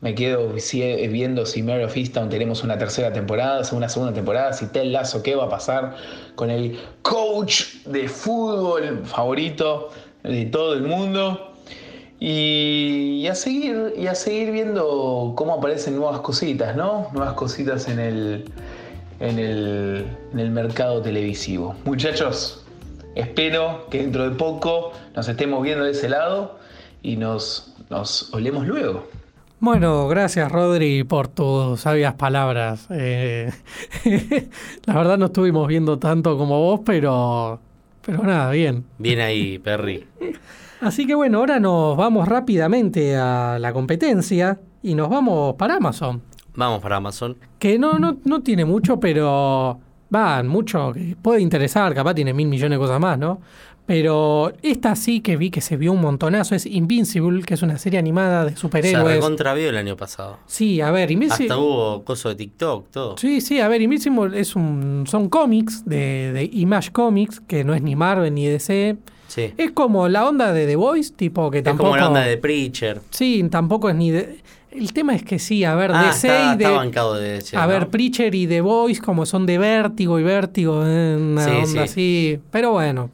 me 0.00 0.16
quedo 0.16 0.58
si- 0.58 0.82
viendo 1.06 1.46
si 1.46 1.62
Mare 1.62 1.84
of 1.84 1.96
Easttown 1.96 2.28
tenemos 2.28 2.64
una 2.64 2.76
tercera 2.76 3.12
temporada, 3.12 3.62
una 3.72 3.88
segunda 3.88 4.12
temporada, 4.12 4.52
si 4.52 4.66
Ted 4.66 4.86
Lasso, 4.86 5.22
qué 5.22 5.36
va 5.36 5.44
a 5.44 5.48
pasar 5.48 5.94
con 6.34 6.50
el 6.50 6.76
coach 7.02 7.84
de 7.84 8.08
fútbol 8.08 9.02
favorito 9.04 9.90
de 10.24 10.46
todo 10.46 10.74
el 10.74 10.82
mundo. 10.82 11.51
Y, 12.24 13.18
y 13.20 13.26
a 13.26 13.34
seguir, 13.34 13.94
y 13.98 14.06
a 14.06 14.14
seguir 14.14 14.52
viendo 14.52 15.32
cómo 15.34 15.54
aparecen 15.54 15.96
nuevas 15.96 16.20
cositas, 16.20 16.76
¿no? 16.76 17.08
Nuevas 17.12 17.34
cositas 17.34 17.88
en 17.88 17.98
el, 17.98 18.44
en 19.18 19.40
el, 19.40 20.06
en 20.32 20.38
el 20.38 20.50
mercado 20.52 21.02
televisivo. 21.02 21.74
Muchachos, 21.84 22.64
espero 23.16 23.88
que 23.90 24.02
dentro 24.02 24.30
de 24.30 24.36
poco 24.36 24.92
nos 25.16 25.28
estemos 25.28 25.64
viendo 25.64 25.84
de 25.84 25.90
ese 25.90 26.08
lado 26.08 26.60
y 27.02 27.16
nos, 27.16 27.74
nos 27.90 28.32
olemos 28.32 28.68
luego. 28.68 29.04
Bueno, 29.58 30.06
gracias 30.06 30.52
Rodri 30.52 31.02
por 31.02 31.26
tus 31.26 31.80
sabias 31.80 32.14
palabras. 32.14 32.86
Eh, 32.90 33.50
la 34.86 34.94
verdad 34.94 35.18
no 35.18 35.26
estuvimos 35.26 35.66
viendo 35.66 35.98
tanto 35.98 36.38
como 36.38 36.60
vos, 36.60 36.82
pero, 36.86 37.58
pero 38.06 38.22
nada, 38.22 38.52
bien. 38.52 38.84
Bien 38.98 39.18
ahí, 39.18 39.58
Perry. 39.58 40.06
Así 40.82 41.06
que 41.06 41.14
bueno, 41.14 41.38
ahora 41.38 41.60
nos 41.60 41.96
vamos 41.96 42.26
rápidamente 42.26 43.16
a 43.16 43.56
la 43.60 43.72
competencia 43.72 44.58
y 44.82 44.94
nos 44.94 45.08
vamos 45.08 45.54
para 45.54 45.76
Amazon. 45.76 46.20
Vamos 46.56 46.80
para 46.80 46.96
Amazon. 46.96 47.36
Que 47.58 47.78
no, 47.78 47.98
no, 48.00 48.18
no 48.24 48.42
tiene 48.42 48.64
mucho, 48.64 48.98
pero 48.98 49.78
van, 50.10 50.48
mucho 50.48 50.92
que 50.92 51.16
puede 51.20 51.40
interesar, 51.40 51.94
capaz 51.94 52.14
tiene 52.14 52.34
mil 52.34 52.48
millones 52.48 52.78
de 52.78 52.80
cosas 52.80 53.00
más, 53.00 53.16
¿no? 53.16 53.40
Pero 53.86 54.52
esta 54.62 54.94
sí 54.96 55.20
que 55.20 55.36
vi 55.36 55.50
que 55.50 55.60
se 55.60 55.76
vio 55.76 55.92
un 55.92 56.00
montonazo, 56.00 56.54
es 56.54 56.66
Invincible, 56.66 57.42
que 57.42 57.54
es 57.54 57.62
una 57.62 57.78
serie 57.78 57.98
animada 57.98 58.44
de 58.44 58.50
Se 58.50 58.56
superhéroes. 58.56 59.16
recontravió 59.16 59.68
el 59.68 59.76
año 59.76 59.96
pasado. 59.96 60.38
Sí, 60.46 60.80
a 60.80 60.90
ver, 60.90 61.10
Invincible... 61.10 61.46
Hasta 61.46 61.58
hubo 61.58 62.04
coso 62.04 62.28
de 62.28 62.34
TikTok, 62.36 62.90
todo. 62.90 63.16
Sí, 63.18 63.40
sí, 63.40 63.60
a 63.60 63.68
ver, 63.68 63.82
Invincible 63.82 64.38
es 64.38 64.56
un, 64.56 65.04
son 65.06 65.28
cómics 65.28 65.84
de, 65.84 66.32
de 66.32 66.50
Image 66.52 66.90
Comics, 66.90 67.40
que 67.40 67.64
no 67.64 67.72
es 67.74 67.82
ni 67.82 67.94
Marvel 67.96 68.34
ni 68.34 68.46
DC. 68.46 68.98
Sí. 69.32 69.54
Es 69.56 69.70
como 69.70 70.08
la 70.08 70.28
onda 70.28 70.52
de 70.52 70.66
The 70.66 70.76
Voice, 70.76 71.14
tipo 71.16 71.50
que 71.50 71.58
Es 71.58 71.64
tampoco... 71.64 71.88
como 71.90 71.96
la 71.96 72.08
onda 72.08 72.20
de 72.20 72.36
Preacher. 72.36 73.00
Sí, 73.10 73.42
tampoco 73.50 73.88
es 73.88 73.94
ni 73.96 74.10
de... 74.10 74.40
El 74.70 74.92
tema 74.92 75.14
es 75.14 75.22
que 75.22 75.38
sí, 75.38 75.64
a 75.64 75.74
ver, 75.74 75.90
Ah, 75.94 76.04
DC 76.08 76.28
está, 76.28 76.54
y 76.54 76.58
de... 76.58 76.64
está 76.64 76.76
bancado 76.76 77.14
de 77.14 77.32
DC, 77.32 77.56
a 77.56 77.62
¿no? 77.62 77.68
ver, 77.68 77.88
Preacher 77.88 78.34
y 78.34 78.46
The 78.46 78.60
Voice 78.60 79.00
como 79.00 79.24
son 79.24 79.46
de 79.46 79.56
Vértigo 79.56 80.18
y 80.20 80.22
Vértigo, 80.22 80.82
eh, 80.86 81.16
una 81.18 81.44
Sí, 81.44 81.50
onda 81.50 81.66
sí. 81.66 81.78
así. 81.78 82.40
Pero 82.50 82.72
bueno, 82.72 83.10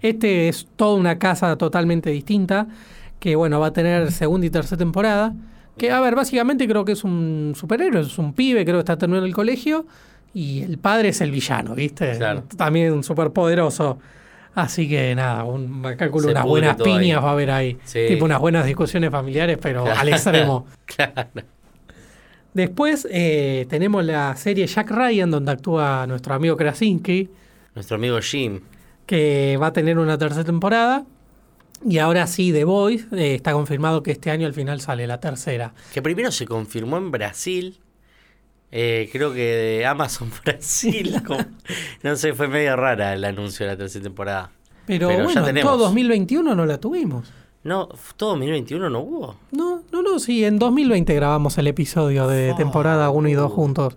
este 0.00 0.48
es 0.48 0.66
toda 0.76 0.96
una 0.96 1.18
casa 1.18 1.56
totalmente 1.56 2.08
distinta, 2.10 2.66
que 3.18 3.36
bueno, 3.36 3.60
va 3.60 3.66
a 3.68 3.72
tener 3.72 4.12
segunda 4.12 4.46
y 4.46 4.50
tercera 4.50 4.78
temporada. 4.78 5.34
Que, 5.76 5.90
a 5.90 6.00
ver, 6.00 6.14
básicamente 6.14 6.66
creo 6.68 6.84
que 6.84 6.92
es 6.92 7.04
un 7.04 7.52
superhéroe, 7.56 8.02
es 8.02 8.16
un 8.18 8.32
pibe, 8.32 8.64
creo 8.64 8.76
que 8.76 8.80
está 8.80 8.96
terminando 8.96 9.26
el 9.26 9.34
colegio, 9.34 9.86
y 10.32 10.62
el 10.62 10.78
padre 10.78 11.08
es 11.10 11.20
el 11.20 11.30
villano, 11.30 11.74
¿viste? 11.74 12.16
Claro. 12.16 12.44
También 12.56 13.02
súper 13.02 13.30
poderoso. 13.30 13.98
Así 14.54 14.88
que 14.88 15.14
nada, 15.14 15.44
un, 15.44 15.82
calculo 15.96 16.26
Se 16.26 16.30
unas 16.30 16.44
buenas 16.44 16.76
ahí. 16.78 16.84
piñas 16.84 17.22
va 17.22 17.28
a 17.30 17.32
haber 17.32 17.50
ahí. 17.50 17.76
Sí. 17.84 18.04
Tipo 18.08 18.24
unas 18.24 18.38
buenas 18.40 18.64
discusiones 18.66 19.10
familiares, 19.10 19.58
pero 19.60 19.84
al 19.86 20.08
extremo. 20.08 20.66
claro. 20.86 21.28
Después 22.52 23.08
eh, 23.10 23.66
tenemos 23.68 24.04
la 24.04 24.34
serie 24.36 24.66
Jack 24.66 24.90
Ryan, 24.90 25.30
donde 25.30 25.50
actúa 25.50 26.06
nuestro 26.06 26.34
amigo 26.34 26.56
Krasinski, 26.56 27.28
Nuestro 27.74 27.96
amigo 27.96 28.20
Jim. 28.20 28.60
que 29.06 29.58
va 29.60 29.68
a 29.68 29.72
tener 29.72 29.98
una 29.98 30.16
tercera 30.16 30.44
temporada. 30.44 31.04
Y 31.84 31.98
ahora 31.98 32.26
sí, 32.28 32.52
The 32.52 32.64
Voice, 32.64 33.06
eh, 33.12 33.34
está 33.34 33.52
confirmado 33.52 34.02
que 34.04 34.12
este 34.12 34.30
año 34.30 34.46
al 34.46 34.54
final 34.54 34.80
sale 34.80 35.06
la 35.08 35.18
tercera. 35.18 35.74
Que 35.92 36.00
primero 36.00 36.30
se 36.30 36.46
confirmó 36.46 36.96
en 36.96 37.10
Brasil. 37.10 37.80
Eh, 38.76 39.08
creo 39.12 39.32
que 39.32 39.40
de 39.40 39.86
Amazon 39.86 40.30
Brasil. 40.44 41.22
como- 41.24 41.44
no 42.02 42.16
sé, 42.16 42.32
fue 42.34 42.48
medio 42.48 42.74
rara 42.74 43.12
el 43.14 43.24
anuncio 43.24 43.64
de 43.66 43.72
la 43.72 43.78
tercera 43.78 44.02
temporada. 44.02 44.50
Pero, 44.86 45.06
Pero 45.08 45.20
ya 45.20 45.24
bueno, 45.24 45.40
en 45.42 45.46
tenemos. 45.46 45.72
todo 45.72 45.84
2021 45.84 46.54
no 46.56 46.66
la 46.66 46.78
tuvimos. 46.78 47.32
No, 47.62 47.88
todo 48.16 48.30
2021 48.30 48.90
no 48.90 49.00
hubo. 49.00 49.36
No, 49.52 49.82
no, 49.92 50.02
no, 50.02 50.18
sí, 50.18 50.44
en 50.44 50.58
2020 50.58 51.14
grabamos 51.14 51.56
el 51.56 51.68
episodio 51.68 52.26
de 52.26 52.52
temporada 52.54 53.08
1 53.10 53.28
y 53.28 53.32
2 53.34 53.44
boludo. 53.44 53.54
juntos. 53.56 53.96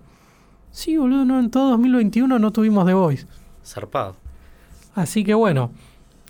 Sí, 0.72 0.96
boludo, 0.96 1.26
no, 1.26 1.40
en 1.40 1.50
todo 1.50 1.72
2021 1.72 2.38
no 2.40 2.52
tuvimos 2.52 2.86
The 2.86 2.94
Voice. 2.94 3.26
Zarpado. 3.66 4.16
Así 4.96 5.24
que 5.24 5.34
bueno, 5.34 5.72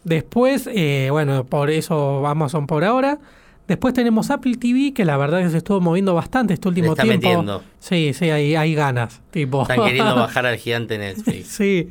después, 0.06 0.68
eh, 0.74 1.10
bueno, 1.12 1.44
por 1.46 1.70
eso 1.70 2.26
Amazon 2.26 2.66
por 2.66 2.84
ahora. 2.86 3.20
Después 3.68 3.94
tenemos 3.94 4.30
Apple 4.32 4.56
TV, 4.56 4.94
que 4.94 5.04
la 5.04 5.18
verdad 5.18 5.42
que 5.44 5.50
se 5.50 5.58
estuvo 5.58 5.82
moviendo 5.82 6.14
bastante 6.14 6.54
este 6.54 6.68
último 6.70 6.92
está 6.94 7.04
tiempo. 7.04 7.28
metiendo. 7.28 7.64
Sí, 7.80 8.14
sí, 8.14 8.30
hay, 8.30 8.56
hay 8.56 8.74
ganas. 8.76 9.22
Tipo. 9.32 9.64
Están 9.64 9.84
queriendo 9.84 10.16
bajar 10.16 10.46
al 10.46 10.58
gigante 10.58 10.98
Netflix. 10.98 11.48
sí. 11.48 11.90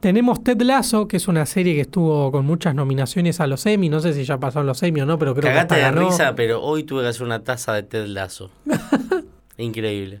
Tenemos 0.00 0.44
Ted 0.44 0.60
Lasso, 0.60 1.08
que 1.08 1.16
es 1.16 1.26
una 1.26 1.46
serie 1.46 1.74
que 1.74 1.80
estuvo 1.80 2.30
con 2.30 2.44
muchas 2.44 2.74
nominaciones 2.74 3.40
a 3.40 3.46
los 3.46 3.64
Emmy. 3.66 3.88
No 3.88 3.98
sé 4.00 4.12
si 4.12 4.24
ya 4.24 4.38
pasaron 4.38 4.66
los 4.66 4.80
Emmy 4.82 5.00
o 5.00 5.06
no, 5.06 5.18
pero 5.18 5.34
creo 5.34 5.50
Cagate 5.50 5.74
que 5.74 5.80
de 5.80 5.86
hasta 5.86 5.94
ganó. 5.96 6.08
risa, 6.10 6.34
pero 6.36 6.62
hoy 6.62 6.84
tuve 6.84 7.02
que 7.02 7.08
hacer 7.08 7.22
una 7.22 7.42
taza 7.42 7.72
de 7.72 7.82
Ted 7.82 8.06
Lasso. 8.06 8.50
Increíble. 9.58 10.20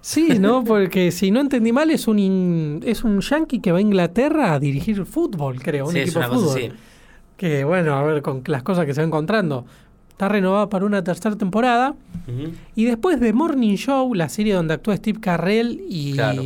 Sí, 0.00 0.38
¿no? 0.38 0.62
Porque 0.62 1.10
si 1.10 1.30
no 1.30 1.40
entendí 1.40 1.72
mal, 1.72 1.90
es 1.90 2.06
un, 2.06 2.18
in- 2.18 2.80
es 2.84 3.02
un 3.02 3.20
yankee 3.20 3.60
que 3.60 3.72
va 3.72 3.78
a 3.78 3.80
Inglaterra 3.80 4.52
a 4.52 4.60
dirigir 4.60 5.04
fútbol, 5.06 5.60
creo. 5.60 5.86
Un 5.86 5.92
Sí, 5.92 5.98
es 6.00 6.04
equipo 6.10 6.18
una 6.20 6.28
de 6.28 6.34
fútbol. 6.34 6.60
cosa. 6.60 6.74
Que 7.36 7.64
bueno, 7.64 7.94
a 7.94 8.02
ver, 8.02 8.22
con 8.22 8.42
las 8.46 8.62
cosas 8.62 8.84
que 8.86 8.94
se 8.94 9.00
va 9.00 9.06
encontrando. 9.06 9.64
Está 10.14 10.28
renovada 10.28 10.68
para 10.68 10.84
una 10.84 11.02
tercera 11.02 11.34
temporada. 11.34 11.96
Y 12.76 12.84
después 12.84 13.18
de 13.18 13.32
Morning 13.32 13.74
Show, 13.74 14.14
la 14.14 14.28
serie 14.28 14.54
donde 14.54 14.74
actúa 14.74 14.96
Steve 14.96 15.18
Carrell 15.20 15.82
y. 15.88 16.12
Claro. 16.12 16.40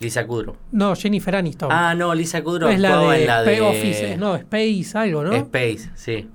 Lisa 0.00 0.26
Kudrow. 0.26 0.56
No, 0.72 0.96
Jennifer 0.96 1.36
Aniston. 1.36 1.70
Ah, 1.70 1.94
no, 1.94 2.12
Lisa 2.12 2.42
Kudrow 2.42 2.68
es 2.70 2.80
la 2.80 2.98
de, 2.98 3.20
en 3.20 3.26
la 3.28 3.42
de 3.44 3.60
Office, 3.60 4.16
no, 4.16 4.34
Space, 4.34 4.98
algo, 4.98 5.22
¿no? 5.22 5.32
Space, 5.32 5.90
sí. 5.94 6.28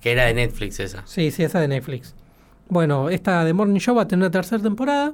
Que 0.00 0.12
era 0.12 0.26
de 0.26 0.34
Netflix 0.34 0.78
esa. 0.78 1.02
Sí, 1.06 1.32
sí, 1.32 1.42
esa 1.42 1.58
de 1.58 1.66
Netflix. 1.66 2.14
Bueno, 2.68 3.10
esta 3.10 3.44
de 3.44 3.52
Morning 3.52 3.80
Show 3.80 3.96
va 3.96 4.02
a 4.02 4.08
tener 4.08 4.22
una 4.22 4.30
tercera 4.30 4.62
temporada. 4.62 5.12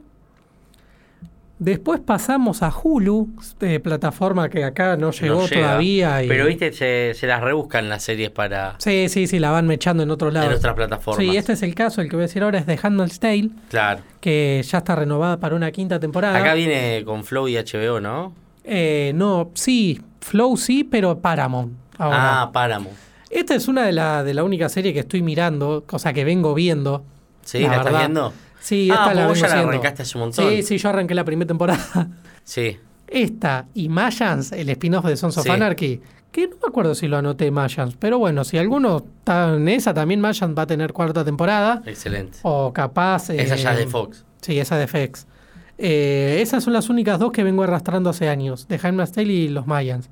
Después 1.65 2.01
pasamos 2.01 2.61
a 2.65 2.73
Hulu, 2.77 3.29
eh, 3.61 3.79
plataforma 3.79 4.49
que 4.49 4.65
acá 4.65 4.97
no 4.97 5.13
llegó 5.13 5.43
No 5.43 5.47
llega. 5.47 5.61
todavía. 5.63 6.25
y- 6.25 6.27
Pero 6.29 6.47
viste, 6.47 6.73
se, 6.73 7.13
se 7.15 7.27
las 7.29 7.41
rebuscan 7.41 7.89
las 7.89 8.03
series 8.03 8.31
para 8.31 8.75
Sí, 8.79 9.09
sí, 9.09 9.29
sí, 9.29 9.39
la 9.39 9.53
van 9.53 9.69
mechando 9.69 10.03
en 10.03 10.11
otros 10.11 10.31
en 10.31 10.35
lados. 10.35 10.49
nuestras 10.51 10.75
plataformas. 10.75 11.25
Sí, 11.25 11.37
este 11.37 11.53
es 11.53 11.63
el 11.63 11.77
caso, 11.77 12.01
el 12.01 12.09
que 12.11 12.17
voy 12.17 12.25
a 12.25 12.27
decir 12.27 12.43
ahora 12.43 12.59
es 12.59 12.67
de 12.67 12.77
Handmaid's 12.83 13.21
Tale, 13.21 13.51
Claro. 13.71 14.01
que 14.21 14.61
ya 14.69 14.79
está 14.79 14.97
renovada 14.97 15.39
para 15.39 15.55
una 15.55 15.71
quinta 15.71 16.01
temporada. 16.01 16.37
Acá 16.37 16.55
viene 16.55 17.05
con 17.05 17.23
Flow 17.23 17.47
y 17.47 17.57
HBO, 17.57 18.01
¿no? 18.01 18.35
Eh, 18.65 19.13
no, 19.15 19.53
sí, 19.55 20.01
Flow 20.21 20.57
sí, 20.57 20.83
pero 20.83 21.21
Paramount. 21.21 21.75
Ahora. 21.97 22.43
Ah, 22.43 22.51
Paramount. 22.53 22.97
Esta 23.31 23.55
es 23.55 23.69
una 23.69 23.87
de 23.87 23.93
la, 23.93 24.25
de 24.25 24.35
la 24.35 24.43
única 24.43 24.69
serie 24.69 24.93
que 24.93 24.99
estoy 24.99 25.23
mirando, 25.23 25.85
cosa 25.87 26.13
que 26.13 26.25
vengo 26.25 26.55
viendo. 26.55 27.05
¿Sí? 27.45 27.61
¿La, 27.61 27.67
estás 27.69 27.85
verdad. 27.85 27.99
viendo? 28.01 28.33
Sí, 28.63 28.89
Ah, 28.91 28.95
esta 28.95 29.05
pues 29.07 29.17
la 29.17 29.27
vos 29.27 29.41
ya 29.41 29.49
la 29.49 29.61
arrancaste 29.61 30.03
hace 30.03 30.17
un 30.19 30.21
montón. 30.25 30.49
Sí, 30.49 30.63
sí, 30.63 30.79
yo 30.79 30.89
arranqué 30.89 31.15
la 31.15 31.25
primera 31.25 31.47
temporada. 31.49 32.09
Sí. 32.45 32.79
Esta 33.09 33.67
y 33.75 33.89
Mayans, 33.89 34.53
el 34.53 34.69
spin-off 34.71 35.05
de 35.05 35.17
Sons 35.17 35.37
of 35.39 35.45
Sí. 35.45 35.51
Anarchy, 35.51 36.01
que 36.31 36.49
no 36.49 36.57
me 36.57 36.69
acuerdo 36.69 36.95
si 36.95 37.09
lo 37.09 37.19
anoté 37.19 37.51
Mayans, 37.51 37.95
pero 37.99 38.19
bueno, 38.19 38.43
si 38.45 38.57
alguno 38.57 39.05
está 39.19 39.55
en 39.55 39.69
esa, 39.69 39.93
también 39.93 40.21
Mayans 40.21 40.57
va 40.57 40.63
a 40.63 40.67
tener 40.67 40.93
cuarta 40.93 41.25
temporada, 41.25 41.83
Excelente. 41.85 42.39
o 42.43 42.73
capaz... 42.73 43.29
Esa 43.31 43.57
ya 43.57 43.73
es 43.73 43.79
eh, 43.79 43.81
de 43.85 43.87
Fox. 43.91 44.25
Sí, 44.41 44.59
esa 44.59 44.77
de 44.77 44.87
FX. 44.87 45.27
Eh, 45.79 46.39
esas 46.41 46.63
son 46.65 46.73
las 46.73 46.89
únicas 46.89 47.19
dos 47.19 47.33
que 47.33 47.43
vengo 47.45 47.63
arrastrando 47.65 48.09
hace 48.11 48.29
años, 48.29 48.67
de 48.69 48.81
Handmaid's 48.83 49.13
Tale 49.13 49.33
y 49.33 49.49
los 49.49 49.67
Mayans. 49.67 50.09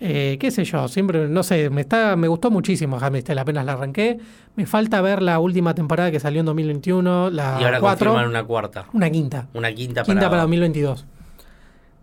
Eh, 0.00 0.36
qué 0.38 0.50
sé 0.52 0.64
yo, 0.64 0.86
siempre, 0.86 1.28
no 1.28 1.42
sé, 1.42 1.70
me 1.70 1.80
está 1.80 2.14
me 2.14 2.28
gustó 2.28 2.52
muchísimo 2.52 2.98
Tale, 3.00 3.40
apenas 3.40 3.64
la 3.66 3.72
arranqué. 3.72 4.18
Me 4.54 4.64
falta 4.64 5.00
ver 5.00 5.22
la 5.22 5.40
última 5.40 5.74
temporada 5.74 6.10
que 6.12 6.20
salió 6.20 6.40
en 6.40 6.46
2021, 6.46 7.30
la 7.30 7.58
Y 7.60 7.64
ahora 7.64 7.80
4, 7.80 8.06
confirman 8.10 8.30
una 8.30 8.44
cuarta. 8.44 8.86
una 8.92 9.10
quinta. 9.10 9.48
Una 9.54 9.72
quinta, 9.72 10.02
Quinta 10.04 10.20
para... 10.20 10.30
para 10.30 10.42
2022. 10.42 11.04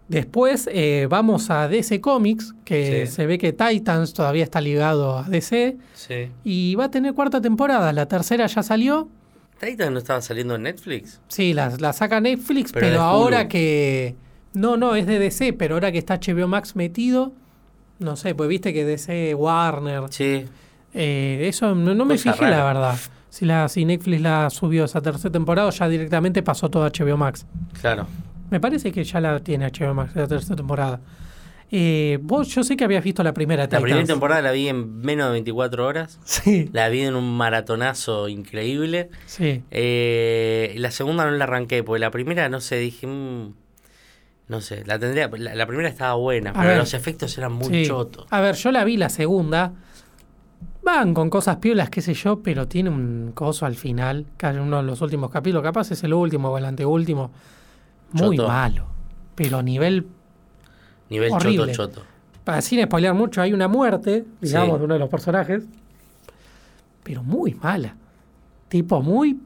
Después 0.07 0.69
eh, 0.71 1.07
vamos 1.09 1.49
a 1.49 1.67
DC 1.67 1.99
Comics, 1.99 2.53
que 2.63 3.07
Sí. 3.07 3.11
se 3.13 3.25
ve 3.25 3.37
que 3.39 3.53
Titans 3.53 4.13
todavía 4.13 4.43
está 4.43 4.61
ligado 4.61 5.17
a 5.17 5.23
DC 5.23 5.77
Sí. 5.95 6.27
y 6.43 6.75
va 6.75 6.85
a 6.85 6.91
tener 6.91 7.13
cuarta 7.13 7.41
temporada. 7.41 7.91
La 7.91 8.05
tercera 8.07 8.45
ya 8.45 8.61
salió. 8.61 9.07
¿Titan 9.59 9.93
no 9.93 9.99
estaba 9.99 10.21
saliendo 10.21 10.55
en 10.55 10.63
Netflix? 10.63 11.21
Sí, 11.29 11.53
la, 11.53 11.69
la 11.79 11.93
saca 11.93 12.19
Netflix, 12.21 12.71
Pero 12.73 13.01
ahora 13.01 13.47
que... 13.47 14.15
No, 14.53 14.77
no, 14.77 14.95
es 14.95 15.07
de 15.07 15.17
DC, 15.17 15.53
pero 15.53 15.75
ahora 15.75 15.91
que 15.91 15.97
está 15.97 16.19
HBO 16.19 16.47
Max 16.47 16.75
metido, 16.75 17.33
no 17.99 18.15
sé, 18.15 18.35
pues 18.35 18.49
viste 18.49 18.73
que 18.73 18.85
DC, 18.85 19.33
Warner, 19.35 20.03
Sí. 20.09 20.45
eh, 20.93 21.45
eso 21.47 21.73
no, 21.75 21.93
no 21.95 22.05
me 22.05 22.15
Cosa 22.15 22.33
fijé 22.33 22.49
la 22.49 22.63
verdad. 22.65 22.95
Si, 23.29 23.45
la, 23.45 23.67
si 23.67 23.83
Netflix 23.85 24.21
la 24.21 24.49
subió 24.49 24.85
esa 24.85 25.01
tercera 25.01 25.31
temporada, 25.31 25.69
ya 25.69 25.89
directamente 25.89 26.41
pasó 26.43 26.69
todo 26.69 26.85
a 26.85 26.89
HBO 26.89 27.17
Max. 27.17 27.45
Claro. 27.81 28.07
Me 28.49 28.59
parece 28.59 28.91
que 28.91 29.03
ya 29.03 29.19
la 29.19 29.39
tiene 29.41 29.67
HBO 29.69 29.93
Max 29.93 30.15
la 30.15 30.27
tercera 30.27 30.55
temporada. 30.55 31.01
Eh, 31.71 32.19
vos, 32.21 32.47
yo 32.53 32.63
sé 32.63 32.77
que 32.77 32.83
habías 32.83 33.03
visto 33.03 33.23
la 33.23 33.33
primera 33.33 33.63
La 33.69 33.81
primera 33.81 34.05
temporada 34.05 34.39
la 34.41 34.51
vi 34.51 34.67
en 34.69 34.99
menos 35.01 35.25
de 35.27 35.31
24 35.33 35.85
horas. 35.85 36.19
Sí, 36.23 36.69
La 36.71 36.87
vi 36.89 37.01
en 37.01 37.15
un 37.15 37.35
maratonazo 37.35 38.29
increíble. 38.29 39.09
sí. 39.25 39.63
Eh, 39.71 40.75
la 40.77 40.91
segunda 40.91 41.25
no 41.25 41.31
la 41.31 41.43
arranqué, 41.45 41.83
porque 41.83 41.99
la 41.99 42.11
primera, 42.11 42.47
no 42.49 42.61
sé, 42.61 42.77
dije... 42.77 43.07
mm, 43.07 43.53
no 44.47 44.61
sé, 44.61 44.83
la 44.85 44.99
tendría... 44.99 45.27
La, 45.37 45.55
la 45.55 45.65
primera 45.67 45.89
estaba 45.89 46.13
buena, 46.15 46.51
A 46.51 46.53
pero 46.53 46.67
ver. 46.69 46.77
los 46.77 46.93
efectos 46.93 47.37
eran 47.37 47.53
muy 47.53 47.67
sí. 47.69 47.85
chotos. 47.87 48.27
A 48.29 48.41
ver, 48.41 48.55
yo 48.55 48.71
la 48.71 48.83
vi 48.83 48.97
la 48.97 49.09
segunda. 49.09 49.73
Van 50.83 51.13
con 51.15 51.29
cosas 51.31 51.55
piolas, 51.57 51.89
qué 51.89 52.01
sé 52.01 52.13
yo, 52.13 52.41
pero 52.43 52.67
tiene 52.67 52.91
un 52.91 53.31
coso 53.33 53.65
al 53.65 53.73
final, 53.75 54.27
que 54.37 54.45
hay 54.45 54.57
uno 54.57 54.77
de 54.77 54.83
los 54.83 55.01
últimos 55.01 55.31
capítulos, 55.31 55.63
capaz 55.63 55.89
es 55.91 56.03
el 56.03 56.13
último 56.13 56.49
o 56.49 56.57
el 56.59 56.65
anteúltimo. 56.65 57.31
Muy 58.11 58.37
Choto. 58.37 58.47
malo. 58.47 58.85
Pero 59.33 59.57
a 59.57 59.63
nivel, 59.63 60.05
Nivel 61.09 61.31
horrible. 61.33 61.73
choto, 61.73 61.95
choto. 62.01 62.05
para 62.43 62.61
sin 62.61 62.83
spoilear 62.83 63.15
mucho, 63.15 63.41
hay 63.41 63.51
una 63.51 63.67
muerte, 63.67 64.25
digamos, 64.39 64.73
Sí. 64.75 64.77
de 64.79 64.85
uno 64.85 64.93
de 64.93 64.99
los 64.99 65.09
personajes. 65.09 65.63
Pero 67.03 67.23
muy 67.23 67.55
mala. 67.55 67.95
Tipo 68.69 69.01
muy 69.01 69.29
¿Y 69.31 69.39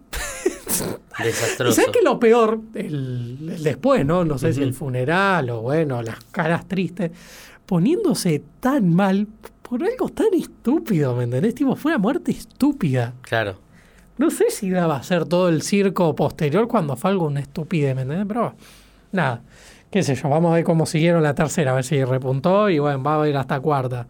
Desastroso. 1.24 1.74
sabes 1.74 1.91
que 1.91 2.01
lo 2.01 2.20
peor? 2.20 2.59
El, 2.74 3.49
el 3.51 3.63
después, 3.63 4.05
¿no? 4.05 4.24
No 4.24 4.38
sé 4.38 4.53
si 4.53 4.61
el 4.61 4.74
funeral 4.74 5.49
o 5.49 5.61
bueno, 5.61 6.01
las 6.01 6.24
caras 6.26 6.67
tristes. 6.67 7.11
Poniéndose 7.65 8.41
tan 8.59 8.93
mal 8.93 9.28
por 9.61 9.84
algo 9.84 10.09
tan 10.09 10.34
estúpido, 10.34 11.15
¿me 11.15 11.26
entendés? 11.26 11.53
Tipo, 11.53 11.76
fue 11.76 11.91
una 11.91 11.99
muerte 11.99 12.32
estúpida. 12.32 13.13
Claro. 13.22 13.57
No 14.17 14.32
sé 14.32 14.49
si 14.49 14.70
daba 14.70 14.97
a 14.97 15.03
ser 15.03 15.26
todo 15.26 15.47
el 15.47 15.61
circo 15.61 16.15
posterior 16.15 16.67
cuando 16.67 16.95
fue 16.95 17.11
algo 17.11 17.28
una 17.28 17.39
estupidez, 17.39 17.95
¿me 17.95 18.01
entendés? 18.01 18.26
Pero 18.28 18.55
nada, 19.11 19.41
qué 19.91 20.03
sé 20.03 20.15
yo, 20.15 20.28
vamos 20.28 20.51
a 20.51 20.55
ver 20.55 20.63
cómo 20.63 20.86
siguieron 20.86 21.24
la 21.24 21.36
tercera, 21.36 21.72
a 21.72 21.76
ver 21.76 21.84
si 21.84 22.03
repuntó 22.03 22.70
y 22.70 22.80
bueno, 22.80 23.01
va 23.03 23.22
a 23.22 23.30
ir 23.30 23.38
hasta 23.38 23.59
cuarta. 23.59 24.07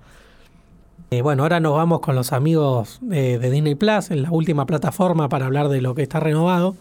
Eh, 1.11 1.21
bueno, 1.23 1.43
ahora 1.43 1.59
nos 1.59 1.73
vamos 1.75 2.01
con 2.01 2.15
los 2.15 2.33
amigos 2.33 2.99
eh, 3.11 3.39
de 3.41 3.49
Disney 3.49 3.75
Plus, 3.75 4.11
en 4.11 4.21
la 4.23 4.31
última 4.31 4.65
plataforma 4.65 5.27
para 5.27 5.47
hablar 5.47 5.69
de 5.69 5.81
lo 5.81 5.95
que 5.95 6.03
está 6.03 6.19
renovado. 6.19 6.75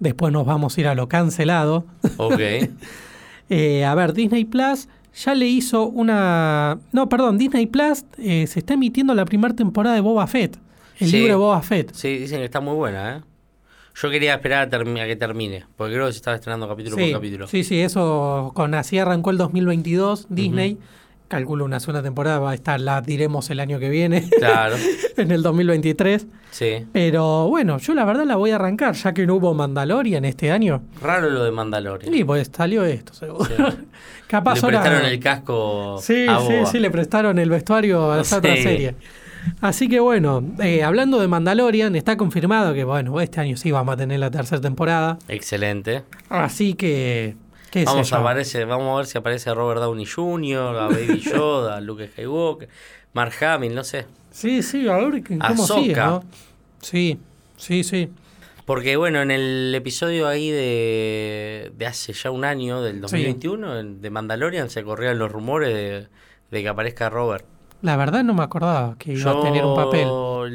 Después 0.00 0.32
nos 0.32 0.44
vamos 0.46 0.76
a 0.76 0.80
ir 0.80 0.88
a 0.88 0.94
lo 0.94 1.08
cancelado. 1.08 1.84
Ok. 2.16 2.40
Eh, 3.52 3.84
a 3.84 3.96
ver, 3.96 4.12
Disney 4.12 4.44
Plus 4.44 4.86
ya 5.24 5.34
le 5.34 5.48
hizo 5.48 5.84
una... 5.88 6.78
No, 6.92 7.08
perdón, 7.08 7.36
Disney 7.36 7.66
Plus 7.66 8.04
eh, 8.16 8.46
se 8.46 8.60
está 8.60 8.74
emitiendo 8.74 9.12
la 9.12 9.24
primera 9.24 9.52
temporada 9.56 9.96
de 9.96 10.00
Boba 10.00 10.28
Fett. 10.28 10.56
El 11.00 11.08
Sí. 11.10 11.16
libro 11.16 11.32
de 11.32 11.36
Boba 11.36 11.60
Fett. 11.60 11.92
Sí, 11.92 12.16
dicen 12.18 12.38
que 12.38 12.44
está 12.44 12.60
muy 12.60 12.76
buena, 12.76 13.16
¿eh? 13.16 13.20
Yo 13.96 14.08
quería 14.08 14.34
esperar 14.34 14.72
a, 14.72 14.76
a 15.02 15.06
que 15.08 15.16
termine, 15.16 15.64
porque 15.76 15.94
creo 15.94 16.06
que 16.06 16.12
se 16.12 16.18
estaba 16.18 16.36
estrenando 16.36 16.68
capítulo 16.68 16.94
Sí, 16.96 17.02
por 17.06 17.12
capítulo. 17.14 17.46
sí, 17.48 17.64
sí, 17.64 17.80
eso 17.80 18.52
con 18.54 18.72
así 18.74 18.98
arrancó 19.00 19.30
el 19.30 19.38
2022 19.38 20.26
Disney. 20.28 20.78
Calculo 21.30 21.64
una 21.64 21.78
segunda 21.78 22.02
temporada, 22.02 22.40
va 22.40 22.50
a 22.50 22.54
estar, 22.54 22.80
la 22.80 23.00
diremos 23.02 23.50
el 23.50 23.60
año 23.60 23.78
que 23.78 23.88
viene, 23.88 24.28
Claro, 24.36 24.74
en 25.16 25.30
el 25.30 25.42
2023. 25.44 26.26
sí. 26.50 26.86
Pero 26.92 27.46
bueno, 27.48 27.78
yo 27.78 27.94
la 27.94 28.04
verdad 28.04 28.24
la 28.24 28.34
voy 28.34 28.50
a 28.50 28.56
arrancar, 28.56 28.96
ya 28.96 29.14
que 29.14 29.24
no 29.28 29.36
hubo 29.36 29.54
Mandalorian 29.54 30.24
este 30.24 30.50
año. 30.50 30.82
Raro 31.00 31.30
lo 31.30 31.44
de 31.44 31.52
Mandalorian. 31.52 32.12
Y 32.12 32.24
pues 32.24 32.50
salió 32.52 32.84
esto, 32.84 33.14
seguro. 33.14 33.44
Sí. 33.44 33.54
Capaz 34.26 34.56
Le 34.56 34.60
ahora- 34.62 34.80
prestaron 34.82 35.06
el 35.08 35.20
casco 35.20 35.98
Sí, 36.02 36.26
a 36.28 36.40
sí, 36.40 36.54
sí, 36.72 36.78
le 36.80 36.90
prestaron 36.90 37.38
el 37.38 37.48
vestuario 37.48 38.10
a 38.10 38.22
esa 38.22 38.38
otra 38.38 38.56
Sí. 38.56 38.62
serie. 38.64 38.96
Así 39.60 39.88
que 39.88 40.00
bueno, 40.00 40.42
eh, 40.60 40.82
hablando 40.82 41.20
de 41.20 41.28
Mandalorian, 41.28 41.94
está 41.94 42.16
confirmado 42.16 42.74
que 42.74 42.82
bueno, 42.82 43.20
este 43.20 43.40
año 43.40 43.56
sí 43.56 43.70
vamos 43.70 43.94
a 43.94 43.96
tener 43.96 44.18
la 44.18 44.32
tercera 44.32 44.60
temporada. 44.60 45.16
Excelente. 45.28 46.02
Así 46.28 46.74
que, 46.74 47.36
qué 47.70 47.84
Vamos 47.84 48.12
a, 48.12 48.18
aparece, 48.20 48.64
vamos 48.64 48.92
a 48.92 48.96
ver 48.98 49.06
si 49.06 49.18
aparece 49.18 49.52
Robert 49.54 49.80
Downey 49.80 50.06
Jr., 50.06 50.76
a 50.76 50.86
Baby 50.88 51.20
Yoda, 51.24 51.76
a 51.76 51.80
Luke 51.80 52.08
Skywalker, 52.08 52.68
Mark 53.12 53.32
Hamill, 53.44 53.74
no 53.74 53.84
sé. 53.84 54.06
Sí, 54.30 54.62
sí, 54.62 54.88
a 54.88 54.96
ver 54.96 55.22
cómo 55.24 55.66
sigue, 55.82 55.94
¿no? 55.96 56.24
Sí, 56.80 57.18
sí, 57.56 57.82
sí. 57.84 58.10
Porque 58.64 58.96
bueno, 58.96 59.20
en 59.20 59.30
el 59.32 59.74
episodio 59.74 60.28
ahí 60.28 60.50
de, 60.50 61.72
de 61.76 61.86
hace 61.86 62.12
ya 62.12 62.30
un 62.30 62.44
año, 62.44 62.82
del 62.82 63.00
2021, 63.00 63.78
en- 63.80 64.00
de 64.00 64.10
Mandalorian, 64.10 64.70
se 64.70 64.84
corrían 64.84 65.18
los 65.18 65.30
rumores 65.32 65.74
de, 65.74 66.06
de 66.50 66.62
que 66.62 66.68
aparezca 66.68 67.08
Robert. 67.10 67.44
La 67.82 67.96
verdad 67.96 68.22
no 68.22 68.34
me 68.34 68.42
acordaba 68.44 68.94
que 68.98 69.12
iba 69.14 69.30
a 69.32 69.40
tener 69.40 69.64
un 69.64 69.74
papel. 69.74 70.06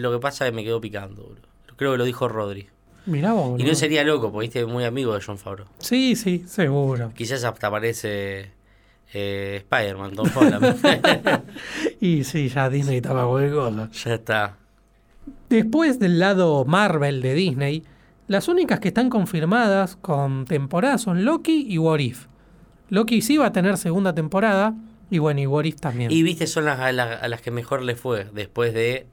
Lo 0.02 0.12
que 0.12 0.20
pasa 0.20 0.46
es 0.46 0.52
que 0.52 0.56
me 0.56 0.64
quedó 0.64 0.80
picando. 0.80 1.36
Creo 1.76 1.92
que 1.94 1.98
lo 1.98 2.06
dijo 2.06 2.28
Rodri. 2.30 2.70
Mirá 3.06 3.34
vos, 3.34 3.60
Y 3.60 3.64
no 3.64 3.76
sería 3.76 4.04
loco, 4.04 4.32
porque 4.32 4.48
viste, 4.48 4.66
muy 4.66 4.84
amigo 4.84 5.14
de 5.14 5.22
John 5.24 5.38
Favreau. 5.38 5.68
Sí, 5.80 6.16
sí, 6.16 6.44
seguro. 6.48 7.12
Quizás 7.16 7.44
hasta 7.44 7.68
aparece 7.68 8.52
eh, 9.14 9.64
Spider-Man, 9.70 10.14
Tom 10.14 10.30
Holland. 10.36 10.78
Y 12.02 12.24
sí, 12.24 12.50
ya 12.50 12.70
Disney 12.70 12.98
estaba 12.98 13.26
cosa. 13.26 13.90
ya 13.92 14.14
está. 14.16 14.58
Después 15.50 16.00
del 16.00 16.20
lado 16.20 16.66
Marvel 16.66 17.22
de 17.22 17.34
Disney, 17.34 17.84
las 18.28 18.48
únicas 18.48 18.80
que 18.80 18.90
están 18.90 19.10
confirmadas 19.10 19.96
con 19.96 20.46
temporada 20.46 20.98
son 20.98 21.26
Loki 21.26 21.66
y 21.70 21.78
What 21.78 22.00
If. 22.00 22.28
Loki 22.90 23.22
sí 23.22 23.38
va 23.38 23.48
a 23.48 23.52
tener 23.52 23.78
segunda 23.78 24.14
temporada 24.14 24.76
y 25.10 25.20
bueno, 25.20 25.42
y 25.42 25.48
What 25.48 25.66
If 25.66 25.76
también. 25.78 26.12
Y 26.12 26.24
viste, 26.24 26.48
son 26.48 26.66
las 26.66 26.94
las 26.94 27.22
a 27.22 27.28
las 27.28 27.42
que 27.42 27.52
mejor 27.52 27.84
le 27.84 27.96
fue 27.96 28.28
después 28.34 28.74
de 28.74 29.08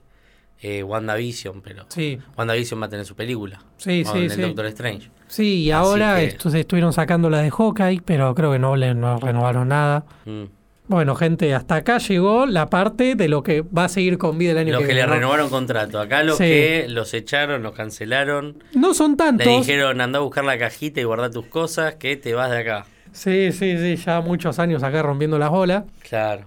eh, 0.63 0.83
WandaVision, 0.83 1.61
pero 1.61 1.85
Sí, 1.89 2.19
WandaVision 2.39 2.81
va 2.81 2.87
a 2.87 2.89
tener 2.89 3.05
su 3.05 3.15
película. 3.17 3.61
Sí, 3.77 4.05
con 4.05 4.15
sí, 4.15 4.19
el 4.27 4.31
sí. 4.31 4.41
Doctor 4.41 4.67
Strange. 4.67 5.11
sí, 5.27 5.63
y 5.65 5.71
ahora 5.73 6.17
que- 6.21 6.39
estu- 6.39 6.55
estuvieron 6.55 6.93
sacando 6.93 7.29
la 7.29 7.39
de 7.43 7.51
Hawkeye, 7.51 8.01
pero 8.05 8.35
creo 8.35 8.53
que 8.53 8.59
no 8.59 8.77
le 8.77 8.95
no 8.95 9.19
renovaron 9.19 9.69
nada. 9.69 10.05
Mm. 10.25 10.45
Bueno, 10.89 11.15
gente, 11.15 11.55
hasta 11.55 11.77
acá 11.77 11.99
llegó 11.99 12.45
la 12.45 12.69
parte 12.69 13.15
de 13.15 13.29
lo 13.29 13.43
que 13.43 13.63
va 13.63 13.85
a 13.85 13.89
seguir 13.89 14.19
con 14.19 14.37
vida 14.37 14.51
el 14.53 14.59
año 14.59 14.73
Los 14.73 14.83
que 14.83 14.89
que 14.89 14.95
le 14.95 15.01
viene. 15.01 15.09
¿no? 15.09 15.15
renovaron 15.15 15.49
contrato. 15.49 15.99
Acá 16.01 16.23
los 16.23 16.37
Sí. 16.37 16.45
que 16.45 16.87
los 16.89 17.15
echaron, 17.15 17.63
los 17.63 17.73
cancelaron. 17.73 18.63
No 18.75 18.93
son 18.93 19.13
Le 19.13 19.17
tantos. 19.17 19.47
dijeron, 19.67 20.01
anda 20.01 20.19
a 20.19 20.23
buscar 20.23 20.45
la 20.45 20.59
cajita 20.59 21.01
y 21.01 21.05
guarda 21.05 21.31
tus 21.31 21.47
cosas, 21.47 21.95
que 21.95 22.17
te 22.17 22.35
vas 22.35 22.51
de 22.51 22.59
acá. 22.59 22.85
Sí, 23.13 23.53
sí, 23.53 23.79
sí, 23.79 23.97
ya 23.97 24.21
muchos 24.21 24.59
años 24.59 24.83
acá 24.83 25.03
rompiendo 25.03 25.39
las 25.39 25.51
bolas. 25.51 25.85
Claro, 26.09 26.47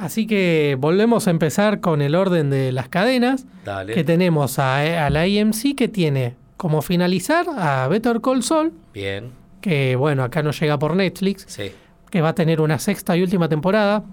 Así 0.00 0.26
que 0.26 0.76
volvemos 0.78 1.26
a 1.26 1.30
empezar 1.30 1.80
con 1.80 2.00
el 2.02 2.14
orden 2.14 2.48
de 2.50 2.72
las 2.72 2.88
cadenas. 2.88 3.46
dale. 3.64 3.92
Que 3.94 4.02
tenemos 4.04 4.58
a, 4.58 5.06
a 5.06 5.10
la 5.10 5.22
AMC 5.22 5.74
que 5.76 5.88
tiene 5.88 6.34
como 6.56 6.82
finalizar 6.82 7.46
a 7.56 7.86
Better 7.88 8.20
Call 8.20 8.42
Saul, 8.42 8.72
Bien. 8.94 9.30
que 9.60 9.96
bueno, 9.96 10.24
acá 10.24 10.42
no 10.42 10.50
llega 10.52 10.78
por 10.78 10.96
Netflix, 10.96 11.44
Sí. 11.48 11.72
que 12.10 12.20
va 12.20 12.30
a 12.30 12.34
tener 12.34 12.60
una 12.60 12.78
sexta 12.78 13.16
y 13.16 13.22
última 13.22 13.48
temporada. 13.48 14.04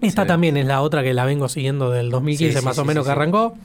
Esta 0.00 0.22
Sí. 0.22 0.28
también 0.28 0.56
es 0.56 0.66
la 0.66 0.80
otra 0.82 1.02
que 1.02 1.12
la 1.14 1.24
vengo 1.24 1.48
siguiendo 1.48 1.90
del 1.90 2.10
2015 2.10 2.52
Sí, 2.54 2.58
sí, 2.60 2.64
más 2.64 2.78
o 2.78 2.84
menos 2.84 3.04
que 3.04 3.08
sí. 3.08 3.12
arrancó. 3.12 3.56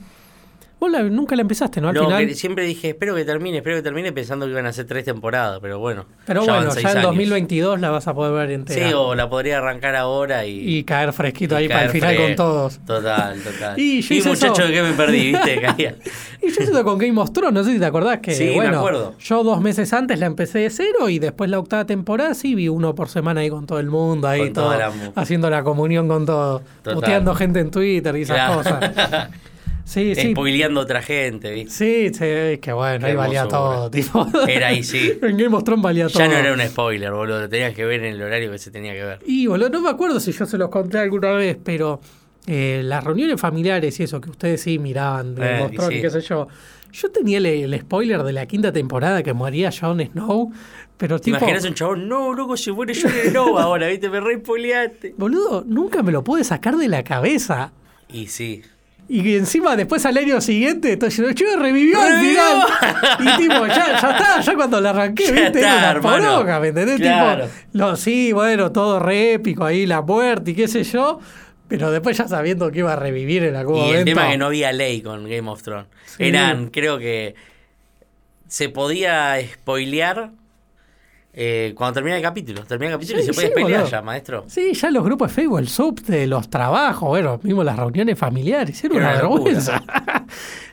Vos 0.84 0.92
la- 0.92 1.02
nunca 1.02 1.34
la 1.34 1.40
empezaste, 1.40 1.80
¿no? 1.80 1.88
Al 1.88 1.94
No, 1.94 2.04
final. 2.04 2.26
que 2.26 2.34
siempre 2.34 2.64
dije, 2.66 2.90
espero 2.90 3.14
que 3.14 3.24
termine, 3.24 3.56
espero 3.58 3.76
que 3.76 3.82
termine, 3.82 4.12
pensando 4.12 4.44
que 4.44 4.52
iban 4.52 4.66
a 4.66 4.72
ser 4.74 4.84
tres 4.84 5.02
temporadas, 5.06 5.60
pero 5.62 5.78
bueno. 5.78 6.04
Pero 6.26 6.44
ya 6.44 6.52
bueno, 6.56 6.74
ya 6.74 6.80
en 6.80 6.86
años. 6.88 7.02
2022 7.04 7.80
la 7.80 7.88
vas 7.90 8.06
a 8.06 8.12
poder 8.12 8.34
ver 8.34 8.50
entera. 8.50 8.88
Sí, 8.88 8.92
o 8.94 9.14
la 9.14 9.30
podría 9.30 9.58
arrancar 9.58 9.96
ahora 9.96 10.44
y. 10.44 10.76
y 10.76 10.84
caer 10.84 11.14
fresquito 11.14 11.54
y 11.54 11.62
ahí 11.62 11.68
para 11.68 11.84
el 11.84 11.90
final 11.90 12.16
con 12.16 12.36
todos. 12.36 12.80
Total, 12.86 13.40
total. 13.40 13.78
Y 13.80 13.94
Y, 13.98 14.02
yo 14.02 14.14
hice 14.16 14.28
muchacho, 14.28 14.52
eso. 14.52 14.66
¿de 14.66 14.72
qué 14.74 14.82
me 14.82 14.92
perdí? 14.92 15.32
¿Viste? 15.32 15.60
Caía. 15.62 15.94
Y 16.42 16.48
yo 16.48 16.54
siento 16.56 16.84
con 16.84 16.98
Game 16.98 17.18
of 17.18 17.32
Thrones, 17.32 17.54
no 17.54 17.64
sé 17.64 17.72
si 17.72 17.78
te 17.78 17.86
acordás 17.86 18.18
que, 18.18 18.34
Sí, 18.34 18.44
me 18.44 18.54
bueno, 18.56 18.78
acuerdo. 18.80 19.14
yo 19.18 19.42
dos 19.42 19.62
meses 19.62 19.90
antes 19.94 20.18
la 20.18 20.26
empecé 20.26 20.58
de 20.58 20.68
cero 20.70 21.08
y 21.08 21.18
después 21.18 21.48
la 21.48 21.58
octava 21.58 21.86
temporada 21.86 22.34
sí 22.34 22.54
vi 22.54 22.68
uno 22.68 22.94
por 22.94 23.08
semana 23.08 23.40
ahí 23.40 23.48
con 23.48 23.64
todo 23.66 23.78
el 23.80 23.86
mundo, 23.86 24.28
ahí 24.28 24.40
Con 24.40 24.52
todo, 24.52 24.76
la 24.78 24.92
haciendo 25.16 25.48
la 25.48 25.62
comunión 25.64 26.08
con 26.08 26.26
todo, 26.26 26.60
Total. 26.82 26.94
puteando 26.94 27.34
gente 27.34 27.60
en 27.60 27.70
Twitter 27.70 28.14
y 28.16 28.22
esas 28.22 28.36
Claro. 28.36 28.56
cosas. 28.56 29.28
Sí, 29.84 30.14
sí. 30.14 30.32
Spoileando 30.32 30.80
a 30.80 30.84
otra 30.84 31.02
gente, 31.02 31.52
¿viste? 31.52 31.70
Sí, 31.70 32.08
sí, 32.14 32.58
que 32.58 32.72
bueno, 32.72 33.00
Qué 33.00 33.10
ahí 33.12 33.16
valía 33.16 33.46
todo, 33.46 33.90
tipo. 33.90 34.26
Era 34.48 34.68
ahí, 34.68 34.82
sí. 34.82 35.12
en 35.22 35.36
Game 35.36 35.54
of 35.54 35.62
Thrones 35.64 35.82
valía 35.82 36.08
todo. 36.08 36.18
Ya 36.20 36.28
no 36.28 36.34
era 36.36 36.52
un 36.54 36.60
spoiler, 36.60 37.12
boludo. 37.12 37.40
Lo 37.42 37.48
tenías 37.48 37.74
que 37.74 37.84
ver 37.84 38.02
en 38.02 38.14
el 38.14 38.22
horario 38.22 38.50
que 38.50 38.58
se 38.58 38.70
tenía 38.70 38.94
que 38.94 39.04
ver. 39.04 39.18
Y 39.26 39.46
boludo, 39.46 39.68
no 39.68 39.80
me 39.82 39.90
acuerdo 39.90 40.20
si 40.20 40.32
yo 40.32 40.46
se 40.46 40.56
los 40.56 40.70
conté 40.70 40.98
alguna 40.98 41.32
vez, 41.32 41.58
pero 41.62 42.00
eh, 42.46 42.80
las 42.82 43.04
reuniones 43.04 43.38
familiares 43.40 44.00
y 44.00 44.04
eso 44.04 44.20
que 44.20 44.30
ustedes 44.30 44.62
sí 44.62 44.78
miraban 44.78 45.34
de 45.34 45.42
Eh, 45.44 45.50
Game 45.52 45.64
of 45.64 45.72
y 45.72 45.76
Thrones 45.76 45.92
y 45.92 45.96
sí. 45.96 46.02
qué 46.02 46.10
sé 46.10 46.20
yo. 46.22 46.48
Yo 46.92 47.10
tenía 47.10 47.38
el, 47.38 47.46
el 47.46 47.80
spoiler 47.80 48.22
de 48.22 48.32
la 48.32 48.46
quinta 48.46 48.72
temporada 48.72 49.22
que 49.22 49.32
moría 49.34 49.70
Jon 49.70 50.00
Snow, 50.00 50.50
pero 50.96 51.18
¿Te 51.18 51.24
tipo, 51.24 51.38
imaginas 51.38 51.64
un 51.64 51.74
chabón? 51.74 52.08
No, 52.08 52.32
loco, 52.32 52.56
se 52.56 52.70
muere 52.72 52.94
Jon 52.94 53.10
Snow 53.30 53.58
ahora, 53.58 53.88
¿viste? 53.88 54.08
Me 54.08 54.20
re 54.20 54.36
spoileaste. 54.38 55.14
boludo, 55.18 55.64
nunca 55.66 56.02
me 56.02 56.12
lo 56.12 56.22
pude 56.24 56.42
sacar 56.44 56.76
de 56.76 56.88
la 56.88 57.02
cabeza. 57.02 57.72
Y 58.08 58.28
sí. 58.28 58.62
Y 59.06 59.36
encima 59.36 59.76
después 59.76 60.04
al 60.06 60.16
año 60.16 60.40
siguiente, 60.40 60.92
entonces 60.92 61.34
yo 61.34 61.46
revivió 61.58 62.00
al 62.00 62.20
final. 62.20 62.62
Y 63.20 63.42
tipo, 63.42 63.66
ya, 63.66 64.00
ya 64.00 64.10
está, 64.10 64.40
ya 64.40 64.54
cuando 64.54 64.80
la 64.80 64.90
arranqué, 64.90 65.24
Ya 65.26 65.32
viste, 65.32 65.58
está, 65.60 65.90
era 65.90 66.00
una 66.00 66.00
poronga, 66.00 66.60
¿me 66.60 66.68
entendés? 66.68 67.00
Claro. 67.00 67.44
Tipo, 67.44 67.56
lo, 67.72 67.96
sí, 67.96 68.32
bueno, 68.32 68.72
todo 68.72 68.98
re 69.00 69.34
épico 69.34 69.64
ahí, 69.64 69.84
la 69.84 70.00
muerte 70.00 70.52
y 70.52 70.54
qué 70.54 70.68
sé 70.68 70.84
yo. 70.84 71.20
Pero 71.68 71.90
después 71.90 72.16
ya 72.16 72.28
sabiendo 72.28 72.70
que 72.70 72.80
iba 72.80 72.92
a 72.92 72.96
revivir 72.96 73.44
en 73.44 73.56
algún 73.56 73.76
Y 73.76 73.80
el 73.80 73.86
momento. 73.86 74.04
tema 74.10 74.26
es 74.26 74.32
que 74.32 74.38
no 74.38 74.46
había 74.46 74.72
ley 74.72 75.00
con 75.02 75.24
Game 75.28 75.48
of 75.50 75.62
Thrones. 75.62 75.86
Sí. 76.06 76.24
Eran, 76.24 76.68
creo 76.68 76.98
que 76.98 77.34
se 78.48 78.68
podía 78.68 79.36
spoilear 79.52 80.30
eh, 81.36 81.72
cuando 81.76 81.94
termina 81.94 82.16
el 82.16 82.22
capítulo. 82.22 82.62
Termina 82.64 82.92
el 82.92 82.96
capítulo 82.98 83.18
Sí, 83.20 83.24
y 83.30 83.34
se 83.34 83.50
puede 83.50 83.84
sí, 83.84 83.90
ya, 83.90 84.02
maestro. 84.02 84.44
Sí, 84.48 84.72
ya 84.72 84.90
los 84.90 85.04
grupos 85.04 85.28
de 85.30 85.34
Facebook, 85.34 85.58
el 85.58 85.68
sub 85.68 86.00
de 86.02 86.26
los 86.26 86.48
trabajos, 86.48 87.08
bueno, 87.08 87.40
mismo 87.42 87.64
las 87.64 87.76
reuniones 87.76 88.18
familiares, 88.18 88.82
era 88.84 88.94
Era 88.96 89.04
una 89.04 89.22
locura. 89.22 89.42
vergüenza. 89.44 89.82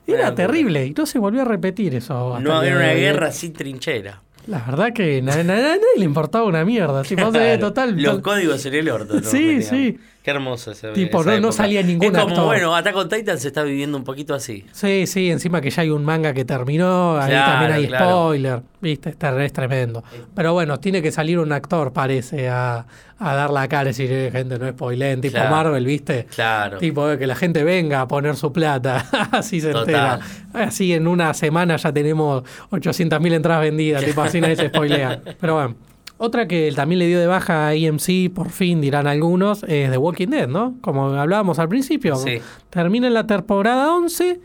Una 0.07 0.17
era 0.17 0.29
locura. 0.29 0.35
terrible 0.35 0.85
y 0.85 0.91
no 0.91 1.05
se 1.05 1.19
volvió 1.19 1.41
a 1.41 1.45
repetir 1.45 1.95
eso. 1.95 2.39
No 2.39 2.51
era 2.51 2.61
día 2.61 2.75
una 2.75 2.87
de 2.87 2.95
guerra 2.95 3.31
sin 3.31 3.53
trinchera. 3.53 4.21
La 4.47 4.57
verdad 4.59 4.91
que 4.91 5.21
na- 5.21 5.43
nadie 5.43 5.79
le 5.97 6.03
importaba 6.05 6.45
una 6.45 6.65
mierda. 6.65 7.03
Tipo, 7.03 7.25
sí, 7.27 7.31
Claro. 7.37 7.59
total, 7.59 8.01
Los 8.01 8.21
tal- 8.23 8.43
cosas 8.43 8.65
en 8.65 8.73
el 8.73 8.89
orto. 8.89 9.13
¿no? 9.15 9.21
Sí, 9.21 9.61
sí. 9.61 9.99
Qué 10.23 10.29
hermoso 10.29 10.71
ese 10.71 10.89
Tipo, 10.91 11.23
no- 11.23 11.39
no 11.39 11.51
salía 11.51 11.81
ningún 11.81 12.05
Es 12.05 12.11
como, 12.11 12.27
actor. 12.29 12.45
bueno, 12.45 12.75
Attack 12.75 12.95
on 12.95 13.09
Titan 13.09 13.39
se 13.39 13.47
está 13.47 13.63
viviendo 13.63 13.97
un 13.97 14.03
poquito 14.03 14.35
así. 14.35 14.65
Sí, 14.71 15.07
sí, 15.07 15.31
encima 15.31 15.61
que 15.61 15.71
ya 15.71 15.81
hay 15.81 15.89
un 15.89 16.05
manga 16.05 16.31
que 16.33 16.45
terminó, 16.45 17.17
ahí 17.19 17.31
Claro, 17.31 17.51
también 17.53 17.71
hay 17.71 17.87
claro. 17.87 18.05
spoiler, 18.05 18.61
viste, 18.81 19.09
está, 19.09 19.43
es 19.43 19.51
tremendo. 19.51 20.03
Pero 20.35 20.53
bueno, 20.53 20.79
tiene 20.79 21.01
que 21.01 21.11
salir 21.11 21.39
un 21.39 21.51
actor, 21.51 21.91
parece, 21.91 22.49
a, 22.49 22.85
a 23.17 23.33
dar 23.35 23.49
la 23.49 23.67
cara 23.67 23.85
y 23.85 23.93
decir, 23.93 24.11
"Eh, 24.11 24.29
gente, 24.31 24.59
no 24.59 24.69
spoilen, 24.69 25.21
tipo 25.21 25.33
Claro. 25.33 25.49
Marvel, 25.49 25.85
viste. 25.85 26.27
Claro. 26.35 26.77
Tipo, 26.77 27.09
eh, 27.09 27.17
que 27.17 27.25
la 27.25 27.35
gente 27.35 27.63
venga 27.63 28.01
a 28.01 28.07
poner 28.07 28.35
su 28.35 28.53
plata, 28.53 29.03
así 29.31 29.59
se 29.59 29.71
Total. 29.71 29.81
entera. 29.81 30.19
Así 30.53 30.93
en 30.93 31.07
una 31.07 31.33
semana 31.33 31.77
ya 31.77 31.91
tenemos 31.91 32.43
800.000 32.69 33.33
entradas 33.33 33.63
vendidas, 33.63 34.05
tipo 34.05 34.21
así 34.21 34.39
nadie 34.39 34.55
se 34.55 34.67
spoilea. 34.67 35.19
Pero 35.39 35.55
bueno, 35.55 35.75
otra 36.21 36.47
que 36.47 36.71
también 36.75 36.99
le 36.99 37.07
dio 37.07 37.19
de 37.19 37.27
baja 37.27 37.67
a 37.67 37.73
EMC, 37.75 38.31
por 38.33 38.49
fin 38.51 38.79
dirán 38.81 39.07
algunos, 39.07 39.63
es 39.63 39.89
The 39.91 39.97
Walking 39.97 40.27
Dead, 40.27 40.47
¿no? 40.47 40.75
Como 40.81 41.07
hablábamos 41.09 41.59
al 41.59 41.67
principio. 41.69 42.15
Sí. 42.15 42.39
Termina 42.69 43.09
la 43.09 43.25
temporada 43.27 43.93
11 43.95 44.39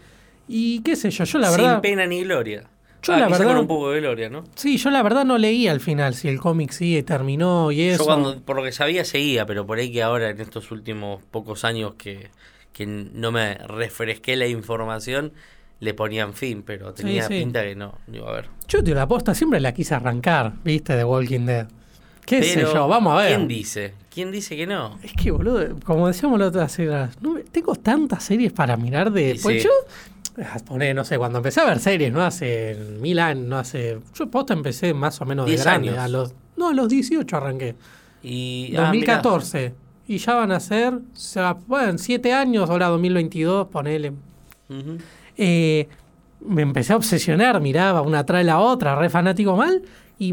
y 0.49 0.81
qué 0.83 0.97
sé 0.97 1.11
yo, 1.11 1.25
yo 1.25 1.39
la 1.39 1.49
Sin 1.51 1.59
verdad... 1.59 1.81
pena 1.83 2.07
ni 2.07 2.23
gloria. 2.25 2.65
Yo 3.03 3.13
Ah, 3.13 3.19
la 3.19 3.27
quizá 3.29 3.39
verdad- 3.39 3.53
con 3.53 3.61
un 3.61 3.67
poco 3.69 3.91
de 3.91 4.01
gloria, 4.01 4.29
¿no? 4.31 4.43
Sí, 4.57 4.79
yo 4.79 4.91
la 4.91 5.03
verdad 5.03 5.25
no 5.25 5.39
leí 5.39 5.69
al 5.69 5.81
final 5.81 6.15
si 6.15 6.29
el 6.29 6.41
cómic 6.41 6.71
sí 6.73 7.01
terminó 7.05 7.71
y 7.71 7.83
eso. 7.83 7.99
Yo 7.99 8.05
cuando, 8.07 8.41
por 8.41 8.57
lo 8.57 8.63
que 8.65 8.73
sabía, 8.73 9.05
seguía, 9.05 9.47
pero 9.47 9.65
por 9.67 9.79
ahí 9.79 9.93
que 9.93 10.03
ahora, 10.03 10.31
en 10.31 10.41
estos 10.41 10.71
últimos 10.73 11.23
pocos 11.31 11.65
años 11.65 11.95
que, 11.99 12.31
que 12.73 12.87
no 12.87 13.31
me 13.31 13.55
refresqué 13.59 14.35
la 14.35 14.47
información, 14.49 15.33
le 15.81 15.95
ponían 15.95 16.33
fin, 16.35 16.63
pero 16.63 16.95
tenía 16.95 17.27
sí. 17.27 17.35
pinta 17.35 17.63
que 17.63 17.75
no, 17.75 17.99
iba 18.13 18.29
a 18.29 18.33
ver. 18.33 18.49
Yo, 18.69 18.83
tío, 18.83 18.95
la 18.95 19.07
posta 19.07 19.35
siempre 19.35 19.61
la 19.61 19.73
quise 19.73 19.95
arrancar, 19.95 20.55
viste, 20.65 20.97
de 20.97 21.05
Walking 21.05 21.47
Dead. 21.47 21.69
¿Qué 22.25 22.43
sé 22.43 22.61
yo? 22.63 22.89
Vamos 22.89 23.15
a 23.15 23.23
ver. 23.23 23.37
¿Quién 23.37 23.49
dice? 23.49 23.95
¿Quién 24.13 24.33
dice 24.33 24.57
que 24.57 24.67
no? 24.67 24.99
Es 25.03 25.13
que, 25.13 25.31
boludo, 25.31 25.77
como 25.85 26.09
decíamos 26.09 26.41
la 26.41 26.47
otra 26.47 26.69
serie, 26.69 27.09
no 27.21 27.37
tengo 27.53 27.75
tantas 27.77 28.25
series 28.25 28.53
para 28.53 28.77
mirar 28.77 29.13
de... 29.13 29.39
Pues 29.41 29.63
sí. 29.63 29.69
yo, 29.69 30.43
ah, 30.43 30.59
poné, 30.67 30.93
no 30.93 31.05
sé, 31.05 31.19
cuando 31.19 31.39
empecé 31.39 31.61
a 31.61 31.67
ver 31.67 31.79
series, 31.79 32.13
no 32.13 32.25
hace 32.25 32.77
mil 33.01 33.19
años, 33.21 33.47
no 33.47 33.59
hace... 33.59 33.99
Yo 34.15 34.29
posta 34.29 34.55
empecé 34.55 34.93
más 34.93 35.21
o 35.21 35.25
menos 35.25 35.47
de 35.47 35.57
grande, 35.57 35.91
años. 35.91 36.01
a 36.01 36.09
los... 36.09 36.35
No, 36.57 36.71
a 36.71 36.73
los 36.73 36.89
18 36.89 37.37
arranqué. 37.37 37.77
Y, 38.23 38.73
ah, 38.77 38.91
mirá. 38.91 39.19
2014. 39.19 39.75
y 40.09 40.19
ya 40.19 40.35
van 40.35 40.51
a 40.51 40.59
ser, 40.59 40.95
o 40.95 41.01
sea, 41.13 41.53
bueno, 41.67 41.99
7 41.99 42.33
años, 42.33 42.71
ahora 42.71 42.89
2022, 42.89 43.69
ponele. 43.69 44.15
Ujú. 44.69 44.99
Eh, 45.37 45.89
me 46.41 46.63
empecé 46.63 46.93
a 46.93 46.97
obsesionar, 46.97 47.61
miraba 47.61 48.03
una 48.03 48.25
tras 48.25 48.45
la 48.45 48.61
otra, 48.61 48.95
re 48.97 49.11
fanático 49.11 49.57
mal. 49.57 49.83
Y 50.19 50.33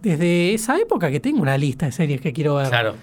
desde 0.00 0.54
esa 0.54 0.78
época 0.78 1.10
que 1.10 1.20
tengo 1.20 1.42
una 1.42 1.58
lista 1.58 1.86
de 1.86 1.92
series 1.92 2.20
que 2.20 2.32
quiero 2.32 2.56
ver. 2.56 2.68
Claro. 2.68 2.94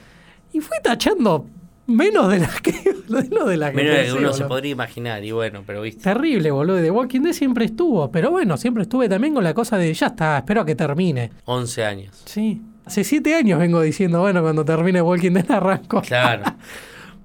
Y 0.54 0.60
fui 0.60 0.78
tachando 0.82 1.46
menos 1.88 2.32
de 2.32 2.40
las 2.40 2.62
que, 2.62 2.74
menos 3.10 3.48
de 3.48 3.58
las 3.58 3.72
que 3.72 3.78
Menos 3.78 3.96
pensé, 3.96 4.14
uno 4.14 4.34
se 4.34 4.46
podría 4.46 4.72
imaginar, 4.72 5.24
y 5.24 5.32
bueno, 5.32 5.64
pero 5.66 5.82
viste. 5.82 6.02
Terrible, 6.04 6.52
boludo. 6.52 6.82
The 6.82 6.92
Walking 6.92 7.22
Dead 7.22 7.34
siempre 7.34 7.66
estuvo. 7.66 8.10
Pero 8.12 8.32
bueno, 8.32 8.58
siempre 8.58 8.84
estuve 8.84 9.10
también 9.10 9.34
con 9.34 9.44
la 9.44 9.54
cosa 9.54 9.78
de 9.78 9.94
ya 9.94 10.08
está, 10.08 10.38
espero 10.38 10.62
a 10.62 10.66
que 10.66 10.76
termine. 10.76 11.32
11 11.46 11.86
años. 11.86 12.22
Sí. 12.26 12.62
Hace 12.86 13.04
siete 13.04 13.34
años 13.34 13.60
vengo 13.60 13.82
diciendo, 13.82 14.20
bueno, 14.20 14.42
cuando 14.42 14.64
termine 14.64 15.02
Walking 15.02 15.32
Dead 15.32 15.50
arranco. 15.52 16.02
Claro. 16.02 16.44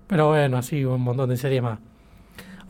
Pero 0.07 0.29
bueno, 0.29 0.59
así 0.59 0.85
un 0.85 1.03
montón 1.03 1.29
de 1.31 1.37
series 1.37 1.63
más. 1.63 1.79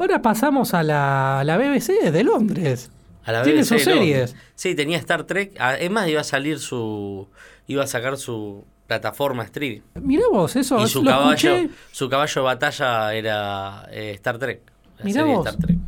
Ahora 0.01 0.23
pasamos 0.23 0.73
a 0.75 0.83
la, 0.83 1.41
a 1.41 1.45
la 1.45 1.59
BBC 1.59 2.11
de 2.11 2.25
Londres. 2.25 2.91
A 3.25 3.33
la 3.33 3.43
Tiene 3.43 3.61
BBC, 3.61 3.69
sus 3.69 3.87
¿no? 3.87 3.93
series. 3.93 4.35
Sí, 4.55 4.75
tenía 4.75 4.97
Star 4.97 5.25
Trek. 5.25 5.53
Ah, 5.61 5.75
Es 5.75 5.91
más, 5.91 6.09
iba 6.09 6.23
a 6.23 6.25
salir 6.25 6.59
su. 6.59 7.29
Iba 7.67 7.85
a 7.85 7.87
sacar 7.87 8.17
su 8.17 8.65
plataforma 8.87 9.45
streaming. 9.45 9.83
Mirá 10.03 10.25
vos, 10.33 10.57
eso 10.57 10.79
Y 10.79 10.81
lo 10.81 10.87
su 10.89 11.05
caballo, 11.05 11.55
escuché. 11.57 11.71
su 11.93 12.09
caballo 12.09 12.33
de 12.41 12.45
batalla 12.45 13.15
era 13.15 13.87
eh, 13.93 14.13
Star 14.15 14.39
Trek. 14.39 14.61
La 14.99 15.05
Mirá 15.05 15.21
serie 15.21 15.37
vos. 15.37 15.47
Star 15.47 15.61
Trek. 15.63 15.79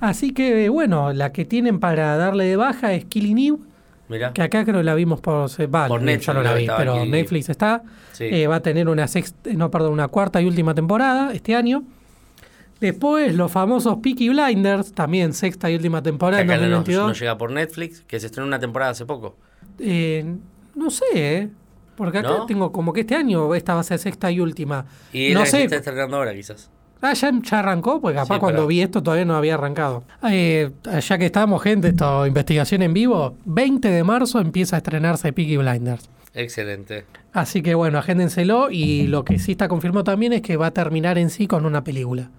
Así 0.00 0.32
que 0.32 0.68
bueno, 0.68 1.12
la 1.12 1.32
que 1.32 1.44
tienen 1.44 1.80
para 1.80 2.16
darle 2.16 2.44
de 2.44 2.56
baja 2.56 2.92
es 2.94 3.04
Killing 3.04 3.38
Eve, 3.38 3.58
Mirá. 4.08 4.32
que 4.32 4.42
acá 4.42 4.64
creo 4.64 4.82
la 4.82 4.94
vimos 4.94 5.20
por, 5.20 5.50
va, 5.74 5.88
Por 5.88 6.00
yo 6.00 6.06
Netflix, 6.06 6.34
no 6.34 6.42
la 6.42 6.54
vi, 6.54 6.66
pero 6.76 6.94
Killing. 6.94 7.10
Netflix 7.10 7.48
está. 7.48 7.82
Sí. 8.12 8.24
Eh, 8.30 8.46
va 8.46 8.56
a 8.56 8.60
tener 8.60 8.88
una 8.88 9.06
sexta, 9.08 9.50
no, 9.54 9.70
perdón, 9.70 9.92
una 9.92 10.08
cuarta 10.08 10.40
y 10.40 10.46
última 10.46 10.72
temporada 10.72 11.32
este 11.34 11.56
año. 11.56 11.82
Después 12.80 13.34
los 13.34 13.50
famosos 13.50 13.96
Peaky 14.02 14.28
Blinders, 14.28 14.92
también 14.92 15.32
sexta 15.32 15.70
y 15.70 15.76
última 15.76 16.00
Que 16.02 16.10
temporada 16.10 16.42
en 16.42 16.50
acá 16.50 16.60
no, 16.60 16.68
no 16.68 16.76
2022. 16.76 17.18
llega 17.20 17.38
por 17.38 17.50
Netflix, 17.50 18.02
que 18.02 18.20
se 18.20 18.26
estrenó 18.26 18.46
una 18.46 18.58
temporada 18.58 18.92
hace 18.92 19.06
poco. 19.06 19.36
Eh, 19.78 20.24
no 20.74 20.90
sé, 20.90 21.04
¿eh? 21.14 21.48
porque 21.96 22.18
acá 22.18 22.28
¿No? 22.28 22.46
tengo 22.46 22.72
como 22.72 22.92
que 22.92 23.00
este 23.00 23.14
año 23.14 23.54
esta 23.54 23.74
va 23.74 23.80
a 23.80 23.84
ser 23.84 23.98
sexta 23.98 24.30
y 24.30 24.40
última. 24.40 24.84
Y 25.12 25.30
no 25.32 25.38
la 25.40 25.44
que 25.46 25.50
sé, 25.50 25.64
está 25.64 25.76
estrenando 25.76 26.18
ahora, 26.18 26.34
quizás. 26.34 26.70
Ah, 27.00 27.12
ya, 27.14 27.30
ya 27.42 27.58
arrancó, 27.60 28.00
pues 28.00 28.14
capaz 28.14 28.34
Sí, 28.34 28.40
cuando 28.40 28.58
pero- 28.60 28.66
vi 28.68 28.80
esto 28.82 29.02
todavía 29.02 29.24
no 29.24 29.36
había 29.36 29.54
arrancado. 29.54 30.04
Eh, 30.30 30.70
ya 31.00 31.18
que 31.18 31.26
estamos, 31.26 31.62
gente, 31.62 31.88
esto, 31.88 32.26
investigación 32.26 32.82
en 32.82 32.92
vivo, 32.92 33.36
20 33.46 33.88
de 33.90 34.04
marzo 34.04 34.38
empieza 34.40 34.76
a 34.76 34.78
estrenarse 34.78 35.32
Peaky 35.32 35.56
Blinders. 35.58 36.10
Excelente. 36.34 37.04
Así 37.32 37.62
que 37.62 37.74
bueno, 37.74 37.98
agéndenselo 37.98 38.70
y 38.70 39.06
lo 39.06 39.24
que 39.24 39.38
sí 39.38 39.52
está 39.52 39.68
confirmado 39.68 40.04
también 40.04 40.34
es 40.34 40.42
que 40.42 40.56
va 40.58 40.66
a 40.66 40.70
terminar 40.72 41.16
en 41.16 41.30
sí 41.30 41.46
con 41.46 41.64
una 41.64 41.82
película. 41.84 42.30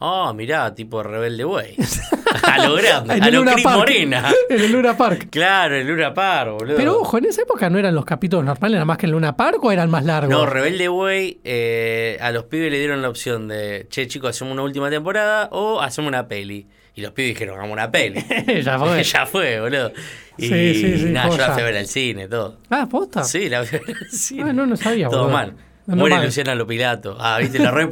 Ah, 0.00 0.32
mirá, 0.34 0.74
tipo 0.74 1.02
Rebelde 1.02 1.44
Way. 1.44 1.76
a 2.42 2.66
lo 2.66 2.74
grande, 2.74 3.14
a 3.14 3.30
lo 3.30 3.44
Park. 3.44 3.78
Morena. 3.78 4.32
En 4.50 4.60
el 4.60 4.72
Luna 4.72 4.96
Park. 4.96 5.28
Claro, 5.30 5.76
el 5.76 5.86
Luna 5.86 6.12
Park, 6.12 6.52
boludo. 6.58 6.76
Pero 6.76 6.98
ojo, 7.00 7.18
en 7.18 7.26
esa 7.26 7.42
época 7.42 7.70
no 7.70 7.78
eran 7.78 7.94
los 7.94 8.04
capítulos 8.04 8.44
normales, 8.44 8.74
nada 8.74 8.84
más 8.84 8.98
que 8.98 9.06
el 9.06 9.12
Luna 9.12 9.36
Park 9.36 9.62
o 9.62 9.72
eran 9.72 9.90
más 9.90 10.04
largos. 10.04 10.30
No, 10.30 10.46
Rebelde 10.46 10.88
Way, 10.88 11.40
eh, 11.44 12.18
a 12.20 12.30
los 12.32 12.44
pibes 12.44 12.70
le 12.70 12.78
dieron 12.78 13.02
la 13.02 13.08
opción 13.08 13.48
de, 13.48 13.86
che, 13.88 14.06
chicos, 14.06 14.30
hacemos 14.30 14.52
una 14.52 14.62
última 14.62 14.90
temporada 14.90 15.48
o 15.52 15.80
hacemos 15.80 16.08
una 16.08 16.28
peli. 16.28 16.66
Y 16.96 17.00
los 17.00 17.10
pibes 17.12 17.30
dijeron, 17.30 17.56
hagamos 17.56 17.72
una 17.72 17.90
peli. 17.90 18.24
ya 18.62 18.78
fue. 18.78 19.02
ya 19.02 19.26
fue, 19.26 19.60
boludo. 19.60 19.92
Y 20.36 20.48
Sí, 20.48 20.74
sí, 20.74 20.98
sí, 20.98 21.04
nada, 21.06 21.28
yo 21.30 21.36
la 21.38 21.52
fui 21.52 21.62
a 21.62 21.64
ver 21.64 21.76
al 21.76 21.86
cine, 21.86 22.28
todo. 22.28 22.58
Ah, 22.70 22.86
posta. 22.90 23.24
Sí, 23.24 23.48
la 23.48 23.64
fui 23.64 23.78
a 23.78 23.80
ver 23.80 23.96
al 23.96 24.10
cine. 24.10 24.50
Ah, 24.50 24.52
no, 24.52 24.66
no 24.66 24.76
sabía, 24.76 25.08
Todo 25.08 25.22
boludo. 25.22 25.32
mal. 25.32 25.54
No, 25.86 25.96
Muere 25.96 26.16
mal. 26.16 26.24
Luciana 26.24 26.54
Lopilato. 26.54 27.16
Ah, 27.20 27.38
viste, 27.38 27.58
lo 27.58 27.70
re. 27.70 27.88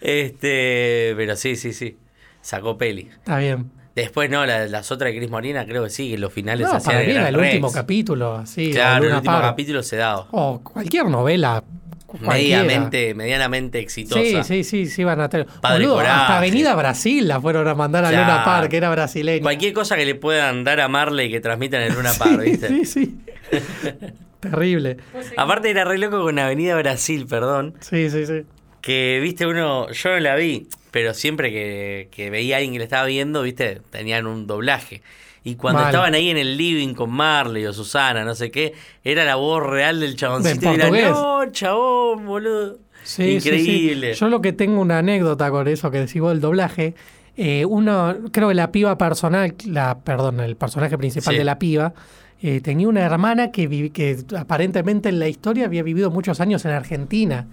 Este, 0.00 1.14
pero 1.16 1.36
sí, 1.36 1.56
sí, 1.56 1.72
sí. 1.72 1.96
Sacó 2.40 2.78
peli. 2.78 3.08
Está 3.12 3.38
bien. 3.38 3.70
Después, 3.94 4.28
no, 4.30 4.44
la- 4.44 4.66
las 4.66 4.92
otras 4.92 5.10
de 5.12 5.18
Cris 5.18 5.30
Morena, 5.30 5.64
creo 5.64 5.84
que 5.84 5.90
sí, 5.90 6.10
que 6.10 6.18
los 6.18 6.32
finales 6.32 6.68
No, 6.68 6.74
hacían 6.74 6.96
para 6.96 7.06
mí 7.06 7.12
era 7.12 7.28
el 7.28 7.34
Rex. 7.34 7.46
último 7.54 7.72
capítulo, 7.72 8.34
así. 8.34 8.70
o 8.70 8.74
Claro, 8.74 9.04
el 9.06 9.14
último 9.14 9.40
capítulo 9.40 9.82
se 9.82 9.96
daba. 9.96 10.26
O 10.32 10.60
cualquier 10.62 11.06
novela. 11.06 11.64
cualquiera. 12.06 12.34
Medianamente, 12.62 13.14
medianamente 13.14 13.78
exitosa. 13.80 14.44
Sí, 14.44 14.62
sí, 14.62 14.64
sí, 14.64 14.86
sí, 14.86 15.02
van 15.02 15.20
a 15.20 15.28
tener. 15.28 15.46
Padre 15.60 15.78
Boludo, 15.86 15.96
Coraje. 15.96 16.20
hasta 16.20 16.38
Avenida 16.38 16.74
Brasil 16.76 17.26
la 17.26 17.40
fueron 17.40 17.66
a 17.68 17.74
mandar 17.74 18.04
a 18.04 18.10
Claro. 18.10 18.26
Luna 18.30 18.44
Park, 18.44 18.70
que 18.70 18.76
era 18.76 18.90
brasileña. 18.90 19.42
Cualquier 19.42 19.72
cosa 19.72 19.96
que 19.96 20.04
le 20.04 20.14
puedan 20.14 20.62
dar 20.62 20.80
a 20.80 20.88
Marley 20.88 21.30
que 21.30 21.40
transmitan 21.40 21.82
en 21.82 21.94
Luna 21.94 22.12
Park, 22.18 22.42
¿viste? 22.42 22.68
Sí, 22.68 22.84
sí. 22.84 23.16
Terrible. 24.40 24.98
Aparte 25.36 25.70
era 25.70 25.84
re 25.84 25.98
loco 25.98 26.22
con 26.22 26.38
Avenida 26.38 26.76
Brasil, 26.76 27.26
perdón. 27.26 27.74
Sí, 27.80 28.10
sí, 28.10 28.26
sí. 28.26 28.44
Que, 28.86 29.18
viste, 29.20 29.48
uno, 29.48 29.90
yo 29.90 30.10
no 30.10 30.20
la 30.20 30.36
vi, 30.36 30.68
pero 30.92 31.12
siempre 31.12 31.50
que, 31.50 32.08
que 32.12 32.30
veía 32.30 32.54
a 32.54 32.58
alguien 32.58 32.74
que 32.74 32.78
la 32.78 32.84
estaba 32.84 33.04
viendo, 33.06 33.42
viste, 33.42 33.80
tenían 33.90 34.28
un 34.28 34.46
doblaje. 34.46 35.02
Y 35.42 35.56
cuando 35.56 35.80
Mal. 35.80 35.90
estaban 35.90 36.14
ahí 36.14 36.30
en 36.30 36.36
el 36.36 36.56
living 36.56 36.94
con 36.94 37.10
Marley 37.10 37.66
o 37.66 37.72
Susana, 37.72 38.24
no 38.24 38.36
sé 38.36 38.52
qué, 38.52 38.74
era 39.02 39.24
la 39.24 39.34
voz 39.34 39.66
real 39.66 39.98
del 39.98 40.14
chaboncito. 40.14 40.70
Y 40.70 40.74
era, 40.76 41.10
no, 41.10 41.50
chabón, 41.50 42.26
boludo. 42.26 42.78
Sí, 43.02 43.40
sí, 43.40 43.40
sí. 43.40 43.48
Increíble. 43.48 44.14
Yo 44.14 44.28
lo 44.28 44.40
que 44.40 44.52
tengo 44.52 44.80
una 44.80 44.98
anécdota 44.98 45.50
con 45.50 45.66
eso 45.66 45.90
que 45.90 45.98
decís 45.98 46.20
vos 46.22 46.30
del 46.30 46.40
doblaje. 46.40 46.94
eh, 47.36 47.64
uno, 47.64 48.14
creo 48.30 48.50
que 48.50 48.54
la 48.54 48.70
piba 48.70 48.96
personal, 48.96 49.52
la, 49.66 49.98
perdón, 49.98 50.38
el 50.38 50.54
personaje 50.54 50.96
principal 50.96 51.36
de 51.36 51.42
la 51.42 51.58
piba, 51.58 51.92
eh, 52.40 52.60
tenía 52.60 52.86
una 52.86 53.00
hermana 53.04 53.50
que, 53.50 53.90
que 53.90 54.18
aparentemente 54.38 55.08
en 55.08 55.18
la 55.18 55.26
historia 55.26 55.64
había 55.64 55.82
vivido 55.82 56.12
muchos 56.12 56.40
años 56.40 56.64
en 56.64 56.70
Argentina. 56.70 57.48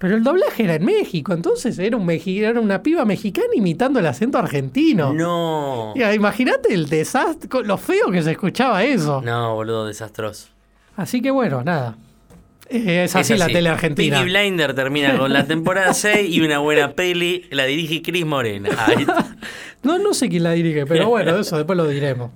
Pero 0.00 0.16
el 0.16 0.24
doblaje 0.24 0.64
era 0.64 0.76
en 0.76 0.84
México, 0.86 1.34
entonces 1.34 1.78
era, 1.78 1.94
un 1.94 2.08
era 2.10 2.58
una 2.58 2.82
piba 2.82 3.04
mexicana 3.04 3.48
imitando 3.54 3.98
el 3.98 4.06
acento 4.06 4.38
argentino. 4.38 5.12
No. 5.12 5.92
Imagínate 5.94 6.72
el 6.72 6.88
desastre, 6.88 7.50
lo 7.64 7.76
feo 7.76 8.10
que 8.10 8.22
se 8.22 8.30
escuchaba 8.30 8.82
eso. 8.82 9.20
No, 9.20 9.56
boludo, 9.56 9.86
desastroso. 9.86 10.48
Así 10.96 11.20
que 11.20 11.30
bueno, 11.30 11.62
nada. 11.62 11.98
Eh, 12.70 13.04
es 13.04 13.14
así 13.14 13.36
la 13.36 13.48
tele 13.48 13.68
argentina. 13.68 14.16
Peaky 14.16 14.30
Blinder 14.30 14.72
termina 14.72 15.18
con 15.18 15.34
la 15.34 15.44
temporada 15.44 15.92
6 15.92 16.34
y 16.34 16.40
una 16.40 16.60
buena 16.60 16.94
peli. 16.94 17.46
La 17.50 17.66
dirige 17.66 18.00
Chris 18.00 18.24
Morena. 18.24 18.70
No, 19.82 19.98
no 19.98 20.12
sé 20.12 20.28
quién 20.28 20.42
la 20.42 20.52
dirige, 20.52 20.84
pero 20.84 21.08
bueno, 21.08 21.36
eso 21.40 21.56
después 21.56 21.74
lo 21.74 21.88
diremos. 21.88 22.30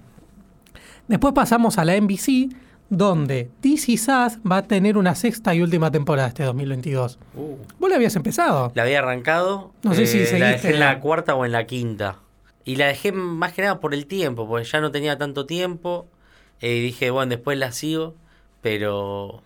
Después 1.08 1.34
pasamos 1.34 1.76
a 1.76 1.84
la 1.84 1.94
NBC, 1.94 2.48
donde 2.90 3.50
This 3.60 3.88
Is 3.88 4.02
Us 4.08 4.38
va 4.50 4.58
a 4.58 4.62
tener 4.62 4.96
una 4.96 5.14
sexta 5.14 5.54
y 5.54 5.62
última 5.62 5.90
temporada 5.90 6.28
este 6.28 6.44
2022. 6.44 7.18
Uh, 7.34 7.56
¿Vos 7.78 7.90
la 7.90 7.96
habías 7.96 8.14
empezado? 8.16 8.70
la 8.74 8.82
había 8.82 8.98
arrancado. 9.00 9.72
eh, 9.76 9.78
No 9.84 9.94
sé 9.94 10.06
si 10.06 10.18
La 10.20 10.26
seguiste 10.26 10.50
dejé 10.52 10.70
en 10.74 10.80
la- 10.80 11.00
cuarta 11.00 11.34
o 11.34 11.44
en 11.44 11.52
la 11.52 11.64
quinta. 11.66 12.18
Y 12.64 12.76
la 12.76 12.86
dejé 12.86 13.12
más 13.12 13.52
que 13.52 13.62
nada 13.62 13.80
por 13.80 13.92
el 13.94 14.06
tiempo, 14.06 14.48
porque 14.48 14.64
ya 14.66 14.80
no 14.80 14.90
tenía 14.90 15.18
tanto 15.18 15.44
tiempo. 15.46 16.06
Eh, 16.60 16.76
Y 16.76 16.80
dije, 16.80 17.10
bueno, 17.10 17.30
después 17.30 17.58
la 17.58 17.72
sigo. 17.72 18.14
Pero. 18.62 19.42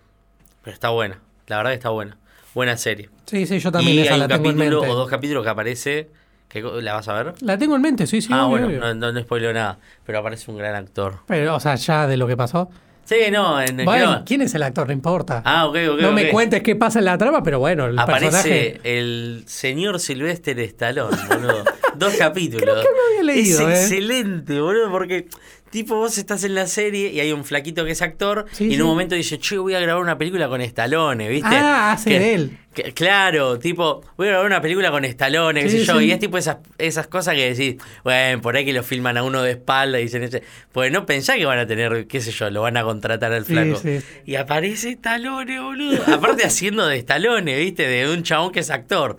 Pero 0.62 0.74
está 0.74 0.90
buena. 0.90 1.20
La 1.48 1.56
verdad 1.56 1.70
que 1.70 1.76
está 1.76 1.90
buena. 1.90 2.16
Buena 2.54 2.76
serie. 2.76 3.10
Sí, 3.26 3.46
sí, 3.46 3.58
yo 3.58 3.72
también 3.72 3.96
y 3.96 4.00
esa 4.00 4.14
hay 4.14 4.20
la 4.20 4.26
un 4.26 4.30
tengo 4.30 4.50
en 4.50 4.56
capítulo 4.56 4.80
mente. 4.80 4.92
o 4.94 4.96
dos 4.96 5.08
capítulos 5.08 5.42
que 5.44 5.50
aparece. 5.50 6.10
Que, 6.48 6.62
¿La 6.62 6.94
vas 6.94 7.08
a 7.08 7.12
ver? 7.22 7.34
La 7.42 7.58
tengo 7.58 7.76
en 7.76 7.82
mente, 7.82 8.06
sí, 8.06 8.22
sí. 8.22 8.28
ah, 8.32 8.46
obvio, 8.46 8.50
bueno, 8.50 8.66
obvio. 8.68 8.80
no, 8.80 8.94
no, 8.94 9.12
no 9.12 9.20
spoileo 9.20 9.52
nada. 9.52 9.78
Pero 10.06 10.18
aparece 10.20 10.50
un 10.50 10.56
gran 10.56 10.74
actor. 10.76 11.18
Pero, 11.26 11.56
o 11.56 11.60
sea, 11.60 11.74
ya 11.74 12.06
de 12.06 12.16
lo 12.16 12.26
que 12.26 12.36
pasó. 12.36 12.70
Sí, 13.08 13.16
no, 13.32 13.58
en 13.60 13.84
Bueno, 13.86 14.10
creo- 14.12 14.22
¿quién 14.26 14.42
es 14.42 14.54
el 14.54 14.62
actor? 14.62 14.86
No 14.86 14.92
importa. 14.92 15.40
Ah, 15.46 15.66
ok, 15.66 15.76
ok. 15.92 16.00
no 16.02 16.12
me 16.12 16.28
cuentes 16.28 16.62
qué 16.62 16.76
pasa 16.76 16.98
en 16.98 17.06
la 17.06 17.16
trama, 17.16 17.42
pero 17.42 17.58
bueno, 17.58 17.86
el 17.86 17.98
Aparece 17.98 18.30
personaje. 18.30 18.80
el 18.84 19.44
señor 19.46 19.98
Sylvester 19.98 20.58
Stallone, 20.60 21.16
boludo. 21.28 21.64
Dos 21.96 22.14
capítulos. 22.16 22.60
Creo 22.62 22.74
que 22.74 22.88
lo 22.90 23.20
había 23.20 23.34
leído, 23.34 23.68
es 23.70 23.78
¿eh? 23.78 23.82
excelente, 23.82 24.60
boludo, 24.60 24.90
porque 24.90 25.26
tipo 25.70 25.96
vos 25.96 26.16
estás 26.18 26.44
en 26.44 26.54
la 26.54 26.66
serie 26.66 27.10
y 27.12 27.20
hay 27.20 27.32
un 27.32 27.44
flaquito 27.44 27.84
que 27.84 27.92
es 27.92 28.02
actor 28.02 28.46
Sí, 28.52 28.64
y 28.64 28.68
en 28.68 28.74
sí. 28.76 28.80
un 28.82 28.88
momento 28.88 29.14
dice, 29.14 29.38
che, 29.38 29.58
voy 29.58 29.74
a 29.74 29.80
grabar 29.80 30.02
una 30.02 30.16
película 30.18 30.48
con 30.48 30.60
Stallone, 30.60 31.28
¿viste? 31.28 31.48
Ah, 31.54 31.92
hace 31.92 32.10
Que- 32.10 32.18
de 32.18 32.34
él. 32.34 32.58
que- 32.74 32.92
claro, 32.94 33.58
tipo, 33.58 34.02
voy 34.16 34.26
a 34.28 34.30
grabar 34.30 34.46
una 34.46 34.60
película 34.60 34.90
con 34.90 35.04
Stallone, 35.04 35.62
qué 35.62 35.68
Sí, 35.70 35.78
sé 35.80 35.84
yo, 35.84 36.00
y 36.00 36.10
es 36.12 36.18
tipo 36.18 36.38
esas, 36.38 36.58
esas 36.78 37.06
cosas 37.08 37.34
que 37.34 37.52
decís, 37.54 37.76
bueno, 38.04 38.40
por 38.40 38.56
ahí 38.56 38.64
que 38.64 38.72
lo 38.72 38.82
filman 38.82 39.16
a 39.18 39.22
uno 39.22 39.42
de 39.42 39.52
espalda 39.52 39.98
y 39.98 40.04
dicen, 40.04 40.22
ese- 40.22 40.42
pues 40.72 40.90
no 40.92 41.04
pensá 41.06 41.36
que 41.36 41.44
van 41.44 41.58
a 41.58 41.66
tener, 41.66 42.06
qué 42.06 42.20
sé 42.20 42.30
yo, 42.30 42.48
lo 42.50 42.62
van 42.62 42.76
a 42.76 42.82
contratar 42.84 43.32
al 43.32 43.44
flaco. 43.44 43.80
Y 44.24 44.36
aparece 44.36 44.90
Stallone, 44.90 45.60
boludo. 45.60 46.02
Aparte 46.14 46.44
haciendo 46.46 46.86
de 46.86 46.96
Stallone, 46.98 47.56
¿viste? 47.56 47.86
De 47.88 48.10
un 48.12 48.22
chabón 48.22 48.52
que 48.52 48.60
es 48.60 48.70
actor. 48.70 49.16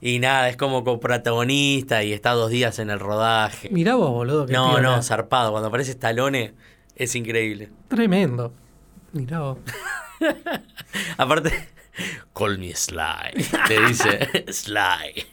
Y 0.00 0.18
nada, 0.18 0.48
es 0.48 0.56
como 0.56 0.82
coprotagonista 0.82 2.02
y 2.02 2.12
está 2.12 2.32
dos 2.32 2.50
días 2.50 2.78
en 2.78 2.88
el 2.90 3.00
rodaje. 3.00 3.68
Mirá 3.70 3.96
vos, 3.96 4.10
boludo. 4.10 4.46
qué 4.46 4.52
No, 4.54 4.80
no, 4.80 5.02
zarpado. 5.02 5.50
Cuando 5.50 5.68
aparece 5.68 5.90
Stallone 5.90 6.54
es 6.96 7.14
increíble. 7.14 7.68
Tremendo. 7.88 8.54
Mirá 9.12 9.40
vos. 9.40 9.58
Aparte, 11.18 11.52
call 12.34 12.58
me 12.58 12.74
Sly. 12.74 13.44
Te 13.68 13.86
dice 13.86 14.44
Sly. 14.52 15.26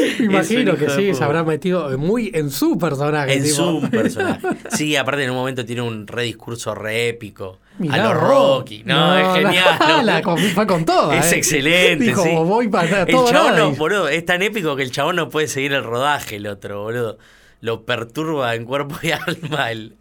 Me 0.18 0.24
imagino 0.26 0.76
que 0.76 0.88
sí, 0.90 1.14
se 1.14 1.24
habrá 1.24 1.42
metido 1.44 1.96
muy 1.98 2.30
en 2.34 2.50
su 2.50 2.78
personaje. 2.78 3.34
En 3.34 3.42
tipo. 3.44 3.54
su 3.56 3.80
personaje. 3.90 4.40
Sí, 4.70 4.96
aparte 4.96 5.24
en 5.24 5.30
un 5.30 5.36
momento 5.36 5.64
tiene 5.64 5.82
un 5.82 6.06
re 6.06 6.24
discurso 6.24 6.74
re 6.74 7.08
épico. 7.08 7.58
Mirá 7.78 8.10
a 8.10 8.14
los. 8.14 8.22
Rocky. 8.22 8.82
No, 8.84 9.18
es 9.18 9.42
genial. 9.44 9.66
la 10.06 10.22
con- 10.22 10.38
fue 10.38 10.66
con 10.66 10.84
toda. 10.84 11.18
Es 11.18 11.32
eh. 11.32 11.36
excelente. 11.36 12.04
Dijo, 12.04 12.22
sí. 12.22 12.30
voy 12.34 12.68
para 12.68 13.02
El 13.02 13.08
todo 13.08 13.30
chabón, 13.30 13.52
nada", 13.54 13.58
no, 13.58 13.72
boludo, 13.72 14.08
es 14.08 14.24
tan 14.24 14.42
épico 14.42 14.76
que 14.76 14.82
el 14.82 14.90
chabón 14.90 15.16
no 15.16 15.28
puede 15.28 15.48
seguir 15.48 15.72
el 15.72 15.84
rodaje, 15.84 16.36
el 16.36 16.46
otro, 16.46 16.82
boludo. 16.82 17.18
Lo 17.60 17.84
perturba 17.84 18.54
en 18.54 18.64
cuerpo 18.64 18.96
y 19.02 19.10
alma 19.10 19.70
el- 19.70 19.96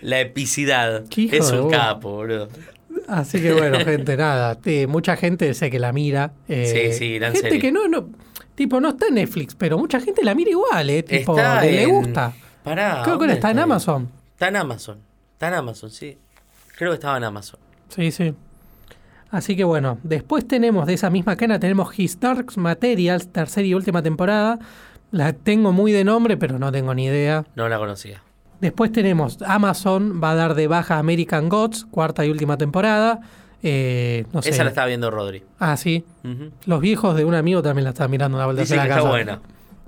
la 0.00 0.20
epicidad. 0.20 1.04
Es 1.16 1.50
un 1.52 1.70
capo, 1.70 2.10
boludo. 2.12 2.48
Así 3.08 3.40
que 3.40 3.52
bueno, 3.52 3.78
gente, 3.80 4.16
nada. 4.16 4.58
mucha 4.88 5.16
gente 5.16 5.54
sé 5.54 5.70
que 5.70 5.78
la 5.78 5.92
mira. 5.92 6.32
eh, 6.48 6.92
Sí, 6.92 6.98
sí, 6.98 7.18
Gente 7.20 7.58
que 7.58 7.72
no, 7.72 7.88
no, 7.88 8.10
tipo, 8.54 8.80
no 8.80 8.90
está 8.90 9.06
en 9.08 9.14
Netflix, 9.14 9.54
pero 9.54 9.78
mucha 9.78 10.00
gente 10.00 10.24
la 10.24 10.34
mira 10.34 10.50
igual, 10.50 10.90
eh. 10.90 11.02
Tipo, 11.02 11.36
Está 11.36 11.62
le, 11.62 11.86
gusta. 11.86 12.32
Pará. 12.62 13.02
Creo 13.02 13.04
que 13.04 13.10
¿dónde 13.10 13.24
ahora 13.24 13.34
está 13.34 13.50
en? 13.50 13.58
Amazon. 13.58 14.08
Está 14.32 14.48
en 14.48 14.56
Amazon. 14.56 14.98
Está 15.32 15.48
en 15.48 15.54
Amazon, 15.54 15.90
sí. 15.90 16.18
Creo 16.76 16.90
que 16.90 16.94
estaba 16.94 17.16
en 17.16 17.24
Amazon. 17.24 17.60
Sí, 17.88 18.10
sí. 18.10 18.34
Así 19.30 19.56
que 19.56 19.64
bueno, 19.64 19.98
después 20.02 20.46
tenemos 20.46 20.86
de 20.86 20.94
esa 20.94 21.08
misma 21.08 21.36
cadena, 21.36 21.58
tenemos 21.58 21.98
His 21.98 22.20
Dark 22.20 22.52
Materials, 22.56 23.28
tercera 23.32 23.66
y 23.66 23.74
última 23.74 24.02
temporada. 24.02 24.58
La 25.10 25.32
tengo 25.32 25.72
muy 25.72 25.90
de 25.92 26.04
nombre, 26.04 26.36
pero 26.36 26.58
no 26.58 26.70
tengo 26.70 26.94
ni 26.94 27.06
idea. 27.06 27.44
No 27.54 27.68
la 27.68 27.78
conocía. 27.78 28.22
Después 28.60 28.92
tenemos 28.92 29.40
Amazon, 29.42 30.20
va 30.22 30.32
a 30.32 30.34
dar 30.34 30.54
de 30.54 30.68
baja 30.68 30.98
American 30.98 31.48
Gods, 31.48 31.86
cuarta 31.90 32.24
y 32.24 32.30
última 32.30 32.58
temporada. 32.58 33.20
Eh, 33.62 34.24
no 34.32 34.42
sé. 34.42 34.50
Esa 34.50 34.64
la 34.64 34.70
estaba 34.70 34.86
viendo 34.88 35.10
Rodri. 35.10 35.42
Ah, 35.58 35.76
sí. 35.76 36.04
Los 36.66 36.80
viejos 36.80 37.16
de 37.16 37.24
un 37.24 37.34
amigo 37.34 37.62
también 37.62 37.84
la 37.84 37.90
están 37.90 38.10
mirando 38.10 38.36
una 38.36 38.46
vuelta 38.46 38.62
Dice 38.62 38.74
hacia 38.74 38.82
que 38.82 38.88
la 38.88 38.94
está 38.96 39.02
casa. 39.02 39.10
buena. 39.10 39.40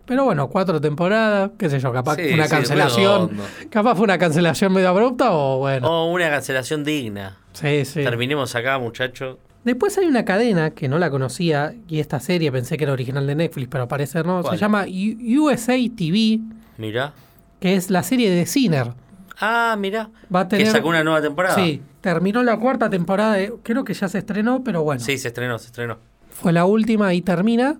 Pero 0.06 0.24
bueno, 0.24 0.48
cuatro 0.48 0.80
temporadas, 0.80 1.52
qué 1.58 1.70
sé 1.70 1.80
yo, 1.80 1.90
capaz 1.92 2.16
Sí, 2.16 2.30
una 2.34 2.44
sí, 2.44 2.50
cancelación. 2.50 3.30
Capaz 3.70 3.94
fue 3.94 4.04
una 4.04 4.18
cancelación 4.18 4.72
medio 4.72 4.90
abrupta 4.90 5.32
o 5.32 5.58
bueno. 5.60 5.88
O 5.88 6.12
una 6.12 6.28
cancelación 6.28 6.84
digna. 6.84 7.38
Sí, 7.54 7.84
sí. 7.86 8.02
Terminemos 8.04 8.54
acá, 8.54 8.78
muchachos. 8.78 9.38
Después 9.64 9.96
hay 9.96 10.04
una 10.06 10.26
cadena 10.26 10.70
que 10.72 10.88
no 10.88 10.98
la 10.98 11.08
conocía 11.10 11.74
y 11.88 12.00
esta 12.00 12.20
serie 12.20 12.52
pensé 12.52 12.76
que 12.76 12.84
era 12.84 12.92
original 12.92 13.26
de 13.26 13.34
Netflix, 13.34 13.68
pero 13.70 13.88
parece 13.88 14.22
no. 14.22 14.42
¿Cuál? 14.42 14.56
Se 14.58 14.60
llama 14.60 14.84
U- 14.86 15.40
USA 15.46 15.78
TV, 15.96 16.40
Mirá. 16.76 17.14
que 17.60 17.74
es 17.74 17.88
la 17.88 18.02
serie 18.02 18.30
de 18.30 18.44
Sinner. 18.44 18.92
Ah, 19.40 19.74
mirá. 19.78 20.10
Va 20.32 20.40
a 20.40 20.48
tener- 20.48 20.66
Que 20.66 20.70
sacó 20.70 20.88
una 20.88 21.02
nueva 21.02 21.22
temporada. 21.22 21.54
Sí, 21.54 21.80
terminó 22.04 22.42
la 22.42 22.58
cuarta 22.58 22.90
temporada, 22.90 23.32
de- 23.34 23.54
creo 23.62 23.82
que 23.82 23.94
ya 23.94 24.08
se 24.08 24.18
estrenó, 24.18 24.62
pero 24.62 24.82
bueno, 24.82 25.00
Sí, 25.00 25.16
se 25.16 25.28
estrenó, 25.28 25.58
se 25.58 25.66
estrenó. 25.68 25.96
fue 26.28 26.52
la 26.52 26.66
última 26.66 27.14
y 27.14 27.22
termina. 27.22 27.78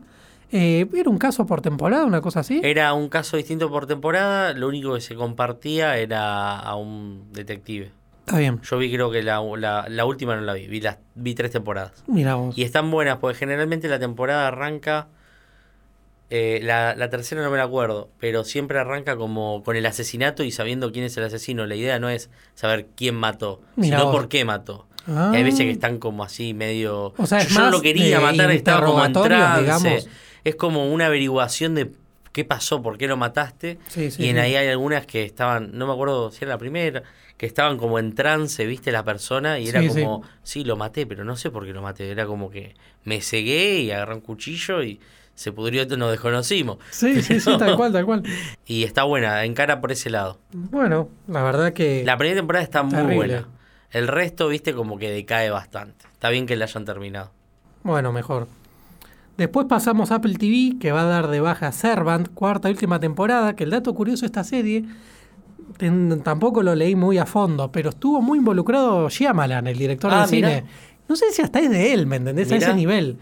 Eh, 0.51 0.87
¿Era 0.95 1.11
un 1.11 1.19
caso 1.19 1.45
por 1.47 1.61
temporada, 1.61 2.07
una 2.07 2.23
cosa 2.23 2.41
así? 2.41 2.61
Era 2.65 2.95
un 2.95 3.11
caso 3.11 3.37
distinto 3.37 3.69
por 3.69 3.87
temporada, 3.87 4.55
lo 4.55 4.69
único 4.69 4.95
que 4.95 5.03
se 5.03 5.15
compartía 5.15 5.99
era 5.99 6.59
a 6.59 6.75
un 6.77 7.25
detective. 7.33 7.91
Está 8.21 8.39
bien, 8.39 8.61
Yo 8.63 8.79
vi 8.79 8.91
creo 8.91 9.11
que 9.11 9.23
la, 9.23 9.43
la- 9.59 9.85
la 9.91 10.05
última 10.07 10.35
no 10.37 10.41
la 10.43 10.55
vi, 10.55 10.67
vi, 10.69 10.81
las, 10.81 10.97
vi 11.15 11.35
tres 11.35 11.51
temporadas. 11.51 11.93
mira 12.07 12.37
vos. 12.37 12.57
Y 12.57 12.63
están 12.63 12.91
buenas, 12.91 13.19
porque 13.19 13.37
generalmente 13.37 13.89
la 13.89 13.99
temporada 13.99 14.49
arranca, 14.49 15.09
eh, 16.37 16.59
la, 16.65 16.97
la 16.97 17.11
tercera 17.11 17.45
no 17.45 17.51
me 17.53 17.59
la 17.59 17.63
acuerdo, 17.63 18.11
pero 18.19 18.43
siempre 18.43 18.81
arranca 18.81 19.15
como 19.17 19.63
con 19.63 19.77
el 19.77 19.87
asesinato 19.87 20.43
y 20.43 20.51
sabiendo 20.51 20.91
quién 20.91 21.05
es 21.05 21.17
el 21.17 21.23
asesino. 21.23 21.65
La 21.65 21.77
idea 21.77 22.01
no 22.01 22.09
es 22.09 22.29
saber 22.57 22.89
quién 22.97 23.15
mató, 23.15 23.61
Mirá 23.77 23.99
sino 23.99 24.11
vos. 24.11 24.17
por 24.17 24.29
qué 24.29 24.45
mató. 24.45 24.89
Ah. 25.07 25.31
Y 25.33 25.37
hay 25.37 25.45
veces 25.45 25.61
que 25.61 25.71
están 25.71 25.99
como 25.99 26.25
así, 26.25 26.53
medio... 26.53 27.15
O 27.19 27.27
sea, 27.27 27.39
es 27.39 27.51
yo, 27.51 27.55
yo 27.55 27.61
más 27.61 27.71
lo 27.71 27.81
quería 27.81 28.19
de 28.19 28.25
matar, 28.25 28.51
estaba 28.51 28.85
como 28.85 28.99
en 29.05 29.11
interrogatorio, 29.11 29.39
trance. 29.39 29.61
digamos. 29.89 30.09
es 30.43 30.57
como 30.57 30.93
una 30.93 31.07
averiguación 31.07 31.77
de 31.77 31.93
qué 32.33 32.45
pasó, 32.45 32.83
por 32.83 32.99
qué 32.99 33.07
lo 33.07 33.17
mataste. 33.17 33.79
Sí, 33.87 34.11
sí, 34.11 34.25
y 34.25 34.29
en 34.31 34.35
sí. 34.35 34.41
ahí 34.41 34.57
hay 34.57 34.67
algunas 34.67 35.07
que 35.07 35.23
estaban, 35.23 35.71
no 35.79 35.87
me 35.87 35.93
acuerdo 35.93 36.33
si 36.33 36.39
era 36.45 36.55
la 36.55 36.59
primera, 36.59 37.05
que 37.37 37.47
estaban 37.47 37.79
como 37.79 38.01
en 38.01 38.13
trance, 38.13 38.67
viste, 38.67 38.91
la 38.91 39.05
persona, 39.05 39.61
y 39.61 39.69
era 39.69 39.87
como, 39.87 40.23
sí. 40.43 40.65
lo 40.65 40.77
maté, 40.77 41.07
pero 41.07 41.25
no 41.25 41.37
sé 41.37 41.53
por 41.53 41.65
qué 41.65 41.73
lo 41.73 41.81
maté. 41.81 42.11
Era 42.11 42.27
como 42.27 42.51
que 42.51 42.75
me 43.05 43.21
cegué 43.21 43.83
y 43.83 43.93
agarré 43.93 44.15
un 44.15 44.21
cuchillo 44.21 44.83
y 44.83 44.99
se 45.35 45.53
pudrió, 45.53 45.85
nos 45.97 46.11
desconocimos. 46.11 46.79
Sí, 46.91 47.23
sí, 47.23 47.41
sí, 47.41 47.51
tal 47.59 47.77
cual, 47.77 47.93
tal 47.93 48.05
cual. 48.05 48.23
Y 48.67 48.85
está 48.85 49.05
buena, 49.05 49.45
encara 49.45 49.81
por 49.81 49.93
ese 49.93 50.11
lado. 50.11 50.39
Bueno, 50.53 51.09
la 51.29 51.43
verdad 51.43 51.73
que... 51.73 52.03
La 52.05 52.17
primera 52.17 52.39
temporada 52.41 52.63
está 52.63 52.83
muy 52.83 53.15
buena. 53.15 53.49
El 53.91 54.09
resto, 54.09 54.49
viste, 54.49 54.75
como 54.75 54.99
que 54.99 55.11
decae 55.11 55.51
bastante. 55.51 56.07
Está 56.13 56.31
bien 56.31 56.47
que 56.47 56.57
la 56.57 56.65
hayan 56.65 56.85
terminado. 56.85 57.31
Bueno, 57.83 58.13
mejor. 58.13 58.49
Después 59.37 59.67
pasamos 59.69 60.11
a 60.11 60.17
Apple 60.17 60.35
TV, 60.35 60.79
que 60.81 60.93
va 60.93 61.03
a 61.03 61.05
dar 61.05 61.29
de 61.29 61.41
baja 61.41 61.71
Servant, 61.73 62.29
cuarta 62.35 62.69
y 62.69 62.73
última 62.73 63.01
temporada, 63.01 63.55
que 63.57 63.65
el 63.65 63.71
dato 63.71 63.93
curioso 63.95 64.21
de 64.23 64.27
esta 64.27 64.45
serie, 64.45 64.85
tampoco 66.23 66.63
lo 66.63 66.75
leí 66.75 66.95
muy 66.95 67.19
a 67.19 67.27
fondo, 67.27 67.71
pero 67.73 67.91
estuvo 67.91 68.21
muy 68.23 68.39
involucrado 68.39 69.09
Shyamalan, 69.09 69.67
el 69.67 69.79
director 69.79 70.11
Ah, 70.13 70.27
de 70.27 70.37
mirá. 70.37 70.49
cine. 70.49 70.65
No 71.09 71.17
sé 71.17 71.31
si 71.33 71.43
hasta 71.43 71.61
es 71.61 71.71
de 71.71 71.93
él, 71.93 72.07
¿me 72.07 72.17
entendés? 72.17 72.51
A 72.53 72.57
ese 72.57 72.75
nivel. 72.75 73.19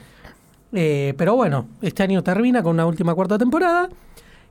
Eh, 0.72 1.14
pero 1.16 1.34
bueno, 1.34 1.66
este 1.82 2.02
año 2.02 2.22
termina 2.22 2.62
con 2.62 2.72
una 2.74 2.86
última 2.86 3.14
cuarta 3.14 3.38
temporada. 3.38 3.88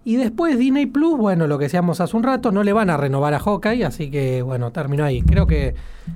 Y 0.04 0.16
después 0.16 0.58
Disney 0.58 0.88
Plus, 0.88 1.18
bueno, 1.18 1.46
lo 1.48 1.58
que 1.60 1.66
decíamos 1.66 2.02
hace 2.02 2.18
un 2.18 2.24
rato, 2.24 2.52
no 2.52 2.64
le 2.64 2.74
van 2.74 2.90
a 2.90 2.98
renovar 2.98 3.34
a 3.36 3.40
Hawkeye, 3.40 3.86
así 3.86 4.10
que 4.10 4.42
bueno, 4.42 4.72
terminó 4.72 5.04
ahí. 5.06 5.22
Creo 5.22 5.46
que 5.48 5.76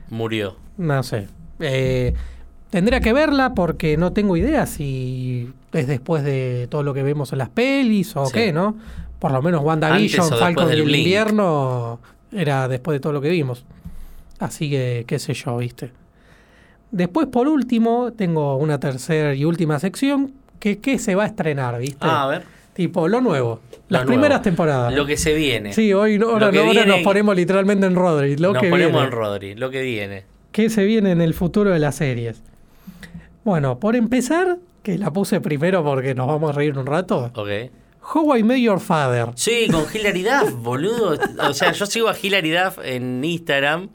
Murió. 0.09 0.55
no 0.77 1.03
sé. 1.03 1.27
Eh, 1.59 2.13
tendría 2.71 2.99
que 2.99 3.13
verla 3.13 3.53
porque 3.53 3.95
no 3.97 4.11
tengo 4.11 4.37
idea 4.37 4.65
si 4.65 5.51
es 5.71 5.87
después 5.87 6.23
de 6.23 6.67
todo 6.69 6.81
lo 6.83 6.93
que 6.95 7.03
vemos 7.03 7.31
en 7.31 7.37
las 7.39 7.49
pelis 7.49 8.15
o 8.15 8.25
Sí. 8.25 8.33
qué, 8.33 8.53
¿no? 8.53 8.75
Por 9.19 9.31
lo 9.31 9.41
menos 9.41 9.63
WandaVision, 9.63 10.29
Falcon 10.29 10.67
del 10.67 10.81
el 10.81 10.95
invierno 10.95 11.99
era 12.31 12.67
después 12.67 12.95
de 12.95 12.99
todo 12.99 13.13
lo 13.13 13.21
que 13.21 13.29
vimos. 13.29 13.65
Así 14.39 14.69
que, 14.69 15.05
qué 15.07 15.19
sé 15.19 15.33
yo, 15.35 15.57
¿viste? 15.57 15.91
Después, 16.91 17.27
por 17.27 17.47
último, 17.47 18.13
tengo 18.13 18.55
una 18.57 18.79
tercera 18.79 19.33
y 19.35 19.43
última 19.45 19.79
sección 19.79 20.31
que, 20.59 20.79
que 20.79 20.97
se 20.99 21.15
va 21.15 21.23
a 21.23 21.27
estrenar, 21.27 21.77
¿viste? 21.79 21.97
Ah, 22.01 22.23
a 22.23 22.27
ver. 22.27 22.43
Tipo, 22.73 23.07
lo 23.07 23.21
nuevo. 23.21 23.59
Las 23.89 24.01
Lo 24.03 24.07
primeras 24.07 24.29
nuevo. 24.37 24.43
temporadas. 24.43 24.93
Lo 24.93 25.05
que 25.05 25.17
se 25.17 25.33
viene. 25.33 25.73
Sí, 25.73 25.93
hoy 25.93 26.17
no- 26.17 26.29
ahora, 26.29 26.47
ahora 26.47 26.61
viene- 26.61 26.85
nos 26.85 26.99
ponemos 27.01 27.35
literalmente 27.35 27.85
en 27.85 27.95
Rodri. 27.95 28.35
Lo 28.37 28.53
Nos 28.53 28.61
que 28.63 28.69
ponemos 28.69 28.91
viene. 28.93 29.05
en 29.07 29.11
Rodri, 29.11 29.55
lo 29.55 29.69
que 29.69 29.81
viene. 29.81 30.23
¿Qué 30.51 30.69
se 30.69 30.83
viene 30.85 31.11
en 31.11 31.21
el 31.21 31.33
futuro 31.33 31.69
de 31.71 31.79
las 31.79 31.95
series? 31.95 32.41
Bueno, 33.43 33.79
por 33.79 33.95
empezar, 33.95 34.57
que 34.83 34.97
la 34.97 35.11
puse 35.11 35.39
primero 35.41 35.83
porque 35.83 36.15
nos 36.15 36.27
vamos 36.27 36.49
a 36.49 36.53
reír 36.53 36.77
un 36.77 36.85
rato. 36.85 37.31
Ok. 37.35 37.49
How 38.13 38.35
I 38.37 38.43
Met 38.43 38.59
Your 38.59 38.79
Father. 38.79 39.29
Sí, 39.35 39.67
con 39.71 39.83
Hilary 39.93 40.21
Duff, 40.23 40.53
boludo. 40.61 41.17
O 41.47 41.53
sea, 41.53 41.71
yo 41.71 41.85
sigo 41.87 42.07
a 42.07 42.15
Hilary 42.19 42.51
Duff 42.51 42.77
en 42.83 43.23
Instagram 43.23 43.89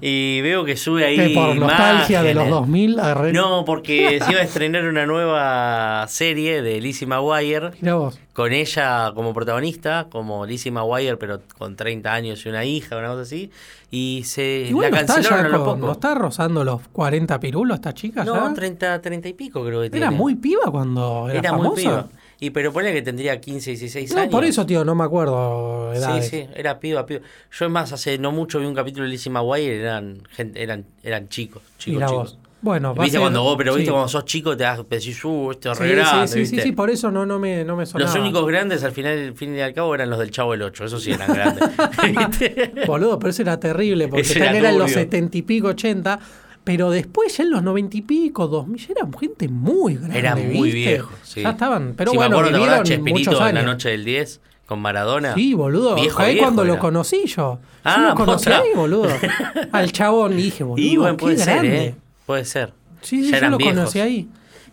y 0.00 0.40
veo 0.40 0.64
que 0.64 0.76
sube 0.76 1.04
ahí. 1.04 1.16
que 1.16 1.34
por 1.34 1.54
nostalgia 1.56 2.22
de 2.22 2.34
los 2.34 2.46
imágenes. 2.46 2.50
2000 2.50 3.00
agarré. 3.00 3.32
No, 3.32 3.64
porque 3.66 4.20
se 4.24 4.30
iba 4.32 4.40
a 4.40 4.44
estrenar 4.44 4.84
una 4.84 5.04
nueva 5.06 6.06
serie 6.08 6.62
de 6.62 6.80
Lizzie 6.80 7.06
McGuire 7.06 7.72
Mirá 7.80 7.94
vos. 7.96 8.18
con 8.32 8.52
ella 8.52 9.12
como 9.14 9.34
protagonista, 9.34 10.06
como 10.10 10.46
Lizzie 10.46 10.72
McGuire, 10.72 11.16
pero 11.18 11.40
con 11.58 11.76
30 11.76 12.12
años 12.12 12.46
y 12.46 12.48
una 12.48 12.64
hija, 12.64 12.96
una 12.96 13.08
cosa 13.08 13.22
así. 13.22 13.50
Y 13.90 14.22
se 14.24 14.70
la 14.72 14.86
está, 14.88 15.14
cancelaron 15.16 15.46
a 15.46 15.48
lo 15.50 15.64
poco. 15.66 15.76
no 15.86 15.92
está 15.92 16.14
rozando 16.14 16.64
los 16.64 16.80
40 16.88 17.38
pirulos 17.38 17.74
esta 17.74 17.92
chica 17.92 18.24
No, 18.24 18.48
ya. 18.48 18.54
30, 18.54 19.02
30 19.02 19.28
y 19.28 19.32
pico 19.34 19.62
creo 19.62 19.82
que 19.82 19.90
tiene. 19.90 20.06
Era 20.06 20.10
muy 20.10 20.36
piba 20.36 20.70
cuando 20.70 21.28
era, 21.28 21.38
Era 21.40 21.52
muy 21.52 21.62
famosa. 21.64 21.82
piba. 21.82 22.06
Y 22.44 22.50
pero 22.50 22.72
pone 22.72 22.92
que 22.92 23.02
tendría 23.02 23.40
15, 23.40 23.70
16 23.70 24.14
No, 24.14 24.20
años. 24.22 24.32
por 24.32 24.44
eso, 24.44 24.66
tío, 24.66 24.84
no 24.84 24.96
me 24.96 25.04
acuerdo 25.04 25.92
Sí, 25.92 25.98
edades. 25.98 26.28
sí, 26.28 26.46
era 26.56 26.80
piba, 26.80 27.06
piba. 27.06 27.20
Yo 27.52 27.64
es 27.66 27.70
más, 27.70 27.92
hace 27.92 28.18
no 28.18 28.32
mucho 28.32 28.58
vi 28.58 28.66
un 28.66 28.74
capítulo 28.74 29.04
de 29.04 29.10
Lizzie 29.12 29.30
McGuire, 29.30 29.80
eran 29.80 30.22
gente, 30.28 30.60
eran, 30.60 30.84
eran 31.04 31.28
chicos, 31.28 31.62
chicos, 31.78 32.02
chicos. 32.10 32.38
Bueno, 32.60 32.94
Viste 32.94 33.12
ser- 33.12 33.20
cuando 33.20 33.42
vos, 33.44 33.54
pero 33.58 33.74
viste 33.74 33.86
sí. 33.86 33.90
cuando 33.92 34.08
sos 34.08 34.24
chico 34.24 34.56
te 34.56 34.62
das, 34.64 34.80
decís, 34.88 35.24
uh, 35.24 35.50
esto 35.52 35.72
es 35.72 35.78
Sí, 35.78 35.84
re 35.84 35.88
sí, 35.90 35.94
grande, 35.96 36.28
sí, 36.46 36.56
¿viste? 36.56 36.72
por 36.72 36.90
eso 36.90 37.10
no, 37.12 37.26
no 37.26 37.38
me, 37.38 37.64
no 37.64 37.76
me 37.76 37.86
sonaba. 37.86 38.08
Los 38.10 38.20
únicos 38.20 38.46
grandes 38.46 38.82
al 38.84 38.92
final, 38.92 39.18
al 39.18 39.34
fin 39.34 39.54
y 39.56 39.60
al 39.60 39.72
cabo, 39.74 39.94
eran 39.94 40.10
los 40.10 40.18
del 40.20 40.30
Chavo 40.32 40.50
del 40.52 40.62
8, 40.62 40.84
eso 40.84 40.98
sí 41.00 41.12
eran 41.12 41.32
grandes. 41.32 41.64
¿Viste? 42.28 42.72
Boludo, 42.86 43.18
pero 43.18 43.30
eso 43.30 43.42
era 43.42 43.58
terrible, 43.58 44.06
porque 44.08 44.22
Ese 44.22 44.38
era 44.38 44.56
eran 44.56 44.78
los. 44.78 44.90
70 44.92 45.38
y 45.38 45.42
pico, 45.42 45.68
80, 45.68 46.18
pero 46.64 46.90
después 46.90 47.36
ya 47.36 47.44
en 47.44 47.50
los 47.50 47.62
90 47.62 47.96
y 47.96 48.02
pico, 48.02 48.46
2000, 48.48 48.86
ya 48.86 48.92
eran 48.96 49.12
gente 49.18 49.48
muy 49.48 49.94
grande. 49.96 50.18
Era 50.18 50.36
muy 50.36 50.70
¿viste? 50.70 50.90
viejo, 50.90 51.10
sí. 51.22 51.42
Ya 51.42 51.50
estaban, 51.50 51.94
pero 51.96 52.10
Sí, 52.12 52.16
bueno, 52.16 52.30
me 52.30 52.36
acuerdo, 52.36 52.50
¿te 52.50 52.56
vivieron 52.58 52.74
acordás 52.80 52.98
muchos 52.98 53.14
Chespirito 53.14 53.48
en 53.48 53.54
la 53.54 53.62
noche 53.62 53.88
del 53.90 54.04
10 54.04 54.40
con 54.66 54.80
Maradona? 54.80 55.34
Sí, 55.34 55.54
boludo. 55.54 55.94
Viejo, 55.96 56.22
ahí 56.22 56.34
viejo 56.34 56.46
cuando 56.46 56.64
lo 56.64 56.72
era. 56.74 56.80
conocí 56.80 57.24
yo. 57.26 57.58
Ah, 57.84 57.96
yo 57.98 58.08
lo 58.10 58.14
conocí 58.14 58.50
ahí, 58.50 58.68
boludo. 58.74 59.08
Al 59.72 59.92
chabón 59.92 60.32
y 60.38 60.42
dije, 60.42 60.62
boludo, 60.64 60.86
Y 60.86 60.96
bueno, 60.96 61.16
qué 61.16 61.22
puede 61.24 61.38
ser, 61.38 61.46
grande. 61.54 61.84
¿eh? 61.84 61.94
Puede 62.26 62.44
ser. 62.44 62.72
Sí, 63.00 63.22
sí, 63.22 63.24
Ya 63.24 63.30
yo 63.32 63.36
eran 63.38 63.50
lo 63.52 63.58
viejos. 63.58 63.74
conocí 63.76 64.00
ahí. 64.00 64.28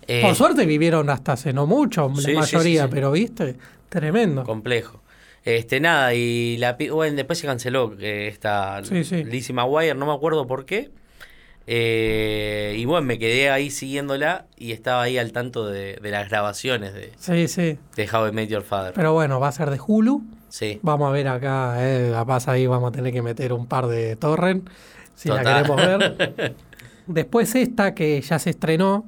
Eh, 0.08 0.22
Por 0.24 0.36
suerte 0.36 0.66
vivieron 0.66 1.10
hasta 1.10 1.34
hace 1.34 1.54
no 1.54 1.66
mucho, 1.68 2.12
Sí, 2.18 2.34
la 2.34 2.40
mayoría, 2.42 2.88
pero 2.90 3.12
viste, 3.12 3.58
tremendo. 3.90 4.44
Complejo. 4.44 5.02
Este, 5.44 5.80
nada, 5.80 6.14
y 6.14 6.58
la 6.58 6.78
bueno, 6.92 7.16
después 7.16 7.40
se 7.40 7.48
canceló 7.48 7.96
eh, 8.00 8.28
esta. 8.28 8.82
Lizzie 8.82 9.54
McGuire, 9.56 9.96
no 9.96 10.06
me 10.06 10.14
acuerdo 10.14 10.46
por 10.46 10.66
qué. 10.66 10.92
Eh, 11.72 12.74
y 12.80 12.86
bueno, 12.86 13.06
me 13.06 13.20
quedé 13.20 13.52
ahí 13.52 13.70
siguiéndola 13.70 14.48
y 14.58 14.72
estaba 14.72 15.04
ahí 15.04 15.20
al 15.20 15.32
tanto 15.32 15.68
de, 15.68 16.00
de 16.02 16.10
las 16.10 16.28
grabaciones 16.28 16.96
de, 16.96 17.12
Sí, 17.20 17.48
sí. 17.48 17.78
de 17.96 18.10
How 18.12 18.30
I 18.30 18.32
Met 18.32 18.50
Your 18.50 18.64
Father. 18.64 18.94
Pero 18.96 19.14
bueno, 19.14 19.40
va 19.40 19.50
a 19.50 19.52
ser 19.52 19.70
de 19.70 19.80
Hulu. 19.86 20.24
sí. 20.50 20.80
Vamos 20.82 21.08
a 21.10 21.12
ver 21.12 21.28
acá, 21.28 21.76
eh, 21.78 22.10
capaz 22.12 22.48
ahí 22.48 22.66
vamos 22.66 22.90
a 22.90 22.92
tener 22.92 23.14
que 23.14 23.22
meter 23.22 23.54
un 23.54 23.68
par 23.68 23.86
de 23.86 24.16
torrent 24.16 24.68
si 25.14 25.30
la 25.30 25.44
queremos 25.44 25.76
ver. 25.78 26.56
Después 27.06 27.54
esta 27.54 27.94
que 27.94 28.20
ya 28.20 28.40
se 28.40 28.50
estrenó, 28.50 29.06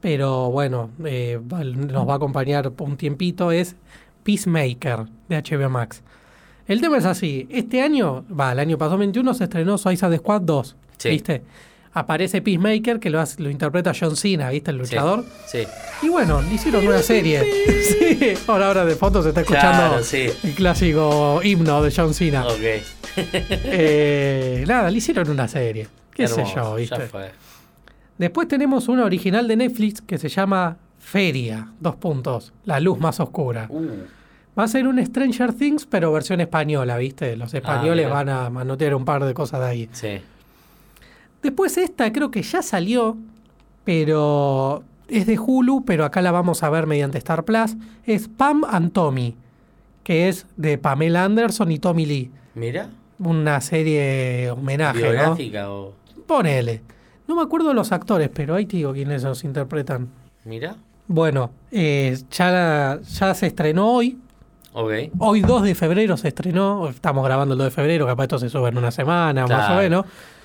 pero 0.00 0.50
bueno, 0.50 0.88
eh, 1.04 1.38
nos 1.74 2.08
va 2.08 2.14
a 2.14 2.16
acompañar 2.16 2.72
un 2.78 2.96
tiempito, 2.96 3.52
es 3.52 3.76
Peacemaker 4.22 5.04
de 5.28 5.42
HBO 5.42 5.68
Max. 5.68 6.02
El 6.66 6.80
tema 6.80 6.96
es 6.96 7.04
así, 7.04 7.46
este 7.50 7.82
año, 7.82 8.24
va, 8.34 8.52
el 8.52 8.60
año 8.60 8.78
pasado 8.78 8.96
21 8.96 9.34
se 9.34 9.44
estrenó 9.44 9.76
Suicide 9.76 10.16
Squad 10.16 10.40
2, 10.40 10.76
Sí. 10.96 11.08
¿viste? 11.10 11.42
Aparece 11.98 12.40
Peacemaker 12.42 13.00
que 13.00 13.10
lo, 13.10 13.20
hace- 13.20 13.42
lo 13.42 13.50
interpreta 13.50 13.92
John 13.98 14.16
Cena, 14.16 14.50
¿viste? 14.50 14.70
El 14.70 14.78
luchador. 14.78 15.24
Sí. 15.46 15.60
Y 16.02 16.08
bueno, 16.08 16.40
le 16.42 16.54
hicieron 16.54 16.86
una 16.86 16.98
serie. 17.02 17.42
sí, 17.82 18.34
ahora, 18.46 18.68
ahora 18.68 18.84
de 18.84 18.94
fondo 18.94 19.22
se 19.22 19.30
está 19.30 19.40
escuchando 19.40 19.88
Claro, 19.88 20.02
sí. 20.04 20.26
el 20.44 20.54
clásico 20.54 21.40
himno 21.42 21.82
de 21.82 21.92
John 21.94 22.14
Cena. 22.14 22.46
Ok. 22.46 22.60
Eh, 23.50 24.64
nada, 24.66 24.90
le 24.90 24.98
hicieron 24.98 25.28
una 25.30 25.48
serie. 25.48 25.88
Qué 26.14 26.28
sé 26.28 26.44
yo, 26.54 26.70
Ya 26.72 26.74
¿viste? 26.74 27.00
fue. 27.08 27.30
Después 28.16 28.48
tenemos 28.48 28.88
una 28.88 29.04
original 29.04 29.46
de 29.48 29.56
Netflix 29.56 30.00
que 30.02 30.18
se 30.18 30.28
llama 30.28 30.76
Feria, 30.98 31.68
dos 31.80 31.96
puntos, 31.96 32.52
la 32.64 32.80
luz 32.80 32.98
más 32.98 33.18
oscura. 33.20 33.66
Uh, 33.68 33.88
Va 34.58 34.64
a 34.64 34.68
ser 34.68 34.86
un 34.88 35.04
Stranger 35.04 35.52
Things, 35.52 35.86
pero 35.86 36.10
versión 36.12 36.40
española, 36.40 36.96
¿viste? 36.96 37.36
Los 37.36 37.54
españoles 37.54 38.06
mira. 38.06 38.14
van 38.16 38.28
a 38.28 38.50
manotear 38.50 38.94
un 38.94 39.04
par 39.04 39.24
de 39.24 39.32
cosas 39.34 39.60
de 39.60 39.66
ahí. 39.66 39.88
sí. 39.92 40.20
Después 41.42 41.76
esta 41.78 42.12
creo 42.12 42.30
que 42.30 42.42
ya 42.42 42.62
salió, 42.62 43.16
pero 43.84 44.82
es 45.08 45.26
de 45.26 45.38
Hulu, 45.38 45.84
pero 45.84 46.04
acá 46.04 46.20
la 46.20 46.30
vamos 46.30 46.62
a 46.62 46.70
ver 46.70 46.86
mediante 46.86 47.18
Star 47.18 47.44
Plus. 47.44 47.76
Es 48.04 48.28
Pam 48.28 48.64
and 48.68 48.92
Tommy, 48.92 49.34
que 50.04 50.28
es 50.28 50.46
de 50.56 50.78
Pamela 50.78 51.24
Anderson 51.24 51.70
y 51.72 51.78
Tommy 51.78 52.06
Lee. 52.06 52.30
Mira. 52.54 52.88
Una 53.18 53.60
serie 53.60 54.50
homenaje, 54.50 55.00
¿no? 55.00 55.10
Biográfica 55.10 55.70
o. 55.70 55.92
Ponele. 56.26 56.82
No 57.26 57.34
me 57.36 57.42
acuerdo 57.42 57.72
los 57.74 57.92
actores, 57.92 58.30
pero 58.32 58.54
ahí 58.54 58.66
te 58.66 58.76
digo 58.76 58.92
quiénes 58.92 59.22
los 59.22 59.44
interpretan. 59.44 60.08
Mira. 60.44 60.76
Bueno, 61.06 61.50
eh, 61.70 62.16
ya, 62.30 62.50
la- 62.50 63.00
ya 63.02 63.34
se 63.34 63.46
estrenó 63.46 63.88
hoy. 63.94 64.18
Ok. 64.74 64.90
Hoy 65.18 65.40
2 65.40 65.62
de 65.62 65.74
febrero 65.74 66.16
se 66.16 66.28
estrenó. 66.28 66.88
Estamos 66.88 67.24
grabando 67.24 67.54
el 67.54 67.58
2 67.58 67.66
de 67.68 67.70
febrero, 67.70 68.06
capaz 68.06 68.24
esto 68.24 68.38
se 68.38 68.48
sube 68.50 68.68
en 68.68 68.78
una 68.78 68.90
semana, 68.90 69.46
más 69.46 69.70
o 69.70 69.76
menos. 69.76 70.04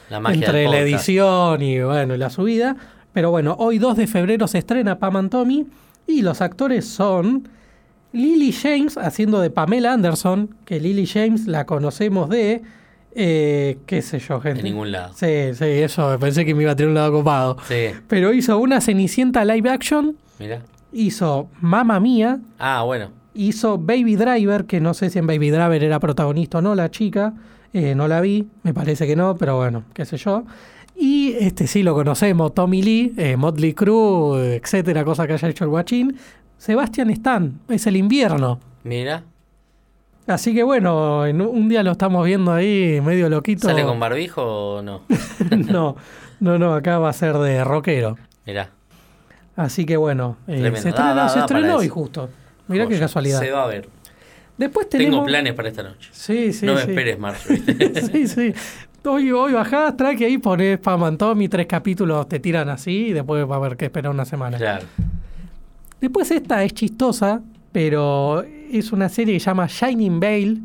La 0.10 0.20
magia 0.20 0.46
entre 0.48 0.68
la 0.68 0.80
edición 0.80 1.62
y 1.62 1.82
bueno, 1.82 2.16
la 2.18 2.30
subida. 2.30 2.76
Pero 3.14 3.32
bueno, 3.32 3.56
hoy 3.60 3.78
2 3.78 3.96
de 3.98 4.08
febrero 4.08 4.48
se 4.48 4.58
estrena 4.60 4.98
Pam 5.00 5.16
and 5.18 5.30
Tommy 5.30 5.66
y 6.08 6.22
los 6.22 6.42
actores 6.42 6.86
son 6.86 7.48
Lily 8.12 8.52
James 8.52 8.98
haciendo 8.98 9.40
de 9.40 9.50
Pamela 9.50 9.94
Anderson, 9.94 10.56
que 10.66 10.80
Lily 10.80 11.06
James 11.08 11.48
la 11.48 11.66
conocemos 11.66 12.30
de, 12.30 12.62
eh, 13.16 13.78
qué 13.86 14.02
sé 14.02 14.20
yo, 14.20 14.40
gente. 14.42 14.60
En 14.60 14.66
ningún 14.66 14.92
lado. 14.92 15.14
Sí, 15.16 15.54
sí, 15.54 15.66
eso, 15.66 16.18
pensé 16.20 16.46
que 16.46 16.54
me 16.56 16.64
iba 16.64 16.72
a 16.72 16.76
tener 16.76 16.90
un 16.90 16.96
lado 16.96 17.12
copado. 17.12 17.58
Sí. 17.68 17.88
Pero 18.08 18.34
hizo 18.34 18.58
una 18.60 18.82
Cenicienta 18.82 19.46
live 19.46 19.70
action, 19.70 20.16
Mira. 20.40 20.62
hizo 20.92 21.48
Mamma 21.62 22.00
Mía, 22.00 22.40
Ah, 22.60 22.84
bueno. 22.84 23.10
hizo 23.36 23.78
Baby 23.78 24.16
Driver, 24.16 24.66
que 24.66 24.80
no 24.80 24.94
sé 24.94 25.10
si 25.10 25.20
en 25.20 25.28
Baby 25.28 25.50
Driver 25.52 25.84
era 25.84 26.00
protagonista 26.00 26.58
o 26.60 26.62
no 26.62 26.76
la 26.76 26.90
chica, 26.92 27.34
eh, 27.74 27.96
no 27.96 28.08
la 28.08 28.22
vi, 28.22 28.48
me 28.64 28.74
parece 28.74 29.06
que 29.08 29.16
no, 29.16 29.36
pero 29.36 29.58
bueno, 29.58 29.84
qué 29.94 30.06
sé 30.06 30.18
yo. 30.18 30.44
Y 30.96 31.34
este 31.40 31.66
sí 31.68 31.82
lo 31.84 31.94
conocemos, 31.96 32.54
Tommy 32.54 32.82
Lee, 32.84 33.14
eh, 33.18 33.36
Motley 33.36 33.74
Crue, 33.74 34.56
etcétera, 34.56 35.04
cosa 35.04 35.26
que 35.28 35.34
haya 35.34 35.48
hecho 35.50 35.64
el 35.64 35.70
guachín. 35.72 36.18
Sebastian 36.58 37.10
Stan, 37.10 37.60
es 37.68 37.88
el 37.88 37.96
invierno. 37.98 38.60
Mira, 38.84 39.24
Así 40.26 40.54
que 40.54 40.64
bueno, 40.64 41.26
en 41.26 41.42
un- 41.42 41.68
día 41.68 41.84
lo 41.84 41.92
estamos 41.92 42.26
viendo 42.26 42.54
ahí 42.54 43.02
medio 43.04 43.28
loquito. 43.30 43.68
¿sale 43.68 43.84
con 43.84 44.00
barbijo 44.00 44.76
o 44.78 44.82
no? 44.82 45.02
no, 45.70 45.98
no, 46.40 46.58
no, 46.58 46.74
acá 46.76 46.98
va 47.00 47.10
a 47.10 47.14
ser 47.14 47.38
de 47.40 47.62
rockero. 47.66 48.18
Mirá. 48.46 48.70
Así 49.58 49.86
que 49.86 49.98
bueno, 49.98 50.38
eh, 50.48 50.72
se 50.78 50.92
Da, 50.92 51.14
da, 51.14 51.28
se 51.28 51.40
estrenó 51.40 51.76
hoy 51.78 51.90
justo. 51.90 52.30
Mirá 52.70 52.88
qué 52.88 52.98
casualidad. 52.98 53.40
Se 53.40 53.52
va 53.52 53.66
a 53.66 53.68
ver. 53.68 53.90
Después 54.58 54.88
tenemos... 54.90 55.12
Tengo 55.14 55.26
planes 55.26 55.54
para 55.54 55.70
esta 55.70 55.84
noche. 55.84 56.10
Sí, 56.12 56.54
sí, 56.54 56.66
no 56.66 56.76
me 56.76 56.82
sí. 56.84 56.90
esperes, 56.90 57.20
Marjorie. 57.20 58.02
sí, 58.12 58.28
sí. 58.28 58.54
Hoy, 59.06 59.32
hoy 59.32 59.54
bajás, 59.54 59.98
trae 59.98 60.16
ahí, 60.26 60.38
pones 60.38 60.80
Pam 60.80 61.04
and 61.04 61.18
Tommy, 61.18 61.50
tres 61.50 61.66
capítulos 61.68 62.28
te 62.30 62.40
tiran 62.40 62.70
así 62.70 63.08
y 63.08 63.14
después 63.14 63.50
va 63.50 63.56
a 63.56 63.58
haber 63.58 63.76
que 63.76 63.86
esperar 63.86 64.12
una 64.12 64.26
semana. 64.26 64.58
claro. 64.58 64.86
Después 66.00 66.32
esta 66.32 66.64
es 66.64 66.74
chistosa, 66.74 67.42
pero 67.72 68.44
es 68.44 68.92
una 68.92 69.08
serie 69.10 69.34
que 69.36 69.40
se 69.40 69.46
llama 69.46 69.68
Shining 69.68 70.20
Veil, 70.20 70.62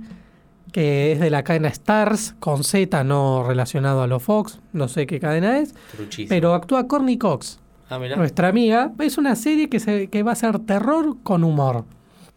que 0.72 1.12
es 1.12 1.20
de 1.20 1.30
la 1.30 1.44
cadena 1.44 1.68
Stars, 1.68 2.34
con 2.40 2.64
Z, 2.64 3.04
no 3.04 3.44
relacionado 3.46 4.02
a 4.02 4.06
los 4.08 4.22
Fox, 4.22 4.60
no 4.72 4.88
sé 4.88 5.06
qué 5.06 5.20
cadena 5.20 5.58
es, 5.60 5.74
Truchísimo. 5.96 6.28
pero 6.28 6.54
actúa 6.54 6.86
Courtney 6.88 7.18
Cox, 7.18 7.60
Ah, 7.90 7.98
nuestra 7.98 8.48
amiga. 8.48 8.92
Es 8.98 9.16
una 9.16 9.34
serie 9.34 9.70
que, 9.70 9.80
se, 9.80 10.08
que 10.08 10.22
va 10.22 10.32
a 10.32 10.34
ser 10.34 10.58
terror 10.58 11.16
con 11.22 11.42
humor, 11.42 11.84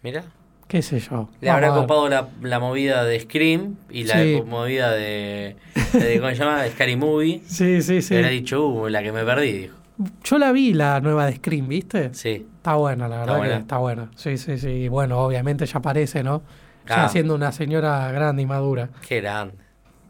Mirá. 0.01 0.23
Qué 0.71 0.81
sé 0.81 0.99
yo. 1.01 1.27
Le 1.41 1.49
habrá 1.49 1.67
Vamos 1.69 1.83
copado 1.83 2.07
la, 2.07 2.29
la 2.41 2.59
movida 2.61 3.03
de 3.03 3.19
Scream 3.19 3.75
y 3.89 4.05
la 4.05 4.15
Sí. 4.15 4.41
movida 4.47 4.91
de, 4.91 5.57
de. 5.91 6.17
¿Cómo 6.19 6.29
se 6.29 6.35
llama? 6.37 6.65
Scary 6.69 6.95
Movie. 6.95 7.41
Sí, 7.45 7.81
sí, 7.81 8.01
sí. 8.01 8.13
Le 8.13 8.19
habrá 8.21 8.29
dicho, 8.31 8.65
uh, 8.65 8.87
la 8.87 9.03
que 9.03 9.11
me 9.11 9.25
perdí, 9.25 9.51
dijo. 9.51 9.75
Yo 10.23 10.37
la 10.39 10.53
vi, 10.53 10.73
la 10.73 11.01
nueva 11.01 11.25
de 11.25 11.35
Scream, 11.35 11.67
¿viste? 11.67 12.13
Sí. 12.13 12.47
Está 12.57 12.75
buena, 12.75 13.09
la 13.09 13.15
Está 13.19 13.25
verdad 13.25 13.37
buena. 13.39 13.53
que 13.55 13.61
está 13.61 13.77
buena. 13.79 14.11
Sí, 14.15 14.37
sí, 14.37 14.57
sí. 14.57 14.87
Bueno, 14.87 15.19
obviamente 15.19 15.65
ya 15.65 15.79
aparece, 15.79 16.23
¿no? 16.23 16.41
Ya 16.87 17.03
Ah. 17.05 17.09
siendo 17.09 17.35
una 17.35 17.51
señora 17.51 18.09
grande 18.13 18.41
y 18.41 18.45
madura. 18.45 18.89
Qué 19.07 19.19
grande. 19.21 19.55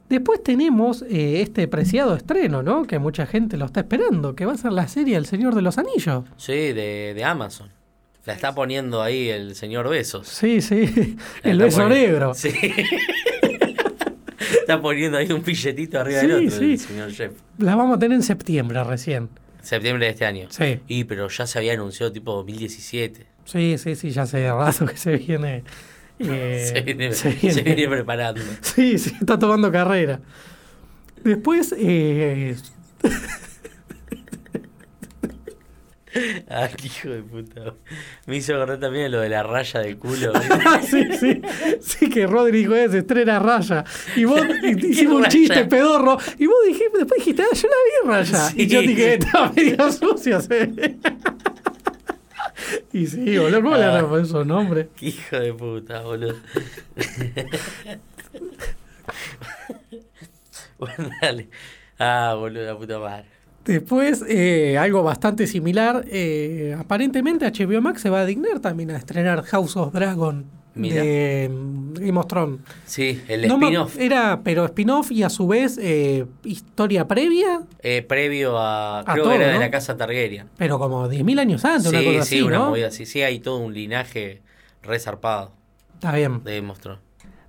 Después 0.10 0.44
tenemos 0.44 1.02
eh, 1.10 1.42
este 1.42 1.68
preciado 1.68 2.16
estreno, 2.16 2.62
¿no? 2.64 2.84
Que 2.84 3.00
mucha 3.00 3.26
gente 3.26 3.58
lo 3.58 3.66
está 3.66 3.80
esperando, 3.82 4.36
que 4.36 4.46
va 4.46 4.54
a 4.54 4.58
ser 4.58 4.74
la 4.74 4.88
serie 4.88 5.16
El 5.18 5.26
Señor 5.26 5.56
de 5.56 5.62
los 5.62 5.78
Anillos. 5.78 6.26
Sí, 6.38 6.52
de, 6.54 7.14
de 7.16 7.24
Amazon. 7.24 7.70
La 8.26 8.34
está 8.34 8.54
poniendo 8.54 9.02
ahí 9.02 9.30
el 9.30 9.56
señor 9.56 9.90
Besos. 9.90 10.28
Sí, 10.28 10.62
sí. 10.62 11.16
La 11.44 11.52
El 11.52 11.58
beso 11.60 11.82
poniendo- 11.84 11.96
negro. 12.12 12.34
Sí. 12.36 12.50
está 14.62 14.82
poniendo 14.82 15.18
ahí 15.18 15.32
un 15.32 15.44
billetito 15.44 16.00
arriba 16.00 16.22
Sí, 16.22 16.28
del 16.28 16.48
otro, 16.48 16.60
sí. 16.60 16.72
el 16.74 16.80
señor 16.80 17.12
Jeff. 17.12 17.32
La 17.58 17.76
vamos 17.76 17.98
a 17.98 18.00
tener 18.00 18.16
en 18.16 18.24
septiembre 18.24 18.84
recién. 18.84 19.30
Septiembre 19.62 20.06
de 20.06 20.12
este 20.12 20.26
año. 20.26 20.48
Sí. 20.50 20.80
Y 20.88 21.04
pero 21.06 21.28
ya 21.30 21.46
se 21.48 21.58
había 21.60 21.74
anunciado 21.74 22.12
tipo 22.12 22.34
2017. 22.34 23.26
Sí, 23.46 23.78
sí, 23.78 23.96
sí, 23.96 24.12
ya 24.12 24.24
hace 24.24 24.50
rato 24.52 24.86
que 24.86 24.98
se 24.98 25.18
viene. 25.18 25.64
eh, 26.20 26.72
se, 26.74 26.82
viene, 26.82 27.14
se 27.14 27.32
se 27.34 27.48
viene- 27.48 27.62
viene 27.76 27.88
preparando. 27.88 28.42
Sí, 28.62 28.98
sí, 29.00 29.14
está 29.20 29.38
tomando 29.40 29.72
carrera. 29.72 30.20
Después, 31.24 31.74
eh, 31.78 32.56
Ay, 36.50 36.70
hijo 36.84 37.10
de 37.10 37.22
puta. 37.24 37.74
Me 38.26 38.36
hizo 38.38 38.54
acordar 38.56 38.80
también 38.80 39.12
lo 39.12 39.22
de 39.22 39.30
la 39.30 39.44
raya 39.44 39.80
del 39.80 39.98
culo. 39.98 40.34
sí, 40.90 41.04
sí, 41.20 41.42
sí 41.82 42.10
que 42.10 42.28
Rodri 42.28 42.60
dijo, 42.60 42.76
"Eh, 42.76 42.86
estrena 42.92 43.40
Raya. 43.40 43.86
Y 44.16 44.26
vos 44.26 44.42
¿Qué 44.62 44.70
hicimos 44.88 45.22
un 45.22 45.26
chiste 45.30 45.66
pedorro. 45.66 46.18
Y 46.38 46.46
vos 46.48 46.56
dijiste, 46.68 46.98
después 46.98 47.20
dijiste, 47.20 47.44
ah, 47.44 47.56
yo 47.56 47.68
la 47.70 47.76
vi 47.86 48.10
Raya. 48.18 48.50
Sí. 48.50 48.62
Y 48.64 48.68
yo 48.68 48.82
dije, 48.82 49.14
estaba 49.16 49.52
medio 49.54 49.92
sucio. 49.92 50.42
sí. 50.42 50.50
y 52.94 53.08
sí, 53.08 53.38
boludo, 53.38 53.62
¿cómo 53.64 53.78
le 53.78 53.84
Ah. 53.86 54.00
a 54.00 54.08
poner 54.08 54.26
esos 54.26 54.46
nombres? 54.46 54.88
Hijo 55.02 55.40
de 55.40 55.54
puta, 55.54 56.02
boludo. 56.02 56.36
bueno, 60.78 61.10
dale. 61.22 61.50
Ah, 62.00 62.36
boludo, 62.38 62.66
la 62.66 62.78
puta 62.78 63.00
madre. 63.00 63.26
Después, 63.66 64.24
eh, 64.28 64.78
algo 64.78 65.04
bastante 65.04 65.46
similar. 65.48 66.04
eh, 66.08 66.76
aparentemente 66.78 67.46
HBO 67.46 67.82
Max 67.82 68.02
se 68.02 68.10
va 68.10 68.22
a 68.22 68.26
dignar 68.26 68.60
también 68.60 68.92
a 68.92 68.98
estrenar 68.98 69.44
House 69.44 69.78
of 69.78 69.94
Dragon 69.94 70.46
Mira. 70.74 71.04
de 71.04 71.50
mm, 71.52 71.94
Game 71.94 72.20
of 72.20 72.28
Thrones. 72.28 72.60
Sí, 72.86 73.22
el 73.28 73.48
No 73.48 73.56
spin-off 73.56 74.00
Era, 74.00 74.42
pero 74.44 74.66
spin-off 74.66 75.12
y 75.12 75.24
a 75.24 75.30
su 75.30 75.48
vez 75.48 75.78
eh, 75.82 76.26
historia 76.44 77.08
previa, 77.08 77.62
previo 78.08 78.58
a. 78.58 79.00
A 79.02 79.04
Creo 79.06 79.24
todo, 79.26 79.34
que 79.38 79.44
era 79.44 79.54
de 79.54 79.60
la 79.60 79.70
casa 79.72 79.96
Targaryen. 79.98 80.48
pero 80.58 80.80
como 80.80 81.08
10.000 81.08 81.40
años 81.40 81.64
antes, 81.66 81.88
una 81.88 82.00
Sí, 82.00 82.06
cosa 82.06 82.26
sí, 82.26 82.36
así, 82.38 82.42
una 82.42 82.58
¿no? 82.58 82.70
movida 82.70 82.88
así. 82.88 83.06
Sí, 83.06 83.22
hay 83.22 83.40
todo 83.40 83.58
un 83.58 83.74
linaje 83.74 84.42
resarpado 84.82 85.52
Está 85.96 86.14
bien. 86.16 86.44
de 86.44 86.56
Game 86.58 86.72
of 86.72 86.80
Thrones. 86.80 87.02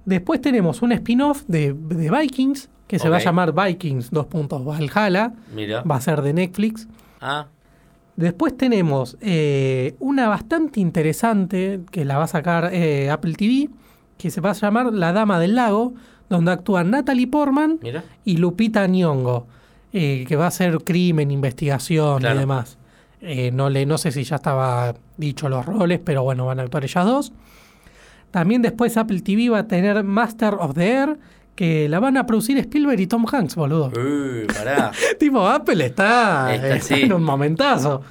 Después 0.05 0.41
tenemos 0.41 0.83
un 0.83 0.93
spin-off 0.93 1.45
de, 1.47 1.73
de 1.73 2.11
Vikings 2.11 2.69
que 2.93 2.99
se 2.99 3.09
va 3.09 3.17
a 3.17 3.21
llamar 3.21 3.55
Vikings, 3.55 4.11
dos 4.11 4.27
puntos, 4.27 4.63
Valhalla. 4.63 5.33
Mira. 5.55 5.81
Va 5.83 5.97
a 5.97 6.01
ser 6.03 6.21
de 6.21 6.35
Netflix. 6.35 6.87
Ah, 7.23 7.47
Después 8.17 8.55
tenemos 8.55 9.17
eh, 9.23 9.95
una 9.99 10.29
bastante 10.29 10.79
interesante 10.79 11.81
que 11.91 12.05
la 12.05 12.19
va 12.19 12.25
a 12.25 12.27
sacar 12.27 12.69
eh, 12.71 13.09
Apple 13.09 13.33
TV, 13.33 13.71
que 14.19 14.31
se 14.31 14.43
va 14.43 14.51
a 14.51 14.53
llamar 14.53 14.93
La 14.93 15.15
Dama 15.15 15.41
del 15.41 15.55
Lago, 15.55 15.95
donde 16.29 16.51
actúan 16.53 16.91
Natalie 16.91 17.27
Portman 17.29 17.79
mira. 17.83 18.05
y 18.27 18.37
Lupita 18.37 18.87
Nyong'o, 18.87 19.47
eh, 19.95 20.27
que 20.29 20.37
va 20.37 20.49
a 20.49 20.51
ser 20.51 20.77
crimen, 20.85 21.31
investigación 21.31 22.19
Claro. 22.19 22.37
y 22.37 22.39
demás. 22.41 22.77
No, 23.55 23.71
le, 23.71 23.87
no 23.87 23.97
sé 23.97 24.13
si 24.13 24.25
ya 24.25 24.37
estaba 24.37 24.95
dicho 25.17 25.49
los 25.49 25.65
roles, 25.65 25.99
pero 26.05 26.23
bueno, 26.25 26.45
van 26.45 26.61
a 26.61 26.65
actuar 26.65 26.85
ellas 26.85 27.07
dos. 27.07 27.33
También 28.31 28.61
después 28.61 28.97
Apple 28.99 29.21
TV 29.23 29.49
va 29.49 29.61
a 29.61 29.67
tener 29.69 30.05
Master 30.05 30.55
of 30.59 30.75
the 30.75 30.87
Air, 30.91 31.19
que 31.55 31.89
la 31.89 32.01
van 32.01 32.17
a 32.17 32.27
producir 32.27 32.57
Spielberg 32.59 33.01
y 33.01 33.07
Tom 33.07 33.25
Hanks, 33.31 33.55
boludo. 33.57 33.93
Uy, 33.97 34.47
pará. 34.47 34.91
tipo, 35.19 35.47
Apple 35.47 35.85
está, 35.87 36.55
Está, 36.55 36.77
está 36.77 36.95
sí. 36.97 37.03
en 37.03 37.13
un 37.13 37.23
momentazo. 37.23 38.03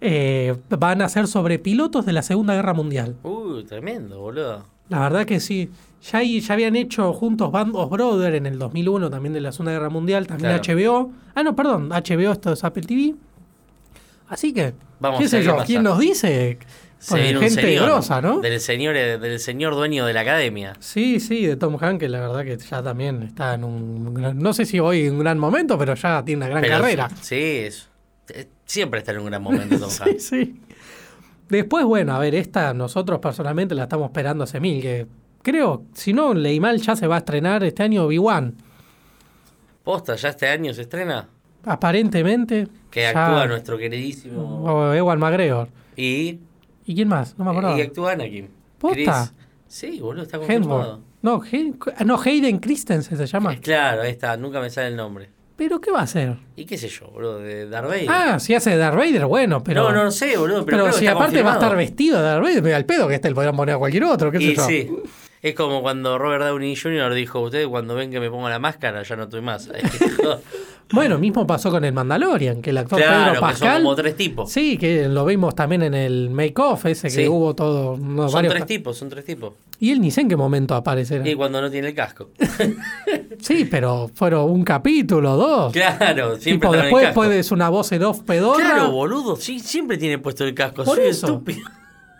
Eh, 0.00 0.54
van 0.70 1.02
a 1.02 1.08
ser 1.08 1.26
sobre 1.26 1.58
pilotos 1.58 2.06
de 2.06 2.12
la 2.12 2.22
Segunda 2.22 2.54
Guerra 2.54 2.72
Mundial. 2.74 3.16
Uy, 3.24 3.64
tremendo, 3.64 4.20
boludo. 4.20 4.64
La 4.88 5.00
verdad 5.00 5.26
que 5.26 5.40
sí. 5.40 5.70
Ya, 6.10 6.18
hay- 6.20 6.40
ya 6.40 6.54
habían 6.54 6.76
hecho 6.76 7.12
juntos 7.12 7.50
Band 7.50 7.74
of 7.74 7.90
Brothers 7.90 8.36
en 8.36 8.46
el 8.46 8.58
2001, 8.58 9.10
también 9.10 9.32
de 9.32 9.40
la 9.40 9.50
Segunda 9.50 9.72
Guerra 9.72 9.90
Mundial, 9.90 10.26
también 10.28 10.56
Claro. 10.60 10.80
HBO. 10.80 11.12
Ah, 11.34 11.42
no, 11.42 11.56
perdón, 11.56 11.88
HBO, 11.90 12.30
esto 12.32 12.52
es 12.52 12.62
Apple 12.62 12.84
TV. 12.84 13.14
Así 14.28 14.52
que, 14.52 14.74
Vamos 15.00 15.18
qué 15.18 15.24
a 15.26 15.28
sé 15.28 15.42
yo. 15.42 15.56
¿quién 15.66 15.82
nos 15.82 15.98
dice? 15.98 16.58
Se 16.98 17.18
gente 17.18 17.50
señor 17.50 17.84
grosa, 17.84 18.20
¿no? 18.20 18.40
Del 18.40 18.60
señor, 18.60 18.94
del 18.94 19.38
señor 19.40 19.74
dueño 19.74 20.04
de 20.04 20.12
la 20.12 20.20
academia. 20.22 20.72
Sí, 20.80 21.20
sí, 21.20 21.46
de 21.46 21.56
Tom 21.56 21.76
Hanks, 21.80 22.00
que 22.00 22.08
la 22.08 22.20
verdad 22.20 22.44
que 22.44 22.56
ya 22.56 22.82
también 22.82 23.22
está 23.22 23.54
en 23.54 23.64
un... 23.64 24.14
No 24.36 24.52
sé 24.52 24.64
si 24.66 24.80
hoy 24.80 25.06
en 25.06 25.14
un 25.14 25.20
gran 25.20 25.38
momento, 25.38 25.78
pero 25.78 25.94
ya 25.94 26.24
tiene 26.24 26.38
una 26.44 26.48
gran 26.48 26.62
Pero 26.62 26.78
carrera. 26.78 27.08
Sí, 27.20 27.36
es- 27.36 27.88
siempre 28.64 28.98
está 29.00 29.12
en 29.12 29.18
un 29.20 29.26
gran 29.26 29.42
momento 29.42 29.78
Tom 29.78 29.90
Sí, 29.90 30.02
Hanks. 30.02 30.24
sí. 30.24 30.60
Después, 31.48 31.84
bueno, 31.84 32.14
a 32.14 32.18
ver, 32.18 32.34
esta 32.34 32.74
nosotros 32.74 33.20
personalmente 33.20 33.74
la 33.74 33.84
estamos 33.84 34.06
esperando 34.10 34.44
hace 34.44 34.60
mil, 34.60 34.82
que 34.82 35.06
creo, 35.42 35.84
si 35.94 36.12
no 36.12 36.34
leí 36.34 36.60
mal, 36.60 36.78
ya 36.80 36.94
se 36.96 37.06
va 37.06 37.14
a 37.14 37.18
estrenar 37.18 37.62
este 37.64 37.84
año 37.84 38.04
Obi-Wan. 38.04 38.54
Posta, 39.84 40.16
ya 40.16 40.28
este 40.30 40.48
año 40.48 40.74
se 40.74 40.82
estrena. 40.82 41.28
Aparentemente. 41.64 42.68
Que 42.90 43.02
ya- 43.02 43.10
actúa 43.10 43.46
nuestro 43.46 43.78
queridísimo. 43.78 44.92
Ewan 44.94 45.18
McGregor. 45.18 45.68
Y, 45.96 46.40
¿Y 46.88 46.94
quién 46.94 47.06
más? 47.08 47.36
No 47.38 47.44
me 47.44 47.50
acuerdo. 47.50 47.76
y 47.76 47.82
actúa 47.82 48.12
Anakin. 48.12 48.48
¿Posta? 48.78 49.32
Sí, 49.66 50.00
boludo, 50.00 50.22
está 50.22 50.38
confirmado. 50.38 51.00
No, 51.20 51.42
Hay- 51.52 51.74
no, 52.06 52.18
Hayden 52.18 52.58
Christensen 52.58 53.18
se 53.18 53.26
llama. 53.26 53.52
Eh, 53.52 53.60
Claro, 53.60 54.02
ahí 54.02 54.10
está, 54.12 54.36
nunca 54.38 54.60
me 54.60 54.70
sale 54.70 54.88
el 54.88 54.96
nombre. 54.96 55.28
¿Pero 55.56 55.80
qué 55.80 55.90
va 55.90 56.00
a 56.00 56.02
hacer? 56.04 56.36
¿Y 56.56 56.64
qué 56.64 56.78
sé 56.78 56.88
yo, 56.88 57.08
boludo? 57.08 57.40
De 57.40 57.68
Darth 57.68 57.88
Vader. 57.88 58.06
Ah, 58.08 58.38
si 58.38 58.54
hace 58.54 58.70
de 58.70 58.76
Darth 58.76 58.96
Vader, 58.96 59.26
bueno, 59.26 59.62
pero. 59.62 59.90
no, 59.92 60.04
no 60.04 60.10
sé, 60.12 60.36
boludo, 60.38 60.64
pero, 60.64 60.90
si 60.92 61.06
aparte 61.08 61.42
va 61.42 61.50
a 61.50 61.54
estar 61.54 61.76
vestido 61.76 62.16
de 62.18 62.22
Darth 62.22 62.42
Vader, 62.44 62.62
me 62.62 62.70
da 62.70 62.76
el 62.78 62.86
pedo 62.86 63.06
que 63.08 63.16
este 63.16 63.28
le 63.28 63.34
podrían 63.34 63.56
poner 63.56 63.74
a 63.74 63.78
cualquier 63.78 64.04
otro, 64.04 64.30
qué 64.30 64.38
sé 64.38 64.44
Y 64.44 64.54
yo. 64.54 64.66
sí, 64.66 64.88
es 65.42 65.54
como 65.54 65.82
cuando 65.82 66.16
Robert 66.16 66.44
Downey 66.44 66.76
Jr. 66.76 67.12
dijo, 67.12 67.40
ustedes 67.40 67.66
cuando 67.66 67.96
ven 67.96 68.10
que 68.12 68.20
me 68.20 68.30
pongo 68.30 68.48
la 68.48 68.60
máscara 68.60 69.02
ya 69.02 69.16
no 69.16 69.24
estoy 69.24 69.40
más. 69.42 69.68
Bueno, 70.90 71.18
mismo 71.18 71.46
pasó 71.46 71.70
con 71.70 71.84
el 71.84 71.92
Mandalorian, 71.92 72.62
que 72.62 72.70
el 72.70 72.78
actor 72.78 72.98
claro, 72.98 73.16
Pedro 73.18 73.32
que 73.32 73.38
son 73.38 73.48
Pascal. 73.50 73.82
como 73.82 73.94
tres 73.94 74.16
tipos. 74.16 74.50
Sí, 74.50 74.78
que 74.78 75.06
lo 75.08 75.24
vimos 75.26 75.54
también 75.54 75.82
en 75.82 75.94
el 75.94 76.30
make-off 76.30 76.86
ese 76.86 77.08
que 77.08 77.14
Sí. 77.24 77.28
hubo 77.28 77.54
todo. 77.54 77.96
no, 77.98 78.24
son 78.28 78.32
varios- 78.32 78.54
tres 78.54 78.66
tipos, 78.66 78.96
son 78.96 79.08
tres 79.10 79.24
tipos. 79.24 79.52
Y 79.80 79.92
él 79.92 80.00
ni 80.00 80.10
sé 80.10 80.22
en 80.22 80.28
qué 80.28 80.36
momento 80.36 80.74
aparecerá. 80.74 81.28
Y 81.28 81.34
cuando 81.34 81.60
no 81.60 81.70
tiene 81.70 81.88
el 81.88 81.94
casco. 81.94 82.30
Sí, 83.40 83.66
pero 83.70 84.10
fueron 84.14 84.50
un 84.50 84.64
capítulo, 84.64 85.36
dos. 85.36 85.72
claro, 85.72 86.36
siempre 86.38 86.68
tipo, 86.68 86.74
el 86.74 86.82
después 86.82 87.12
puedes 87.14 87.52
una 87.52 87.68
voz 87.68 87.92
en 87.92 88.02
off 88.02 88.22
pedorra. 88.22 88.56
Claro, 88.64 88.90
boludo, 88.90 89.36
sí, 89.36 89.60
siempre 89.60 89.96
tiene 89.96 90.18
puesto 90.18 90.44
el 90.44 90.54
casco. 90.54 90.82
Por 90.84 90.96
soy 90.96 91.06
eso. 91.06 91.26
estúpido. 91.28 91.60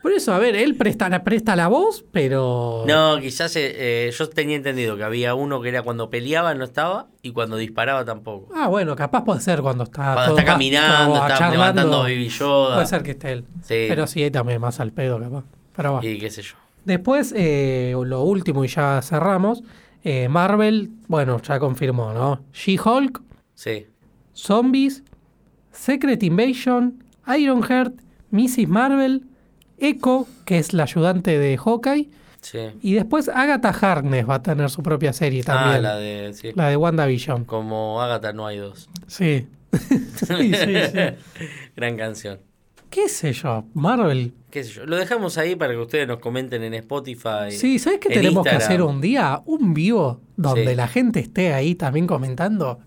Por 0.09 0.17
eso, 0.17 0.33
a 0.33 0.39
ver, 0.39 0.57
él 0.57 0.75
presta 0.75 1.11
la, 1.11 1.23
presta 1.23 1.55
la 1.55 1.69
voz, 1.69 2.03
pero. 2.13 2.83
No, 2.87 3.19
quizás 3.21 3.55
eh, 3.57 4.07
eh, 4.09 4.11
yo 4.11 4.27
tenía 4.31 4.57
entendido 4.57 4.97
que 4.97 5.05
había 5.05 5.35
uno 5.35 5.61
que 5.61 5.69
era 5.69 5.83
cuando 5.83 6.09
peleaba 6.09 6.55
no 6.55 6.65
estaba 6.65 7.09
y 7.21 7.33
cuando 7.33 7.59
disparaba 7.59 8.07
tampoco. 8.07 8.49
Ah, 8.55 8.69
bueno, 8.69 8.97
capaz 8.97 9.23
puede 9.23 9.41
ser 9.43 9.61
cuando 9.61 9.85
está. 9.85 10.15
Cuando 10.15 10.25
todo 10.31 10.39
está 10.39 10.51
caminando, 10.53 11.15
está 11.17 11.29
charlando. 11.37 11.57
levantando 11.59 11.99
Baby 11.99 12.29
Yoda. 12.31 12.75
Puede 12.77 12.87
ser 12.87 13.03
que 13.03 13.11
esté 13.11 13.33
él. 13.33 13.45
Sí. 13.61 13.85
Pero 13.87 14.07
sí, 14.07 14.23
ahí 14.23 14.31
también 14.31 14.63
más 14.63 14.81
al 14.81 14.93
pedo, 14.93 15.21
capaz. 15.21 15.45
Pero 15.77 15.93
va. 15.93 16.07
Y 16.07 16.19
qué 16.19 16.31
sé 16.31 16.41
yo. 16.41 16.55
Después, 16.87 17.35
eh, 17.37 17.95
lo 18.03 18.23
último, 18.23 18.65
y 18.65 18.69
ya 18.69 19.03
cerramos. 19.03 19.63
eh, 20.05 20.27
Marvel, 20.31 20.89
bueno, 21.07 21.39
ya 21.43 21.59
confirmó, 21.59 22.15
¿no? 22.15 22.41
She-Hulk, 22.55 23.21
Sí. 23.55 23.87
Zombies, 24.33 25.03
Secret 25.71 26.23
Invasion, 26.23 27.05
Ironheart, 27.27 27.93
Mrs. 28.31 28.69
Marvel, 28.69 29.25
Echo, 29.81 30.26
que 30.45 30.59
es 30.59 30.72
la 30.72 30.85
ayudante 30.85 31.39
de 31.39 31.57
Hawkeye, 31.57 32.09
Sí. 32.41 32.59
y 32.83 32.95
después 32.95 33.29
Agatha 33.29 33.70
Harkness 33.70 34.29
va 34.29 34.37
a 34.37 34.43
tener 34.43 34.70
su 34.70 34.83
propia 34.83 35.12
serie 35.12 35.43
también. 35.43 35.76
Ah, 35.76 35.81
la 35.81 35.97
de. 35.97 36.33
Sí. 36.35 36.53
la 36.55 36.68
de 36.68 36.76
WandaVision. 36.76 37.45
Como 37.45 38.01
Agatha 38.01 38.33
no 38.33 38.47
hay 38.47 38.59
dos. 38.59 38.89
Sí. 39.07 39.47
sí, 39.72 40.53
sí, 40.55 40.55
sí. 40.55 41.45
Gran 41.76 41.97
canción. 41.97 42.39
¿Qué 42.91 43.09
sé 43.09 43.33
yo? 43.35 43.64
Marvel. 43.74 44.33
¿Qué 44.51 44.64
sé 44.64 44.72
yo? 44.72 44.87
Lo 44.87 44.97
dejamos 44.97 45.37
ahí 45.37 45.57
para 45.57 45.74
que 45.74 45.79
ustedes 45.79 46.09
nos 46.09 46.20
comenten 46.20 46.62
en 46.62 46.72
Spotify. 46.74 47.51
Sí, 47.51 47.79
¿sabes 47.79 47.99
qué 48.01 48.09
en 48.09 48.14
tenemos 48.14 48.45
que 48.45 48.51
hacer 48.55 48.81
un 48.83 49.01
día? 49.03 49.43
Un 49.45 49.74
vivo 49.74 50.20
donde 50.37 50.74
la 50.74 50.89
gente 50.89 51.20
esté 51.20 51.53
ahí 51.53 51.74
también 51.74 52.07
comentando. 52.07 52.79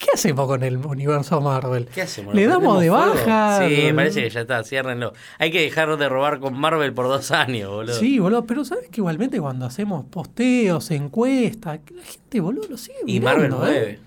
¿Qué 0.00 0.06
hacemos 0.14 0.46
con 0.46 0.62
el 0.62 0.78
universo 0.78 1.40
Marvel? 1.42 1.86
¿Qué 1.86 2.00
hacemos? 2.02 2.34
Le 2.34 2.44
¿Lo 2.46 2.52
damos 2.52 2.80
de 2.80 2.88
fuego? 2.88 3.04
baja. 3.14 3.68
Sí, 3.68 3.74
me 3.84 3.94
parece 3.94 4.22
que 4.22 4.30
ya 4.30 4.40
está, 4.40 4.64
ciérrenlo. 4.64 5.12
Hay 5.38 5.50
que 5.50 5.60
dejar 5.60 5.94
de 5.98 6.08
robar 6.08 6.40
con 6.40 6.58
Marvel 6.58 6.92
por 6.94 7.06
dos 7.06 7.30
años, 7.32 7.70
boludo. 7.70 7.94
Sí, 7.94 8.18
boludo, 8.18 8.46
pero 8.46 8.64
¿sabes 8.64 8.88
que 8.88 9.00
igualmente 9.02 9.38
cuando 9.38 9.66
hacemos 9.66 10.06
posteos, 10.06 10.90
encuestas, 10.90 11.80
la 11.94 12.02
gente, 12.02 12.40
boludo, 12.40 12.66
lo 12.70 12.76
sigue 12.78 12.96
Y 13.06 13.20
mirando, 13.20 13.24
Marvel 13.28 13.52
¿eh? 13.52 13.56
mueve. 13.56 13.98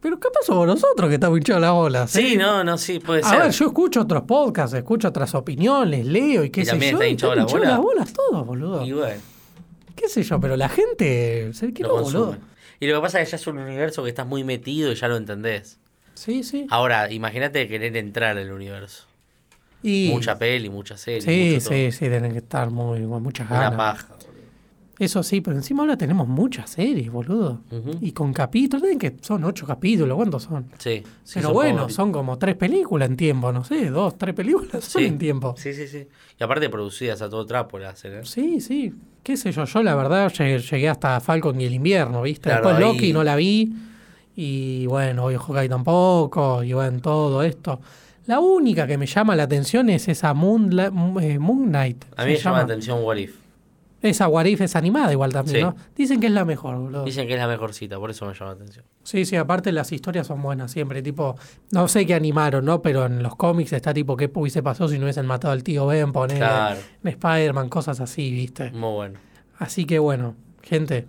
Pero 0.00 0.20
¿qué 0.20 0.28
pasó 0.32 0.54
con 0.54 0.68
nosotros 0.68 1.08
que 1.08 1.14
estamos 1.14 1.36
hinchados 1.38 1.62
las 1.62 1.72
bolas? 1.72 2.10
Sí, 2.12 2.34
eh? 2.34 2.36
no, 2.36 2.62
no, 2.62 2.78
sí, 2.78 3.00
puede 3.00 3.22
A 3.22 3.28
ser. 3.30 3.38
ver, 3.42 3.50
yo 3.50 3.66
escucho 3.66 4.02
otros 4.02 4.22
podcasts, 4.22 4.76
escucho 4.76 5.08
otras 5.08 5.34
opiniones, 5.34 6.06
leo 6.06 6.44
y 6.44 6.50
qué 6.50 6.60
Y 6.60 6.64
sé 6.64 6.70
también 6.70 6.92
yo. 6.92 6.96
está 6.98 7.08
y 7.08 7.10
hinchado 7.10 7.32
hinchados 7.32 7.52
bolas. 7.52 7.68
las 7.70 7.78
bolas 7.80 8.12
todos, 8.12 8.46
boludo. 8.46 8.86
Y 8.86 8.92
bueno, 8.92 9.20
¿Qué 9.96 10.08
sé 10.08 10.22
yo? 10.22 10.38
Pero 10.38 10.56
la 10.56 10.68
gente 10.68 11.52
se 11.54 11.72
que 11.74 11.82
lo 11.82 11.88
no, 11.88 11.94
consumen. 12.04 12.24
boludo. 12.26 12.38
Y 12.80 12.86
lo 12.86 12.96
que 12.96 13.00
pasa 13.02 13.20
es 13.20 13.28
que 13.28 13.30
ya 13.32 13.36
es 13.36 13.46
un 13.46 13.58
universo 13.58 14.02
que 14.02 14.08
estás 14.10 14.26
muy 14.26 14.44
metido 14.44 14.92
y 14.92 14.94
ya 14.94 15.08
lo 15.08 15.16
entendés. 15.16 15.78
Sí, 16.14 16.42
sí. 16.42 16.66
Ahora, 16.70 17.10
imagínate 17.12 17.66
querer 17.68 17.96
entrar 17.96 18.36
al 18.36 18.50
universo. 18.50 19.06
Y... 19.82 20.10
Mucha 20.12 20.38
peli, 20.38 20.68
mucha 20.68 20.96
serie. 20.96 21.20
Sí, 21.20 21.54
mucho 21.54 21.64
todo. 21.68 21.74
sí, 21.78 21.92
sí, 21.92 22.08
tienen 22.08 22.32
que 22.32 22.38
estar 22.38 22.70
muy, 22.70 23.04
con 23.06 23.22
muchas 23.22 23.48
Una 23.50 23.70
ganas. 23.70 23.76
paja. 23.76 24.08
Eso 24.98 25.22
sí, 25.22 25.40
pero 25.40 25.56
encima 25.56 25.82
ahora 25.84 25.96
tenemos 25.96 26.26
muchas 26.26 26.70
series, 26.70 27.10
boludo. 27.10 27.60
Y 28.00 28.10
con 28.12 28.32
capítulos, 28.32 28.88
que 28.98 29.16
son 29.20 29.44
ocho 29.44 29.64
capítulos, 29.66 30.16
¿cuántos 30.16 30.42
son? 30.42 30.66
Sí. 30.78 31.02
sí, 31.22 31.34
pero 31.34 31.48
son 31.48 31.54
bueno, 31.54 31.76
como- 31.82 31.88
son 31.90 32.12
como 32.12 32.38
tres 32.38 32.56
películas 32.56 33.08
en 33.08 33.16
tiempo, 33.16 33.52
no 33.52 33.62
sé, 33.64 33.90
dos, 33.90 34.18
tres 34.18 34.34
películas 34.34 34.82
son 34.84 35.02
en 35.04 35.18
tiempo. 35.18 35.54
Sí, 35.56 35.72
sí, 35.72 35.86
sí. 35.86 36.08
Y 36.38 36.42
aparte 36.42 36.68
producidas 36.68 37.22
a 37.22 37.28
todo 37.30 37.46
trapo 37.46 37.78
las 37.78 37.94
hacen, 37.94 38.14
¿eh? 38.14 38.20
Sí, 38.24 38.60
sí, 38.60 38.92
qué 39.22 39.36
sé 39.36 39.52
yo, 39.52 39.64
yo 39.66 39.82
la 39.84 39.94
verdad 39.94 40.32
llegué, 40.32 40.58
llegué 40.58 40.88
hasta 40.88 41.20
Falcon 41.20 41.60
y 41.60 41.64
el 41.66 41.74
invierno, 41.74 42.22
¿viste? 42.22 42.48
Claro, 42.50 42.68
Después 42.68 42.84
ahí- 42.84 42.92
Loki 42.94 43.12
no 43.12 43.22
la 43.22 43.36
vi, 43.36 43.72
y 44.34 44.86
bueno, 44.86 45.24
hoy 45.24 45.36
Hawkeye 45.36 45.68
tampoco, 45.68 46.62
y 46.64 46.72
bueno, 46.72 47.00
todo 47.00 47.42
esto. 47.42 47.80
La 48.26 48.40
única 48.40 48.86
que 48.86 48.98
me 48.98 49.06
llama 49.06 49.34
la 49.34 49.44
atención 49.44 49.88
es 49.90 50.06
esa 50.08 50.34
Moon, 50.34 50.68
Moon 50.92 51.64
Knight. 51.68 52.04
A 52.16 52.24
mí 52.24 52.32
me 52.32 52.36
llama 52.36 52.58
la 52.58 52.64
atención 52.64 53.02
What 53.02 53.16
If. 53.16 53.37
Esa 54.00 54.28
What 54.28 54.44
If 54.44 54.60
es 54.60 54.76
animada 54.76 55.10
igual 55.12 55.32
también, 55.32 55.56
Sí. 55.56 55.62
¿no? 55.62 55.74
Dicen 55.96 56.20
que 56.20 56.26
es 56.28 56.32
la 56.32 56.44
mejor, 56.44 56.76
boludo. 56.76 57.04
Dicen 57.04 57.26
que 57.26 57.34
es 57.34 57.38
la 57.40 57.48
mejor 57.48 57.74
cita, 57.74 57.98
por 57.98 58.10
eso 58.10 58.26
me 58.26 58.32
llama 58.34 58.52
la 58.52 58.56
atención. 58.56 58.84
Sí, 59.02 59.24
sí, 59.24 59.34
aparte 59.34 59.72
las 59.72 59.90
historias 59.90 60.26
son 60.28 60.40
buenas 60.40 60.70
siempre, 60.70 61.02
tipo, 61.02 61.34
no 61.72 61.88
sé 61.88 62.06
qué 62.06 62.14
animaron, 62.14 62.64
¿no? 62.64 62.80
Pero 62.80 63.06
en 63.06 63.22
los 63.22 63.34
cómics 63.34 63.72
está 63.72 63.92
tipo, 63.92 64.16
¿qué 64.16 64.30
hubiese 64.32 64.62
pasado 64.62 64.88
si 64.88 64.98
no 64.98 65.04
hubiesen 65.04 65.26
matado 65.26 65.52
al 65.52 65.64
tío 65.64 65.86
Ben, 65.86 66.12
poner 66.12 66.36
Claro. 66.38 66.78
en 67.02 67.08
Spider-Man, 67.08 67.68
cosas 67.68 68.00
así, 68.00 68.30
¿viste? 68.30 68.70
Muy 68.70 68.92
bueno. 68.94 69.18
Así 69.58 69.84
que 69.84 69.98
bueno, 69.98 70.36
gente, 70.62 71.06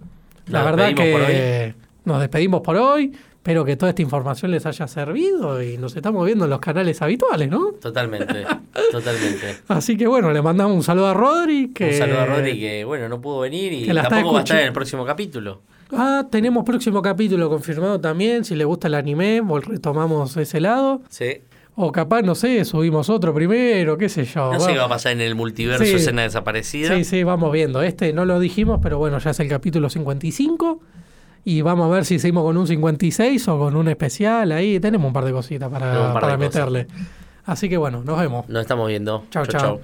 la 0.48 0.64
Nos 0.64 0.72
verdad 0.76 0.96
que 0.96 1.76
nos 2.06 2.20
despedimos 2.22 2.62
por 2.62 2.76
hoy. 2.78 3.12
Espero 3.40 3.64
que 3.64 3.78
toda 3.78 3.92
esta 3.92 4.02
información 4.02 4.52
les 4.52 4.66
haya 4.66 4.86
servido 4.86 5.64
y 5.64 5.78
nos 5.78 5.96
estamos 5.96 6.26
viendo 6.26 6.44
en 6.44 6.50
los 6.52 6.60
canales 6.60 7.02
habituales, 7.02 7.50
¿no? 7.50 7.72
Totalmente, 7.82 8.46
totalmente. 8.92 9.56
Así 9.70 9.96
que 9.96 10.08
bueno, 10.08 10.34
le 10.34 10.42
mandamos 10.42 10.76
un 10.76 10.84
saludo 10.84 11.08
a 11.08 11.14
Rodri. 11.14 11.70
Que... 11.74 11.86
Un 11.86 11.94
saludo 11.94 12.20
a 12.20 12.26
Rodri 12.26 12.60
que, 12.60 12.84
bueno, 12.84 13.08
no 13.08 13.22
pudo 13.22 13.40
venir 13.40 13.72
y 13.72 13.88
tampoco 13.88 14.34
va 14.34 14.40
a 14.40 14.44
estar 14.44 14.60
en 14.60 14.68
el 14.68 14.74
próximo 14.74 15.06
capítulo. 15.06 15.62
Ah, 15.94 16.28
tenemos 16.30 16.66
próximo 16.66 17.02
capítulo 17.02 17.50
confirmado 17.50 18.02
también. 18.02 18.44
Si 18.44 18.56
le 18.56 18.66
gusta 18.66 18.88
el 18.90 18.94
anime, 18.96 19.42
retomamos 19.66 20.36
ese 20.36 20.60
lado. 20.60 21.02
Sí. 21.08 21.38
O 21.76 21.94
capaz, 21.94 22.24
no 22.24 22.36
sé, 22.36 22.66
subimos 22.66 23.10
otro 23.10 23.34
primero, 23.34 23.98
qué 23.98 24.10
sé 24.10 24.26
yo. 24.26 24.52
No 24.52 24.60
sé 24.60 24.74
qué 24.74 24.78
va 24.80 24.84
a 24.86 24.90
pasar 24.90 25.14
en 25.14 25.22
el 25.22 25.34
multiverso 25.36 25.86
Sí. 25.86 25.94
escena 25.94 26.24
desaparecida. 26.24 26.94
Sí, 26.94 27.06
sí, 27.06 27.24
vamos 27.24 27.54
viendo. 27.54 27.82
Este 27.82 28.12
no 28.12 28.26
lo 28.26 28.38
dijimos, 28.42 28.82
pero 28.84 28.98
bueno, 28.98 29.18
ya 29.20 29.30
es 29.30 29.40
el 29.40 29.48
capítulo 29.48 29.90
55. 29.90 30.82
Y 31.46 31.62
vamos 31.62 31.88
a 31.88 31.90
ver 31.90 32.06
si 32.06 32.20
seguimos 32.20 32.44
con 32.44 32.58
un 32.58 32.68
56 32.68 33.48
o 33.48 33.60
con 33.60 33.76
un 33.76 33.88
especial. 33.88 34.52
Ahí 34.52 34.80
tenemos 34.80 35.08
un 35.08 35.14
par 35.14 35.26
de 35.26 35.32
cositas 35.32 35.70
para, 35.70 36.08
de 36.08 36.14
para 36.14 36.20
cosas. 36.20 36.40
meterle. 36.40 36.88
Así 37.46 37.70
que 37.70 37.78
bueno, 37.78 38.04
nos 38.04 38.20
vemos. 38.20 38.48
Nos 38.50 38.62
estamos 38.62 38.88
viendo. 38.88 39.24
Chau. 39.32 39.46
chau. 39.46 39.80